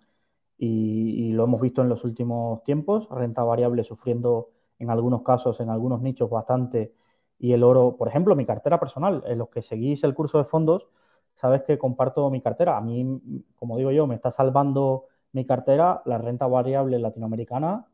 y, 0.59 1.31
lo 1.31 1.45
hemos 1.45 1.61
visto 1.61 1.81
en 1.81 1.89
los 1.89 2.03
últimos 2.03 2.63
tiempos, 2.63 3.07
renta 3.09 3.43
variable 3.43 3.83
sufriendo 3.83 4.49
en 4.77 4.89
algunos 4.89 5.23
casos, 5.23 5.59
en 5.61 5.69
algunos 5.69 6.01
nichos 6.01 6.29
bastante 6.29 6.93
y 7.39 7.53
el 7.53 7.63
oro, 7.63 7.95
por 7.97 8.09
ejemplo, 8.09 8.35
mi 8.35 8.45
cartera 8.45 8.79
personal, 8.79 9.23
en 9.25 9.37
los 9.37 9.49
que 9.49 9.61
seguís 9.61 10.03
el 10.03 10.13
curso 10.13 10.37
de 10.37 10.43
fondos, 10.43 10.87
sabes 11.35 11.63
que 11.63 11.77
comparto 11.77 12.29
mi 12.29 12.41
cartera. 12.41 12.77
A 12.77 12.81
mí, 12.81 13.21
como 13.55 13.77
digo 13.77 13.91
yo, 13.91 14.05
me 14.07 14.15
está 14.15 14.31
salvando 14.31 15.05
mi 15.31 15.45
cartera 15.45 16.01
la 16.05 16.17
renta 16.17 16.47
variable 16.47 16.99
latinoamericana 16.99 17.87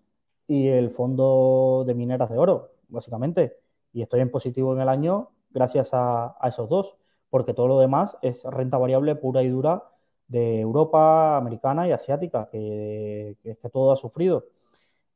y 0.48 0.68
el 0.68 0.90
fondo 0.90 1.84
de 1.86 1.94
mineras 1.94 2.32
de 2.32 2.40
oro, 2.40 2.72
básicamente. 2.88 3.58
Y 3.94 4.02
estoy 4.02 4.22
en 4.22 4.32
positivo 4.32 4.74
en 4.74 4.82
el 4.82 4.90
año 4.90 5.30
gracias 5.52 5.92
a, 5.94 6.36
esos 6.44 6.68
dos, 6.68 6.98
porque 7.30 7.54
todo 7.54 7.68
lo 7.68 7.80
demás 7.80 8.18
es 8.24 8.44
renta 8.46 8.78
variable 8.78 9.16
pura 9.16 9.44
y 9.44 9.50
dura 9.50 9.84
de 10.28 10.60
Europa, 10.62 11.38
americana 11.38 11.88
y 11.88 11.92
asiática, 11.92 12.50
que, 12.52 13.38
que, 13.44 13.58
que 13.58 13.70
todo 13.70 13.92
ha 13.92 13.98
sufrido. 13.98 14.46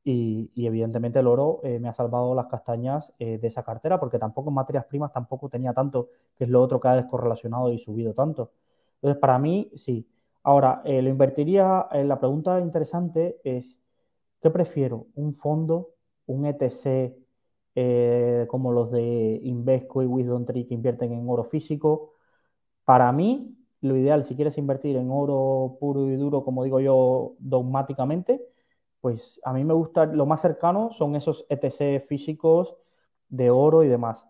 Y, 0.04 0.52
evidentemente 0.66 1.20
el 1.20 1.28
oro 1.28 1.60
eh, 1.64 1.80
me 1.80 1.90
ha 1.90 1.94
salvado 1.94 2.34
las 2.34 2.48
castañas 2.48 3.14
eh, 3.20 3.38
de 3.38 3.48
esa 3.48 3.64
cartera, 3.64 4.00
porque 4.00 4.18
tampoco 4.20 4.50
en 4.50 4.56
materias 4.56 4.86
primas 4.86 5.12
tampoco 5.14 5.50
tenía 5.50 5.74
tanto, 5.74 6.10
que 6.38 6.46
es 6.46 6.50
lo 6.50 6.62
otro 6.62 6.80
que 6.80 6.88
ha 6.88 6.96
descorrelacionado 6.96 7.72
y 7.72 7.80
subido 7.80 8.14
tanto. 8.14 8.52
Entonces, 8.96 9.20
para 9.20 9.38
mí, 9.40 9.72
sí. 9.76 10.08
Ahora, 10.44 10.82
eh, 10.86 11.02
lo 11.02 11.10
invertiría, 11.10 11.88
la 11.92 12.20
pregunta 12.20 12.60
interesante 12.60 13.40
es, 13.44 13.78
¿qué 14.42 14.50
prefiero? 14.50 15.08
¿Un 15.16 15.36
fondo, 15.36 15.92
un 16.28 16.46
ETC 16.46 17.16
como 18.48 18.72
los 18.74 18.92
de 18.92 19.40
Invesco 19.44 20.04
y 20.04 20.06
Wisdom 20.06 20.46
Tree 20.46 20.66
que 20.68 20.74
invierten 20.74 21.14
en 21.14 21.30
oro 21.30 21.44
físico? 21.46 22.14
Para 22.86 23.12
mí, 23.12 23.58
lo 23.82 23.96
ideal, 23.98 24.24
si 24.26 24.36
quieres 24.36 24.58
invertir 24.58 24.98
en 24.98 25.10
oro 25.12 25.78
puro 25.80 26.10
y 26.10 26.16
duro, 26.16 26.44
como 26.44 26.64
digo 26.64 26.80
yo, 26.80 27.36
dogmáticamente, 27.40 28.42
pues 29.02 29.40
a 29.44 29.54
mí 29.54 29.64
me 29.64 29.74
gusta, 29.74 30.06
lo 30.06 30.26
más 30.26 30.42
cercano 30.42 30.92
son 30.92 31.16
esos 31.16 31.46
ETC 31.50 32.06
físicos 32.08 32.76
de 33.30 33.50
oro 33.52 33.84
y 33.84 33.88
demás. 33.88 34.26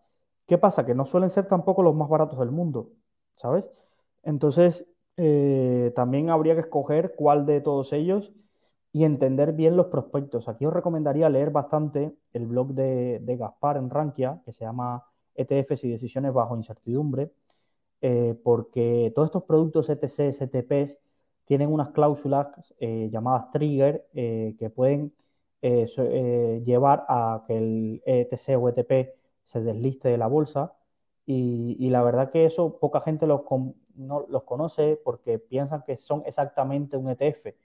¿Qué 0.47 0.57
pasa? 0.57 0.85
Que 0.85 0.95
no 0.95 1.05
suelen 1.05 1.30
ser 1.30 1.47
tampoco 1.47 1.84
los 1.84 1.95
más 1.95 2.09
baratos 2.09 2.39
del 2.39 2.51
mundo, 2.51 2.91
¿sabes? 3.35 3.65
Entonces, 4.23 4.85
eh, 5.17 5.91
también 5.95 6.30
habría 6.30 6.55
que 6.55 6.61
escoger 6.61 7.15
cuál 7.15 7.45
de 7.45 7.61
todos 7.61 7.93
ellos 7.93 8.31
y 8.91 9.03
entender 9.03 9.53
bien 9.53 9.77
los 9.77 9.88
prospectos. 9.88 10.47
Aquí 10.47 10.65
os 10.65 10.73
recomendaría 10.73 11.30
leer 11.30 11.51
bastante 11.51 12.15
el 12.34 12.47
blog 12.47 12.73
de, 12.73 13.21
Gaspar 13.38 13.77
en 13.77 13.89
Rankia, 13.89 14.41
que 14.45 14.53
se 14.53 14.65
llama 14.65 15.05
ETFs 15.35 15.84
y 15.84 15.91
decisiones 15.91 16.34
bajo 16.34 16.55
incertidumbre, 16.57 17.31
eh, 18.01 18.35
porque 18.43 19.11
todos 19.15 19.27
estos 19.27 19.43
productos 19.43 19.89
ETC, 19.89 20.34
STPs, 20.34 20.97
tienen 21.49 21.73
unas 21.73 21.89
cláusulas 21.89 22.76
eh, 22.80 23.09
llamadas 23.11 23.49
trigger 23.51 24.05
eh, 24.13 24.55
que 24.59 24.69
pueden 24.69 25.11
eh, 25.63 26.61
llevar 26.63 27.05
a 27.09 27.43
que 27.47 27.57
el 27.57 28.03
ETC 28.05 28.55
o 28.55 28.69
ETP 28.69 29.15
se 29.45 29.61
desliste 29.61 30.09
de 30.09 30.19
la 30.19 30.27
bolsa. 30.27 30.73
Y, 31.26 31.89
la 31.89 32.03
verdad 32.03 32.31
que 32.31 32.45
eso 32.45 32.77
poca 32.80 33.01
gente 33.01 33.26
los, 33.26 33.41
no, 33.95 34.27
los 34.30 34.43
conoce 34.43 35.01
porque 35.03 35.39
piensan 35.39 35.84
que 35.88 35.97
son 35.97 36.21
exactamente 36.27 36.97
un 36.97 37.09
ETF. 37.09 37.55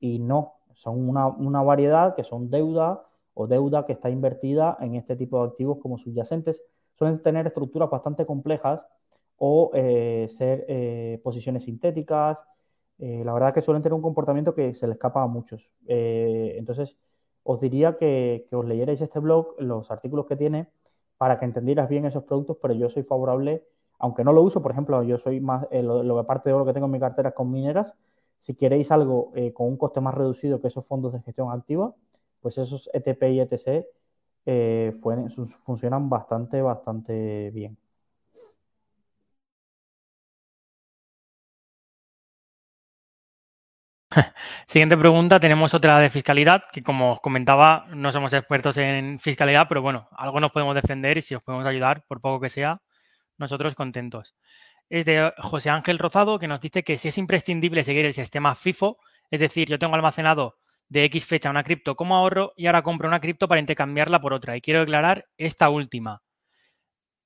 Y 0.00 0.18
no, 0.18 0.54
son 0.74 1.08
una, 1.08 1.28
una 1.28 1.62
variedad 1.62 2.16
que 2.16 2.24
son 2.24 2.50
deuda 2.50 3.04
o 3.34 3.46
deuda 3.46 3.86
que 3.86 3.92
está 3.92 4.10
invertida 4.10 4.76
en 4.80 4.96
este 4.96 5.14
tipo 5.14 5.40
de 5.40 5.50
activos 5.50 5.78
como 5.78 5.98
subyacentes. 5.98 6.64
Suelen 6.98 7.22
tener 7.22 7.46
estructuras 7.46 7.90
bastante 7.90 8.26
complejas 8.26 8.84
o 9.42 9.70
ser 10.28 11.18
posiciones 11.22 11.64
sintéticas, 11.64 12.44
eh, 13.00 13.22
la 13.24 13.32
verdad 13.32 13.54
que 13.54 13.62
suelen 13.62 13.82
tener 13.82 13.94
un 13.94 14.02
comportamiento 14.02 14.54
que 14.54 14.74
se 14.74 14.86
le 14.86 14.92
escapa 14.92 15.22
a 15.22 15.26
muchos. 15.26 15.70
Eh, 15.86 16.54
entonces, 16.58 16.98
os 17.42 17.60
diría 17.60 17.96
que, 17.96 18.46
os 18.52 18.64
leyerais 18.66 19.00
este 19.00 19.18
blog, 19.20 19.54
los 19.58 19.90
artículos 19.90 20.26
que 20.26 20.36
tiene, 20.36 20.68
para 21.16 21.38
que 21.38 21.46
entendieras 21.46 21.88
bien 21.88 22.04
esos 22.06 22.24
productos, 22.24 22.58
pero 22.60 22.74
yo 22.74 22.90
soy 22.90 23.02
favorable, 23.02 23.64
aunque 23.98 24.24
no 24.24 24.32
lo 24.32 24.42
uso, 24.42 24.62
por 24.62 24.72
ejemplo, 24.72 25.02
yo 25.02 25.18
soy 25.18 25.40
más, 25.40 25.66
eh, 25.70 25.82
lo, 25.82 26.02
lo, 26.02 26.26
parte 26.26 26.50
de 26.50 26.54
oro 26.54 26.66
que 26.66 26.74
tengo 26.74 26.86
en 26.86 26.92
mi 26.92 27.00
cartera 27.00 27.30
es 27.30 27.34
con 27.34 27.50
mineras. 27.50 27.92
Si 28.40 28.54
queréis 28.54 28.90
algo 28.90 29.32
con 29.54 29.68
un 29.68 29.76
coste 29.76 30.00
más 30.00 30.14
reducido 30.14 30.60
que 30.60 30.68
esos 30.68 30.86
fondos 30.86 31.12
de 31.12 31.20
gestión 31.20 31.50
activa, 31.52 31.94
pues 32.40 32.56
esos 32.58 32.88
ETP 32.94 33.22
y 33.32 33.40
ETC 33.40 33.86
funcionan 35.64 36.08
bastante, 36.08 36.62
bastante 36.62 37.50
bien. 37.50 37.76
Siguiente 44.66 44.96
pregunta, 44.96 45.38
tenemos 45.38 45.72
otra 45.72 45.98
de 45.98 46.10
fiscalidad, 46.10 46.64
que 46.72 46.82
como 46.82 47.12
os 47.12 47.20
comentaba, 47.20 47.86
no 47.94 48.10
somos 48.10 48.32
expertos 48.32 48.76
en 48.76 49.20
fiscalidad, 49.20 49.66
pero 49.68 49.82
bueno, 49.82 50.08
algo 50.16 50.40
nos 50.40 50.50
podemos 50.50 50.74
defender 50.74 51.18
y 51.18 51.22
si 51.22 51.34
os 51.34 51.42
podemos 51.42 51.66
ayudar, 51.66 52.04
por 52.08 52.20
poco 52.20 52.40
que 52.40 52.48
sea, 52.48 52.82
nosotros 53.38 53.74
contentos. 53.74 54.34
Es 54.88 55.04
de 55.04 55.32
José 55.38 55.70
Ángel 55.70 55.98
Rozado, 55.98 56.38
que 56.38 56.48
nos 56.48 56.60
dice 56.60 56.82
que 56.82 56.98
si 56.98 57.08
es 57.08 57.18
imprescindible 57.18 57.84
seguir 57.84 58.04
el 58.04 58.14
sistema 58.14 58.54
FIFO, 58.54 58.98
es 59.30 59.38
decir, 59.38 59.68
yo 59.68 59.78
tengo 59.78 59.94
almacenado 59.94 60.56
de 60.88 61.04
X 61.04 61.24
fecha 61.24 61.50
una 61.50 61.62
cripto 61.62 61.94
como 61.94 62.16
ahorro 62.16 62.52
y 62.56 62.66
ahora 62.66 62.82
compro 62.82 63.06
una 63.06 63.20
cripto 63.20 63.46
para 63.46 63.60
intercambiarla 63.60 64.20
por 64.20 64.32
otra. 64.32 64.56
Y 64.56 64.60
quiero 64.60 64.80
declarar 64.80 65.26
esta 65.38 65.70
última. 65.70 66.20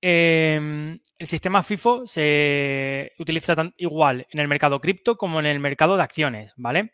Em, 0.07 1.01
el 1.19 1.27
sistema 1.27 1.63
FIFO 1.63 2.07
se 2.07 3.13
utiliza 3.19 3.73
igual 3.79 4.27
en 4.31 4.39
el 4.39 4.49
mercado 4.49 4.79
cripto 4.79 5.17
como 5.17 5.41
en 5.41 5.47
el 5.47 5.61
mercado 5.61 5.97
de 5.97 6.03
acciones, 6.03 6.53
¿vale? 6.59 6.93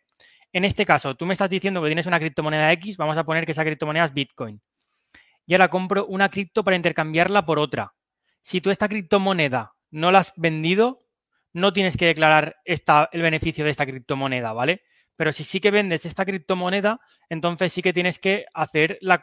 En 0.52 0.64
este 0.64 0.86
caso, 0.86 1.16
tú 1.16 1.26
me 1.26 1.32
estás 1.32 1.50
diciendo 1.50 1.82
que 1.82 1.88
tienes 1.88 2.06
una 2.06 2.20
criptomoneda 2.20 2.70
X, 2.74 2.96
vamos 2.96 3.18
a 3.18 3.24
poner 3.24 3.46
que 3.46 3.50
esa 3.50 3.64
criptomoneda 3.64 4.04
es 4.04 4.14
Bitcoin. 4.14 4.62
Y 5.44 5.54
ahora 5.54 5.66
compro 5.66 6.06
una 6.06 6.28
cripto 6.28 6.62
para 6.62 6.76
intercambiarla 6.76 7.44
por 7.44 7.58
otra. 7.58 7.94
Si 8.42 8.60
tú 8.60 8.70
esta 8.70 8.88
criptomoneda 8.88 9.72
no 9.90 10.12
la 10.12 10.20
has 10.20 10.32
vendido, 10.36 11.02
no 11.52 11.72
tienes 11.72 11.96
que 11.96 12.06
declarar 12.06 12.58
el 12.64 13.22
beneficio 13.22 13.64
de 13.64 13.72
esta 13.72 13.86
criptomoneda, 13.86 14.52
¿vale? 14.52 14.82
Pero 15.20 15.34
si 15.34 15.44
sí 15.44 15.60
que 15.60 15.70
vendes 15.70 16.06
esta 16.06 16.24
criptomoneda, 16.24 16.98
entonces 17.28 17.74
sí 17.74 17.82
que 17.82 17.92
tienes 17.92 18.18
que 18.18 18.46
hacer 18.54 18.96
la, 19.02 19.20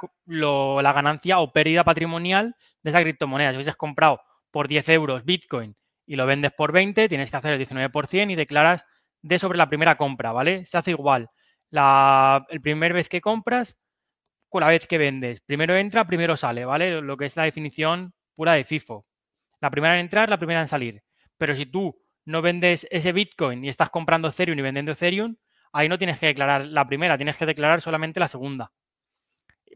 ganancia 0.93 1.39
o 1.39 1.51
pérdida 1.51 1.83
patrimonial 1.83 2.55
de 2.83 2.91
esa 2.91 3.01
criptomoneda. 3.01 3.49
Si 3.49 3.55
hubieses 3.55 3.75
comprado 3.75 4.21
por 4.51 4.67
10 4.67 4.89
euros 4.89 5.25
Bitcoin 5.25 5.75
y 6.05 6.15
lo 6.15 6.27
vendes 6.27 6.51
por 6.51 6.71
20, 6.71 7.09
tienes 7.09 7.31
que 7.31 7.37
hacer 7.37 7.53
el 7.53 7.67
19% 7.67 8.31
y 8.31 8.35
declaras 8.35 8.85
de 9.23 9.39
sobre 9.39 9.57
la 9.57 9.69
primera 9.69 9.97
compra, 9.97 10.31
¿vale? 10.31 10.67
Se 10.67 10.77
hace 10.77 10.91
igual. 10.91 11.31
La 11.71 12.45
el 12.49 12.61
primer 12.61 12.93
vez 12.93 13.09
que 13.09 13.19
compras 13.19 13.75
con 14.49 14.61
la 14.61 14.67
vez 14.67 14.85
que 14.85 14.99
vendes. 14.99 15.41
Primero 15.41 15.75
entra, 15.75 16.05
primero 16.05 16.37
sale, 16.37 16.63
¿vale? 16.63 17.01
Lo 17.01 17.17
que 17.17 17.25
es 17.25 17.35
la 17.35 17.45
definición 17.45 18.13
pura 18.35 18.53
de 18.53 18.65
FIFO. 18.65 19.07
La 19.61 19.71
primera 19.71 19.95
en 19.95 20.01
entrar, 20.01 20.29
la 20.29 20.37
primera 20.37 20.61
en 20.61 20.67
salir. 20.67 21.01
Pero 21.39 21.55
si 21.55 21.65
tú 21.65 21.99
no 22.23 22.43
vendes 22.43 22.85
ese 22.91 23.13
Bitcoin 23.13 23.65
y 23.65 23.69
estás 23.69 23.89
comprando 23.89 24.27
Ethereum 24.27 24.59
y 24.59 24.61
vendiendo 24.61 24.91
Ethereum, 24.91 25.35
ahí 25.73 25.89
no 25.89 25.97
tienes 25.97 26.19
que 26.19 26.27
declarar 26.27 26.65
la 26.65 26.87
primera, 26.87 27.17
tienes 27.17 27.37
que 27.37 27.45
declarar 27.45 27.81
solamente 27.81 28.19
la 28.19 28.27
segunda. 28.27 28.71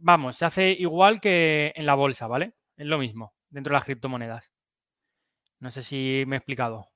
Vamos, 0.02 0.38
se 0.38 0.46
hace 0.46 0.72
igual 0.72 1.22
que 1.22 1.74
en 1.76 1.86
la 1.86 1.96
bolsa, 1.96 2.28
¿vale? 2.28 2.54
Es 2.76 2.88
lo 2.88 2.98
mismo, 2.98 3.34
dentro 3.50 3.72
de 3.72 3.76
las 3.76 3.86
criptomonedas. 3.86 4.52
No 5.60 5.70
sé 5.70 5.84
si 5.84 6.24
me 6.28 6.36
he 6.36 6.38
explicado. 6.38 6.88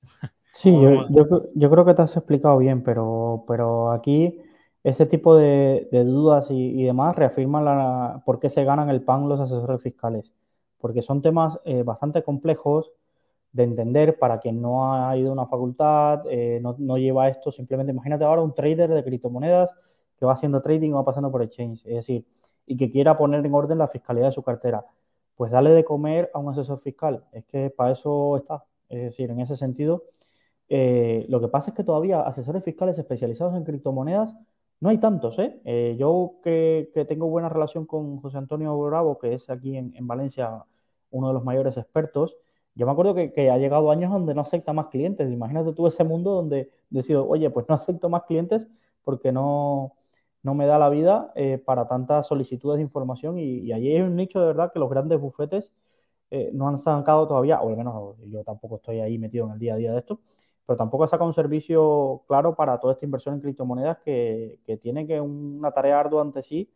Sí, 0.52 0.72
yo, 0.72 1.70
creo 1.70 1.84
que 1.84 1.92
te 1.92 2.00
has 2.00 2.16
explicado 2.16 2.56
bien, 2.56 2.82
pero, 2.82 3.44
pero 3.46 3.92
aquí 3.92 4.40
este 4.82 5.04
tipo 5.04 5.36
de, 5.36 5.86
dudas 5.92 6.46
y, 6.50 6.82
demás 6.82 7.14
reafirman 7.14 7.64
la, 7.66 8.22
por 8.24 8.40
qué 8.40 8.48
se 8.48 8.64
ganan 8.64 8.88
el 8.88 9.02
pan 9.02 9.28
los 9.28 9.38
asesores 9.38 9.82
fiscales. 9.82 10.32
Porque 10.78 11.02
son 11.02 11.20
temas 11.20 11.60
eh, 11.66 11.82
bastante 11.82 12.22
complejos 12.22 12.90
de 13.56 13.64
entender 13.64 14.18
para 14.18 14.38
quien 14.38 14.60
no 14.60 14.94
ha 14.94 15.16
ido 15.16 15.30
a 15.30 15.32
una 15.32 15.46
facultad, 15.46 16.24
eh, 16.28 16.60
no, 16.60 16.98
lleva 16.98 17.28
esto, 17.28 17.50
simplemente 17.50 17.90
imagínate 17.90 18.22
ahora 18.24 18.42
un 18.42 18.54
trader 18.54 18.90
de 18.90 19.02
criptomonedas 19.02 19.74
que 20.18 20.26
va 20.26 20.34
haciendo 20.34 20.60
trading 20.60 20.92
o 20.92 20.96
va 20.96 21.04
pasando 21.06 21.32
por 21.32 21.42
exchange, 21.42 21.84
es 21.86 21.94
decir, 21.94 22.26
y 22.66 22.76
que 22.76 22.90
quiera 22.90 23.16
poner 23.16 23.44
en 23.44 23.54
orden 23.54 23.78
la 23.78 23.88
fiscalidad 23.88 24.26
de 24.26 24.32
su 24.32 24.42
cartera. 24.42 24.84
Pues 25.36 25.50
dale 25.50 25.70
de 25.70 25.84
comer 25.84 26.30
a 26.34 26.38
un 26.38 26.50
asesor 26.50 26.80
fiscal, 26.80 27.24
es 27.32 27.44
que 27.46 27.70
para 27.70 27.92
eso 27.92 28.36
está. 28.36 28.64
Es 28.90 29.02
decir, 29.02 29.30
en 29.30 29.40
ese 29.40 29.56
sentido, 29.56 30.04
eh, 30.68 31.24
lo 31.28 31.40
que 31.40 31.48
pasa 31.48 31.70
es 31.70 31.76
que 31.76 31.84
todavía 31.84 32.20
asesores 32.22 32.62
fiscales 32.62 32.98
especializados 32.98 33.54
en 33.56 33.64
criptomonedas 33.64 34.34
no 34.80 34.90
hay 34.90 34.98
tantos. 34.98 35.38
¿eh? 35.38 35.60
eh 35.64 35.96
yo 35.98 36.34
que, 36.42 36.90
tengo 37.08 37.28
buena 37.28 37.48
relación 37.48 37.86
con 37.86 38.20
José 38.20 38.36
Antonio 38.38 38.78
Bravo, 38.78 39.18
que 39.18 39.34
es 39.34 39.48
aquí 39.48 39.76
en, 39.76 39.94
en 39.96 40.06
Valencia 40.06 40.64
uno 41.10 41.28
de 41.28 41.34
los 41.34 41.44
mayores 41.44 41.76
expertos, 41.78 42.36
yo 42.76 42.86
me 42.86 42.92
acuerdo 42.92 43.14
que, 43.14 43.50
ha 43.50 43.58
llegado 43.58 43.90
años 43.90 44.12
donde 44.12 44.34
no 44.34 44.42
acepta 44.42 44.72
más 44.74 44.88
clientes. 44.88 45.32
Imagínate 45.32 45.72
tú 45.72 45.86
ese 45.86 46.04
mundo 46.04 46.32
donde 46.32 46.70
decido, 46.90 47.26
oye, 47.26 47.48
pues 47.50 47.66
no 47.68 47.74
acepto 47.74 48.08
más 48.10 48.24
clientes 48.24 48.68
porque 49.02 49.32
no, 49.32 49.94
no 50.42 50.54
me 50.54 50.66
da 50.66 50.78
la 50.78 50.90
vida 50.90 51.32
eh, 51.36 51.58
para 51.58 51.88
tantas 51.88 52.26
solicitudes 52.26 52.76
de 52.76 52.82
información. 52.82 53.38
Y, 53.38 53.72
allí 53.72 53.92
hay 53.94 54.02
un 54.02 54.14
nicho 54.14 54.40
de 54.40 54.46
verdad 54.48 54.72
que 54.72 54.78
los 54.78 54.90
grandes 54.90 55.18
bufetes 55.20 55.72
eh, 56.30 56.50
no 56.52 56.68
han 56.68 56.78
sacado 56.78 57.26
todavía, 57.26 57.60
o 57.62 57.70
al 57.70 57.76
menos 57.76 58.16
yo 58.26 58.44
tampoco 58.44 58.76
estoy 58.76 59.00
ahí 59.00 59.18
metido 59.18 59.46
en 59.46 59.52
el 59.52 59.58
día 59.58 59.74
a 59.74 59.76
día 59.78 59.92
de 59.92 59.98
esto, 59.98 60.20
pero 60.66 60.76
tampoco 60.76 61.04
ha 61.04 61.08
sacado 61.08 61.28
un 61.28 61.34
servicio 61.34 62.24
claro 62.28 62.54
para 62.56 62.78
toda 62.80 62.94
esta 62.94 63.06
inversión 63.06 63.36
en 63.36 63.40
criptomonedas 63.40 63.98
que, 64.04 64.60
tiene 64.82 65.06
que 65.06 65.20
una 65.20 65.72
tarea 65.72 66.00
ardua 66.00 66.22
ante 66.22 66.42
sí, 66.42 66.70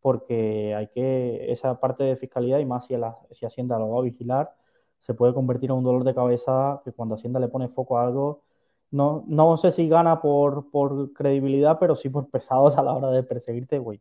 porque 0.00 0.74
hay 0.74 0.88
que, 0.88 1.52
esa 1.52 1.78
parte 1.80 2.04
de 2.04 2.16
fiscalidad 2.16 2.58
y 2.58 2.64
más 2.64 2.86
si, 2.86 2.96
la, 2.96 3.18
si 3.32 3.44
Hacienda 3.46 3.78
lo 3.78 3.90
va 3.90 3.98
a 4.00 4.02
vigilar, 4.02 4.54
se 5.02 5.14
puede 5.14 5.34
convertir 5.34 5.70
en 5.70 5.76
un 5.76 5.84
dolor 5.84 6.04
de 6.04 6.14
cabeza 6.14 6.80
que 6.84 6.92
cuando 6.92 7.16
Hacienda 7.16 7.40
le 7.40 7.48
pone 7.48 7.68
foco 7.68 7.98
a 7.98 8.04
algo, 8.06 8.42
no, 8.90 9.24
no 9.26 9.56
sé 9.56 9.72
si 9.72 9.88
gana 9.88 10.20
por, 10.20 10.70
por 10.70 11.12
credibilidad, 11.12 11.78
pero 11.78 11.96
sí 11.96 12.08
por 12.08 12.30
pesados 12.30 12.76
a 12.78 12.82
la 12.82 12.94
hora 12.94 13.10
de 13.10 13.22
perseguirte, 13.22 13.78
güey 13.78 14.00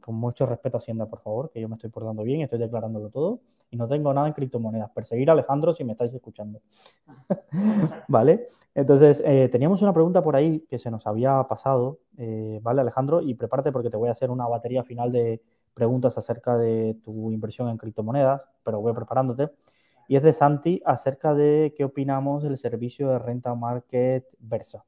con 0.00 0.14
mucho 0.14 0.46
respeto 0.46 0.76
Hacienda, 0.78 1.06
por 1.06 1.20
favor, 1.20 1.50
que 1.50 1.60
yo 1.60 1.68
me 1.68 1.76
estoy 1.76 1.90
portando 1.90 2.22
bien, 2.22 2.42
estoy 2.42 2.58
declarándolo 2.58 3.10
todo 3.10 3.40
y 3.70 3.76
no 3.76 3.88
tengo 3.88 4.12
nada 4.12 4.26
en 4.26 4.32
criptomonedas. 4.32 4.90
Perseguir 4.90 5.30
a 5.30 5.32
Alejandro 5.32 5.74
si 5.74 5.84
me 5.84 5.92
estáis 5.92 6.12
escuchando. 6.14 6.60
¿Vale? 8.08 8.46
Entonces, 8.74 9.22
eh, 9.24 9.48
teníamos 9.50 9.82
una 9.82 9.92
pregunta 9.92 10.22
por 10.22 10.36
ahí 10.36 10.60
que 10.68 10.78
se 10.78 10.90
nos 10.90 11.06
había 11.06 11.42
pasado, 11.44 11.98
eh, 12.16 12.60
¿vale, 12.62 12.80
Alejandro? 12.80 13.20
Y 13.22 13.34
prepárate 13.34 13.72
porque 13.72 13.90
te 13.90 13.96
voy 13.96 14.08
a 14.08 14.12
hacer 14.12 14.30
una 14.30 14.46
batería 14.46 14.84
final 14.84 15.12
de 15.12 15.42
preguntas 15.74 16.16
acerca 16.18 16.56
de 16.56 16.96
tu 17.04 17.30
inversión 17.30 17.68
en 17.68 17.78
criptomonedas, 17.78 18.46
pero 18.64 18.80
voy 18.80 18.92
preparándote. 18.94 19.50
Y 20.08 20.16
es 20.16 20.22
de 20.22 20.32
Santi 20.32 20.82
acerca 20.84 21.34
de 21.34 21.74
qué 21.76 21.84
opinamos 21.84 22.42
del 22.42 22.56
servicio 22.56 23.10
de 23.10 23.18
renta 23.18 23.54
market 23.54 24.26
Versa. 24.38 24.84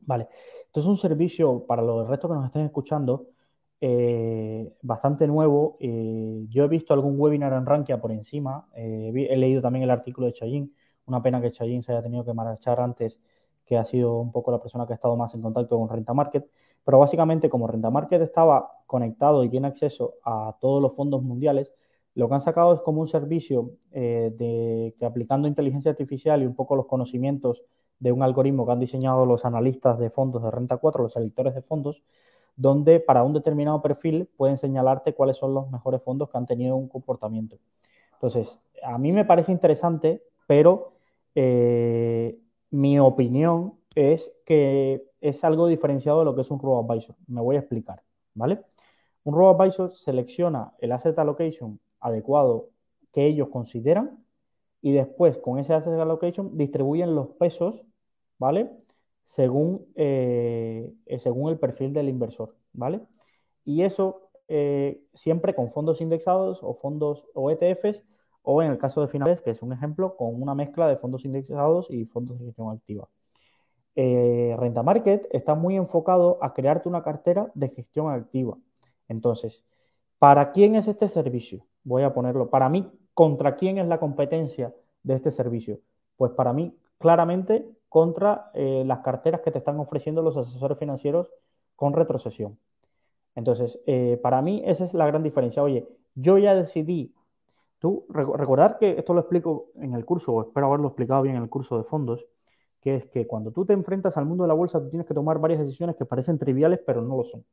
Vale, 0.00 0.28
esto 0.66 0.80
es 0.80 0.86
un 0.86 0.96
servicio 0.96 1.66
para 1.66 1.82
los 1.82 2.08
restos 2.08 2.30
que 2.30 2.34
nos 2.36 2.46
estén 2.46 2.62
escuchando 2.62 3.26
eh, 3.80 4.72
bastante 4.82 5.26
nuevo. 5.26 5.76
Eh, 5.80 6.46
yo 6.48 6.64
he 6.64 6.68
visto 6.68 6.94
algún 6.94 7.18
webinar 7.18 7.52
en 7.52 7.66
Rankia 7.66 8.00
por 8.00 8.12
encima. 8.12 8.68
Eh, 8.76 9.12
he 9.30 9.36
leído 9.36 9.60
también 9.60 9.82
el 9.82 9.90
artículo 9.90 10.28
de 10.28 10.32
Chayín. 10.34 10.74
Una 11.06 11.20
pena 11.20 11.40
que 11.40 11.50
Chayín 11.50 11.82
se 11.82 11.92
haya 11.92 12.02
tenido 12.02 12.24
que 12.24 12.32
marchar 12.32 12.80
antes, 12.80 13.18
que 13.66 13.76
ha 13.76 13.84
sido 13.84 14.20
un 14.20 14.30
poco 14.30 14.52
la 14.52 14.60
persona 14.60 14.86
que 14.86 14.92
ha 14.92 14.94
estado 14.94 15.16
más 15.16 15.34
en 15.34 15.42
contacto 15.42 15.76
con 15.78 15.88
Renta 15.88 16.14
Market. 16.14 16.48
Pero 16.84 16.98
básicamente, 17.00 17.50
como 17.50 17.66
Renta 17.66 17.90
Market 17.90 18.22
estaba 18.22 18.70
conectado 18.86 19.42
y 19.42 19.48
tiene 19.48 19.66
acceso 19.68 20.14
a 20.24 20.56
todos 20.60 20.80
los 20.80 20.94
fondos 20.94 21.22
mundiales, 21.22 21.72
lo 22.14 22.28
que 22.28 22.34
han 22.34 22.40
sacado 22.40 22.74
es 22.74 22.80
como 22.80 23.00
un 23.00 23.08
servicio 23.08 23.72
de 23.90 24.94
que 24.98 25.04
aplicando 25.06 25.48
inteligencia 25.48 25.90
artificial 25.90 26.42
y 26.42 26.46
un 26.46 26.54
poco 26.54 26.76
los 26.76 26.86
conocimientos 26.86 27.62
de 28.02 28.10
un 28.10 28.22
algoritmo 28.22 28.66
que 28.66 28.72
han 28.72 28.80
diseñado 28.80 29.24
los 29.24 29.44
analistas 29.44 29.96
de 29.98 30.10
fondos 30.10 30.42
de 30.42 30.50
Renta 30.50 30.76
4, 30.76 31.04
los 31.04 31.16
editores 31.16 31.54
de 31.54 31.62
fondos, 31.62 32.02
donde 32.56 32.98
para 32.98 33.22
un 33.22 33.32
determinado 33.32 33.80
perfil 33.80 34.28
pueden 34.36 34.56
señalarte 34.56 35.14
cuáles 35.14 35.36
son 35.36 35.54
los 35.54 35.70
mejores 35.70 36.02
fondos 36.02 36.28
que 36.28 36.36
han 36.36 36.46
tenido 36.46 36.74
un 36.74 36.88
comportamiento. 36.88 37.58
Entonces, 38.14 38.58
a 38.82 38.98
mí 38.98 39.12
me 39.12 39.24
parece 39.24 39.52
interesante, 39.52 40.22
pero 40.48 40.94
eh, 41.36 42.38
mi 42.70 42.98
opinión 42.98 43.74
es 43.94 44.32
que 44.44 45.04
es 45.20 45.44
algo 45.44 45.68
diferenciado 45.68 46.18
de 46.18 46.24
lo 46.24 46.34
que 46.34 46.42
es 46.42 46.50
un 46.50 46.58
robo-advisor. 46.58 47.14
Me 47.28 47.40
voy 47.40 47.54
a 47.54 47.60
explicar, 47.60 48.02
¿vale? 48.34 48.60
Un 49.22 49.34
robo-advisor 49.34 49.94
selecciona 49.94 50.72
el 50.78 50.90
asset 50.90 51.16
allocation 51.18 51.78
adecuado 52.02 52.68
que 53.12 53.26
ellos 53.26 53.48
consideran 53.48 54.24
y 54.82 54.92
después 54.92 55.38
con 55.38 55.58
ese 55.58 55.74
asset 55.74 55.94
allocation 55.94 56.56
distribuyen 56.58 57.14
los 57.14 57.28
pesos, 57.30 57.84
¿vale? 58.38 58.70
según, 59.24 59.86
eh, 59.94 60.92
eh, 61.06 61.18
según 61.18 61.50
el 61.50 61.58
perfil 61.58 61.92
del 61.92 62.08
inversor, 62.08 62.54
¿vale? 62.72 63.00
Y 63.64 63.82
eso 63.82 64.30
eh, 64.48 65.02
siempre 65.14 65.54
con 65.54 65.72
fondos 65.72 66.00
indexados 66.00 66.60
o 66.62 66.74
fondos 66.74 67.24
o 67.34 67.50
ETFs 67.50 68.02
o 68.42 68.62
en 68.62 68.70
el 68.72 68.78
caso 68.78 69.00
de 69.00 69.08
finales, 69.08 69.40
que 69.40 69.50
es 69.50 69.62
un 69.62 69.72
ejemplo, 69.72 70.16
con 70.16 70.40
una 70.42 70.54
mezcla 70.54 70.88
de 70.88 70.96
fondos 70.96 71.24
indexados 71.24 71.90
y 71.90 72.04
fondos 72.06 72.38
de 72.38 72.46
gestión 72.46 72.70
activa. 72.70 73.08
Renta 73.94 74.82
Market 74.82 75.28
está 75.32 75.54
muy 75.54 75.76
enfocado 75.76 76.38
a 76.42 76.54
crearte 76.54 76.88
una 76.88 77.02
cartera 77.02 77.50
de 77.54 77.68
gestión 77.68 78.10
activa. 78.10 78.58
Entonces, 79.08 79.64
¿para 80.18 80.50
quién 80.52 80.74
es 80.76 80.88
este 80.88 81.08
servicio? 81.08 81.66
Voy 81.84 82.02
a 82.02 82.14
ponerlo. 82.14 82.50
Para 82.50 82.68
mí, 82.68 82.90
¿contra 83.14 83.56
quién 83.56 83.78
es 83.78 83.86
la 83.86 83.98
competencia 83.98 84.74
de 85.02 85.14
este 85.14 85.30
servicio? 85.30 85.80
Pues 86.16 86.32
para 86.32 86.52
mí, 86.52 86.76
claramente, 86.98 87.68
contra 87.88 88.50
eh, 88.54 88.84
las 88.86 89.00
carteras 89.00 89.40
que 89.42 89.50
te 89.50 89.58
están 89.58 89.78
ofreciendo 89.78 90.22
los 90.22 90.36
asesores 90.36 90.78
financieros 90.78 91.30
con 91.76 91.92
retrocesión. 91.92 92.58
Entonces, 93.34 93.80
eh, 93.86 94.18
para 94.22 94.42
mí 94.42 94.62
esa 94.64 94.84
es 94.84 94.94
la 94.94 95.06
gran 95.06 95.22
diferencia. 95.22 95.62
Oye, 95.62 95.88
yo 96.14 96.38
ya 96.38 96.54
decidí, 96.54 97.14
tú, 97.78 98.06
recordar 98.08 98.78
que 98.78 98.92
esto 98.98 99.14
lo 99.14 99.20
explico 99.20 99.70
en 99.76 99.94
el 99.94 100.04
curso, 100.04 100.32
o 100.32 100.42
espero 100.42 100.66
haberlo 100.66 100.88
explicado 100.88 101.22
bien 101.22 101.36
en 101.36 101.42
el 101.42 101.48
curso 101.48 101.78
de 101.78 101.84
fondos, 101.84 102.26
que 102.80 102.96
es 102.96 103.06
que 103.06 103.26
cuando 103.26 103.52
tú 103.52 103.64
te 103.64 103.72
enfrentas 103.72 104.16
al 104.16 104.26
mundo 104.26 104.44
de 104.44 104.48
la 104.48 104.54
bolsa, 104.54 104.80
tú 104.80 104.88
tienes 104.90 105.06
que 105.06 105.14
tomar 105.14 105.38
varias 105.38 105.60
decisiones 105.60 105.96
que 105.96 106.04
parecen 106.04 106.38
triviales, 106.38 106.80
pero 106.84 107.02
no 107.02 107.16
lo 107.16 107.24
son. 107.24 107.44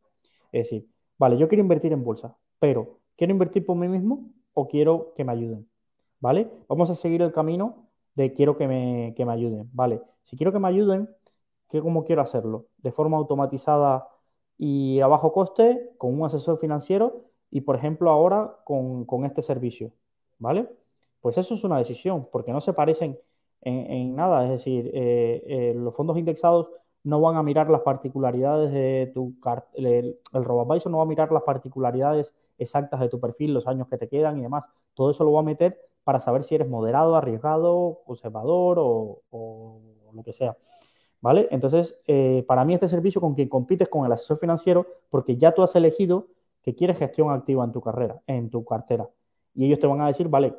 Es 0.51 0.65
decir, 0.69 0.88
vale, 1.18 1.38
yo 1.38 1.47
quiero 1.47 1.61
invertir 1.61 1.93
en 1.93 2.03
bolsa, 2.03 2.35
pero 2.60 2.99
¿quiero 3.20 3.34
invertir 3.34 3.66
por 3.66 3.76
mí 3.76 3.90
mismo 3.90 4.30
o 4.54 4.70
quiero 4.70 5.14
que 5.14 5.26
me 5.26 5.34
ayuden? 5.34 5.68
¿Vale? 6.22 6.50
Vamos 6.70 6.90
a 6.90 6.96
seguir 6.96 7.22
el 7.22 7.34
camino 7.34 7.90
de 8.16 8.32
quiero 8.32 8.56
que 8.56 8.66
me, 8.66 9.14
que 9.16 9.26
me 9.26 9.34
ayuden. 9.34 9.70
Vale, 9.74 10.02
si 10.24 10.38
quiero 10.38 10.54
que 10.54 10.60
me 10.60 10.70
ayuden, 10.70 11.10
¿qué, 11.68 11.82
¿cómo 11.82 12.06
quiero 12.06 12.22
hacerlo? 12.22 12.68
De 12.78 12.94
forma 12.94 13.18
automatizada 13.18 14.08
y 14.58 15.02
a 15.02 15.08
bajo 15.08 15.34
coste, 15.34 15.91
con 15.98 16.18
un 16.18 16.26
asesor 16.26 16.60
financiero 16.60 17.26
y, 17.52 17.60
por 17.62 17.76
ejemplo, 17.76 18.10
ahora 18.10 18.56
con, 18.64 19.06
este 19.26 19.41
servicio. 19.41 19.91
¿Vale? 20.38 20.70
Pues 21.20 21.38
eso 21.38 21.56
es 21.56 21.64
una 21.66 21.78
decisión, 21.78 22.26
porque 22.32 22.54
no 22.54 22.62
se 22.62 22.72
parecen 22.72 23.20
en, 23.62 24.16
nada. 24.16 24.46
Es 24.46 24.52
decir, 24.52 24.91
eh, 24.94 25.44
eh, 25.46 25.74
los 25.76 25.94
fondos 25.94 26.18
indexados 26.18 26.70
no 27.04 27.20
van 27.20 27.36
a 27.36 27.44
mirar 27.44 27.70
las 27.70 27.82
particularidades 27.82 28.72
de 28.72 29.12
tu 29.14 29.34
el, 29.74 30.18
el 30.32 30.46
RoboAdvisor 30.46 30.90
no 30.90 31.00
va 31.00 31.04
a 31.04 31.08
mirar 31.08 31.34
las 31.34 31.44
particularidades 31.44 32.34
exactas 32.60 32.99
de 32.99 33.10
tu 33.10 33.19
perfil, 33.19 33.53
los 33.53 33.68
años 33.68 33.88
que 33.88 33.98
te 33.98 34.07
quedan 34.07 34.38
y 34.38 34.41
demás. 34.41 34.65
Todo 34.94 35.11
eso 35.11 35.23
lo 35.23 35.31
va 35.34 35.41
a 35.41 35.44
meter 35.44 35.80
para 36.03 36.19
saber 36.19 36.44
si 36.44 36.56
eres 36.56 36.68
moderado, 36.68 37.15
arriesgado, 37.15 38.02
conservador 38.06 38.77
o, 38.80 39.81
lo 40.11 40.23
que 40.23 40.34
sea. 40.34 40.57
¿Vale? 41.22 41.48
Entonces, 41.52 41.99
eh, 42.07 42.44
para 42.48 42.64
mí 42.65 42.73
este 42.73 42.88
servicio 42.88 43.19
con 43.22 43.36
quien 43.36 43.49
compites 43.49 43.90
con 43.90 44.06
el 44.06 44.11
asesor 44.11 44.38
financiero, 44.40 44.88
porque 45.10 45.38
ya 45.38 45.53
tú 45.53 45.64
has 45.64 45.76
elegido 45.76 46.27
que 46.64 46.76
quieres 46.76 46.98
gestión 46.98 47.31
activa 47.31 47.64
en 47.64 47.72
tu 47.72 47.81
carrera, 47.81 48.22
en 48.27 48.49
tu 48.49 48.64
cartera. 48.64 49.10
Y 49.53 49.65
ellos 49.65 49.80
te 49.80 49.88
van 49.88 50.02
a 50.02 50.07
decir, 50.07 50.30
vale, 50.30 50.56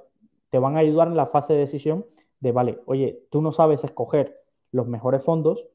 te 0.51 0.59
van 0.59 0.77
a 0.77 0.81
ayudar 0.81 1.09
en 1.09 1.17
la 1.17 1.27
fase 1.27 1.55
de 1.55 1.61
decisión 1.61 2.05
de, 2.41 2.53
vale, 2.53 2.81
oye, 2.87 3.27
tú 3.31 3.43
no 3.43 3.53
sabes 3.53 3.85
escoger 3.85 4.43
los 4.73 4.87
mejores 4.87 5.23
fondos 5.23 5.67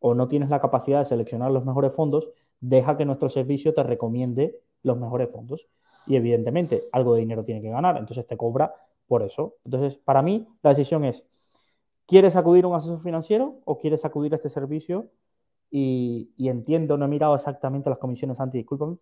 o 0.00 0.14
no 0.14 0.28
tienes 0.28 0.50
la 0.50 0.60
capacidad 0.60 0.98
de 0.98 1.04
seleccionar 1.06 1.50
los 1.50 1.64
mejores 1.64 1.92
fondos, 1.92 2.28
deja 2.60 2.96
que 2.96 3.04
nuestro 3.04 3.28
servicio 3.28 3.74
te 3.74 3.82
recomiende 3.82 4.60
los 4.84 4.96
mejores 4.96 5.28
fondos. 5.30 5.66
Y 6.06 6.14
evidentemente, 6.14 6.84
algo 6.92 7.14
de 7.14 7.20
dinero 7.20 7.44
tiene 7.44 7.60
que 7.60 7.70
ganar, 7.70 7.96
entonces 7.96 8.26
te 8.26 8.36
cobra 8.36 8.72
por 9.08 9.22
eso. 9.22 9.56
Entonces, 9.64 9.96
para 9.96 10.22
mí, 10.22 10.46
la 10.62 10.70
decisión 10.70 11.04
es, 11.04 11.24
¿quieres 12.06 12.36
acudir 12.36 12.64
a 12.64 12.68
un 12.68 12.74
asesor 12.74 13.02
financiero 13.02 13.60
o 13.64 13.78
quieres 13.78 14.04
acudir 14.04 14.32
a 14.32 14.36
este 14.36 14.50
servicio? 14.50 15.08
Y, 15.70 16.30
entiendo, 16.38 16.96
no 16.96 17.06
he 17.06 17.08
mirado 17.08 17.34
exactamente 17.34 17.90
las 17.90 17.98
comisiones 17.98 18.38
anti, 18.38 18.58
discúlpame, 18.58 18.98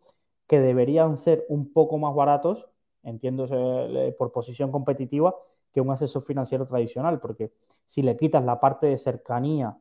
que 0.47 0.59
deberían 0.61 1.19
ser 1.19 1.45
un 1.49 1.73
poco 1.73 1.99
más 1.99 2.15
baratos, 2.15 2.67
entiendo 3.03 3.47
por 4.17 4.33
posición 4.33 4.73
competitiva, 4.73 5.35
que 5.73 5.81
un 5.81 5.91
asesor 5.91 6.25
financiero 6.25 6.67
tradicional, 6.67 7.21
porque 7.21 7.53
si 7.85 8.03
le 8.03 8.17
quitas 8.17 8.45
la 8.45 8.61
parte 8.61 8.87
de 8.87 8.97
cercanía 8.97 9.77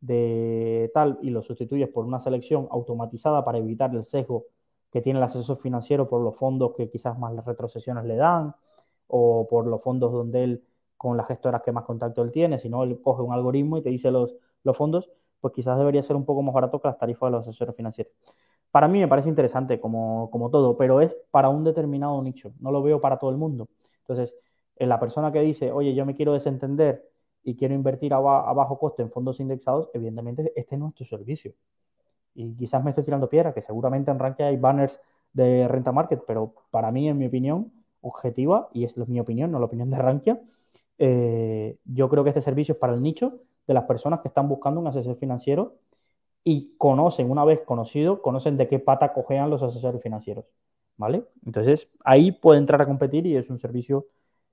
de 0.00 0.90
tal 0.94 1.18
y 1.22 1.30
lo 1.30 1.42
sustituyes 1.42 1.88
por 1.88 2.04
una 2.04 2.20
selección 2.20 2.68
automatizada 2.70 3.44
para 3.44 3.58
evitar 3.58 3.94
el 3.94 4.04
sesgo 4.04 4.46
que 4.90 5.00
tiene 5.02 5.18
el 5.18 5.24
asesor 5.24 5.58
financiero 5.58 6.08
por 6.08 6.22
los 6.22 6.36
fondos 6.36 6.72
que 6.76 6.88
quizás 6.90 7.18
más 7.18 7.34
retrocesiones 7.44 8.04
le 8.04 8.16
dan, 8.16 8.54
o 9.06 9.46
por 9.48 9.66
los 9.66 9.82
fondos 9.82 10.12
donde 10.12 10.44
él, 10.44 10.64
con 10.96 11.16
las 11.16 11.26
gestoras 11.28 11.62
que 11.62 11.72
más 11.72 11.84
contacto 11.84 12.22
él 12.22 12.32
tiene, 12.32 12.58
si 12.58 12.68
no, 12.68 12.82
él 12.84 13.00
coge 13.02 13.22
un 13.22 13.32
algoritmo 13.32 13.78
y 13.78 13.82
te 13.82 13.90
dice 13.90 14.10
los, 14.10 14.36
los 14.64 14.76
fondos, 14.76 15.10
pues 15.40 15.54
quizás 15.54 15.78
debería 15.78 16.02
ser 16.02 16.16
un 16.16 16.24
poco 16.24 16.42
más 16.42 16.54
barato 16.54 16.80
que 16.80 16.88
las 16.88 16.98
tarifas 16.98 17.28
de 17.28 17.32
los 17.38 17.48
asesores 17.48 17.74
financieros. 17.76 18.12
Para 18.70 18.88
mí 18.88 19.00
me 19.00 19.08
parece 19.08 19.28
interesante 19.28 19.80
como, 19.80 20.30
como 20.30 20.50
todo, 20.50 20.76
pero 20.76 21.00
es 21.00 21.16
para 21.30 21.48
un 21.48 21.64
determinado 21.64 22.20
nicho, 22.22 22.52
no 22.60 22.70
lo 22.70 22.82
veo 22.82 23.00
para 23.00 23.18
todo 23.18 23.30
el 23.30 23.36
mundo. 23.36 23.68
Entonces, 24.00 24.36
en 24.76 24.88
la 24.88 25.00
persona 25.00 25.32
que 25.32 25.40
dice, 25.40 25.72
oye, 25.72 25.94
yo 25.94 26.04
me 26.06 26.14
quiero 26.14 26.32
desentender 26.32 27.08
y 27.42 27.56
quiero 27.56 27.74
invertir 27.74 28.12
a, 28.14 28.18
bajo 28.20 28.78
coste 28.78 29.02
en 29.02 29.10
fondos 29.10 29.40
indexados, 29.40 29.90
evidentemente 29.94 30.52
este 30.56 30.74
es 30.74 30.80
nuestro 30.80 31.04
servicio. 31.06 31.54
Y 32.34 32.54
quizás 32.56 32.82
me 32.84 32.90
estoy 32.90 33.04
tirando 33.04 33.28
piedra, 33.28 33.52
que 33.52 33.62
seguramente 33.62 34.10
en 34.10 34.18
Rankia 34.18 34.46
hay 34.46 34.56
banners 34.56 35.00
de 35.32 35.68
renta 35.68 35.92
market, 35.92 36.22
pero 36.26 36.54
para 36.70 36.90
mí, 36.92 37.08
en 37.08 37.18
mi 37.18 37.26
opinión, 37.26 37.72
objetiva, 38.00 38.68
y 38.72 38.84
es 38.84 38.96
mi 39.08 39.20
opinión, 39.20 39.50
no 39.50 39.58
la 39.58 39.66
opinión 39.66 39.90
de 39.90 39.98
Rankia, 39.98 40.40
eh, 40.98 41.78
yo 41.84 42.08
creo 42.08 42.24
que 42.24 42.30
este 42.30 42.40
servicio 42.40 42.72
es 42.74 42.78
para 42.78 42.94
el 42.94 43.02
nicho 43.02 43.40
de 43.66 43.74
las 43.74 43.84
personas 43.84 44.20
que 44.20 44.28
están 44.28 44.48
buscando 44.48 44.80
un 44.80 44.86
asesor 44.86 45.16
financiero 45.16 45.76
y 46.44 46.74
conocen, 46.78 47.30
una 47.30 47.44
vez 47.44 47.60
conocido, 47.64 48.22
conocen 48.22 48.56
de 48.56 48.68
qué 48.68 48.78
pata 48.78 49.12
cojean 49.12 49.50
los 49.50 49.62
asesores 49.62 50.02
financieros. 50.02 50.46
¿Vale? 50.96 51.24
Entonces, 51.46 51.88
ahí 52.04 52.32
puede 52.32 52.58
entrar 52.58 52.82
a 52.82 52.86
competir 52.86 53.26
y 53.26 53.36
es 53.36 53.50
un 53.50 53.58
servicio 53.58 54.06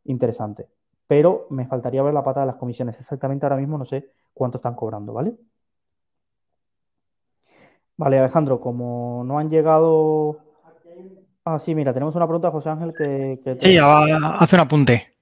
interesante. 0.05 0.67
pero 1.07 1.47
me 1.51 1.67
faltaría 1.67 2.03
ver 2.03 2.13
la 2.13 2.23
pata 2.23 2.41
de 2.41 2.47
las 2.47 2.55
comisiones. 2.57 2.99
Exactamente 2.99 3.45
ahora 3.45 3.57
mismo 3.57 3.77
no 3.77 3.85
sé 3.85 4.09
cuánto 4.33 4.57
están 4.57 4.75
cobrando, 4.75 5.13
¿vale? 5.13 5.35
Vale, 7.97 8.19
Alejandro, 8.19 8.59
como 8.59 9.23
no 9.25 9.39
han 9.39 9.49
llegado... 9.49 10.39
Ah, 11.45 11.59
sí, 11.59 11.75
mira, 11.75 11.93
tenemos 11.93 12.15
una 12.15 12.25
pregunta 12.25 12.51
José 12.51 12.69
Ángel 12.69 12.93
que... 12.97 13.57
Sí, 13.59 13.77
hace 13.77 14.55
un 14.55 14.61
apunte. 14.61 15.15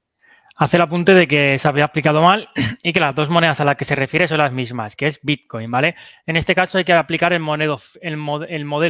Hace 0.55 0.77
el 0.77 0.83
apunte 0.83 1.13
de 1.13 1.27
que 1.27 1.57
se 1.57 1.67
había 1.67 1.85
explicado 1.85 2.21
mal 2.21 2.47
y 2.83 2.93
que 2.93 2.99
las 2.99 3.15
dos 3.15 3.29
monedas 3.29 3.59
a 3.59 3.65
las 3.65 3.75
que 3.75 3.85
se 3.85 3.95
refiere 3.95 4.27
son 4.27 4.37
las 4.37 4.51
mismas, 4.51 4.95
que 4.95 5.07
es 5.07 5.19
Bitcoin, 5.21 5.69
¿vale? 5.69 5.95
En 6.25 6.37
este 6.37 6.55
caso 6.55 6.77
hay 6.77 6.83
que 6.83 6.93
aplicar 6.93 7.33
el, 7.33 7.39
modelo 7.39 7.79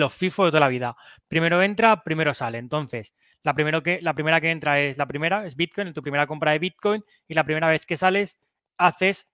FIFO 0.10 0.46
de 0.46 0.52
toda 0.52 0.60
la 0.60 0.68
vida. 0.68 0.96
Primero 1.28 1.62
entra, 1.62 2.04
primero 2.04 2.34
sale. 2.34 2.58
Entonces, 2.58 3.14
la, 3.44 3.54
la 4.02 4.14
primera 4.14 4.42
que 4.42 4.52
entra 4.52 4.80
es 4.80 4.98
la 4.98 5.06
primera, 5.06 5.46
es 5.46 5.56
Bitcoin, 5.56 5.94
tu 5.94 6.02
primera 6.02 6.28
compra 6.28 6.52
de 6.52 6.60
Bitcoin, 6.60 7.04
y 7.28 7.34
la 7.34 7.46
primera 7.46 7.68
vez 7.68 7.86
que 7.86 7.96
sales 7.96 8.40
haces 8.78 9.28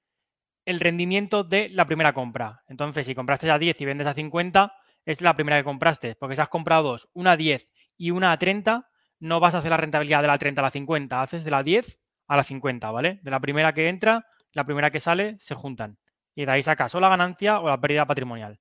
el 0.69 0.79
rendimiento 0.79 1.43
de 1.43 1.67
la 1.69 1.85
primera 1.85 2.13
compra. 2.13 2.61
Entonces, 2.67 3.07
si 3.07 3.15
compraste 3.15 3.49
a 3.49 3.57
10 3.57 3.81
y 3.81 3.85
vendes 3.85 4.05
a 4.05 4.13
50, 4.13 4.71
es 5.03 5.19
la 5.19 5.33
primera 5.33 5.57
que 5.57 5.63
compraste, 5.63 6.15
porque 6.15 6.35
si 6.35 6.41
has 6.41 6.49
comprado 6.49 6.83
dos, 6.83 7.09
una 7.13 7.31
a 7.31 7.37
10 7.37 7.67
y 7.97 8.11
una 8.11 8.31
a 8.31 8.37
30, 8.37 8.87
no 9.19 9.39
vas 9.39 9.55
a 9.55 9.57
hacer 9.57 9.71
la 9.71 9.77
rentabilidad 9.77 10.21
de 10.21 10.27
la 10.27 10.37
30 10.37 10.61
a 10.61 10.65
la 10.65 10.69
50, 10.69 11.21
haces 11.23 11.43
de 11.43 11.49
la 11.49 11.63
10 11.63 11.97
a 12.27 12.37
la 12.37 12.43
50, 12.43 12.91
¿vale? 12.91 13.19
De 13.23 13.31
la 13.31 13.39
primera 13.39 13.73
que 13.73 13.89
entra, 13.89 14.27
la 14.53 14.63
primera 14.63 14.91
que 14.91 14.99
sale, 14.99 15.37
se 15.39 15.55
juntan. 15.55 15.97
Y 16.35 16.45
de 16.45 16.51
ahí 16.51 16.61
sacas 16.61 16.93
o 16.93 16.99
la 16.99 17.09
ganancia 17.09 17.59
o 17.61 17.67
la 17.67 17.81
pérdida 17.81 18.05
patrimonial. 18.05 18.59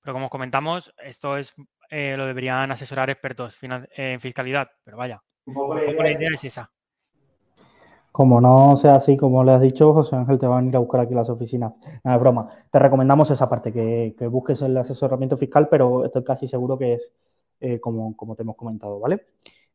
Pero 0.00 0.14
como 0.14 0.26
os 0.26 0.32
comentamos, 0.32 0.92
esto 0.98 1.36
es 1.36 1.54
eh, 1.90 2.16
lo 2.16 2.26
deberían 2.26 2.72
asesorar 2.72 3.08
expertos 3.08 3.56
en 3.62 4.18
fiscalidad. 4.18 4.68
Pero 4.82 4.96
vaya, 4.96 5.22
la 5.46 6.10
idea 6.10 6.30
es 6.34 6.42
esa. 6.42 6.72
Como 8.12 8.42
no 8.42 8.76
sea 8.76 8.96
así, 8.96 9.16
como 9.16 9.42
le 9.42 9.52
has 9.52 9.62
dicho, 9.62 9.94
José 9.94 10.16
Ángel 10.16 10.38
te 10.38 10.46
va 10.46 10.58
a 10.58 10.62
ir 10.62 10.76
a 10.76 10.80
buscar 10.80 11.00
aquí 11.00 11.14
las 11.14 11.30
oficinas. 11.30 11.72
Nada, 12.04 12.16
es 12.16 12.20
broma. 12.20 12.50
Te 12.70 12.78
recomendamos 12.78 13.30
esa 13.30 13.48
parte, 13.48 13.72
que, 13.72 14.14
busques 14.26 14.60
el 14.60 14.76
asesoramiento 14.76 15.38
fiscal, 15.38 15.68
pero 15.70 16.04
estoy 16.04 16.22
casi 16.22 16.46
seguro 16.46 16.76
que 16.76 16.94
es 16.94 17.10
eh, 17.60 17.80
como, 17.80 18.14
como 18.14 18.36
te 18.36 18.42
hemos 18.42 18.56
comentado, 18.56 19.00
¿vale? 19.00 19.24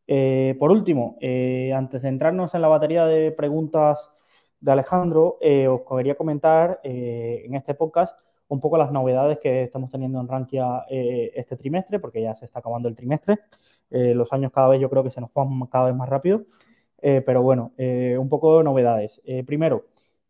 Eh, 0.05 0.55
por 0.59 0.69
último, 0.69 1.17
eh, 1.19 1.73
antes 1.75 2.03
de 2.03 2.09
entrarnos 2.09 2.53
en 2.53 2.61
la 2.61 2.67
batería 2.67 3.05
de 3.05 3.31
preguntas 3.31 4.11
de 4.59 4.71
Alejandro, 4.71 5.39
os 5.69 5.81
quería 5.89 6.15
comentar 6.15 6.79
en 6.83 7.55
este 7.55 7.73
podcast 7.73 8.19
un 8.49 8.59
poco 8.59 8.77
las 8.77 8.91
novedades 8.91 9.39
que 9.39 9.63
estamos 9.63 9.89
teniendo 9.89 10.19
en 10.21 10.27
Rankia 10.27 10.85
este 10.89 11.57
trimestre, 11.57 11.99
porque 11.99 12.21
ya 12.21 12.35
se 12.35 12.45
está 12.45 12.59
acabando 12.59 12.87
el 12.87 12.95
trimestre. 12.95 13.39
los 13.89 14.33
años 14.33 14.51
cada 14.51 14.69
vez 14.69 14.81
yo 14.81 14.89
creo 14.89 15.03
que 15.03 15.11
se 15.11 15.21
nos 15.21 15.31
van 15.33 15.59
cada 15.67 15.85
vez 15.85 15.95
más 15.95 16.09
rápido. 16.09 16.41
Pero 17.01 17.41
bueno, 17.41 17.73
un 17.77 18.29
poco 18.29 18.57
de 18.57 18.63
novedades. 18.63 19.21
primero, 19.45 19.85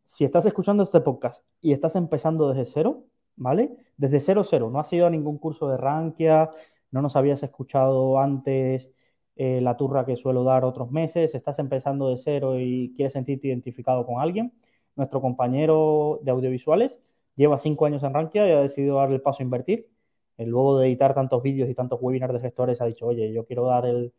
si 0.08 0.24
estás 0.26 0.46
escuchando 0.46 0.84
este 0.84 1.02
podcast 1.02 1.44
y 1.62 1.74
estás 1.74 1.96
empezando 1.96 2.50
desde 2.50 2.66
cero, 2.66 3.06
¿vale? 3.36 3.76
Desde 3.98 4.20
cero, 4.20 4.44
cero, 4.44 4.70
no 4.72 4.80
has 4.80 4.92
ido 4.94 5.06
a 5.06 5.10
ningún 5.10 5.38
curso 5.38 5.68
de 5.70 5.78
Rankia, 5.78 6.50
no 6.92 7.02
nos 7.02 7.16
habías 7.16 7.44
escuchado 7.44 8.20
antes 8.20 8.90
eh, 9.36 9.62
la 9.62 9.78
turra 9.78 10.06
que 10.06 10.16
suelo 10.16 10.44
dar 10.44 10.64
otros 10.66 10.92
meses, 10.92 11.36
estás 11.36 11.60
empezando 11.60 12.10
de 12.10 12.18
cero 12.18 12.60
y 12.60 12.94
quieres 12.96 13.14
sentirte 13.14 13.48
identificado 13.50 14.06
con 14.06 14.20
alguien, 14.22 14.54
nuestro 14.96 15.22
compañero 15.22 16.20
de 16.24 16.32
audiovisuales 16.32 17.00
lleva 17.36 17.58
cinco 17.58 17.86
años 17.86 18.04
en 18.04 18.14
Rankia 18.14 18.48
y 18.48 18.52
ha 18.52 18.62
decidido 18.62 18.98
dar 18.98 19.12
el 19.12 19.22
paso 19.22 19.44
a 19.44 19.46
invertir. 19.46 19.90
Eh, 20.38 20.46
luego 20.46 20.80
de 20.80 20.88
editar 20.88 21.14
tantos 21.14 21.44
vídeos 21.44 21.70
y 21.70 21.76
tantos 21.76 22.00
webinars 22.02 22.34
de 22.34 22.40
gestores, 22.40 22.82
ha 22.82 22.86
dicho, 22.86 23.06
oye, 23.08 23.32
yo 23.34 23.46
quiero 23.46 23.66
dar 23.66 23.86
el, 23.86 24.14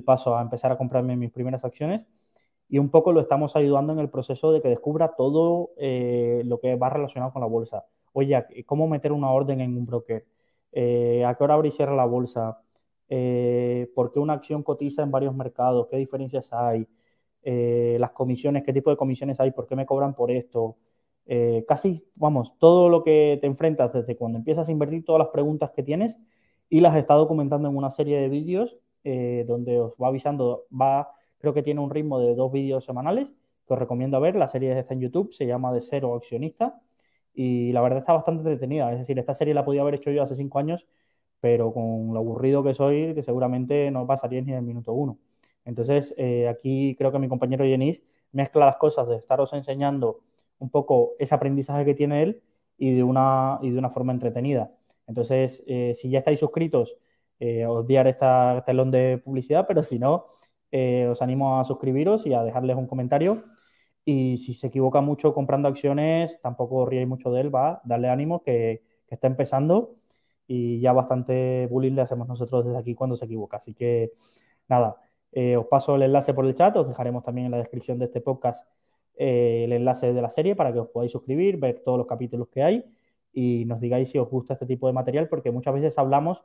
paso 0.00 0.36
a 0.36 0.42
empezar 0.42 0.72
a 0.72 0.78
comprarme 0.78 1.16
mis 1.16 1.30
primeras 1.30 1.64
acciones 1.64 2.06
y 2.68 2.78
un 2.78 2.90
poco 2.90 3.12
lo 3.12 3.20
estamos 3.20 3.56
ayudando 3.56 3.92
en 3.92 3.98
el 3.98 4.08
proceso 4.10 4.52
de 4.52 4.62
que 4.62 4.68
descubra 4.68 5.14
todo 5.16 5.72
eh, 5.76 6.42
lo 6.46 6.60
que 6.60 6.76
va 6.76 6.88
relacionado 6.90 7.32
con 7.32 7.42
la 7.42 7.48
bolsa. 7.48 7.84
Oye, 8.12 8.42
¿cómo 8.66 8.88
meter 8.88 9.12
una 9.12 9.30
orden 9.30 9.60
en 9.60 9.76
un 9.76 9.86
broker? 9.86 10.24
¿A 10.74 11.34
qué 11.36 11.44
hora 11.44 11.54
abre 11.54 11.68
y 11.68 11.72
cierra 11.72 11.94
la 11.94 12.06
bolsa? 12.06 12.62
eh, 13.14 13.90
por 13.94 14.10
qué 14.10 14.18
una 14.20 14.32
acción 14.32 14.62
cotiza 14.62 15.02
en 15.02 15.10
varios 15.10 15.34
mercados, 15.34 15.86
qué 15.90 15.98
diferencias 15.98 16.50
hay, 16.50 16.86
eh, 17.42 17.98
las 18.00 18.12
comisiones, 18.12 18.62
qué 18.64 18.72
tipo 18.72 18.88
de 18.88 18.96
comisiones 18.96 19.38
hay, 19.38 19.50
por 19.50 19.66
qué 19.66 19.76
me 19.76 19.84
cobran 19.84 20.14
por 20.14 20.30
esto. 20.30 20.78
Eh, 21.26 21.62
casi, 21.68 22.02
vamos, 22.14 22.54
todo 22.58 22.88
lo 22.88 23.04
que 23.04 23.36
te 23.42 23.46
enfrentas 23.46 23.92
desde 23.92 24.16
cuando 24.16 24.38
empiezas 24.38 24.66
a 24.68 24.72
invertir, 24.72 25.04
todas 25.04 25.18
las 25.18 25.28
preguntas 25.28 25.72
que 25.72 25.82
tienes 25.82 26.16
y 26.70 26.80
las 26.80 26.96
está 26.96 27.12
documentando 27.12 27.68
en 27.68 27.76
una 27.76 27.90
serie 27.90 28.18
de 28.18 28.30
vídeos 28.30 28.78
eh, 29.04 29.44
donde 29.46 29.80
os 29.80 29.94
va 30.02 30.08
avisando, 30.08 30.66
va, 30.72 31.12
creo 31.38 31.54
que 31.54 31.62
tiene 31.62 31.80
un 31.80 31.90
ritmo 31.90 32.20
de 32.20 32.34
dos 32.34 32.52
vídeos 32.52 32.84
semanales 32.84 33.32
que 33.66 33.74
os 33.74 33.78
recomiendo 33.78 34.20
ver. 34.20 34.36
La 34.36 34.48
serie 34.48 34.78
está 34.78 34.94
en 34.94 35.00
YouTube, 35.00 35.32
se 35.32 35.46
llama 35.46 35.72
De 35.72 35.80
Cero 35.80 36.14
Accionista 36.14 36.80
y 37.34 37.72
la 37.72 37.80
verdad 37.82 38.00
está 38.00 38.12
bastante 38.12 38.42
entretenida. 38.42 38.92
Es 38.92 38.98
decir, 38.98 39.18
esta 39.18 39.34
serie 39.34 39.54
la 39.54 39.64
podía 39.64 39.82
haber 39.82 39.94
hecho 39.94 40.10
yo 40.10 40.22
hace 40.22 40.36
cinco 40.36 40.58
años 40.58 40.86
pero 41.42 41.72
con 41.74 42.14
lo 42.14 42.20
aburrido 42.20 42.62
que 42.62 42.72
soy, 42.72 43.14
que 43.16 43.24
seguramente 43.24 43.90
no 43.90 44.06
pasaría 44.06 44.40
ni 44.42 44.52
en 44.52 44.58
el 44.58 44.62
minuto 44.64 44.92
uno. 44.92 45.18
Entonces, 45.64 46.14
eh, 46.16 46.46
aquí 46.48 46.94
creo 46.96 47.10
que 47.10 47.18
mi 47.18 47.28
compañero 47.28 47.64
Jenis 47.64 48.00
mezcla 48.30 48.66
las 48.66 48.76
cosas 48.76 49.08
de 49.08 49.16
estaros 49.16 49.52
enseñando 49.52 50.20
un 50.60 50.70
poco 50.70 51.14
ese 51.18 51.34
aprendizaje 51.34 51.84
que 51.84 51.94
tiene 51.94 52.22
él 52.22 52.42
y 52.78 52.94
de 52.94 53.02
una, 53.02 53.58
y 53.60 53.70
de 53.70 53.78
una 53.78 53.90
forma 53.90 54.12
entretenida. 54.12 54.70
Entonces, 55.08 55.64
eh, 55.66 55.94
si 55.96 56.10
ya 56.10 56.20
estáis 56.20 56.38
suscritos, 56.38 56.96
eh, 57.42 57.64
a 57.64 58.08
esta 58.08 58.62
telón 58.66 58.90
de 58.90 59.20
publicidad, 59.24 59.66
pero 59.66 59.82
si 59.82 59.98
no, 59.98 60.26
os 61.10 61.22
animo 61.22 61.60
a 61.60 61.64
suscribiros 61.64 62.26
y 62.26 62.34
a 62.34 62.42
dejarles 62.42 62.76
un 62.76 62.86
comentario. 62.86 63.44
Y 64.04 64.38
si 64.38 64.54
se 64.54 64.68
equivoca 64.68 65.00
mucho 65.00 65.34
comprando 65.34 65.68
acciones, 65.68 66.40
tampoco 66.42 66.86
ríais 66.86 67.06
mucho 67.08 67.30
de 67.30 67.42
él, 67.42 67.54
va, 67.54 67.80
darle 67.84 68.08
ánimo 68.08 68.42
que, 68.42 68.82
que 69.06 69.14
está 69.14 69.26
empezando 69.26 69.96
y 70.46 70.80
ya 70.80 70.92
bastante 70.92 71.66
bullying 71.70 71.92
le 71.92 72.02
hacemos 72.02 72.28
nosotros 72.28 72.64
desde 72.64 72.78
aquí 72.78 72.94
cuando 72.94 73.16
se 73.16 73.26
equivoca. 73.26 73.58
Así 73.58 73.74
que 73.74 74.12
nada, 74.68 74.96
eh, 75.32 75.56
os 75.56 75.66
paso 75.66 75.96
el 75.96 76.02
enlace 76.02 76.34
por 76.34 76.46
el 76.46 76.54
chat, 76.54 76.76
os 76.76 76.88
dejaremos 76.88 77.22
también 77.22 77.46
en 77.46 77.52
la 77.52 77.58
descripción 77.58 77.98
de 77.98 78.06
este 78.06 78.20
podcast 78.20 78.66
eh, 79.16 79.64
el 79.64 79.72
enlace 79.72 80.12
de 80.12 80.22
la 80.22 80.28
serie 80.30 80.56
para 80.56 80.72
que 80.72 80.80
os 80.80 80.88
podáis 80.88 81.12
suscribir, 81.12 81.58
ver 81.58 81.82
todos 81.84 81.98
los 81.98 82.06
capítulos 82.06 82.48
que 82.48 82.62
hay 82.62 82.84
y 83.32 83.64
nos 83.66 83.80
digáis 83.80 84.10
si 84.10 84.18
os 84.18 84.28
gusta 84.28 84.54
este 84.54 84.66
tipo 84.66 84.86
de 84.86 84.92
material, 84.92 85.28
porque 85.28 85.50
muchas 85.50 85.74
veces 85.74 85.98
hablamos 85.98 86.42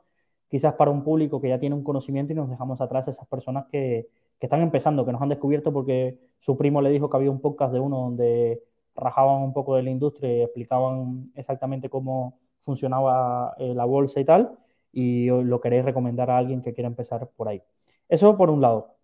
quizás 0.48 0.74
para 0.74 0.90
un 0.90 1.04
público 1.04 1.40
que 1.40 1.48
ya 1.48 1.58
tiene 1.58 1.74
un 1.74 1.84
conocimiento 1.84 2.32
y 2.32 2.36
nos 2.36 2.50
dejamos 2.50 2.80
atrás 2.80 3.08
esas 3.08 3.26
personas 3.26 3.66
que, 3.70 4.08
que 4.38 4.46
están 4.46 4.62
empezando, 4.62 5.04
que 5.04 5.12
nos 5.12 5.22
han 5.22 5.28
descubierto 5.28 5.72
porque 5.72 6.18
su 6.40 6.56
primo 6.56 6.80
le 6.80 6.90
dijo 6.90 7.10
que 7.10 7.16
había 7.16 7.30
un 7.30 7.40
podcast 7.40 7.72
de 7.72 7.80
uno 7.80 7.98
donde 7.98 8.62
rajaban 8.94 9.42
un 9.42 9.52
poco 9.52 9.76
de 9.76 9.82
la 9.82 9.90
industria 9.90 10.38
y 10.38 10.42
explicaban 10.42 11.30
exactamente 11.34 11.88
cómo 11.88 12.38
funcionaba 12.64 13.54
eh, 13.58 13.74
la 13.74 13.84
bolsa 13.84 14.20
y 14.20 14.24
tal, 14.24 14.58
y 14.92 15.28
lo 15.28 15.60
queréis 15.60 15.84
recomendar 15.84 16.30
a 16.30 16.38
alguien 16.38 16.62
que 16.62 16.74
quiera 16.74 16.88
empezar 16.88 17.28
por 17.36 17.48
ahí. 17.48 17.62
Eso 18.08 18.36
por 18.36 18.50
un 18.50 18.60
lado. 18.60 18.96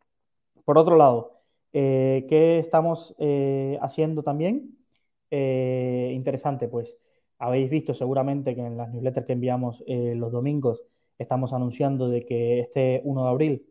Por 0.64 0.78
otro 0.78 0.96
lado, 0.96 1.40
eh, 1.72 2.26
¿qué 2.28 2.58
estamos 2.58 3.14
eh, 3.18 3.78
haciendo 3.80 4.22
también? 4.22 4.70
interesante, 5.30 6.68
pues 6.68 6.96
habéis 7.38 7.68
visto 7.68 7.92
seguramente 7.92 8.54
que 8.54 8.60
en 8.64 8.76
las 8.76 8.88
newsletters 8.90 9.26
que 9.26 9.32
enviamos 9.32 9.82
los 9.88 10.30
domingos 10.30 10.84
estamos 11.18 11.52
anunciando 11.52 12.08
de 12.08 12.24
que 12.24 12.60
este 12.60 13.02
1 13.04 13.24
de 13.24 13.30
abril, 13.30 13.66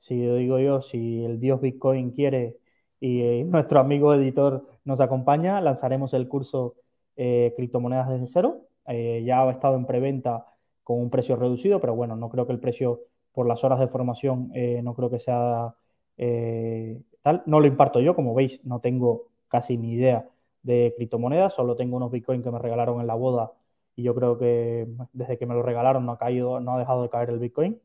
si 0.00 0.24
lo 0.26 0.36
digo 0.36 0.58
yo, 0.58 0.80
si 0.82 1.24
el 1.24 1.40
dios 1.40 1.60
Bitcoin 1.60 2.10
quiere 2.10 2.58
y 3.00 3.44
nuestro 3.44 3.80
amigo 3.80 4.14
editor 4.14 4.66
nos 4.84 5.00
acompaña, 5.00 5.60
lanzaremos 5.60 6.14
el 6.14 6.28
curso 6.28 6.76
Criptomonedas 7.14 8.08
desde 8.08 8.26
cero, 8.26 8.62
eh, 8.86 9.22
ya 9.24 9.42
ha 9.42 9.50
estado 9.50 9.76
en 9.76 9.86
preventa 9.86 10.46
con 10.82 10.98
un 11.00 11.10
precio 11.10 11.36
reducido, 11.36 11.80
pero 11.80 11.94
bueno, 11.94 12.16
no 12.16 12.28
creo 12.28 12.46
que 12.46 12.52
el 12.52 12.58
precio 12.58 13.00
por 13.32 13.46
las 13.46 13.64
horas 13.64 13.80
de 13.80 13.88
formación 13.88 14.50
eh, 14.54 14.80
no 14.82 14.94
creo 14.94 15.10
que 15.10 15.18
sea 15.18 15.74
eh, 16.16 17.00
tal. 17.22 17.42
No 17.46 17.60
lo 17.60 17.66
imparto 17.66 18.00
yo, 18.00 18.14
como 18.14 18.34
veis, 18.34 18.60
no 18.64 18.80
tengo 18.80 19.28
casi 19.48 19.76
ni 19.76 19.92
idea 19.92 20.28
de 20.62 20.94
criptomonedas, 20.96 21.54
solo 21.54 21.76
tengo 21.76 21.96
unos 21.96 22.10
bitcoins 22.10 22.44
que 22.44 22.50
me 22.50 22.58
regalaron 22.58 23.00
en 23.00 23.06
la 23.06 23.14
boda 23.14 23.52
y 23.94 24.02
yo 24.02 24.14
creo 24.14 24.38
que 24.38 24.86
desde 25.12 25.38
que 25.38 25.46
me 25.46 25.54
lo 25.54 25.62
regalaron 25.62 26.06
no 26.06 26.12
ha 26.12 26.18
caído, 26.18 26.60
no 26.60 26.74
ha 26.74 26.78
dejado 26.78 27.02
de 27.02 27.10
caer 27.10 27.30
el 27.30 27.38
bitcoin. 27.38 27.80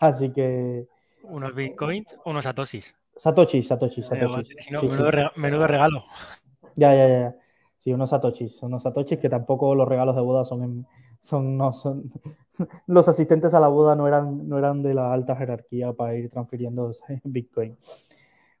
Así 0.00 0.30
que. 0.30 0.86
¿Unos 1.22 1.54
bitcoins 1.54 2.16
o 2.24 2.30
unos 2.30 2.44
satoshis? 2.44 2.94
Satoshis, 3.16 3.66
satoshis, 3.66 4.06
satoshis. 4.06 4.70
menudo, 5.36 5.66
regalo. 5.66 6.04
Ya, 6.74 6.94
ya, 6.94 7.08
ya. 7.08 7.36
Sí, 7.78 7.92
unos 7.92 8.10
satoshis, 8.10 8.62
unos 8.62 8.82
satoshis 8.82 9.18
que 9.18 9.28
tampoco 9.28 9.74
los 9.74 9.86
regalos 9.86 10.16
de 10.16 10.22
boda 10.22 10.44
son, 10.44 10.86
son, 11.20 11.56
no, 11.56 11.72
son 11.72 12.10
los 12.86 13.08
asistentes 13.08 13.54
a 13.54 13.60
la 13.60 13.68
boda 13.68 13.96
no 13.96 14.06
eran, 14.06 14.48
no 14.48 14.58
eran 14.58 14.82
de 14.82 14.94
la 14.94 15.12
alta 15.12 15.36
jerarquía 15.36 15.92
para 15.92 16.14
ir 16.14 16.30
transfiriendo 16.30 16.92
Bitcoin. 17.24 17.76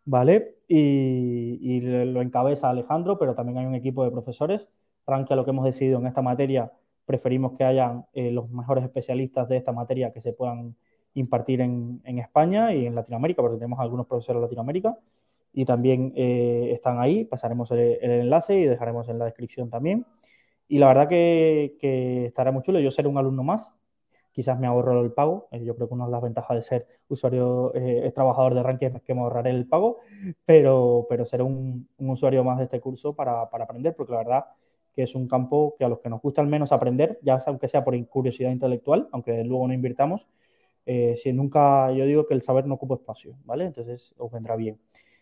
¿Vale? 0.06 0.56
Y, 0.68 1.80
lo 1.80 2.20
encabeza 2.20 2.68
Alejandro, 2.68 3.18
pero 3.18 3.34
también 3.34 3.58
hay 3.58 3.66
un 3.66 3.74
equipo 3.74 4.04
de 4.04 4.10
profesores. 4.10 4.68
a 5.06 5.34
lo 5.36 5.44
que 5.44 5.50
hemos 5.50 5.64
decidido 5.64 5.98
en 5.98 6.06
esta 6.06 6.22
materia, 6.22 6.72
preferimos 7.06 7.52
que 7.56 7.64
hayan 7.64 8.06
eh, 8.12 8.30
los 8.30 8.50
mejores 8.50 8.84
especialistas 8.84 9.48
de 9.48 9.56
esta 9.56 9.72
materia 9.72 10.12
que 10.12 10.20
se 10.20 10.32
puedan 10.32 10.76
impartir 11.14 11.60
en, 11.60 12.00
en, 12.04 12.18
España 12.18 12.74
y 12.74 12.86
en 12.86 12.94
Latinoamérica, 12.94 13.42
porque 13.42 13.58
tenemos 13.58 13.78
algunos 13.80 14.06
profesores 14.06 14.38
en 14.38 14.42
Latinoamérica. 14.42 14.98
y 15.52 15.64
también 15.64 16.12
eh, 16.16 16.70
están 16.72 17.00
ahí. 17.00 17.24
Pasaremos 17.24 17.70
el, 17.70 17.98
enlace 18.02 18.58
y 18.58 18.64
dejaremos 18.64 19.08
en 19.08 19.18
la 19.18 19.26
descripción 19.26 19.70
también. 19.70 20.06
Y 20.68 20.78
la 20.78 20.88
verdad 20.88 21.08
que, 21.08 21.76
que 21.80 22.26
estará 22.26 22.50
muy 22.52 22.62
chulo. 22.62 22.80
Yo 22.80 22.90
seré 22.90 23.08
un 23.08 23.18
alumno 23.18 23.44
más. 23.44 23.72
Quizás 24.32 24.58
me 24.58 24.66
ahorro 24.66 25.00
el 25.00 25.12
pago. 25.12 25.46
Eh, 25.52 25.64
yo 25.64 25.76
creo 25.76 25.86
que 25.86 25.94
una 25.94 26.06
de 26.06 26.10
las 26.10 26.22
ventajas 26.22 26.56
de 26.56 26.62
ser 26.62 26.88
usuario, 27.08 27.72
eh, 27.74 28.10
trabajador 28.12 28.54
de 28.54 28.64
ranking 28.64 28.88
es 28.96 29.02
que 29.02 29.14
me 29.14 29.20
ahorraré 29.20 29.50
el 29.50 29.68
pago, 29.68 30.00
pero, 30.44 31.06
pero 31.08 31.24
seré 31.24 31.44
un, 31.44 31.88
usuario 31.98 32.42
más 32.42 32.58
de 32.58 32.64
este 32.64 32.80
curso 32.80 33.14
para, 33.14 33.48
para, 33.48 33.64
aprender, 33.64 33.94
porque 33.94 34.12
la 34.12 34.18
verdad 34.18 34.44
que 34.94 35.02
es 35.02 35.14
un 35.14 35.28
campo 35.28 35.74
que 35.78 35.84
a 35.84 35.88
los 35.88 36.00
que 36.00 36.08
nos 36.08 36.22
gusta 36.22 36.40
al 36.40 36.46
menos 36.46 36.72
aprender, 36.72 37.18
ya 37.22 37.38
aunque 37.46 37.68
sea 37.68 37.84
por 37.84 38.06
curiosidad 38.06 38.50
intelectual, 38.50 39.08
aunque 39.12 39.44
luego 39.44 39.66
no 39.66 39.74
invirtamos, 39.74 40.26
si 40.86 41.32
nunca, 41.32 41.90
yo 41.92 42.04
digo 42.04 42.26
que 42.26 42.34
el 42.34 42.42
saber 42.42 42.66
no 42.66 42.74
ocupa 42.74 42.96
espacio, 42.96 43.36
¿vale? 43.44 43.64
Entonces 43.64 44.14
os 44.18 44.30
vendrá 44.30 44.54
bien. 44.54 44.78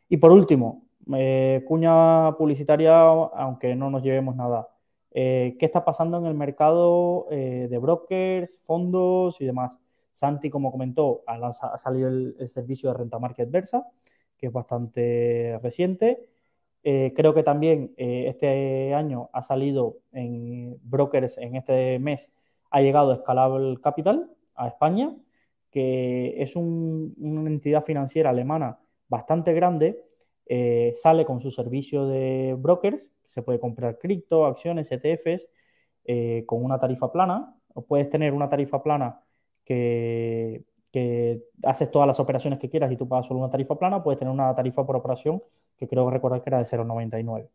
Y 0.09 0.19
por 0.19 0.33
último, 0.33 0.83
eh, 1.15 1.65
cuña 1.67 2.37
publicitaria, 2.37 2.95
aunque 3.01 3.75
no 3.75 3.91
nos 3.91 4.03
llevemos 4.03 4.37
nada. 4.37 4.69
Eh, 5.11 5.57
¿Qué 5.59 5.67
está 5.67 5.85
pasando 5.85 6.19
en 6.19 6.27
el 6.27 6.35
mercado 6.35 7.27
eh, 7.31 7.67
de 7.71 7.79
brokers, 7.79 8.59
fondos 8.65 9.41
y 9.41 9.47
demás? 9.47 9.73
Santi, 10.13 10.51
como 10.51 10.71
comentó, 10.71 11.23
ha, 11.27 11.79
salido 11.79 12.09
el, 12.09 12.49
servicio 12.49 12.91
de 12.91 12.99
renta 12.99 13.19
market 13.19 13.51
versa, 13.51 13.87
que 14.37 14.47
es 14.47 14.53
bastante 14.53 15.59
reciente. 15.63 16.29
Creo 16.83 17.33
que 17.35 17.43
también 17.43 17.93
este 17.97 18.93
año 18.95 19.31
ha 19.33 19.43
salido 19.43 19.99
en 20.13 20.77
brokers, 20.83 21.39
en 21.39 21.57
este 21.57 21.99
mes 21.99 22.31
ha 22.71 22.81
llegado 22.81 23.15
Scalable 23.15 23.81
Capital 23.81 24.31
a 24.55 24.69
España, 24.69 25.15
que 25.71 26.35
es 26.43 26.57
una 26.57 27.51
entidad 27.51 27.85
financiera 27.85 28.31
alemana 28.31 28.79
bastante 29.09 29.53
grande, 29.53 30.05
eh, 30.47 30.93
sale 30.97 31.25
con 31.25 31.41
su 31.41 31.51
servicio 31.51 32.07
de 32.07 32.55
brokers, 32.59 33.07
se 33.27 33.43
puede 33.43 33.61
comprar 33.61 33.99
cripto, 33.99 34.47
acciones, 34.47 34.91
ETFs, 34.91 35.49
eh, 36.05 36.45
con 36.47 36.65
una 36.65 36.79
tarifa 36.79 37.13
plana, 37.13 37.55
o 37.75 37.83
puedes 37.83 38.11
tener 38.11 38.33
una 38.33 38.49
tarifa 38.49 38.83
plana 38.83 39.21
que, 39.65 40.65
haces 41.63 41.91
todas 41.91 42.07
las 42.07 42.21
operaciones 42.21 42.59
que 42.59 42.69
quieras 42.69 42.93
y 42.93 42.97
tú 42.97 43.09
pagas 43.09 43.27
solo 43.27 43.41
una 43.41 43.51
tarifa 43.51 43.79
plana, 43.79 44.03
puedes 44.03 44.19
tener 44.19 44.33
una 44.33 44.55
tarifa 44.55 44.85
por 44.85 44.97
operación 44.97 45.43
que 45.83 45.89
creo 45.89 46.11
recordar 46.11 46.43
que 46.43 46.51
era 46.51 46.59
de 46.59 46.65
0,99. 46.65 47.49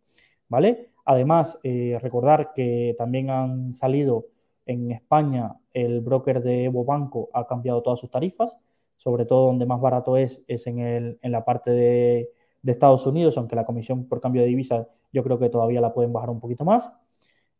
¿Vale? 0.49 0.89
Además, 1.05 1.57
eh, 1.63 1.97
recordar 2.01 2.51
que 2.53 2.95
también 2.97 3.29
han 3.29 3.75
salido 3.75 4.27
en 4.65 4.91
España 4.91 5.55
el 5.73 6.01
broker 6.01 6.41
de 6.43 6.65
Evo 6.65 6.83
Banco 6.85 7.29
ha 7.33 7.47
cambiado 7.47 7.81
todas 7.81 7.99
sus 7.99 8.11
tarifas 8.11 8.57
sobre 8.97 9.25
todo 9.25 9.47
donde 9.47 9.65
más 9.65 9.79
barato 9.79 10.17
es, 10.17 10.41
es 10.47 10.67
en, 10.67 10.79
el, 10.79 11.19
en 11.21 11.31
la 11.31 11.45
parte 11.45 11.71
de, 11.71 12.29
Estados 12.65 13.05
Unidos, 13.07 13.37
aunque 13.37 13.55
la 13.55 13.65
comisión 13.65 14.09
por 14.09 14.19
cambio 14.19 14.41
de 14.41 14.49
divisas 14.49 14.87
yo 15.13 15.23
creo 15.23 15.39
que 15.39 15.47
todavía 15.49 15.79
la 15.79 15.93
pueden 15.93 16.11
bajar 16.11 16.29
un 16.29 16.41
poquito 16.41 16.65
más. 16.65 16.91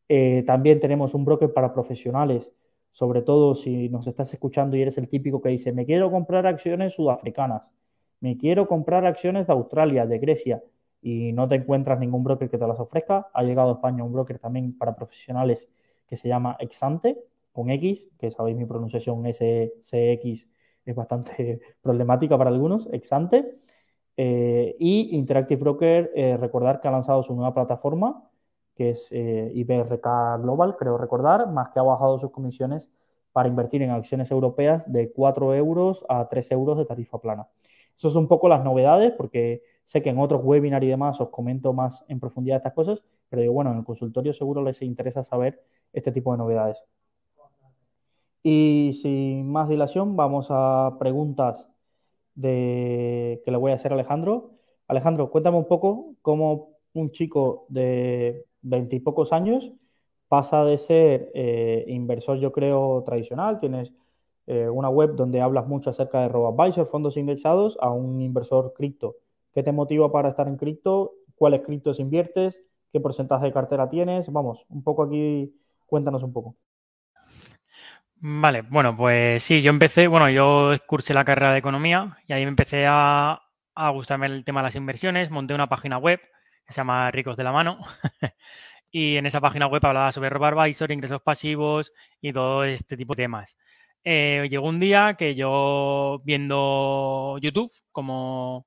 Eh, 0.10 0.44
también 0.45 0.81
tenemos 0.81 1.14
un 1.14 1.23
broker 1.23 1.53
para 1.53 1.73
profesionales, 1.73 2.52
sobre 2.91 3.22
todo 3.22 3.56
si 3.56 3.88
nos 3.88 4.06
estás 4.06 4.34
escuchando 4.34 4.76
y 4.76 4.81
eres 4.81 4.98
el 4.98 5.07
típico 5.07 5.41
que 5.41 5.48
dice, 5.48 5.72
me 5.72 5.85
quiero 5.85 6.11
comprar 6.11 6.45
acciones 6.45 6.94
sudafricanas, 6.95 7.64
me 8.19 8.38
quiero 8.38 8.68
comprar 8.68 9.06
acciones 9.06 9.48
de 9.48 9.53
Australia, 9.53 10.06
de 10.06 10.19
Grecia, 10.19 10.64
y 11.02 11.31
no 11.34 11.48
te 11.48 11.56
encuentras 11.56 11.99
ningún 11.99 12.23
broker 12.23 12.49
que 12.49 12.57
te 12.57 12.68
las 12.68 12.80
ofrezca. 12.80 13.27
Ha 13.34 13.44
llegado 13.44 13.69
a 13.69 13.73
España 13.73 14.03
un 14.03 14.14
broker 14.14 14.39
también 14.39 14.77
para 14.77 14.95
profesionales 14.95 15.68
que 16.07 16.15
se 16.15 16.27
llama 16.27 16.57
Exante, 16.60 17.18
con 17.52 17.69
X, 17.69 18.02
que 18.19 18.31
sabéis 18.31 18.57
mi 18.57 18.65
pronunciación 18.65 19.26
SCX 19.26 20.48
es 20.88 20.95
bastante 20.95 21.60
problemática 21.81 22.38
para 22.38 22.49
algunos, 22.49 22.88
Exante. 22.91 23.56
Eh, 24.15 24.76
y 24.80 25.15
Interactive 25.15 25.60
Broker, 25.61 26.11
eh, 26.15 26.38
recordar 26.38 26.81
que 26.81 26.88
ha 26.88 26.91
lanzado 26.91 27.22
su 27.22 27.35
nueva 27.35 27.53
plataforma, 27.53 28.27
que 28.76 28.91
es 28.91 29.07
eh, 29.11 29.52
IBRK 29.53 30.41
Global, 30.41 30.76
creo 30.76 30.98
recordar, 30.98 31.52
más 31.52 31.69
que 31.69 31.80
ha 31.80 31.84
bajado 31.84 32.19
sus 32.19 32.31
comisiones 32.31 32.89
para 33.31 33.48
invertir 33.48 33.84
en 33.84 33.91
acciones 33.91 34.31
europeas 34.31 34.91
de 34.91 35.11
4 35.11 35.53
euros 35.53 36.03
a 36.10 36.27
3 36.27 36.52
euros 36.52 36.77
de 36.77 36.85
tarifa 36.85 37.19
plana. 37.19 37.48
Eso 37.98 38.10
son 38.10 38.24
un 38.24 38.28
poco 38.28 38.48
las 38.48 38.64
novedades, 38.64 39.14
porque 39.14 39.64
sé 39.86 40.02
que 40.02 40.10
en 40.10 40.19
otros 40.19 40.41
webinars 40.44 40.86
y 40.86 40.90
demás 40.90 41.19
os 41.19 41.30
comento 41.30 41.74
más 41.74 42.03
en 42.07 42.19
profundidad 42.19 42.57
estas 42.57 42.74
cosas, 42.74 43.02
pero 43.30 43.41
digo, 43.41 43.53
bueno, 43.53 43.72
en 43.72 43.80
el 43.80 43.84
consultorio 43.84 44.34
seguro 44.34 44.64
les 44.64 44.82
interesa 44.82 45.24
saber 45.24 45.64
este 45.94 46.11
tipo 46.11 46.32
de 46.32 46.38
novedades. 46.38 46.84
Y 48.44 48.98
sin 49.02 49.52
más 49.52 49.68
dilación, 49.68 50.15
vamos 50.15 50.48
a 50.49 50.95
preguntas 50.99 51.68
de, 52.36 53.41
que 53.44 53.52
le 53.52 53.57
voy 53.57 53.72
a 53.72 53.76
hacer 53.76 53.91
a 53.91 53.95
Alejandro. 53.95 54.52
Alejandro, 54.88 55.30
cuéntame 55.32 55.57
un 55.57 55.68
poco 55.68 56.15
cómo 56.22 56.69
un 56.94 57.11
chico 57.11 57.65
de 57.69 58.45
veintipocos 58.61 59.34
años 59.34 59.72
pasa 60.28 60.64
de 60.64 60.78
ser 60.78 61.32
eh, 61.34 61.86
inversor, 61.88 62.38
yo 62.38 62.52
creo, 62.52 63.03
tradicional, 63.06 63.60
tienes 63.60 63.94
eh, 64.48 64.69
una 64.69 64.90
web 64.90 65.15
donde 65.15 65.41
hablas 65.41 65.68
mucho 65.68 65.90
acerca 65.90 66.22
de 66.22 66.30
RoboAdvisor, 66.30 66.88
fondos 66.88 67.18
indexados, 67.18 67.78
a 67.82 67.91
un 67.91 68.22
inversor 68.22 68.74
cripto. 68.74 69.18
¿Qué 69.53 69.61
te 69.61 69.74
motiva 69.74 70.11
para 70.11 70.30
estar 70.30 70.48
en 70.48 70.56
cripto? 70.56 71.14
¿Cuáles 71.36 71.61
criptos 71.61 71.99
inviertes? 71.99 72.60
¿Qué 72.91 72.99
porcentaje 72.99 73.45
de 73.45 73.53
cartera 73.53 73.90
tienes? 73.90 74.32
Vamos, 74.32 74.65
un 74.69 74.84
poco 74.84 75.03
aquí, 75.03 75.53
cuéntanos 75.86 76.24
un 76.24 76.32
poco. 76.32 76.56
Vale, 78.19 78.61
bueno, 78.61 78.95
pues 78.98 79.44
sí, 79.44 79.61
yo 79.61 79.69
empecé, 79.69 80.07
bueno, 80.07 80.30
yo 80.30 80.72
cursé 80.88 81.14
la 81.14 81.26
carrera 81.26 81.52
de 81.52 81.60
economía 81.60 82.18
y 82.26 82.34
ahí 82.34 82.44
me 82.45 82.49
empecé 82.49 82.86
a, 82.88 83.41
gustarme 83.94 84.26
el 84.26 84.44
tema 84.44 84.61
de 84.61 84.65
las 84.65 84.76
inversiones, 84.76 85.30
monté 85.30 85.53
una 85.53 85.68
página 85.69 85.99
web 85.99 86.19
que 86.65 86.74
se 86.74 86.78
llama 86.78 87.11
Ricos 87.11 87.38
de 87.38 87.44
la 87.44 87.52
Mano 87.52 87.80
y 88.91 89.18
en 89.18 89.28
esa 89.28 89.40
página 89.40 89.68
web 89.68 89.86
hablaba 89.86 90.11
sobre 90.11 90.30
RoboAdvisor, 90.30 90.91
ingresos 90.91 91.22
pasivos 91.22 91.94
y 92.19 92.34
todo 92.34 92.64
este 92.64 92.98
tipo 92.98 93.14
de 93.14 93.24
temas. 93.24 93.57
Eh, 94.09 94.47
llegó 94.49 94.67
un 94.69 94.79
día 94.79 95.15
que 95.17 95.35
yo 95.35 96.21
viendo 96.23 97.38
YouTube, 97.41 97.69
como, 97.91 98.65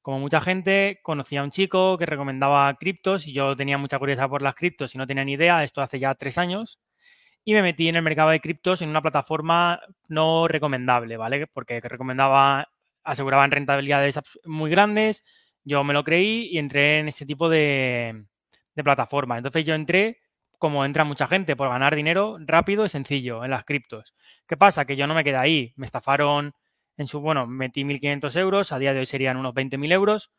como 0.00 0.20
mucha 0.20 0.40
gente, 0.40 1.00
conocía 1.02 1.42
a 1.42 1.44
un 1.44 1.50
chico 1.50 1.98
que 1.98 2.06
recomendaba 2.06 2.74
criptos 2.76 3.26
y 3.26 3.34
yo 3.34 3.54
tenía 3.56 3.76
mucha 3.76 3.98
curiosidad 3.98 4.30
por 4.30 4.40
las 4.40 4.54
criptos 4.54 4.94
y 4.94 4.98
no 4.98 5.06
tenía 5.06 5.22
ni 5.24 5.32
idea, 5.32 5.64
esto 5.64 5.82
hace 5.82 5.98
ya 5.98 6.14
tres 6.14 6.38
años 6.38 6.78
y 7.44 7.52
me 7.54 7.62
metí 7.62 7.88
en 7.90 7.96
el 7.96 8.02
mercado 8.02 8.30
de 8.30 8.40
criptos 8.40 8.80
en 8.80 8.88
una 8.88 9.02
plataforma 9.02 9.80
no 10.08 10.48
recomendable, 10.48 11.18
¿vale? 11.18 11.46
Porque 11.48 11.80
recomendaba, 11.82 12.66
aseguraban 13.04 13.50
rentabilidades 13.50 14.18
muy 14.46 14.70
grandes, 14.70 15.24
yo 15.64 15.84
me 15.84 15.92
lo 15.92 16.04
creí 16.04 16.48
y 16.52 16.58
entré 16.58 17.00
en 17.00 17.08
ese 17.08 17.26
tipo 17.26 17.50
de, 17.50 18.24
de 18.74 18.84
plataforma. 18.84 19.36
Entonces 19.36 19.66
yo 19.66 19.74
entré 19.74 20.23
como 20.64 20.86
entra 20.86 21.04
mucha 21.04 21.26
gente, 21.26 21.56
por 21.56 21.68
ganar 21.68 21.94
dinero 21.94 22.38
rápido 22.40 22.86
y 22.86 22.88
sencillo 22.88 23.44
en 23.44 23.50
las 23.50 23.64
criptos. 23.64 24.14
¿Qué 24.48 24.56
pasa? 24.56 24.86
Que 24.86 24.96
yo 24.96 25.06
no 25.06 25.12
me 25.12 25.22
quedé 25.22 25.36
ahí. 25.36 25.74
Me 25.76 25.84
estafaron 25.84 26.54
en 26.96 27.06
su, 27.06 27.20
bueno, 27.20 27.46
metí 27.46 27.84
1.500 27.84 28.34
euros, 28.36 28.72
a 28.72 28.78
día 28.78 28.94
de 28.94 29.00
hoy 29.00 29.04
serían 29.04 29.36
unos 29.36 29.52
20.000 29.52 29.92
euros. 29.92 30.30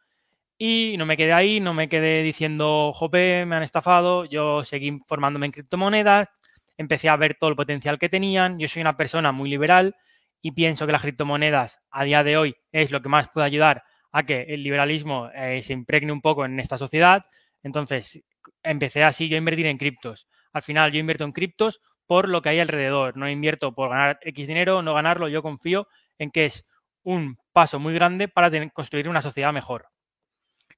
Y 0.58 0.96
no 0.98 1.06
me 1.06 1.16
quedé 1.16 1.32
ahí, 1.32 1.60
no 1.60 1.76
me 1.76 1.88
quedé 1.90 2.24
diciendo, 2.24 2.92
jope, 2.96 3.46
me 3.46 3.56
han 3.56 3.62
estafado. 3.62 4.26
Yo 4.26 4.64
seguí 4.64 4.98
formándome 5.06 5.46
en 5.46 5.52
criptomonedas, 5.52 6.28
empecé 6.76 7.08
a 7.08 7.18
ver 7.18 7.38
todo 7.40 7.52
el 7.52 7.56
potencial 7.56 8.00
que 8.00 8.10
tenían. 8.10 8.58
Yo 8.58 8.68
soy 8.68 8.82
una 8.82 8.98
persona 8.98 9.32
muy 9.32 9.48
liberal 9.48 9.96
y 10.42 10.54
pienso 10.54 10.88
que 10.88 10.92
las 10.92 11.04
criptomonedas 11.04 11.82
a 11.92 12.04
día 12.04 12.24
de 12.24 12.36
hoy 12.36 12.56
es 12.72 12.90
lo 12.90 13.00
que 13.04 13.10
más 13.10 13.30
puede 13.30 13.46
ayudar 13.46 13.84
a 14.12 14.24
que 14.24 14.42
el 14.42 14.64
liberalismo 14.64 15.30
eh, 15.36 15.62
se 15.62 15.74
impregne 15.74 16.12
un 16.12 16.22
poco 16.22 16.46
en 16.46 16.60
esta 16.60 16.80
sociedad. 16.80 17.24
Entonces, 17.62 18.24
empecé 18.64 19.04
así 19.04 19.30
yo 19.30 19.36
a 19.36 19.40
invertir 19.40 19.66
en 19.68 19.78
criptos. 19.78 20.28
Al 20.54 20.64
final, 20.64 20.92
yo 20.92 21.00
invierto 21.00 21.24
en 21.24 21.32
criptos 21.32 21.82
por 22.08 22.30
lo 22.30 22.42
que 22.42 22.50
hay 22.50 22.60
alrededor. 22.60 23.18
No 23.18 23.30
invierto 23.30 23.74
por 23.74 23.90
ganar 23.90 24.20
X 24.22 24.48
dinero, 24.48 24.82
no 24.82 24.94
ganarlo. 24.94 25.28
Yo 25.28 25.42
confío 25.42 25.88
en 26.18 26.32
que 26.32 26.46
es 26.46 26.66
un 27.04 27.38
paso 27.54 27.80
muy 27.80 27.94
grande 27.94 28.28
para 28.28 28.52
construir 28.72 29.10
una 29.10 29.22
sociedad 29.22 29.54
mejor. 29.54 29.88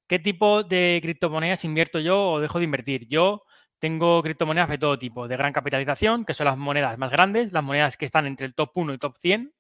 ¿Qué 0.08 0.20
tipo 0.20 0.64
de 0.64 1.00
criptomonedas 1.02 1.66
invierto 1.66 2.00
yo 2.00 2.32
o 2.32 2.40
dejo 2.40 2.60
de 2.60 2.66
invertir? 2.66 3.08
Yo 3.10 3.44
tengo 3.80 4.24
criptomonedas 4.24 4.70
de 4.70 4.78
todo 4.78 4.98
tipo, 4.98 5.28
de 5.28 5.38
gran 5.38 5.54
capitalización, 5.54 6.26
que 6.26 6.34
son 6.34 6.46
las 6.46 6.58
monedas 6.58 6.98
más 6.98 7.12
grandes, 7.12 7.52
las 7.52 7.64
monedas 7.64 7.98
que 7.98 8.06
están 8.06 8.26
entre 8.26 8.46
el 8.46 8.56
top 8.56 8.72
1 8.76 8.94
y 8.94 8.98
top 8.98 9.18
100. 9.18 9.54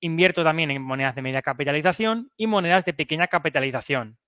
Invierto 0.00 0.44
también 0.44 0.70
en 0.70 0.82
monedas 0.82 1.14
de 1.14 1.22
media 1.22 1.42
capitalización 1.42 2.30
y 2.36 2.46
monedas 2.46 2.84
de 2.84 2.94
pequeña 2.94 3.26
capitalización. 3.28 4.18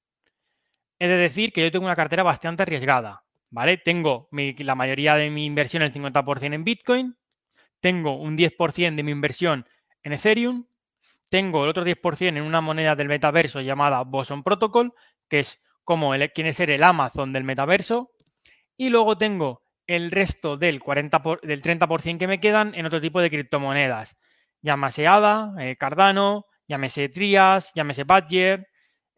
He 1.05 1.07
de 1.07 1.19
decir 1.19 1.53
que 1.53 1.61
yo 1.61 1.71
tengo 1.71 1.85
una 1.85 1.97
cartera 1.97 2.23
bastante 2.23 2.63
arriesgada, 2.63 3.25
¿vale? 3.51 3.77
Tengo 3.77 4.27
la 4.31 4.75
mayoría 4.75 5.17
de 5.17 5.29
mi 5.29 5.45
inversión, 5.45 5.83
el 5.83 5.93
50% 5.93 6.55
en 6.55 6.65
Bitcoin, 6.65 7.17
tengo 7.79 8.17
un 8.17 8.39
10% 8.39 8.95
de 8.95 9.03
mi 9.03 9.13
inversión 9.13 9.69
en 10.03 10.15
Ethereum, 10.15 10.65
tengo 11.29 11.65
el 11.65 11.69
otro 11.69 11.85
10% 11.85 12.29
en 12.29 12.41
una 12.41 12.63
moneda 12.63 12.97
del 12.97 13.09
metaverso 13.09 13.61
llamada 13.61 14.03
Boson 14.03 14.43
Protocol, 14.43 14.95
que 15.29 15.41
es 15.41 15.63
como 15.83 16.15
el, 16.15 16.33
quiere 16.33 16.55
ser 16.55 16.71
el 16.71 16.83
Amazon 16.83 17.35
del 17.35 17.45
metaverso, 17.45 18.13
y 18.79 18.89
luego 18.89 19.19
tengo 19.19 19.61
el 19.87 20.11
resto 20.11 20.57
del, 20.57 20.81
40 20.81 21.23
del 21.43 21.61
30% 21.61 22.19
que 22.19 22.27
me 22.27 22.41
quedan 22.41 22.75
en 22.75 22.87
otro 22.87 23.03
tipo 23.03 23.21
de 23.21 23.29
criptomonedas. 23.29 24.17
Llámese 24.63 25.07
ADA, 25.07 25.53
eh, 25.59 25.77
Cardano, 25.77 26.47
llámese 26.67 27.11
Trias, 27.11 27.73
llámese 27.75 28.05
Badger, 28.05 28.69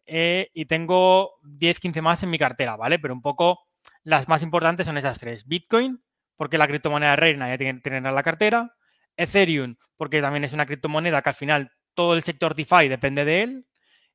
eh, 0.07 0.49
y 0.53 0.65
tengo 0.65 1.33
10, 1.43 1.79
15 1.79 2.01
más 2.01 2.23
en 2.23 2.29
mi 2.29 2.37
cartera, 2.37 2.75
¿vale? 2.75 2.97
Pero 2.99 3.13
un 3.13 3.21
poco 3.21 3.67
las 4.03 4.27
más 4.27 4.41
importantes 4.41 4.85
son 4.85 4.97
esas 4.97 5.19
tres. 5.19 5.45
Bitcoin, 5.45 6.01
porque 6.35 6.57
la 6.57 6.67
criptomoneda 6.67 7.15
reina 7.15 7.49
ya 7.49 7.57
tiene 7.57 7.75
que 7.75 7.81
tener 7.81 8.05
en 8.05 8.15
la 8.15 8.23
cartera. 8.23 8.73
Ethereum, 9.17 9.75
porque 9.97 10.21
también 10.21 10.43
es 10.43 10.53
una 10.53 10.65
criptomoneda 10.65 11.21
que 11.21 11.29
al 11.29 11.35
final 11.35 11.71
todo 11.93 12.13
el 12.13 12.21
sector 12.21 12.55
DeFi 12.55 12.87
depende 12.87 13.25
de 13.25 13.43
él. 13.43 13.65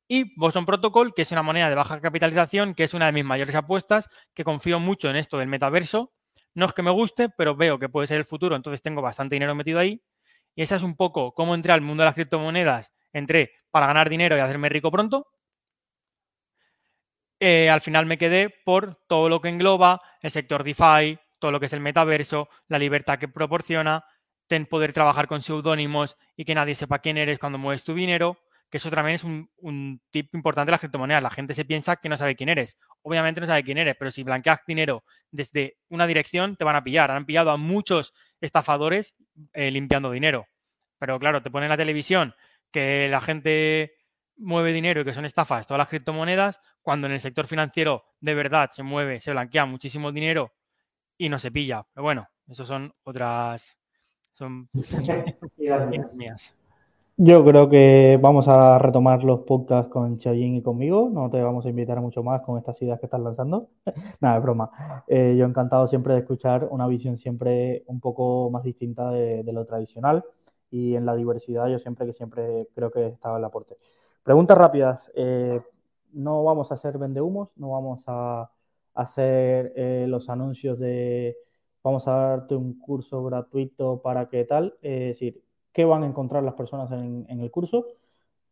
Y 0.08 0.34
Boson 0.36 0.66
Protocol, 0.66 1.14
que 1.14 1.22
es 1.22 1.32
una 1.32 1.42
moneda 1.42 1.68
de 1.68 1.74
baja 1.74 2.00
capitalización, 2.00 2.74
que 2.74 2.84
es 2.84 2.94
una 2.94 3.06
de 3.06 3.12
mis 3.12 3.24
mayores 3.24 3.54
apuestas, 3.54 4.08
que 4.34 4.44
confío 4.44 4.78
mucho 4.78 5.10
en 5.10 5.16
esto 5.16 5.38
del 5.38 5.48
metaverso. 5.48 6.12
No 6.54 6.66
es 6.66 6.72
que 6.74 6.82
me 6.82 6.90
guste, 6.90 7.28
pero 7.30 7.56
veo 7.56 7.78
que 7.78 7.88
puede 7.88 8.06
ser 8.06 8.18
el 8.18 8.24
futuro, 8.24 8.54
entonces 8.56 8.82
tengo 8.82 9.02
bastante 9.02 9.34
dinero 9.34 9.54
metido 9.54 9.78
ahí. 9.78 10.02
Y 10.54 10.62
esa 10.62 10.76
es 10.76 10.82
un 10.82 10.96
poco 10.96 11.32
cómo 11.32 11.54
entré 11.54 11.72
al 11.72 11.80
mundo 11.80 12.02
de 12.02 12.06
las 12.06 12.14
criptomonedas. 12.14 12.92
Entré 13.12 13.52
para 13.70 13.86
ganar 13.86 14.08
dinero 14.10 14.36
y 14.36 14.40
hacerme 14.40 14.68
rico 14.68 14.90
pronto. 14.90 15.26
Eh, 17.44 17.68
al 17.68 17.80
final 17.80 18.06
me 18.06 18.18
quedé 18.18 18.50
por 18.50 19.00
todo 19.08 19.28
lo 19.28 19.40
que 19.40 19.48
engloba 19.48 20.00
el 20.20 20.30
sector 20.30 20.62
DeFi, 20.62 21.18
todo 21.40 21.50
lo 21.50 21.58
que 21.58 21.66
es 21.66 21.72
el 21.72 21.80
metaverso, 21.80 22.48
la 22.68 22.78
libertad 22.78 23.18
que 23.18 23.26
proporciona, 23.26 24.04
poder 24.70 24.92
trabajar 24.92 25.26
con 25.26 25.42
seudónimos 25.42 26.16
y 26.36 26.44
que 26.44 26.54
nadie 26.54 26.76
sepa 26.76 27.00
quién 27.00 27.16
eres 27.16 27.40
cuando 27.40 27.58
mueves 27.58 27.82
tu 27.82 27.94
dinero, 27.94 28.38
que 28.70 28.76
eso 28.76 28.90
también 28.90 29.16
es 29.16 29.24
un, 29.24 30.00
tip 30.12 30.32
importante 30.36 30.68
de 30.68 30.70
las 30.70 30.80
criptomonedas. 30.80 31.20
La 31.20 31.30
gente 31.30 31.52
se 31.52 31.64
piensa 31.64 31.96
que 31.96 32.08
no 32.08 32.16
sabe 32.16 32.36
quién 32.36 32.48
eres. 32.48 32.78
Obviamente 33.02 33.40
no 33.40 33.48
sabe 33.48 33.64
quién 33.64 33.78
eres, 33.78 33.96
pero 33.98 34.12
si 34.12 34.22
blanqueas 34.22 34.60
dinero 34.64 35.02
desde 35.32 35.78
una 35.88 36.06
dirección, 36.06 36.54
te 36.54 36.62
van 36.62 36.76
a 36.76 36.84
pillar. 36.84 37.10
Han 37.10 37.26
pillado 37.26 37.50
a 37.50 37.56
muchos 37.56 38.14
estafadores 38.40 39.16
eh, 39.52 39.72
limpiando 39.72 40.12
dinero. 40.12 40.46
Pero 41.00 41.18
claro, 41.18 41.42
te 41.42 41.50
ponen 41.50 41.64
en 41.64 41.70
la 41.70 41.76
televisión 41.76 42.36
que 42.70 43.08
la 43.08 43.20
gente 43.20 43.94
mueve 44.36 44.72
dinero 44.72 45.00
y 45.00 45.04
que 45.04 45.12
son 45.12 45.24
estafas 45.24 45.66
todas 45.66 45.78
las 45.78 45.88
criptomonedas, 45.88 46.60
cuando 46.80 47.06
en 47.06 47.14
el 47.14 47.20
sector 47.20 47.46
financiero 47.46 48.04
de 48.20 48.34
verdad 48.34 48.70
se 48.72 48.82
mueve, 48.82 49.20
se 49.20 49.32
blanquea 49.32 49.66
muchísimo 49.66 50.12
dinero 50.12 50.52
y 51.18 51.28
no 51.28 51.38
se 51.38 51.50
pilla. 51.50 51.86
Pero 51.92 52.04
bueno, 52.04 52.28
eso 52.48 52.64
son 52.64 52.92
otras 53.04 53.78
son 54.34 54.68
mías. 56.16 56.54
Yo 57.18 57.44
creo 57.44 57.68
que 57.68 58.18
vamos 58.20 58.48
a 58.48 58.78
retomar 58.78 59.22
los 59.22 59.40
podcasts 59.40 59.92
con 59.92 60.18
Chayín 60.18 60.56
y 60.56 60.62
conmigo. 60.62 61.10
No 61.12 61.28
te 61.30 61.42
vamos 61.42 61.66
a 61.66 61.68
invitar 61.68 61.98
a 61.98 62.00
mucho 62.00 62.22
más 62.22 62.40
con 62.40 62.58
estas 62.58 62.80
ideas 62.80 62.98
que 62.98 63.06
estás 63.06 63.20
lanzando. 63.20 63.68
Nada, 64.20 64.38
es 64.38 64.42
broma. 64.42 64.70
Eh, 65.06 65.36
yo 65.38 65.44
encantado 65.44 65.86
siempre 65.86 66.14
de 66.14 66.20
escuchar 66.20 66.66
una 66.70 66.86
visión 66.86 67.18
siempre 67.18 67.84
un 67.86 68.00
poco 68.00 68.50
más 68.50 68.64
distinta 68.64 69.10
de, 69.10 69.44
lo 69.52 69.66
tradicional 69.66 70.24
y 70.70 70.96
en 70.96 71.04
la 71.04 71.14
diversidad 71.14 71.68
yo 71.68 71.78
siempre 71.78 72.06
que 72.06 72.14
siempre 72.14 72.66
creo 72.74 72.90
que 72.90 73.06
estaba 73.08 73.38
el 73.38 73.44
aporte. 73.44 73.76
Preguntas 74.22 74.56
rápidas. 74.56 75.10
Eh, 75.14 75.60
no 76.12 76.44
vamos 76.44 76.70
a 76.70 76.74
hacer 76.74 76.98
vendehumos, 76.98 77.50
no 77.56 77.70
vamos 77.70 78.04
a 78.06 78.50
hacer 78.94 79.72
eh, 79.76 80.06
los 80.08 80.28
anuncios 80.28 80.78
de 80.78 81.36
vamos 81.82 82.06
a 82.06 82.12
darte 82.12 82.54
un 82.54 82.78
curso 82.78 83.24
gratuito 83.24 84.00
para 84.02 84.28
que 84.28 84.44
tal. 84.44 84.76
es 84.82 85.18
decir, 85.18 85.42
¿qué 85.72 85.84
van 85.84 86.04
a 86.04 86.06
encontrar 86.06 86.42
las 86.44 86.54
personas 86.54 86.92
en, 86.92 87.26
el 87.28 87.50
curso? 87.50 87.86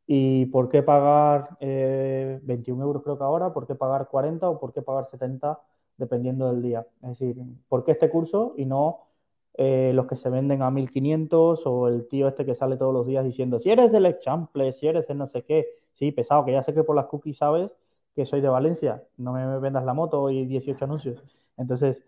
¿Y 0.07 0.47
por 0.47 0.69
qué 0.71 0.83
pagar 0.83 1.57
21 1.61 2.83
eh, 2.83 2.87
euros 2.87 3.03
creo 3.05 3.19
que 3.19 3.25
ahora? 3.25 3.53
¿Por 3.53 3.67
qué 3.67 3.75
pagar 3.77 4.09
40 4.09 4.49
o 4.51 4.59
por 4.59 4.73
qué 4.73 4.83
pagar 4.83 5.07
70 5.07 5.61
dependiendo 5.97 6.51
del 6.51 6.63
día? 6.63 6.87
Es 7.03 7.11
decir, 7.11 7.37
¿por 7.69 7.85
qué 7.85 7.93
este 7.93 8.11
curso 8.11 8.55
y 8.57 8.65
no 8.67 9.10
eh, 9.55 9.93
los 9.95 10.07
que 10.07 10.17
se 10.17 10.31
venden 10.31 10.63
a 10.63 10.71
1500 10.71 11.67
o 11.67 11.89
el 11.89 12.09
tío 12.09 12.29
este 12.29 12.47
que 12.47 12.55
sale 12.55 12.77
todos 12.77 12.95
los 12.95 13.07
días 13.07 13.25
diciendo, 13.25 13.59
si 13.59 13.71
eres 13.71 13.93
del 13.93 14.07
Exchample, 14.07 14.73
si 14.73 14.87
eres 14.87 15.07
de 15.09 15.15
no 15.15 15.27
sé 15.27 15.43
qué, 15.43 15.67
sí, 15.95 16.13
pesado, 16.13 16.45
que 16.45 16.53
ya 16.53 16.63
sé 16.63 16.75
que 16.75 16.85
por 16.85 16.97
las 16.97 17.07
cookies 17.07 17.39
sabes 17.39 17.71
que 18.15 18.27
soy 18.27 18.41
de 18.41 18.49
Valencia, 18.49 19.05
no 19.17 19.33
me 19.33 19.59
vendas 19.59 19.85
la 19.85 19.95
moto 19.95 20.31
y 20.31 20.47
18 20.47 20.85
anuncios. 20.85 21.23
Entonces, 21.57 22.05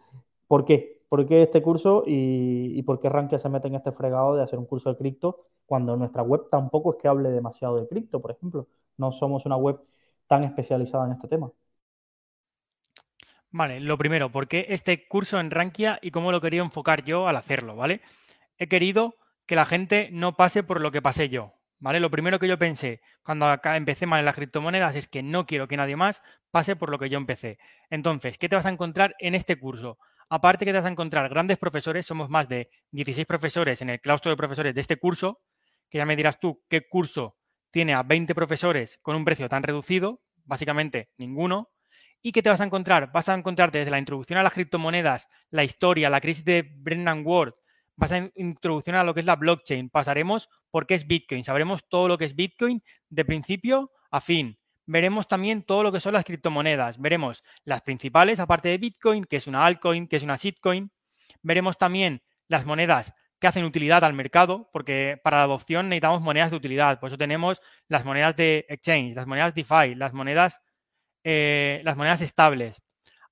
¿por 0.49 0.65
qué? 0.65 1.01
¿Por 1.09 1.27
qué 1.27 1.43
este 1.43 1.63
curso 1.63 2.05
y, 2.07 2.83
por 2.85 2.99
qué 2.99 3.09
Rankia 3.11 3.39
se 3.39 3.49
mete 3.51 3.69
en 3.69 3.75
este 3.75 3.93
fregado 3.93 4.35
de 4.35 4.43
hacer 4.43 4.59
un 4.59 4.65
curso 4.65 4.91
de 4.91 4.97
cripto 4.97 5.41
cuando 5.67 5.97
nuestra 5.97 6.23
web 6.23 6.49
tampoco 6.51 6.93
es 6.95 7.03
que 7.03 7.09
hable 7.09 7.31
demasiado 7.31 7.77
de 7.77 7.87
cripto, 7.87 8.21
por 8.21 8.31
ejemplo? 8.31 8.67
No 8.97 9.13
somos 9.13 9.45
una 9.47 9.57
web 9.57 9.79
tan 10.27 10.45
especializada 10.45 11.07
en 11.07 11.13
este 11.13 11.29
tema. 11.29 11.53
Vale, 13.55 13.81
lo 13.81 13.99
primero, 13.99 14.33
¿por 14.33 14.49
qué 14.49 14.65
este 14.71 15.07
curso 15.07 15.39
en 15.39 15.51
Rankia 15.51 15.99
y 16.01 16.11
cómo 16.11 16.33
lo 16.33 16.41
quería 16.41 16.63
enfocar 16.63 17.05
yo 17.05 17.29
al 17.29 17.37
hacerlo, 17.37 17.77
¿vale? 17.77 18.01
He 18.57 18.67
querido 18.67 19.17
que 19.47 19.57
la 19.57 19.67
gente 19.67 20.09
no 20.11 20.37
pase 20.37 20.63
por 20.63 20.81
lo 20.81 20.91
que 20.91 21.03
pasé 21.03 21.29
yo, 21.29 21.53
¿vale? 21.79 22.01
Lo 22.01 22.11
primero 22.11 22.39
que 22.39 22.49
yo 22.49 22.59
pensé 22.59 23.03
cuando 23.23 23.45
acá 23.47 23.77
empecé 23.77 24.07
mal 24.07 24.21
en 24.21 24.25
las 24.25 24.37
criptomonedas 24.37 24.97
es 24.97 25.07
que 25.07 25.23
no 25.23 25.45
quiero 25.45 25.69
que 25.69 25.77
nadie 25.77 25.97
más 25.97 26.23
pase 26.51 26.77
por 26.77 26.89
lo 26.89 26.99
que 26.99 27.11
yo 27.11 27.19
empecé. 27.19 27.59
Entonces, 27.91 28.39
¿qué 28.39 28.49
te 28.49 28.57
vas 28.57 28.65
a 28.65 28.71
encontrar 28.71 29.15
en 29.19 29.35
este 29.35 29.59
curso? 29.59 29.99
Aparte 30.31 30.65
que 30.65 30.73
te 30.73 30.79
vas 30.79 30.87
a 30.87 30.91
encontrar 30.91 31.29
grandes 31.29 31.59
profesores, 31.59 32.07
somos 32.07 32.31
más 32.31 32.49
de 32.49 32.71
16 32.93 33.27
profesores 33.27 33.83
en 33.83 33.91
el 33.91 34.01
claustro 34.01 34.31
de 34.31 34.39
profesores 34.39 34.75
de 34.75 34.81
este 34.81 34.97
curso, 34.97 35.43
que 35.91 35.99
ya 35.99 36.07
me 36.07 36.17
dirás 36.17 36.41
tú 36.41 36.63
qué 36.71 36.89
curso 36.89 37.37
tiene 37.71 37.93
a 37.93 38.03
20 38.03 38.35
profesores 38.35 38.99
con 39.03 39.15
un 39.15 39.27
precio 39.27 39.47
tan 39.51 39.63
reducido, 39.63 40.23
básicamente 40.47 41.11
ninguno. 41.19 41.69
¿Y 42.23 42.33
qué 42.33 42.43
te 42.43 42.49
vas 42.49 42.61
a 42.61 42.65
encontrar? 42.65 43.11
Vas 43.13 43.29
a 43.29 43.35
encontrar 43.35 43.73
desde 43.73 43.91
la 43.91 43.99
introducción 43.99 44.39
a 44.39 44.43
las 44.43 44.53
criptomonedas, 44.53 45.29
la 45.51 45.65
historia, 45.65 46.09
la 46.09 46.21
crisis 46.21 46.45
de 46.45 46.63
Brendan 46.63 47.23
Ward, 47.25 47.55
vas 47.97 48.13
a 48.13 48.31
introducir 48.37 48.95
a 48.95 49.05
lo 49.05 49.13
que 49.13 49.21
es 49.21 49.27
la 49.27 49.37
blockchain, 49.37 49.91
pasaremos 49.91 50.49
por 50.71 50.87
qué 50.87 50.95
es 50.95 51.07
Bitcoin, 51.07 51.45
sabremos 51.45 51.87
todo 51.89 52.09
lo 52.09 52.17
que 52.17 52.25
es 52.25 52.35
Bitcoin 52.35 52.83
de 53.11 53.25
principio 53.25 53.91
a 54.11 54.21
fin 54.21 54.57
veremos 54.87 55.29
también 55.29 55.63
todo 55.63 55.83
lo 55.83 55.93
que 55.93 56.01
son 56.01 56.15
las 56.15 56.25
criptomonedas. 56.25 57.01
Veremos 57.01 57.43
las 57.65 57.83
principales, 57.83 58.41
aparte 58.41 58.69
de 58.69 58.79
Bitcoin, 58.79 59.25
que 59.25 59.37
es 59.37 59.47
una 59.47 59.65
altcoin, 59.65 60.09
que 60.09 60.17
es 60.17 60.23
una 60.23 60.37
shitcoin. 60.37 60.91
Veremos 61.43 61.79
también 61.79 62.23
las 62.49 62.67
monedas 62.67 63.15
que 63.41 63.47
hacen 63.49 63.65
utilidad 63.65 64.05
al 64.05 64.13
mercado, 64.13 64.71
porque 64.73 65.21
para 65.23 65.39
la 65.39 65.45
adopción 65.45 65.89
necesitamos 65.89 66.21
monedas 66.21 66.51
de 66.51 66.57
utilidad. 66.57 67.01
Por 67.01 67.09
eso 67.09 67.19
tenemos 67.19 67.61
las 67.89 68.05
monedas 68.05 68.37
de 68.37 68.67
exchange, 68.69 69.15
las 69.15 69.27
monedas 69.27 69.55
DeFi, 69.55 69.95
las 69.97 70.13
monedas, 70.13 70.61
eh, 71.25 71.81
las 71.85 71.97
monedas 71.97 72.21
estables. 72.21 72.83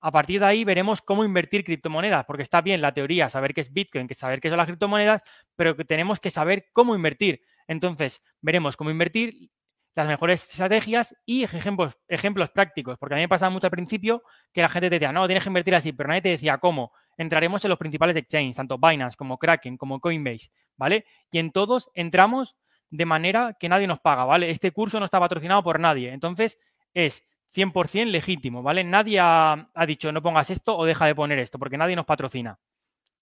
A 0.01 0.11
partir 0.11 0.41
de 0.41 0.47
ahí 0.47 0.65
veremos 0.65 1.03
cómo 1.03 1.25
invertir 1.25 1.65
criptomonedas, 1.65 2.25
porque 2.25 2.43
está 2.43 2.63
bien 2.63 2.81
la 2.81 2.93
teoría, 2.95 3.29
saber 3.29 3.53
qué 3.53 3.61
es 3.61 3.73
Bitcoin, 3.73 4.09
saber 4.15 4.41
qué 4.41 4.49
son 4.49 4.57
las 4.57 4.67
criptomonedas, 4.67 5.23
pero 5.57 5.77
que 5.77 5.85
tenemos 5.85 6.21
que 6.21 6.31
saber 6.31 6.67
cómo 6.73 6.95
invertir. 6.95 7.43
Entonces, 7.67 8.23
veremos 8.41 8.77
cómo 8.77 8.91
invertir, 8.91 9.51
las 9.95 10.07
mejores 10.07 10.49
estrategias 10.49 11.15
y 11.27 11.43
ejemplos, 11.43 11.97
ejemplos 12.09 12.51
prácticos. 12.51 12.97
Porque 12.99 13.15
a 13.15 13.17
mí 13.17 13.23
me 13.23 13.29
pasaba 13.29 13.51
mucho 13.51 13.67
al 13.67 13.71
principio 13.71 14.23
que 14.53 14.63
la 14.63 14.69
gente 14.69 14.89
te 14.89 14.97
decía, 14.97 15.13
no, 15.13 15.27
tienes 15.27 15.43
que 15.43 15.51
invertir 15.51 15.75
así, 15.75 15.93
pero 15.93 16.09
nadie 16.09 16.23
te 16.23 16.29
decía 16.31 16.59
cómo. 16.59 16.93
Entraremos 17.17 17.65
en 17.65 17.71
los 17.71 17.79
principales 17.79 18.17
exchanges, 18.17 18.57
tanto 18.57 18.79
Binance 18.79 19.17
como 19.17 19.37
Kraken, 19.37 19.77
como 19.77 20.01
Coinbase, 20.01 20.51
¿vale? 20.77 21.05
Y 21.31 21.39
en 21.39 21.53
todos 21.53 21.91
entramos 21.95 22.57
de 22.89 23.05
manera 23.05 23.57
que 23.59 23.69
nadie 23.69 23.87
nos 23.87 24.01
paga, 24.01 24.25
¿vale? 24.25 24.51
Este 24.51 24.71
curso 24.71 24.99
no 24.99 25.05
está 25.05 25.21
patrocinado 25.21 25.63
por 25.63 25.79
nadie. 25.79 26.13
Entonces, 26.13 26.59
es 26.95 27.25
100% 27.55 28.07
legítimo, 28.07 28.63
¿vale? 28.63 28.85
Nadie 28.85 29.19
ha, 29.21 29.69
dicho 29.87 30.13
no 30.13 30.23
pongas 30.23 30.51
esto 30.51 30.77
o 30.77 30.85
deja 30.85 31.07
de 31.07 31.15
poner 31.15 31.39
esto, 31.39 31.59
porque 31.59 31.77
nadie 31.77 31.97
nos 31.97 32.07
patrocina. 32.07 32.59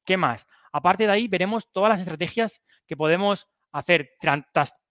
¿Qué 0.05 0.17
más? 0.17 0.47
Aparte 0.73 1.07
de 1.07 1.13
ahí, 1.13 1.29
veremos 1.29 1.71
todas 1.73 1.91
las 1.91 2.01
estrategias 2.01 2.63
que 2.87 2.97
podemos 2.97 3.49
hacer, 3.73 4.11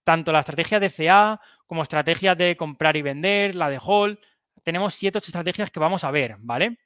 tanto 0.04 0.32
la 0.32 0.40
estrategia 0.40 0.80
de 0.80 0.90
CA 0.90 1.40
como 1.66 1.82
estrategia 1.82 2.34
de 2.34 2.56
comprar 2.56 2.96
y 2.96 3.02
vender, 3.02 3.54
la 3.54 3.68
de 3.68 3.80
hold. 3.82 4.18
Tenemos 4.62 4.94
siete 4.94 5.18
ocho 5.18 5.28
estrategias 5.28 5.70
que 5.70 5.80
vamos 5.80 6.04
a 6.04 6.10
ver, 6.10 6.36
¿vale? 6.40 6.78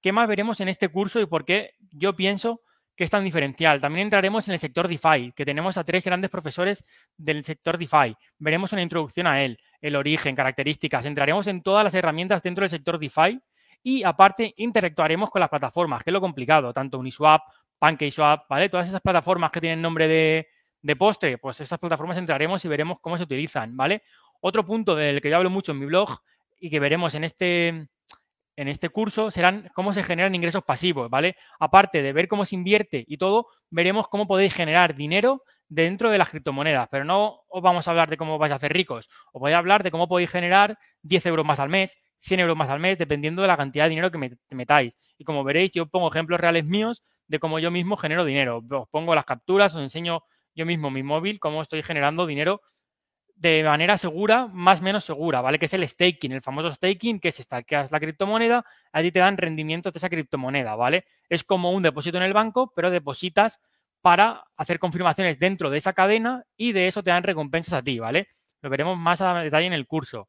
¿Qué 0.00 0.12
más 0.12 0.28
veremos 0.28 0.60
en 0.60 0.68
este 0.68 0.88
curso 0.88 1.20
y 1.20 1.26
por 1.26 1.44
qué 1.44 1.74
yo 1.90 2.14
pienso 2.14 2.60
que 2.96 3.04
es 3.04 3.10
tan 3.10 3.24
diferencial? 3.24 3.80
También 3.80 4.06
entraremos 4.06 4.46
en 4.48 4.54
el 4.54 4.60
sector 4.60 4.88
DeFi, 4.88 5.32
que 5.32 5.44
tenemos 5.44 5.76
a 5.76 5.84
tres 5.84 6.04
grandes 6.04 6.30
profesores 6.30 6.84
del 7.16 7.44
sector 7.44 7.78
DeFi. 7.78 8.16
Veremos 8.38 8.72
una 8.72 8.82
introducción 8.82 9.26
a 9.26 9.42
él, 9.42 9.58
el 9.80 9.96
origen, 9.96 10.34
características. 10.34 11.06
Entraremos 11.06 11.46
en 11.46 11.62
todas 11.62 11.84
las 11.84 11.94
herramientas 11.94 12.42
dentro 12.42 12.62
del 12.62 12.70
sector 12.70 12.98
DeFi 12.98 13.40
y 13.82 14.02
aparte 14.04 14.54
interactuaremos 14.56 15.30
con 15.30 15.40
las 15.40 15.50
plataformas, 15.50 16.02
que 16.02 16.10
es 16.10 16.14
lo 16.14 16.20
complicado, 16.20 16.72
tanto 16.72 16.98
Uniswap, 16.98 17.42
PancakeSwap, 17.78 18.48
¿vale? 18.48 18.68
Todas 18.68 18.88
esas 18.88 19.00
plataformas 19.00 19.50
que 19.50 19.60
tienen 19.60 19.82
nombre 19.82 20.08
de, 20.08 20.48
de 20.80 20.96
postre, 20.96 21.38
pues 21.38 21.60
esas 21.60 21.78
plataformas 21.78 22.16
entraremos 22.16 22.64
y 22.64 22.68
veremos 22.68 22.98
cómo 23.00 23.16
se 23.16 23.24
utilizan, 23.24 23.76
¿vale? 23.76 24.02
Otro 24.40 24.64
punto 24.64 24.94
del 24.94 25.20
que 25.20 25.30
yo 25.30 25.36
hablo 25.36 25.50
mucho 25.50 25.72
en 25.72 25.78
mi 25.78 25.86
blog 25.86 26.18
y 26.60 26.70
que 26.70 26.80
veremos 26.80 27.14
en 27.14 27.24
este, 27.24 27.88
en 28.56 28.68
este 28.68 28.88
curso 28.88 29.30
serán 29.30 29.70
cómo 29.74 29.92
se 29.92 30.02
generan 30.02 30.34
ingresos 30.34 30.62
pasivos, 30.64 31.10
¿vale? 31.10 31.36
Aparte 31.58 32.02
de 32.02 32.12
ver 32.12 32.28
cómo 32.28 32.44
se 32.44 32.54
invierte 32.54 33.04
y 33.06 33.16
todo, 33.16 33.46
veremos 33.70 34.08
cómo 34.08 34.26
podéis 34.26 34.54
generar 34.54 34.94
dinero 34.94 35.42
dentro 35.68 36.10
de 36.10 36.18
las 36.18 36.30
criptomonedas, 36.30 36.88
pero 36.90 37.04
no 37.04 37.40
os 37.48 37.62
vamos 37.62 37.88
a 37.88 37.90
hablar 37.90 38.10
de 38.10 38.16
cómo 38.16 38.38
vais 38.38 38.52
a 38.52 38.56
hacer 38.56 38.72
ricos, 38.72 39.08
os 39.32 39.40
voy 39.40 39.52
a 39.52 39.58
hablar 39.58 39.82
de 39.82 39.90
cómo 39.90 40.08
podéis 40.08 40.30
generar 40.30 40.78
10 41.02 41.26
euros 41.26 41.46
más 41.46 41.58
al 41.58 41.68
mes, 41.68 41.96
100 42.20 42.40
euros 42.40 42.56
más 42.56 42.70
al 42.70 42.80
mes, 42.80 42.98
dependiendo 42.98 43.42
de 43.42 43.48
la 43.48 43.56
cantidad 43.56 43.84
de 43.84 43.90
dinero 43.90 44.10
que 44.10 44.54
metáis. 44.54 44.96
Y 45.18 45.24
como 45.24 45.44
veréis, 45.44 45.72
yo 45.72 45.86
pongo 45.86 46.08
ejemplos 46.08 46.40
reales 46.40 46.64
míos 46.64 47.02
de 47.26 47.38
cómo 47.38 47.58
yo 47.58 47.70
mismo 47.70 47.96
genero 47.96 48.24
dinero. 48.24 48.62
Os 48.70 48.88
pongo 48.88 49.14
las 49.14 49.24
capturas, 49.24 49.74
os 49.74 49.82
enseño 49.82 50.22
yo 50.54 50.64
mismo 50.64 50.90
mi 50.90 51.02
móvil, 51.02 51.38
cómo 51.38 51.60
estoy 51.60 51.82
generando 51.82 52.26
dinero 52.26 52.62
de 53.34 53.64
manera 53.64 53.98
segura, 53.98 54.46
más 54.46 54.80
menos 54.80 55.04
segura, 55.04 55.40
¿vale? 55.40 55.58
Que 55.58 55.66
es 55.66 55.74
el 55.74 55.86
staking, 55.86 56.32
el 56.32 56.42
famoso 56.42 56.70
staking, 56.70 57.20
que 57.20 57.28
es 57.28 57.40
es 57.40 57.92
la 57.92 58.00
criptomoneda, 58.00 58.64
a 58.92 59.02
ti 59.02 59.10
te 59.10 59.18
dan 59.18 59.36
rendimientos 59.36 59.92
de 59.92 59.98
esa 59.98 60.08
criptomoneda, 60.08 60.76
¿vale? 60.76 61.04
Es 61.28 61.44
como 61.44 61.72
un 61.72 61.82
depósito 61.82 62.16
en 62.16 62.22
el 62.22 62.32
banco, 62.32 62.72
pero 62.74 62.90
depositas 62.90 63.60
para 64.00 64.44
hacer 64.56 64.78
confirmaciones 64.78 65.38
dentro 65.38 65.70
de 65.70 65.78
esa 65.78 65.92
cadena 65.92 66.44
y 66.56 66.72
de 66.72 66.86
eso 66.86 67.02
te 67.02 67.10
dan 67.10 67.22
recompensas 67.22 67.74
a 67.74 67.82
ti, 67.82 67.98
¿vale? 67.98 68.28
Lo 68.60 68.70
veremos 68.70 68.96
más 68.98 69.20
a 69.20 69.40
detalle 69.40 69.66
en 69.66 69.72
el 69.72 69.86
curso. 69.86 70.28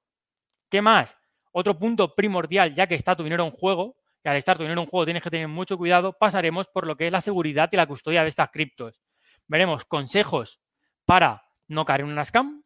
¿Qué 0.70 0.82
más? 0.82 1.18
Otro 1.52 1.78
punto 1.78 2.16
primordial, 2.16 2.74
ya 2.74 2.88
que 2.88 2.96
está 2.96 3.16
tu 3.16 3.24
dinero 3.24 3.46
en 3.46 3.52
juego, 3.52 3.96
y 4.24 4.28
al 4.28 4.38
estar 4.38 4.58
tu 4.58 4.64
dinero 4.64 4.82
en 4.82 4.88
juego 4.88 5.06
tienes 5.06 5.24
que 5.24 5.30
tener 5.30 5.48
mucho 5.48 5.78
cuidado, 5.78 6.14
pasaremos 6.14 6.68
por 6.68 6.88
lo 6.88 6.98
que 6.98 7.06
es 7.06 7.12
la 7.12 7.22
seguridad 7.22 7.70
y 7.72 7.78
la 7.78 7.86
custodia 7.86 8.24
de 8.24 8.30
estas 8.30 8.50
criptos. 8.50 9.00
Veremos 9.48 9.86
consejos 9.86 10.60
para 11.06 11.46
no 11.68 11.86
caer 11.86 12.02
en 12.02 12.08
una 12.08 12.26
scam, 12.26 12.65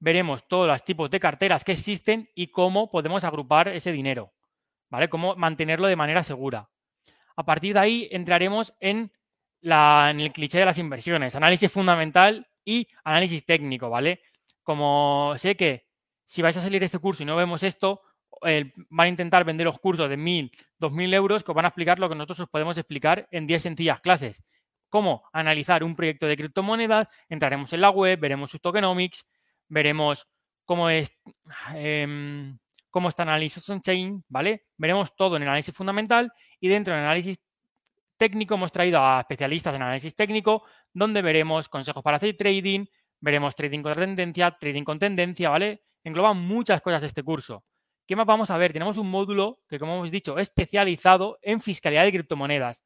veremos 0.00 0.46
todos 0.46 0.66
los 0.66 0.84
tipos 0.84 1.10
de 1.10 1.20
carteras 1.20 1.64
que 1.64 1.72
existen 1.72 2.30
y 2.34 2.48
cómo 2.48 2.90
podemos 2.90 3.24
agrupar 3.24 3.68
ese 3.68 3.92
dinero, 3.92 4.32
¿vale? 4.90 5.08
Cómo 5.08 5.36
mantenerlo 5.36 5.86
de 5.86 5.96
manera 5.96 6.22
segura. 6.22 6.70
A 7.36 7.44
partir 7.44 7.74
de 7.74 7.80
ahí 7.80 8.08
entraremos 8.10 8.74
en, 8.80 9.12
el 9.60 10.32
cliché 10.32 10.58
de 10.58 10.64
las 10.64 10.78
inversiones, 10.78 11.34
análisis 11.34 11.70
fundamental 11.70 12.46
y 12.64 12.88
análisis 13.04 13.44
técnico, 13.44 13.90
¿vale? 13.90 14.22
Como 14.62 15.34
sé 15.36 15.56
que 15.56 15.86
si 16.24 16.42
vais 16.42 16.56
a 16.56 16.60
salir 16.60 16.82
este 16.82 16.98
curso 16.98 17.22
y 17.22 17.26
no 17.26 17.36
vemos 17.36 17.62
esto, 17.62 18.02
van 18.40 19.06
a 19.06 19.08
intentar 19.08 19.44
vender 19.44 19.66
los 19.66 19.78
cursos 19.80 20.08
de 20.08 20.16
1.000, 20.16 20.50
2.000 20.78 21.14
euros 21.14 21.42
que 21.42 21.50
os 21.50 21.54
van 21.54 21.64
a 21.64 21.68
explicar 21.68 21.98
lo 21.98 22.08
que 22.08 22.14
nosotros 22.14 22.40
os 22.40 22.48
podemos 22.48 22.76
explicar 22.78 23.28
en 23.30 23.46
10 23.46 23.62
sencillas 23.62 24.00
clases. 24.00 24.44
Cómo 24.88 25.24
analizar 25.32 25.84
un 25.84 25.96
proyecto 25.96 26.26
de 26.26 26.36
criptomonedas, 26.36 27.08
entraremos 27.28 27.72
en 27.72 27.80
la 27.80 27.90
web, 27.90 28.18
veremos 28.18 28.50
sus 28.50 28.60
tokenomics, 28.60 29.26
veremos 29.68 30.24
cómo 30.64 30.90
es 30.90 31.10
eh, 31.74 32.54
cómo 32.90 33.08
está 33.08 33.22
análisis 33.22 33.68
on-chain, 33.68 34.24
¿vale? 34.28 34.66
Veremos 34.76 35.14
todo 35.14 35.36
en 35.36 35.42
el 35.42 35.48
análisis 35.48 35.74
fundamental 35.74 36.32
y 36.60 36.68
dentro 36.68 36.94
del 36.94 37.04
análisis 37.04 37.38
técnico 38.16 38.54
hemos 38.54 38.72
traído 38.72 39.00
a 39.00 39.20
especialistas 39.20 39.74
en 39.74 39.82
análisis 39.82 40.14
técnico 40.14 40.64
donde 40.92 41.22
veremos 41.22 41.68
consejos 41.68 42.02
para 42.02 42.16
hacer 42.16 42.36
trading, 42.36 42.86
veremos 43.20 43.54
trading 43.54 43.82
con 43.82 43.94
tendencia, 43.94 44.50
trading 44.58 44.84
con 44.84 44.98
tendencia, 44.98 45.50
¿vale? 45.50 45.84
Engloba 46.02 46.32
muchas 46.32 46.80
cosas 46.80 47.02
este 47.02 47.22
curso. 47.22 47.64
¿Qué 48.06 48.16
más 48.16 48.26
vamos 48.26 48.50
a 48.50 48.56
ver? 48.56 48.72
Tenemos 48.72 48.96
un 48.96 49.10
módulo 49.10 49.60
que, 49.68 49.78
como 49.78 49.96
hemos 49.96 50.10
dicho, 50.10 50.38
es 50.38 50.48
especializado 50.48 51.38
en 51.42 51.60
fiscalidad 51.60 52.04
de 52.04 52.12
criptomonedas, 52.12 52.84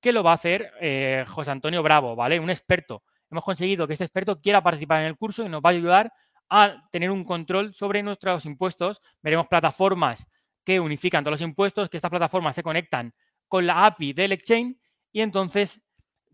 que 0.00 0.12
lo 0.12 0.22
va 0.22 0.32
a 0.32 0.34
hacer 0.34 0.72
eh, 0.80 1.24
José 1.28 1.52
Antonio 1.52 1.82
Bravo, 1.82 2.16
¿vale? 2.16 2.40
Un 2.40 2.50
experto. 2.50 3.04
Hemos 3.30 3.44
conseguido 3.44 3.86
que 3.86 3.92
este 3.92 4.04
experto 4.04 4.40
quiera 4.40 4.62
participar 4.62 5.00
en 5.00 5.08
el 5.08 5.16
curso 5.16 5.44
y 5.44 5.48
nos 5.48 5.60
va 5.60 5.70
a 5.70 5.72
ayudar 5.72 6.12
a 6.48 6.88
tener 6.90 7.10
un 7.10 7.24
control 7.24 7.74
sobre 7.74 8.02
nuestros 8.02 8.46
impuestos. 8.46 9.00
Veremos 9.22 9.48
plataformas 9.48 10.26
que 10.64 10.80
unifican 10.80 11.24
todos 11.24 11.40
los 11.40 11.48
impuestos, 11.48 11.88
que 11.88 11.96
estas 11.98 12.10
plataformas 12.10 12.54
se 12.54 12.62
conectan 12.62 13.14
con 13.46 13.66
la 13.66 13.86
API 13.86 14.12
del 14.12 14.32
exchange 14.32 14.76
y 15.12 15.20
entonces 15.20 15.82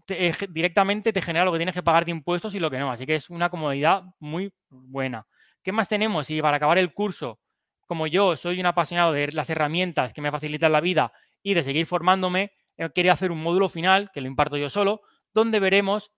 eh, 0.09 0.35
directamente 0.51 1.13
te 1.13 1.23
genera 1.23 1.45
lo 1.45 1.53
que 1.53 1.59
tienes 1.59 1.75
que 1.75 1.83
pagar 1.83 2.05
de 2.05 2.11
impuestos 2.11 2.55
y 2.55 2.61
lo 2.61 2.71
que 2.71 2.79
no. 2.79 2.91
Así 2.91 3.07
que 3.07 3.17
es 3.17 3.31
una 3.31 3.49
comodidad 3.49 4.03
muy 4.19 4.53
buena. 4.69 5.27
¿Qué 5.63 5.73
más 5.73 5.89
tenemos? 5.89 6.29
Y 6.31 6.43
para 6.43 6.59
acabar 6.59 6.79
el 6.79 6.93
curso 6.93 7.41
como 7.87 8.07
yo 8.07 8.37
soy 8.37 8.61
un 8.61 8.67
apasionado 8.67 9.13
de 9.13 9.31
las 9.33 9.51
herramientas 9.51 10.13
que 10.13 10.21
me 10.23 10.31
facilitan 10.31 10.73
la 10.73 10.81
vida 10.81 11.13
y 11.43 11.55
de 11.55 11.63
seguir 11.63 11.87
formándome, 11.87 12.53
eh, 12.77 12.91
quería 12.95 13.13
hacer 13.13 13.31
un 13.31 13.43
módulo 13.43 13.69
final, 13.69 14.11
que 14.13 14.21
lo 14.21 14.27
imparto 14.27 14.57
yo 14.57 14.71
solo, 14.71 15.03
donde 15.33 15.61
veremos 15.61 16.11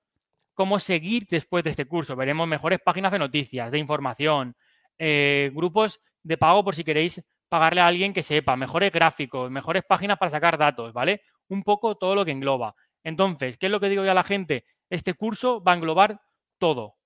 cómo 0.56 0.80
seguir 0.80 1.26
después 1.30 1.62
de 1.62 1.70
este 1.70 1.84
curso. 1.84 2.16
Veremos 2.16 2.48
mejores 2.48 2.80
páginas 2.80 3.12
de 3.12 3.20
noticias, 3.20 3.70
de 3.70 3.78
información, 3.78 4.56
eh, 4.98 5.52
grupos 5.54 6.00
de 6.22 6.38
pago 6.38 6.64
por 6.64 6.74
si 6.74 6.82
queréis 6.82 7.22
pagarle 7.48 7.82
a 7.82 7.86
alguien 7.86 8.12
que 8.12 8.22
sepa, 8.24 8.56
mejores 8.56 8.90
gráficos, 8.90 9.50
mejores 9.50 9.84
páginas 9.84 10.18
para 10.18 10.32
sacar 10.32 10.58
datos, 10.58 10.92
¿vale? 10.92 11.20
Un 11.48 11.62
poco 11.62 11.96
todo 11.96 12.16
lo 12.16 12.24
que 12.24 12.32
engloba. 12.32 12.74
Entonces, 13.04 13.58
¿qué 13.58 13.66
es 13.66 13.72
lo 13.72 13.78
que 13.78 13.90
digo 13.90 14.02
yo 14.04 14.10
a 14.10 14.14
la 14.14 14.24
gente? 14.24 14.64
Este 14.90 15.14
curso 15.14 15.62
va 15.62 15.72
a 15.72 15.76
englobar 15.76 16.20
todo. 16.58 16.96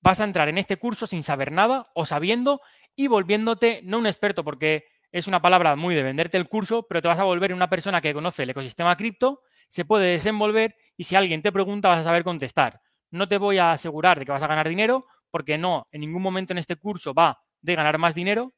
Vas 0.00 0.20
a 0.20 0.24
entrar 0.24 0.48
en 0.48 0.58
este 0.58 0.78
curso 0.78 1.06
sin 1.06 1.22
saber 1.22 1.52
nada 1.52 1.84
o 1.94 2.06
sabiendo 2.06 2.62
y 2.96 3.06
volviéndote 3.06 3.82
no 3.84 3.98
un 3.98 4.06
experto, 4.06 4.42
porque 4.42 4.86
es 5.12 5.26
una 5.26 5.42
palabra 5.42 5.76
muy 5.76 5.94
de 5.94 6.02
venderte 6.02 6.38
el 6.38 6.48
curso, 6.48 6.86
pero 6.88 7.02
te 7.02 7.08
vas 7.08 7.20
a 7.20 7.24
volver 7.24 7.52
una 7.52 7.68
persona 7.68 8.00
que 8.00 8.14
conoce 8.14 8.44
el 8.44 8.50
ecosistema 8.50 8.96
cripto, 8.96 9.42
se 9.68 9.84
puede 9.84 10.08
desenvolver 10.08 10.74
y 10.96 11.04
si 11.04 11.16
alguien 11.16 11.42
te 11.42 11.52
pregunta 11.52 11.88
vas 11.88 12.00
a 12.00 12.04
saber 12.04 12.24
contestar. 12.24 12.80
No 13.10 13.28
te 13.28 13.38
voy 13.38 13.58
a 13.58 13.72
asegurar 13.72 14.18
de 14.18 14.26
que 14.26 14.32
vas 14.32 14.42
a 14.42 14.48
ganar 14.48 14.68
dinero, 14.68 15.04
porque 15.30 15.58
no, 15.58 15.86
en 15.92 16.00
ningún 16.00 16.22
momento 16.22 16.52
en 16.52 16.58
este 16.58 16.76
curso 16.76 17.14
va 17.14 17.40
de 17.60 17.74
ganar 17.74 17.98
más 17.98 18.14
dinero, 18.14 18.54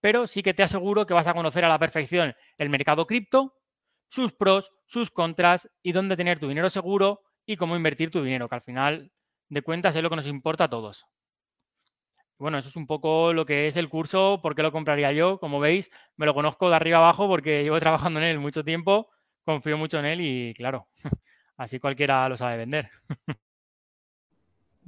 pero 0.00 0.26
sí 0.26 0.42
que 0.42 0.54
te 0.54 0.62
aseguro 0.62 1.06
que 1.06 1.14
vas 1.14 1.26
a 1.26 1.34
conocer 1.34 1.64
a 1.64 1.68
la 1.68 1.78
perfección 1.78 2.34
el 2.58 2.70
mercado 2.70 3.06
cripto, 3.06 3.54
sus 4.08 4.32
pros, 4.32 4.70
sus 4.86 5.10
contras 5.10 5.68
y 5.82 5.92
dónde 5.92 6.16
tener 6.16 6.38
tu 6.38 6.48
dinero 6.48 6.70
seguro 6.70 7.22
y 7.44 7.56
cómo 7.56 7.76
invertir 7.76 8.10
tu 8.10 8.22
dinero, 8.22 8.48
que 8.48 8.54
al 8.54 8.62
final 8.62 9.12
de 9.48 9.62
cuentas 9.62 9.96
es 9.96 10.02
lo 10.02 10.10
que 10.10 10.16
nos 10.16 10.26
importa 10.26 10.64
a 10.64 10.70
todos. 10.70 11.06
Bueno, 12.38 12.58
eso 12.58 12.68
es 12.68 12.76
un 12.76 12.86
poco 12.86 13.32
lo 13.32 13.46
que 13.46 13.66
es 13.66 13.76
el 13.76 13.88
curso, 13.88 14.40
por 14.42 14.54
qué 14.54 14.62
lo 14.62 14.70
compraría 14.70 15.10
yo. 15.12 15.38
Como 15.38 15.58
veis, 15.58 15.90
me 16.16 16.26
lo 16.26 16.34
conozco 16.34 16.68
de 16.68 16.76
arriba 16.76 16.98
abajo 16.98 17.28
porque 17.28 17.62
llevo 17.62 17.80
trabajando 17.80 18.20
en 18.20 18.26
él 18.26 18.38
mucho 18.38 18.62
tiempo, 18.62 19.08
confío 19.46 19.78
mucho 19.78 19.98
en 19.98 20.04
él 20.04 20.20
y 20.20 20.52
claro, 20.52 20.88
así 21.56 21.80
cualquiera 21.80 22.28
lo 22.28 22.36
sabe 22.36 22.58
vender. 22.58 22.90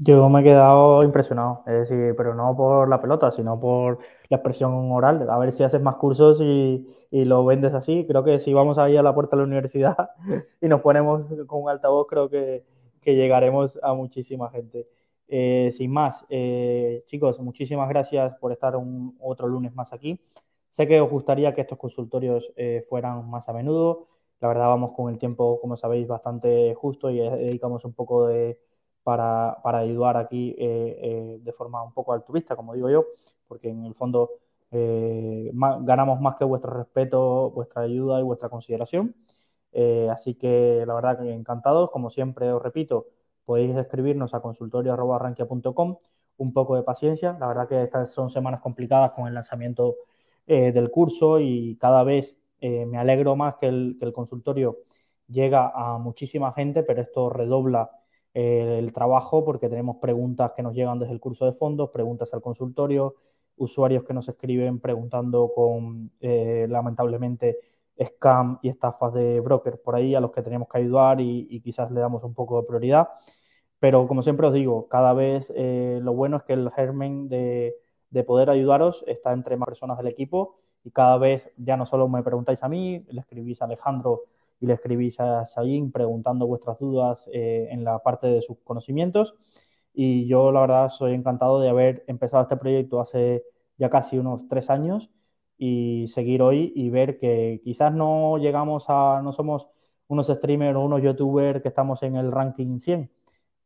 Yo 0.01 0.29
me 0.29 0.41
he 0.41 0.45
quedado 0.45 1.03
impresionado, 1.03 1.65
es 1.67 1.89
decir, 1.89 2.15
pero 2.15 2.35
no 2.35 2.55
por 2.55 2.89
la 2.89 3.01
pelota, 3.01 3.33
sino 3.33 3.59
por 3.59 3.99
la 4.29 4.37
expresión 4.37 4.93
oral. 4.93 5.29
A 5.29 5.39
ver 5.39 5.51
si 5.51 5.65
haces 5.65 5.81
más 5.81 5.97
cursos 5.97 6.41
y, 6.41 6.87
lo 7.11 7.45
vendes 7.45 7.73
así. 7.73 8.05
Creo 8.07 8.23
que 8.23 8.39
si 8.39 8.53
vamos 8.53 8.79
ahí 8.79 8.97
a 8.97 9.03
la 9.03 9.15
puerta 9.15 9.35
de 9.35 9.43
la 9.43 9.47
universidad 9.47 10.11
y 10.61 10.69
nos 10.69 10.83
ponemos 10.83 11.23
con 11.47 11.63
un 11.63 11.71
altavoz, 11.71 12.07
creo 12.07 12.29
que 12.29 12.65
llegaremos 13.03 13.79
a 13.83 13.95
muchísima 13.95 14.51
gente. 14.51 14.87
Eh, 15.31 15.71
sin 15.73 15.93
más, 15.93 16.25
eh, 16.31 17.05
chicos, 17.07 17.39
muchísimas 17.39 17.89
gracias 17.91 18.35
por 18.37 18.51
estar 18.51 18.77
un, 18.77 19.17
otro 19.21 19.47
lunes 19.47 19.75
más 19.75 19.93
aquí. 19.93 20.19
Sé 20.71 20.87
que 20.89 21.01
os 21.01 21.11
gustaría 21.11 21.55
que 21.55 21.61
estos 21.61 21.79
consultorios 21.79 22.51
eh, 22.57 22.87
fueran 22.89 23.29
más 23.29 23.49
a 23.49 23.53
menudo. 23.53 24.09
La 24.41 24.49
verdad, 24.49 24.69
vamos 24.69 24.93
con 24.93 25.13
el 25.13 25.19
tiempo, 25.19 25.61
como 25.61 25.77
sabéis, 25.77 26.07
bastante 26.07 26.75
justo 26.75 27.11
y 27.11 27.19
dedicamos 27.19 27.85
un 27.85 27.93
poco 27.93 28.27
de, 28.29 28.61
para, 29.03 29.59
para 29.63 29.79
ayudar 29.79 30.17
aquí 30.17 30.55
de 30.55 31.53
forma 31.57 31.83
un 31.83 31.93
poco 31.93 32.13
altruista, 32.13 32.55
como 32.57 32.75
digo 32.75 32.89
yo, 32.91 33.05
porque 33.49 33.69
en 33.71 33.85
el 33.85 33.95
fondo 33.95 34.31
ganamos 34.71 36.21
más 36.21 36.37
que 36.37 36.45
vuestro 36.45 36.73
respeto, 36.73 37.51
vuestra 37.51 37.83
ayuda 37.83 38.21
y 38.21 38.23
vuestra 38.23 38.49
consideración. 38.49 39.15
así 40.11 40.35
que 40.35 40.85
la 40.87 40.95
verdad 40.95 41.25
encantados, 41.27 41.91
como 41.91 42.11
siempre 42.11 42.53
os 42.53 42.63
repito, 42.63 43.07
podéis 43.49 43.77
escribirnos 43.77 44.35
a 44.35 44.41
consultorio.arranquia.com. 44.41 45.97
Un 46.37 46.53
poco 46.53 46.77
de 46.77 46.83
paciencia. 46.83 47.37
La 47.41 47.49
verdad 47.49 47.69
que 47.69 47.83
estas 47.83 48.13
son 48.13 48.31
semanas 48.31 48.61
complicadas 48.61 49.13
con 49.13 49.27
el 49.27 49.35
lanzamiento 49.35 49.97
eh, 50.47 50.71
del 50.73 50.91
curso 50.91 51.41
y 51.41 51.77
cada 51.81 52.05
vez 52.05 52.38
eh, 52.61 52.87
me 52.87 52.99
alegro 52.99 53.37
más 53.37 53.57
que 53.57 53.67
el, 53.67 54.13
consultorio 54.15 54.79
llega 55.29 55.71
a 55.75 55.99
muchísima 55.99 56.53
gente, 56.53 56.83
pero 56.83 57.03
esto 57.03 57.31
redobla 57.31 57.91
eh, 58.35 58.77
el 58.79 58.93
trabajo 58.93 59.45
porque 59.45 59.69
tenemos 59.69 59.97
preguntas 59.97 60.53
que 60.57 60.63
nos 60.63 60.75
llegan 60.75 60.99
desde 60.99 61.13
el 61.13 61.21
curso 61.21 61.45
de 61.47 61.53
fondos, 61.53 61.91
preguntas 61.91 62.33
al 62.35 62.41
consultorio, 62.43 63.17
usuarios 63.57 64.05
que 64.05 64.15
nos 64.15 64.29
escriben 64.29 64.81
preguntando 64.81 65.53
con, 65.55 66.13
lamentablemente, 66.21 67.59
scam 68.05 68.59
y 68.63 68.69
estafas 68.69 69.13
de 69.15 69.41
broker 69.41 69.81
por 69.81 69.97
ahí 69.97 70.15
a 70.15 70.21
los 70.21 70.33
que 70.33 70.43
tenemos 70.43 70.69
que 70.69 70.79
ayudar 70.79 71.21
y, 71.21 71.61
quizás 71.61 71.91
le 71.91 72.01
damos 72.01 72.25
un 72.25 72.35
poco 72.35 72.61
de 72.61 72.67
prioridad. 72.67 73.09
Pero 73.79 74.09
como 74.09 74.23
siempre 74.23 74.47
os 74.47 74.53
digo, 74.55 74.89
cada 74.89 75.13
vez 75.13 75.53
eh, 75.57 76.01
lo 76.03 76.13
bueno 76.15 76.39
es 76.39 76.43
que 76.45 76.53
el 76.55 76.71
germen 76.73 77.29
de, 77.29 77.75
poder 78.27 78.51
ayudaros 78.51 79.05
está 79.07 79.33
entre 79.33 79.57
más 79.57 79.67
personas 79.67 79.99
del 79.99 80.09
equipo 80.09 80.59
y 80.85 80.91
cada 80.91 81.19
vez 81.19 81.51
ya 81.57 81.77
no 81.77 81.87
solo 81.87 82.09
me 82.09 82.23
preguntáis 82.23 82.63
a 82.63 82.69
mí, 82.69 83.05
le 83.09 83.21
escribís 83.21 83.61
a 83.63 83.67
Alejandro 83.67 84.23
y 84.61 84.67
le 84.67 84.75
escribís 84.75 85.21
a 85.21 85.45
Shayin 85.45 85.93
preguntando 85.93 86.47
vuestras 86.47 86.79
dudas 86.79 87.29
eh, 87.33 87.69
en 87.71 87.85
la 87.85 87.99
parte 88.01 88.27
de 88.27 88.43
sus 88.43 88.59
conocimientos. 88.65 89.35
Y 89.93 90.27
yo 90.27 90.53
la 90.53 90.61
verdad 90.63 90.89
soy 90.91 91.15
encantado 91.15 91.61
de 91.61 91.69
haber 91.69 92.05
empezado 92.07 92.43
este 92.43 92.57
proyecto 92.57 93.01
hace 93.01 93.45
ya 93.79 93.91
casi 93.91 94.19
unos 94.19 94.49
tres 94.49 94.71
años 94.71 95.11
y 95.57 96.07
seguir 96.09 96.43
hoy 96.43 96.73
y 96.75 96.91
ver 96.91 97.19
que 97.19 97.61
quizás 97.65 97.93
no 97.93 98.39
llegamos 98.39 98.85
a, 98.89 99.21
no 99.23 99.33
somos 99.33 99.69
unos 100.07 100.29
streamers 100.29 100.77
o 100.77 100.81
unos 100.85 101.03
youtubers 101.03 101.63
que 101.63 101.69
estamos 101.69 102.03
en 102.03 102.17
el 102.17 102.31
ranking 102.33 102.79
100, 102.81 103.11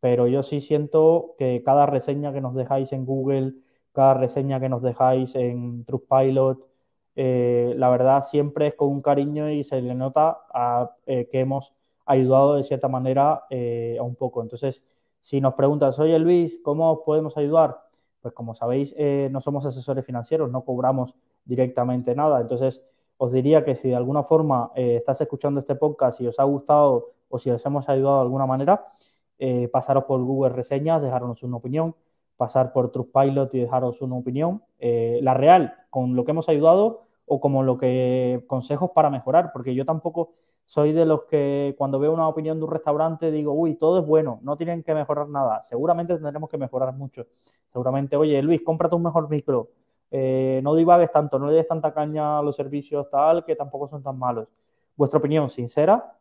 pero 0.01 0.27
yo 0.29 0.43
sí 0.43 0.61
siento 0.61 1.35
que 1.39 1.63
cada 1.65 1.87
reseña 1.87 2.33
que 2.33 2.41
nos 2.41 2.55
dejáis 2.55 2.93
en 2.93 3.05
Google, 3.07 3.55
cada 3.93 4.15
reseña 4.15 4.61
que 4.61 4.69
nos 4.69 4.83
dejáis 4.83 5.35
en 5.37 5.85
Trustpilot, 5.85 6.59
eh, 7.17 7.75
la 7.77 7.91
verdad 7.91 8.23
siempre 8.23 8.69
es 8.69 8.75
con 8.75 8.89
un 8.89 9.03
cariño 9.03 9.51
y 9.51 9.65
se 9.65 9.81
le 9.81 9.95
nota 9.95 10.39
eh, 11.07 11.29
que 11.31 11.41
hemos 11.41 11.73
ayudado 12.07 12.55
de 12.57 12.63
cierta 12.63 12.89
manera 12.89 13.45
eh, 13.51 13.97
a 13.99 14.03
un 14.03 14.15
poco. 14.15 14.43
Entonces, 14.43 14.83
si 15.21 15.41
nos 15.41 15.55
preguntas, 15.55 15.99
oye 15.99 16.19
Luis, 16.19 16.61
¿cómo 16.63 17.05
podemos 17.05 17.37
ayudar? 17.37 17.81
Pues 18.21 18.35
como 18.35 18.55
sabéis, 18.55 18.95
eh, 18.97 19.29
no 19.31 19.41
somos 19.41 19.65
asesores 19.67 20.05
financieros, 20.05 20.51
no 20.51 20.65
cobramos 20.65 21.15
directamente 21.45 22.15
nada. 22.15 22.41
Entonces, 22.41 22.83
os 23.17 23.33
diría 23.33 23.65
que 23.65 23.75
si 23.75 23.89
de 23.89 23.97
alguna 23.97 24.25
forma 24.25 24.71
eh, 24.75 24.97
estás 24.97 25.21
escuchando 25.21 25.61
este 25.61 25.75
podcast 25.75 26.21
y 26.21 26.27
os 26.27 26.39
ha 26.39 26.45
gustado 26.45 27.11
o 27.29 27.39
si 27.39 27.51
os 27.51 27.65
hemos 27.65 27.89
ayudado 27.89 28.17
de 28.17 28.23
alguna 28.23 28.47
manera, 28.47 28.85
pasaros 29.73 30.05
por 30.05 30.23
Google 30.23 30.51
Reseñas, 30.51 31.03
dejarnos 31.03 31.43
una 31.43 31.57
opinión, 31.57 31.97
pasar 32.43 32.73
por 32.73 32.91
Trustpilot 32.91 33.55
y 33.55 33.61
dejaros 33.61 34.03
una 34.03 34.17
opinión. 34.17 34.63
la 34.79 35.35
real, 35.35 35.75
con 35.91 36.17
lo 36.17 36.25
que 36.25 36.33
hemos 36.33 36.49
ayudado 36.49 37.03
o 37.27 37.41
como 37.41 37.63
lo 37.63 37.79
que 37.79 38.45
consejos 38.49 38.91
para 38.91 39.11
mejorar, 39.11 39.53
porque 39.53 39.75
yo 39.75 39.85
tampoco 39.85 40.33
soy 40.67 40.93
de 40.93 41.05
los 41.05 41.25
que 41.25 41.75
cuando 41.79 41.99
veo 41.99 42.13
una 42.13 42.27
opinión 42.27 42.59
de 42.59 42.65
un 42.65 42.71
restaurante 42.71 43.31
digo, 43.31 43.53
uy, 43.53 43.75
todo 43.75 44.01
es 44.01 44.07
bueno, 44.07 44.41
no 44.43 44.57
tienen 44.57 44.83
que 44.83 44.95
mejorar 44.95 45.29
nada. 45.29 45.63
Seguramente 45.65 46.15
tendremos 46.15 46.51
que 46.51 46.59
mejorar 46.59 46.93
mucho. 46.95 47.27
Seguramente, 47.73 48.17
oye, 48.17 48.43
Luis, 48.43 48.63
cómprate 48.63 48.95
un 48.95 49.03
mejor 49.03 49.29
micro. 49.31 49.69
Eh, 50.11 50.61
no 50.63 50.75
divagues 50.75 51.13
tanto, 51.13 51.39
no 51.39 51.49
le 51.49 51.55
des 51.55 51.69
tanta 51.69 51.95
caña 51.95 52.39
a 52.39 52.43
los 52.43 52.57
servicios 52.57 53.09
tal, 53.11 53.45
que 53.45 53.57
tampoco 53.57 53.89
son 53.89 54.03
tan 54.03 54.19
malos. 54.19 54.49
Vuestra 54.97 55.19
opinión 55.19 55.49
sincera, 55.49 56.17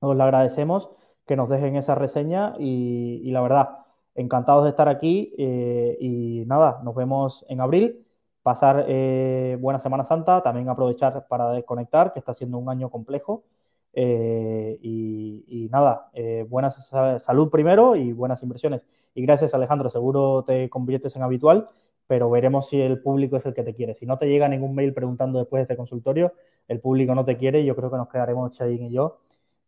os 0.00 0.16
la 0.16 0.24
agradecemos 0.24 0.90
que 1.26 1.36
nos 1.36 1.48
dejen 1.48 1.76
esa 1.76 1.94
reseña 1.94 2.54
y, 2.58 3.30
la 3.30 3.40
verdad, 3.40 3.68
encantados 4.14 4.64
de 4.64 4.70
estar 4.70 4.88
aquí 4.88 5.32
eh, 5.38 5.96
y 6.00 6.44
nada, 6.46 6.80
nos 6.84 6.94
vemos 6.94 7.44
en 7.48 7.60
abril 7.60 8.06
pasar 8.42 8.86
eh, 8.88 9.56
buena 9.60 9.80
Semana 9.80 10.04
Santa, 10.04 10.42
también 10.42 10.68
aprovechar 10.68 11.26
para 11.28 11.50
desconectar, 11.52 12.12
que 12.12 12.18
está 12.18 12.34
siendo 12.34 12.58
un 12.58 12.68
año 12.68 12.90
complejo. 12.90 13.44
Eh, 13.92 14.78
y, 14.82 15.68
nada, 15.70 16.10
eh, 16.14 16.46
buena 16.48 16.70
salud 16.70 17.50
primero 17.50 17.96
y 17.96 18.12
buenas 18.12 18.42
inversiones. 18.42 18.84
Y 19.14 19.22
gracias 19.22 19.54
Alejandro, 19.54 19.90
seguro 19.90 20.44
te 20.44 20.68
conviertes 20.70 21.16
en 21.16 21.22
habitual, 21.22 21.68
pero 22.06 22.30
veremos 22.30 22.68
si 22.68 22.80
el 22.80 23.00
público 23.02 23.36
es 23.36 23.46
el 23.46 23.54
que 23.54 23.62
te 23.62 23.74
quiere. 23.74 23.94
Si 23.94 24.06
no 24.06 24.18
te 24.18 24.26
llega 24.26 24.48
ningún 24.48 24.74
mail 24.74 24.94
preguntando 24.94 25.38
después 25.38 25.60
de 25.60 25.62
este 25.62 25.76
consultorio, 25.76 26.32
el 26.68 26.80
público 26.80 27.14
no 27.14 27.24
te 27.24 27.36
quiere 27.36 27.60
y 27.60 27.66
yo 27.66 27.76
creo 27.76 27.90
que 27.90 27.96
nos 27.96 28.08
quedaremos 28.08 28.52
Chayin 28.52 28.86
y 28.86 28.92
yo, 28.92 29.20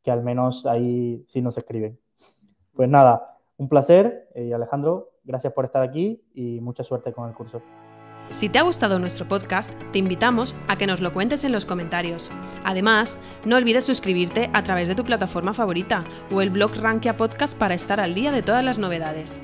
que 0.02 0.10
al 0.10 0.22
menos 0.22 0.66
ahí 0.66 1.24
sí 1.28 1.42
nos 1.42 1.56
escriben. 1.58 1.98
Pues 2.74 2.88
nada, 2.88 3.31
un 3.62 3.68
placer 3.68 4.28
y 4.34 4.52
Alejandro, 4.52 5.12
gracias 5.22 5.52
por 5.52 5.64
estar 5.64 5.82
aquí 5.82 6.20
y 6.34 6.60
mucha 6.60 6.82
suerte 6.82 7.12
con 7.12 7.28
el 7.28 7.34
curso. 7.34 7.62
Si 8.32 8.48
te 8.48 8.58
ha 8.58 8.62
gustado 8.62 8.98
nuestro 8.98 9.26
podcast, 9.28 9.72
te 9.92 9.98
invitamos 9.98 10.56
a 10.66 10.76
que 10.76 10.86
nos 10.86 11.00
lo 11.00 11.12
cuentes 11.12 11.44
en 11.44 11.52
los 11.52 11.64
comentarios. 11.64 12.30
Además, 12.64 13.18
no 13.44 13.56
olvides 13.56 13.84
suscribirte 13.84 14.50
a 14.52 14.62
través 14.62 14.88
de 14.88 14.94
tu 14.94 15.04
plataforma 15.04 15.54
favorita 15.54 16.04
o 16.32 16.40
el 16.40 16.50
blog 16.50 16.74
Rankia 16.76 17.16
Podcast 17.16 17.56
para 17.56 17.74
estar 17.74 18.00
al 18.00 18.14
día 18.14 18.32
de 18.32 18.42
todas 18.42 18.64
las 18.64 18.78
novedades. 18.78 19.40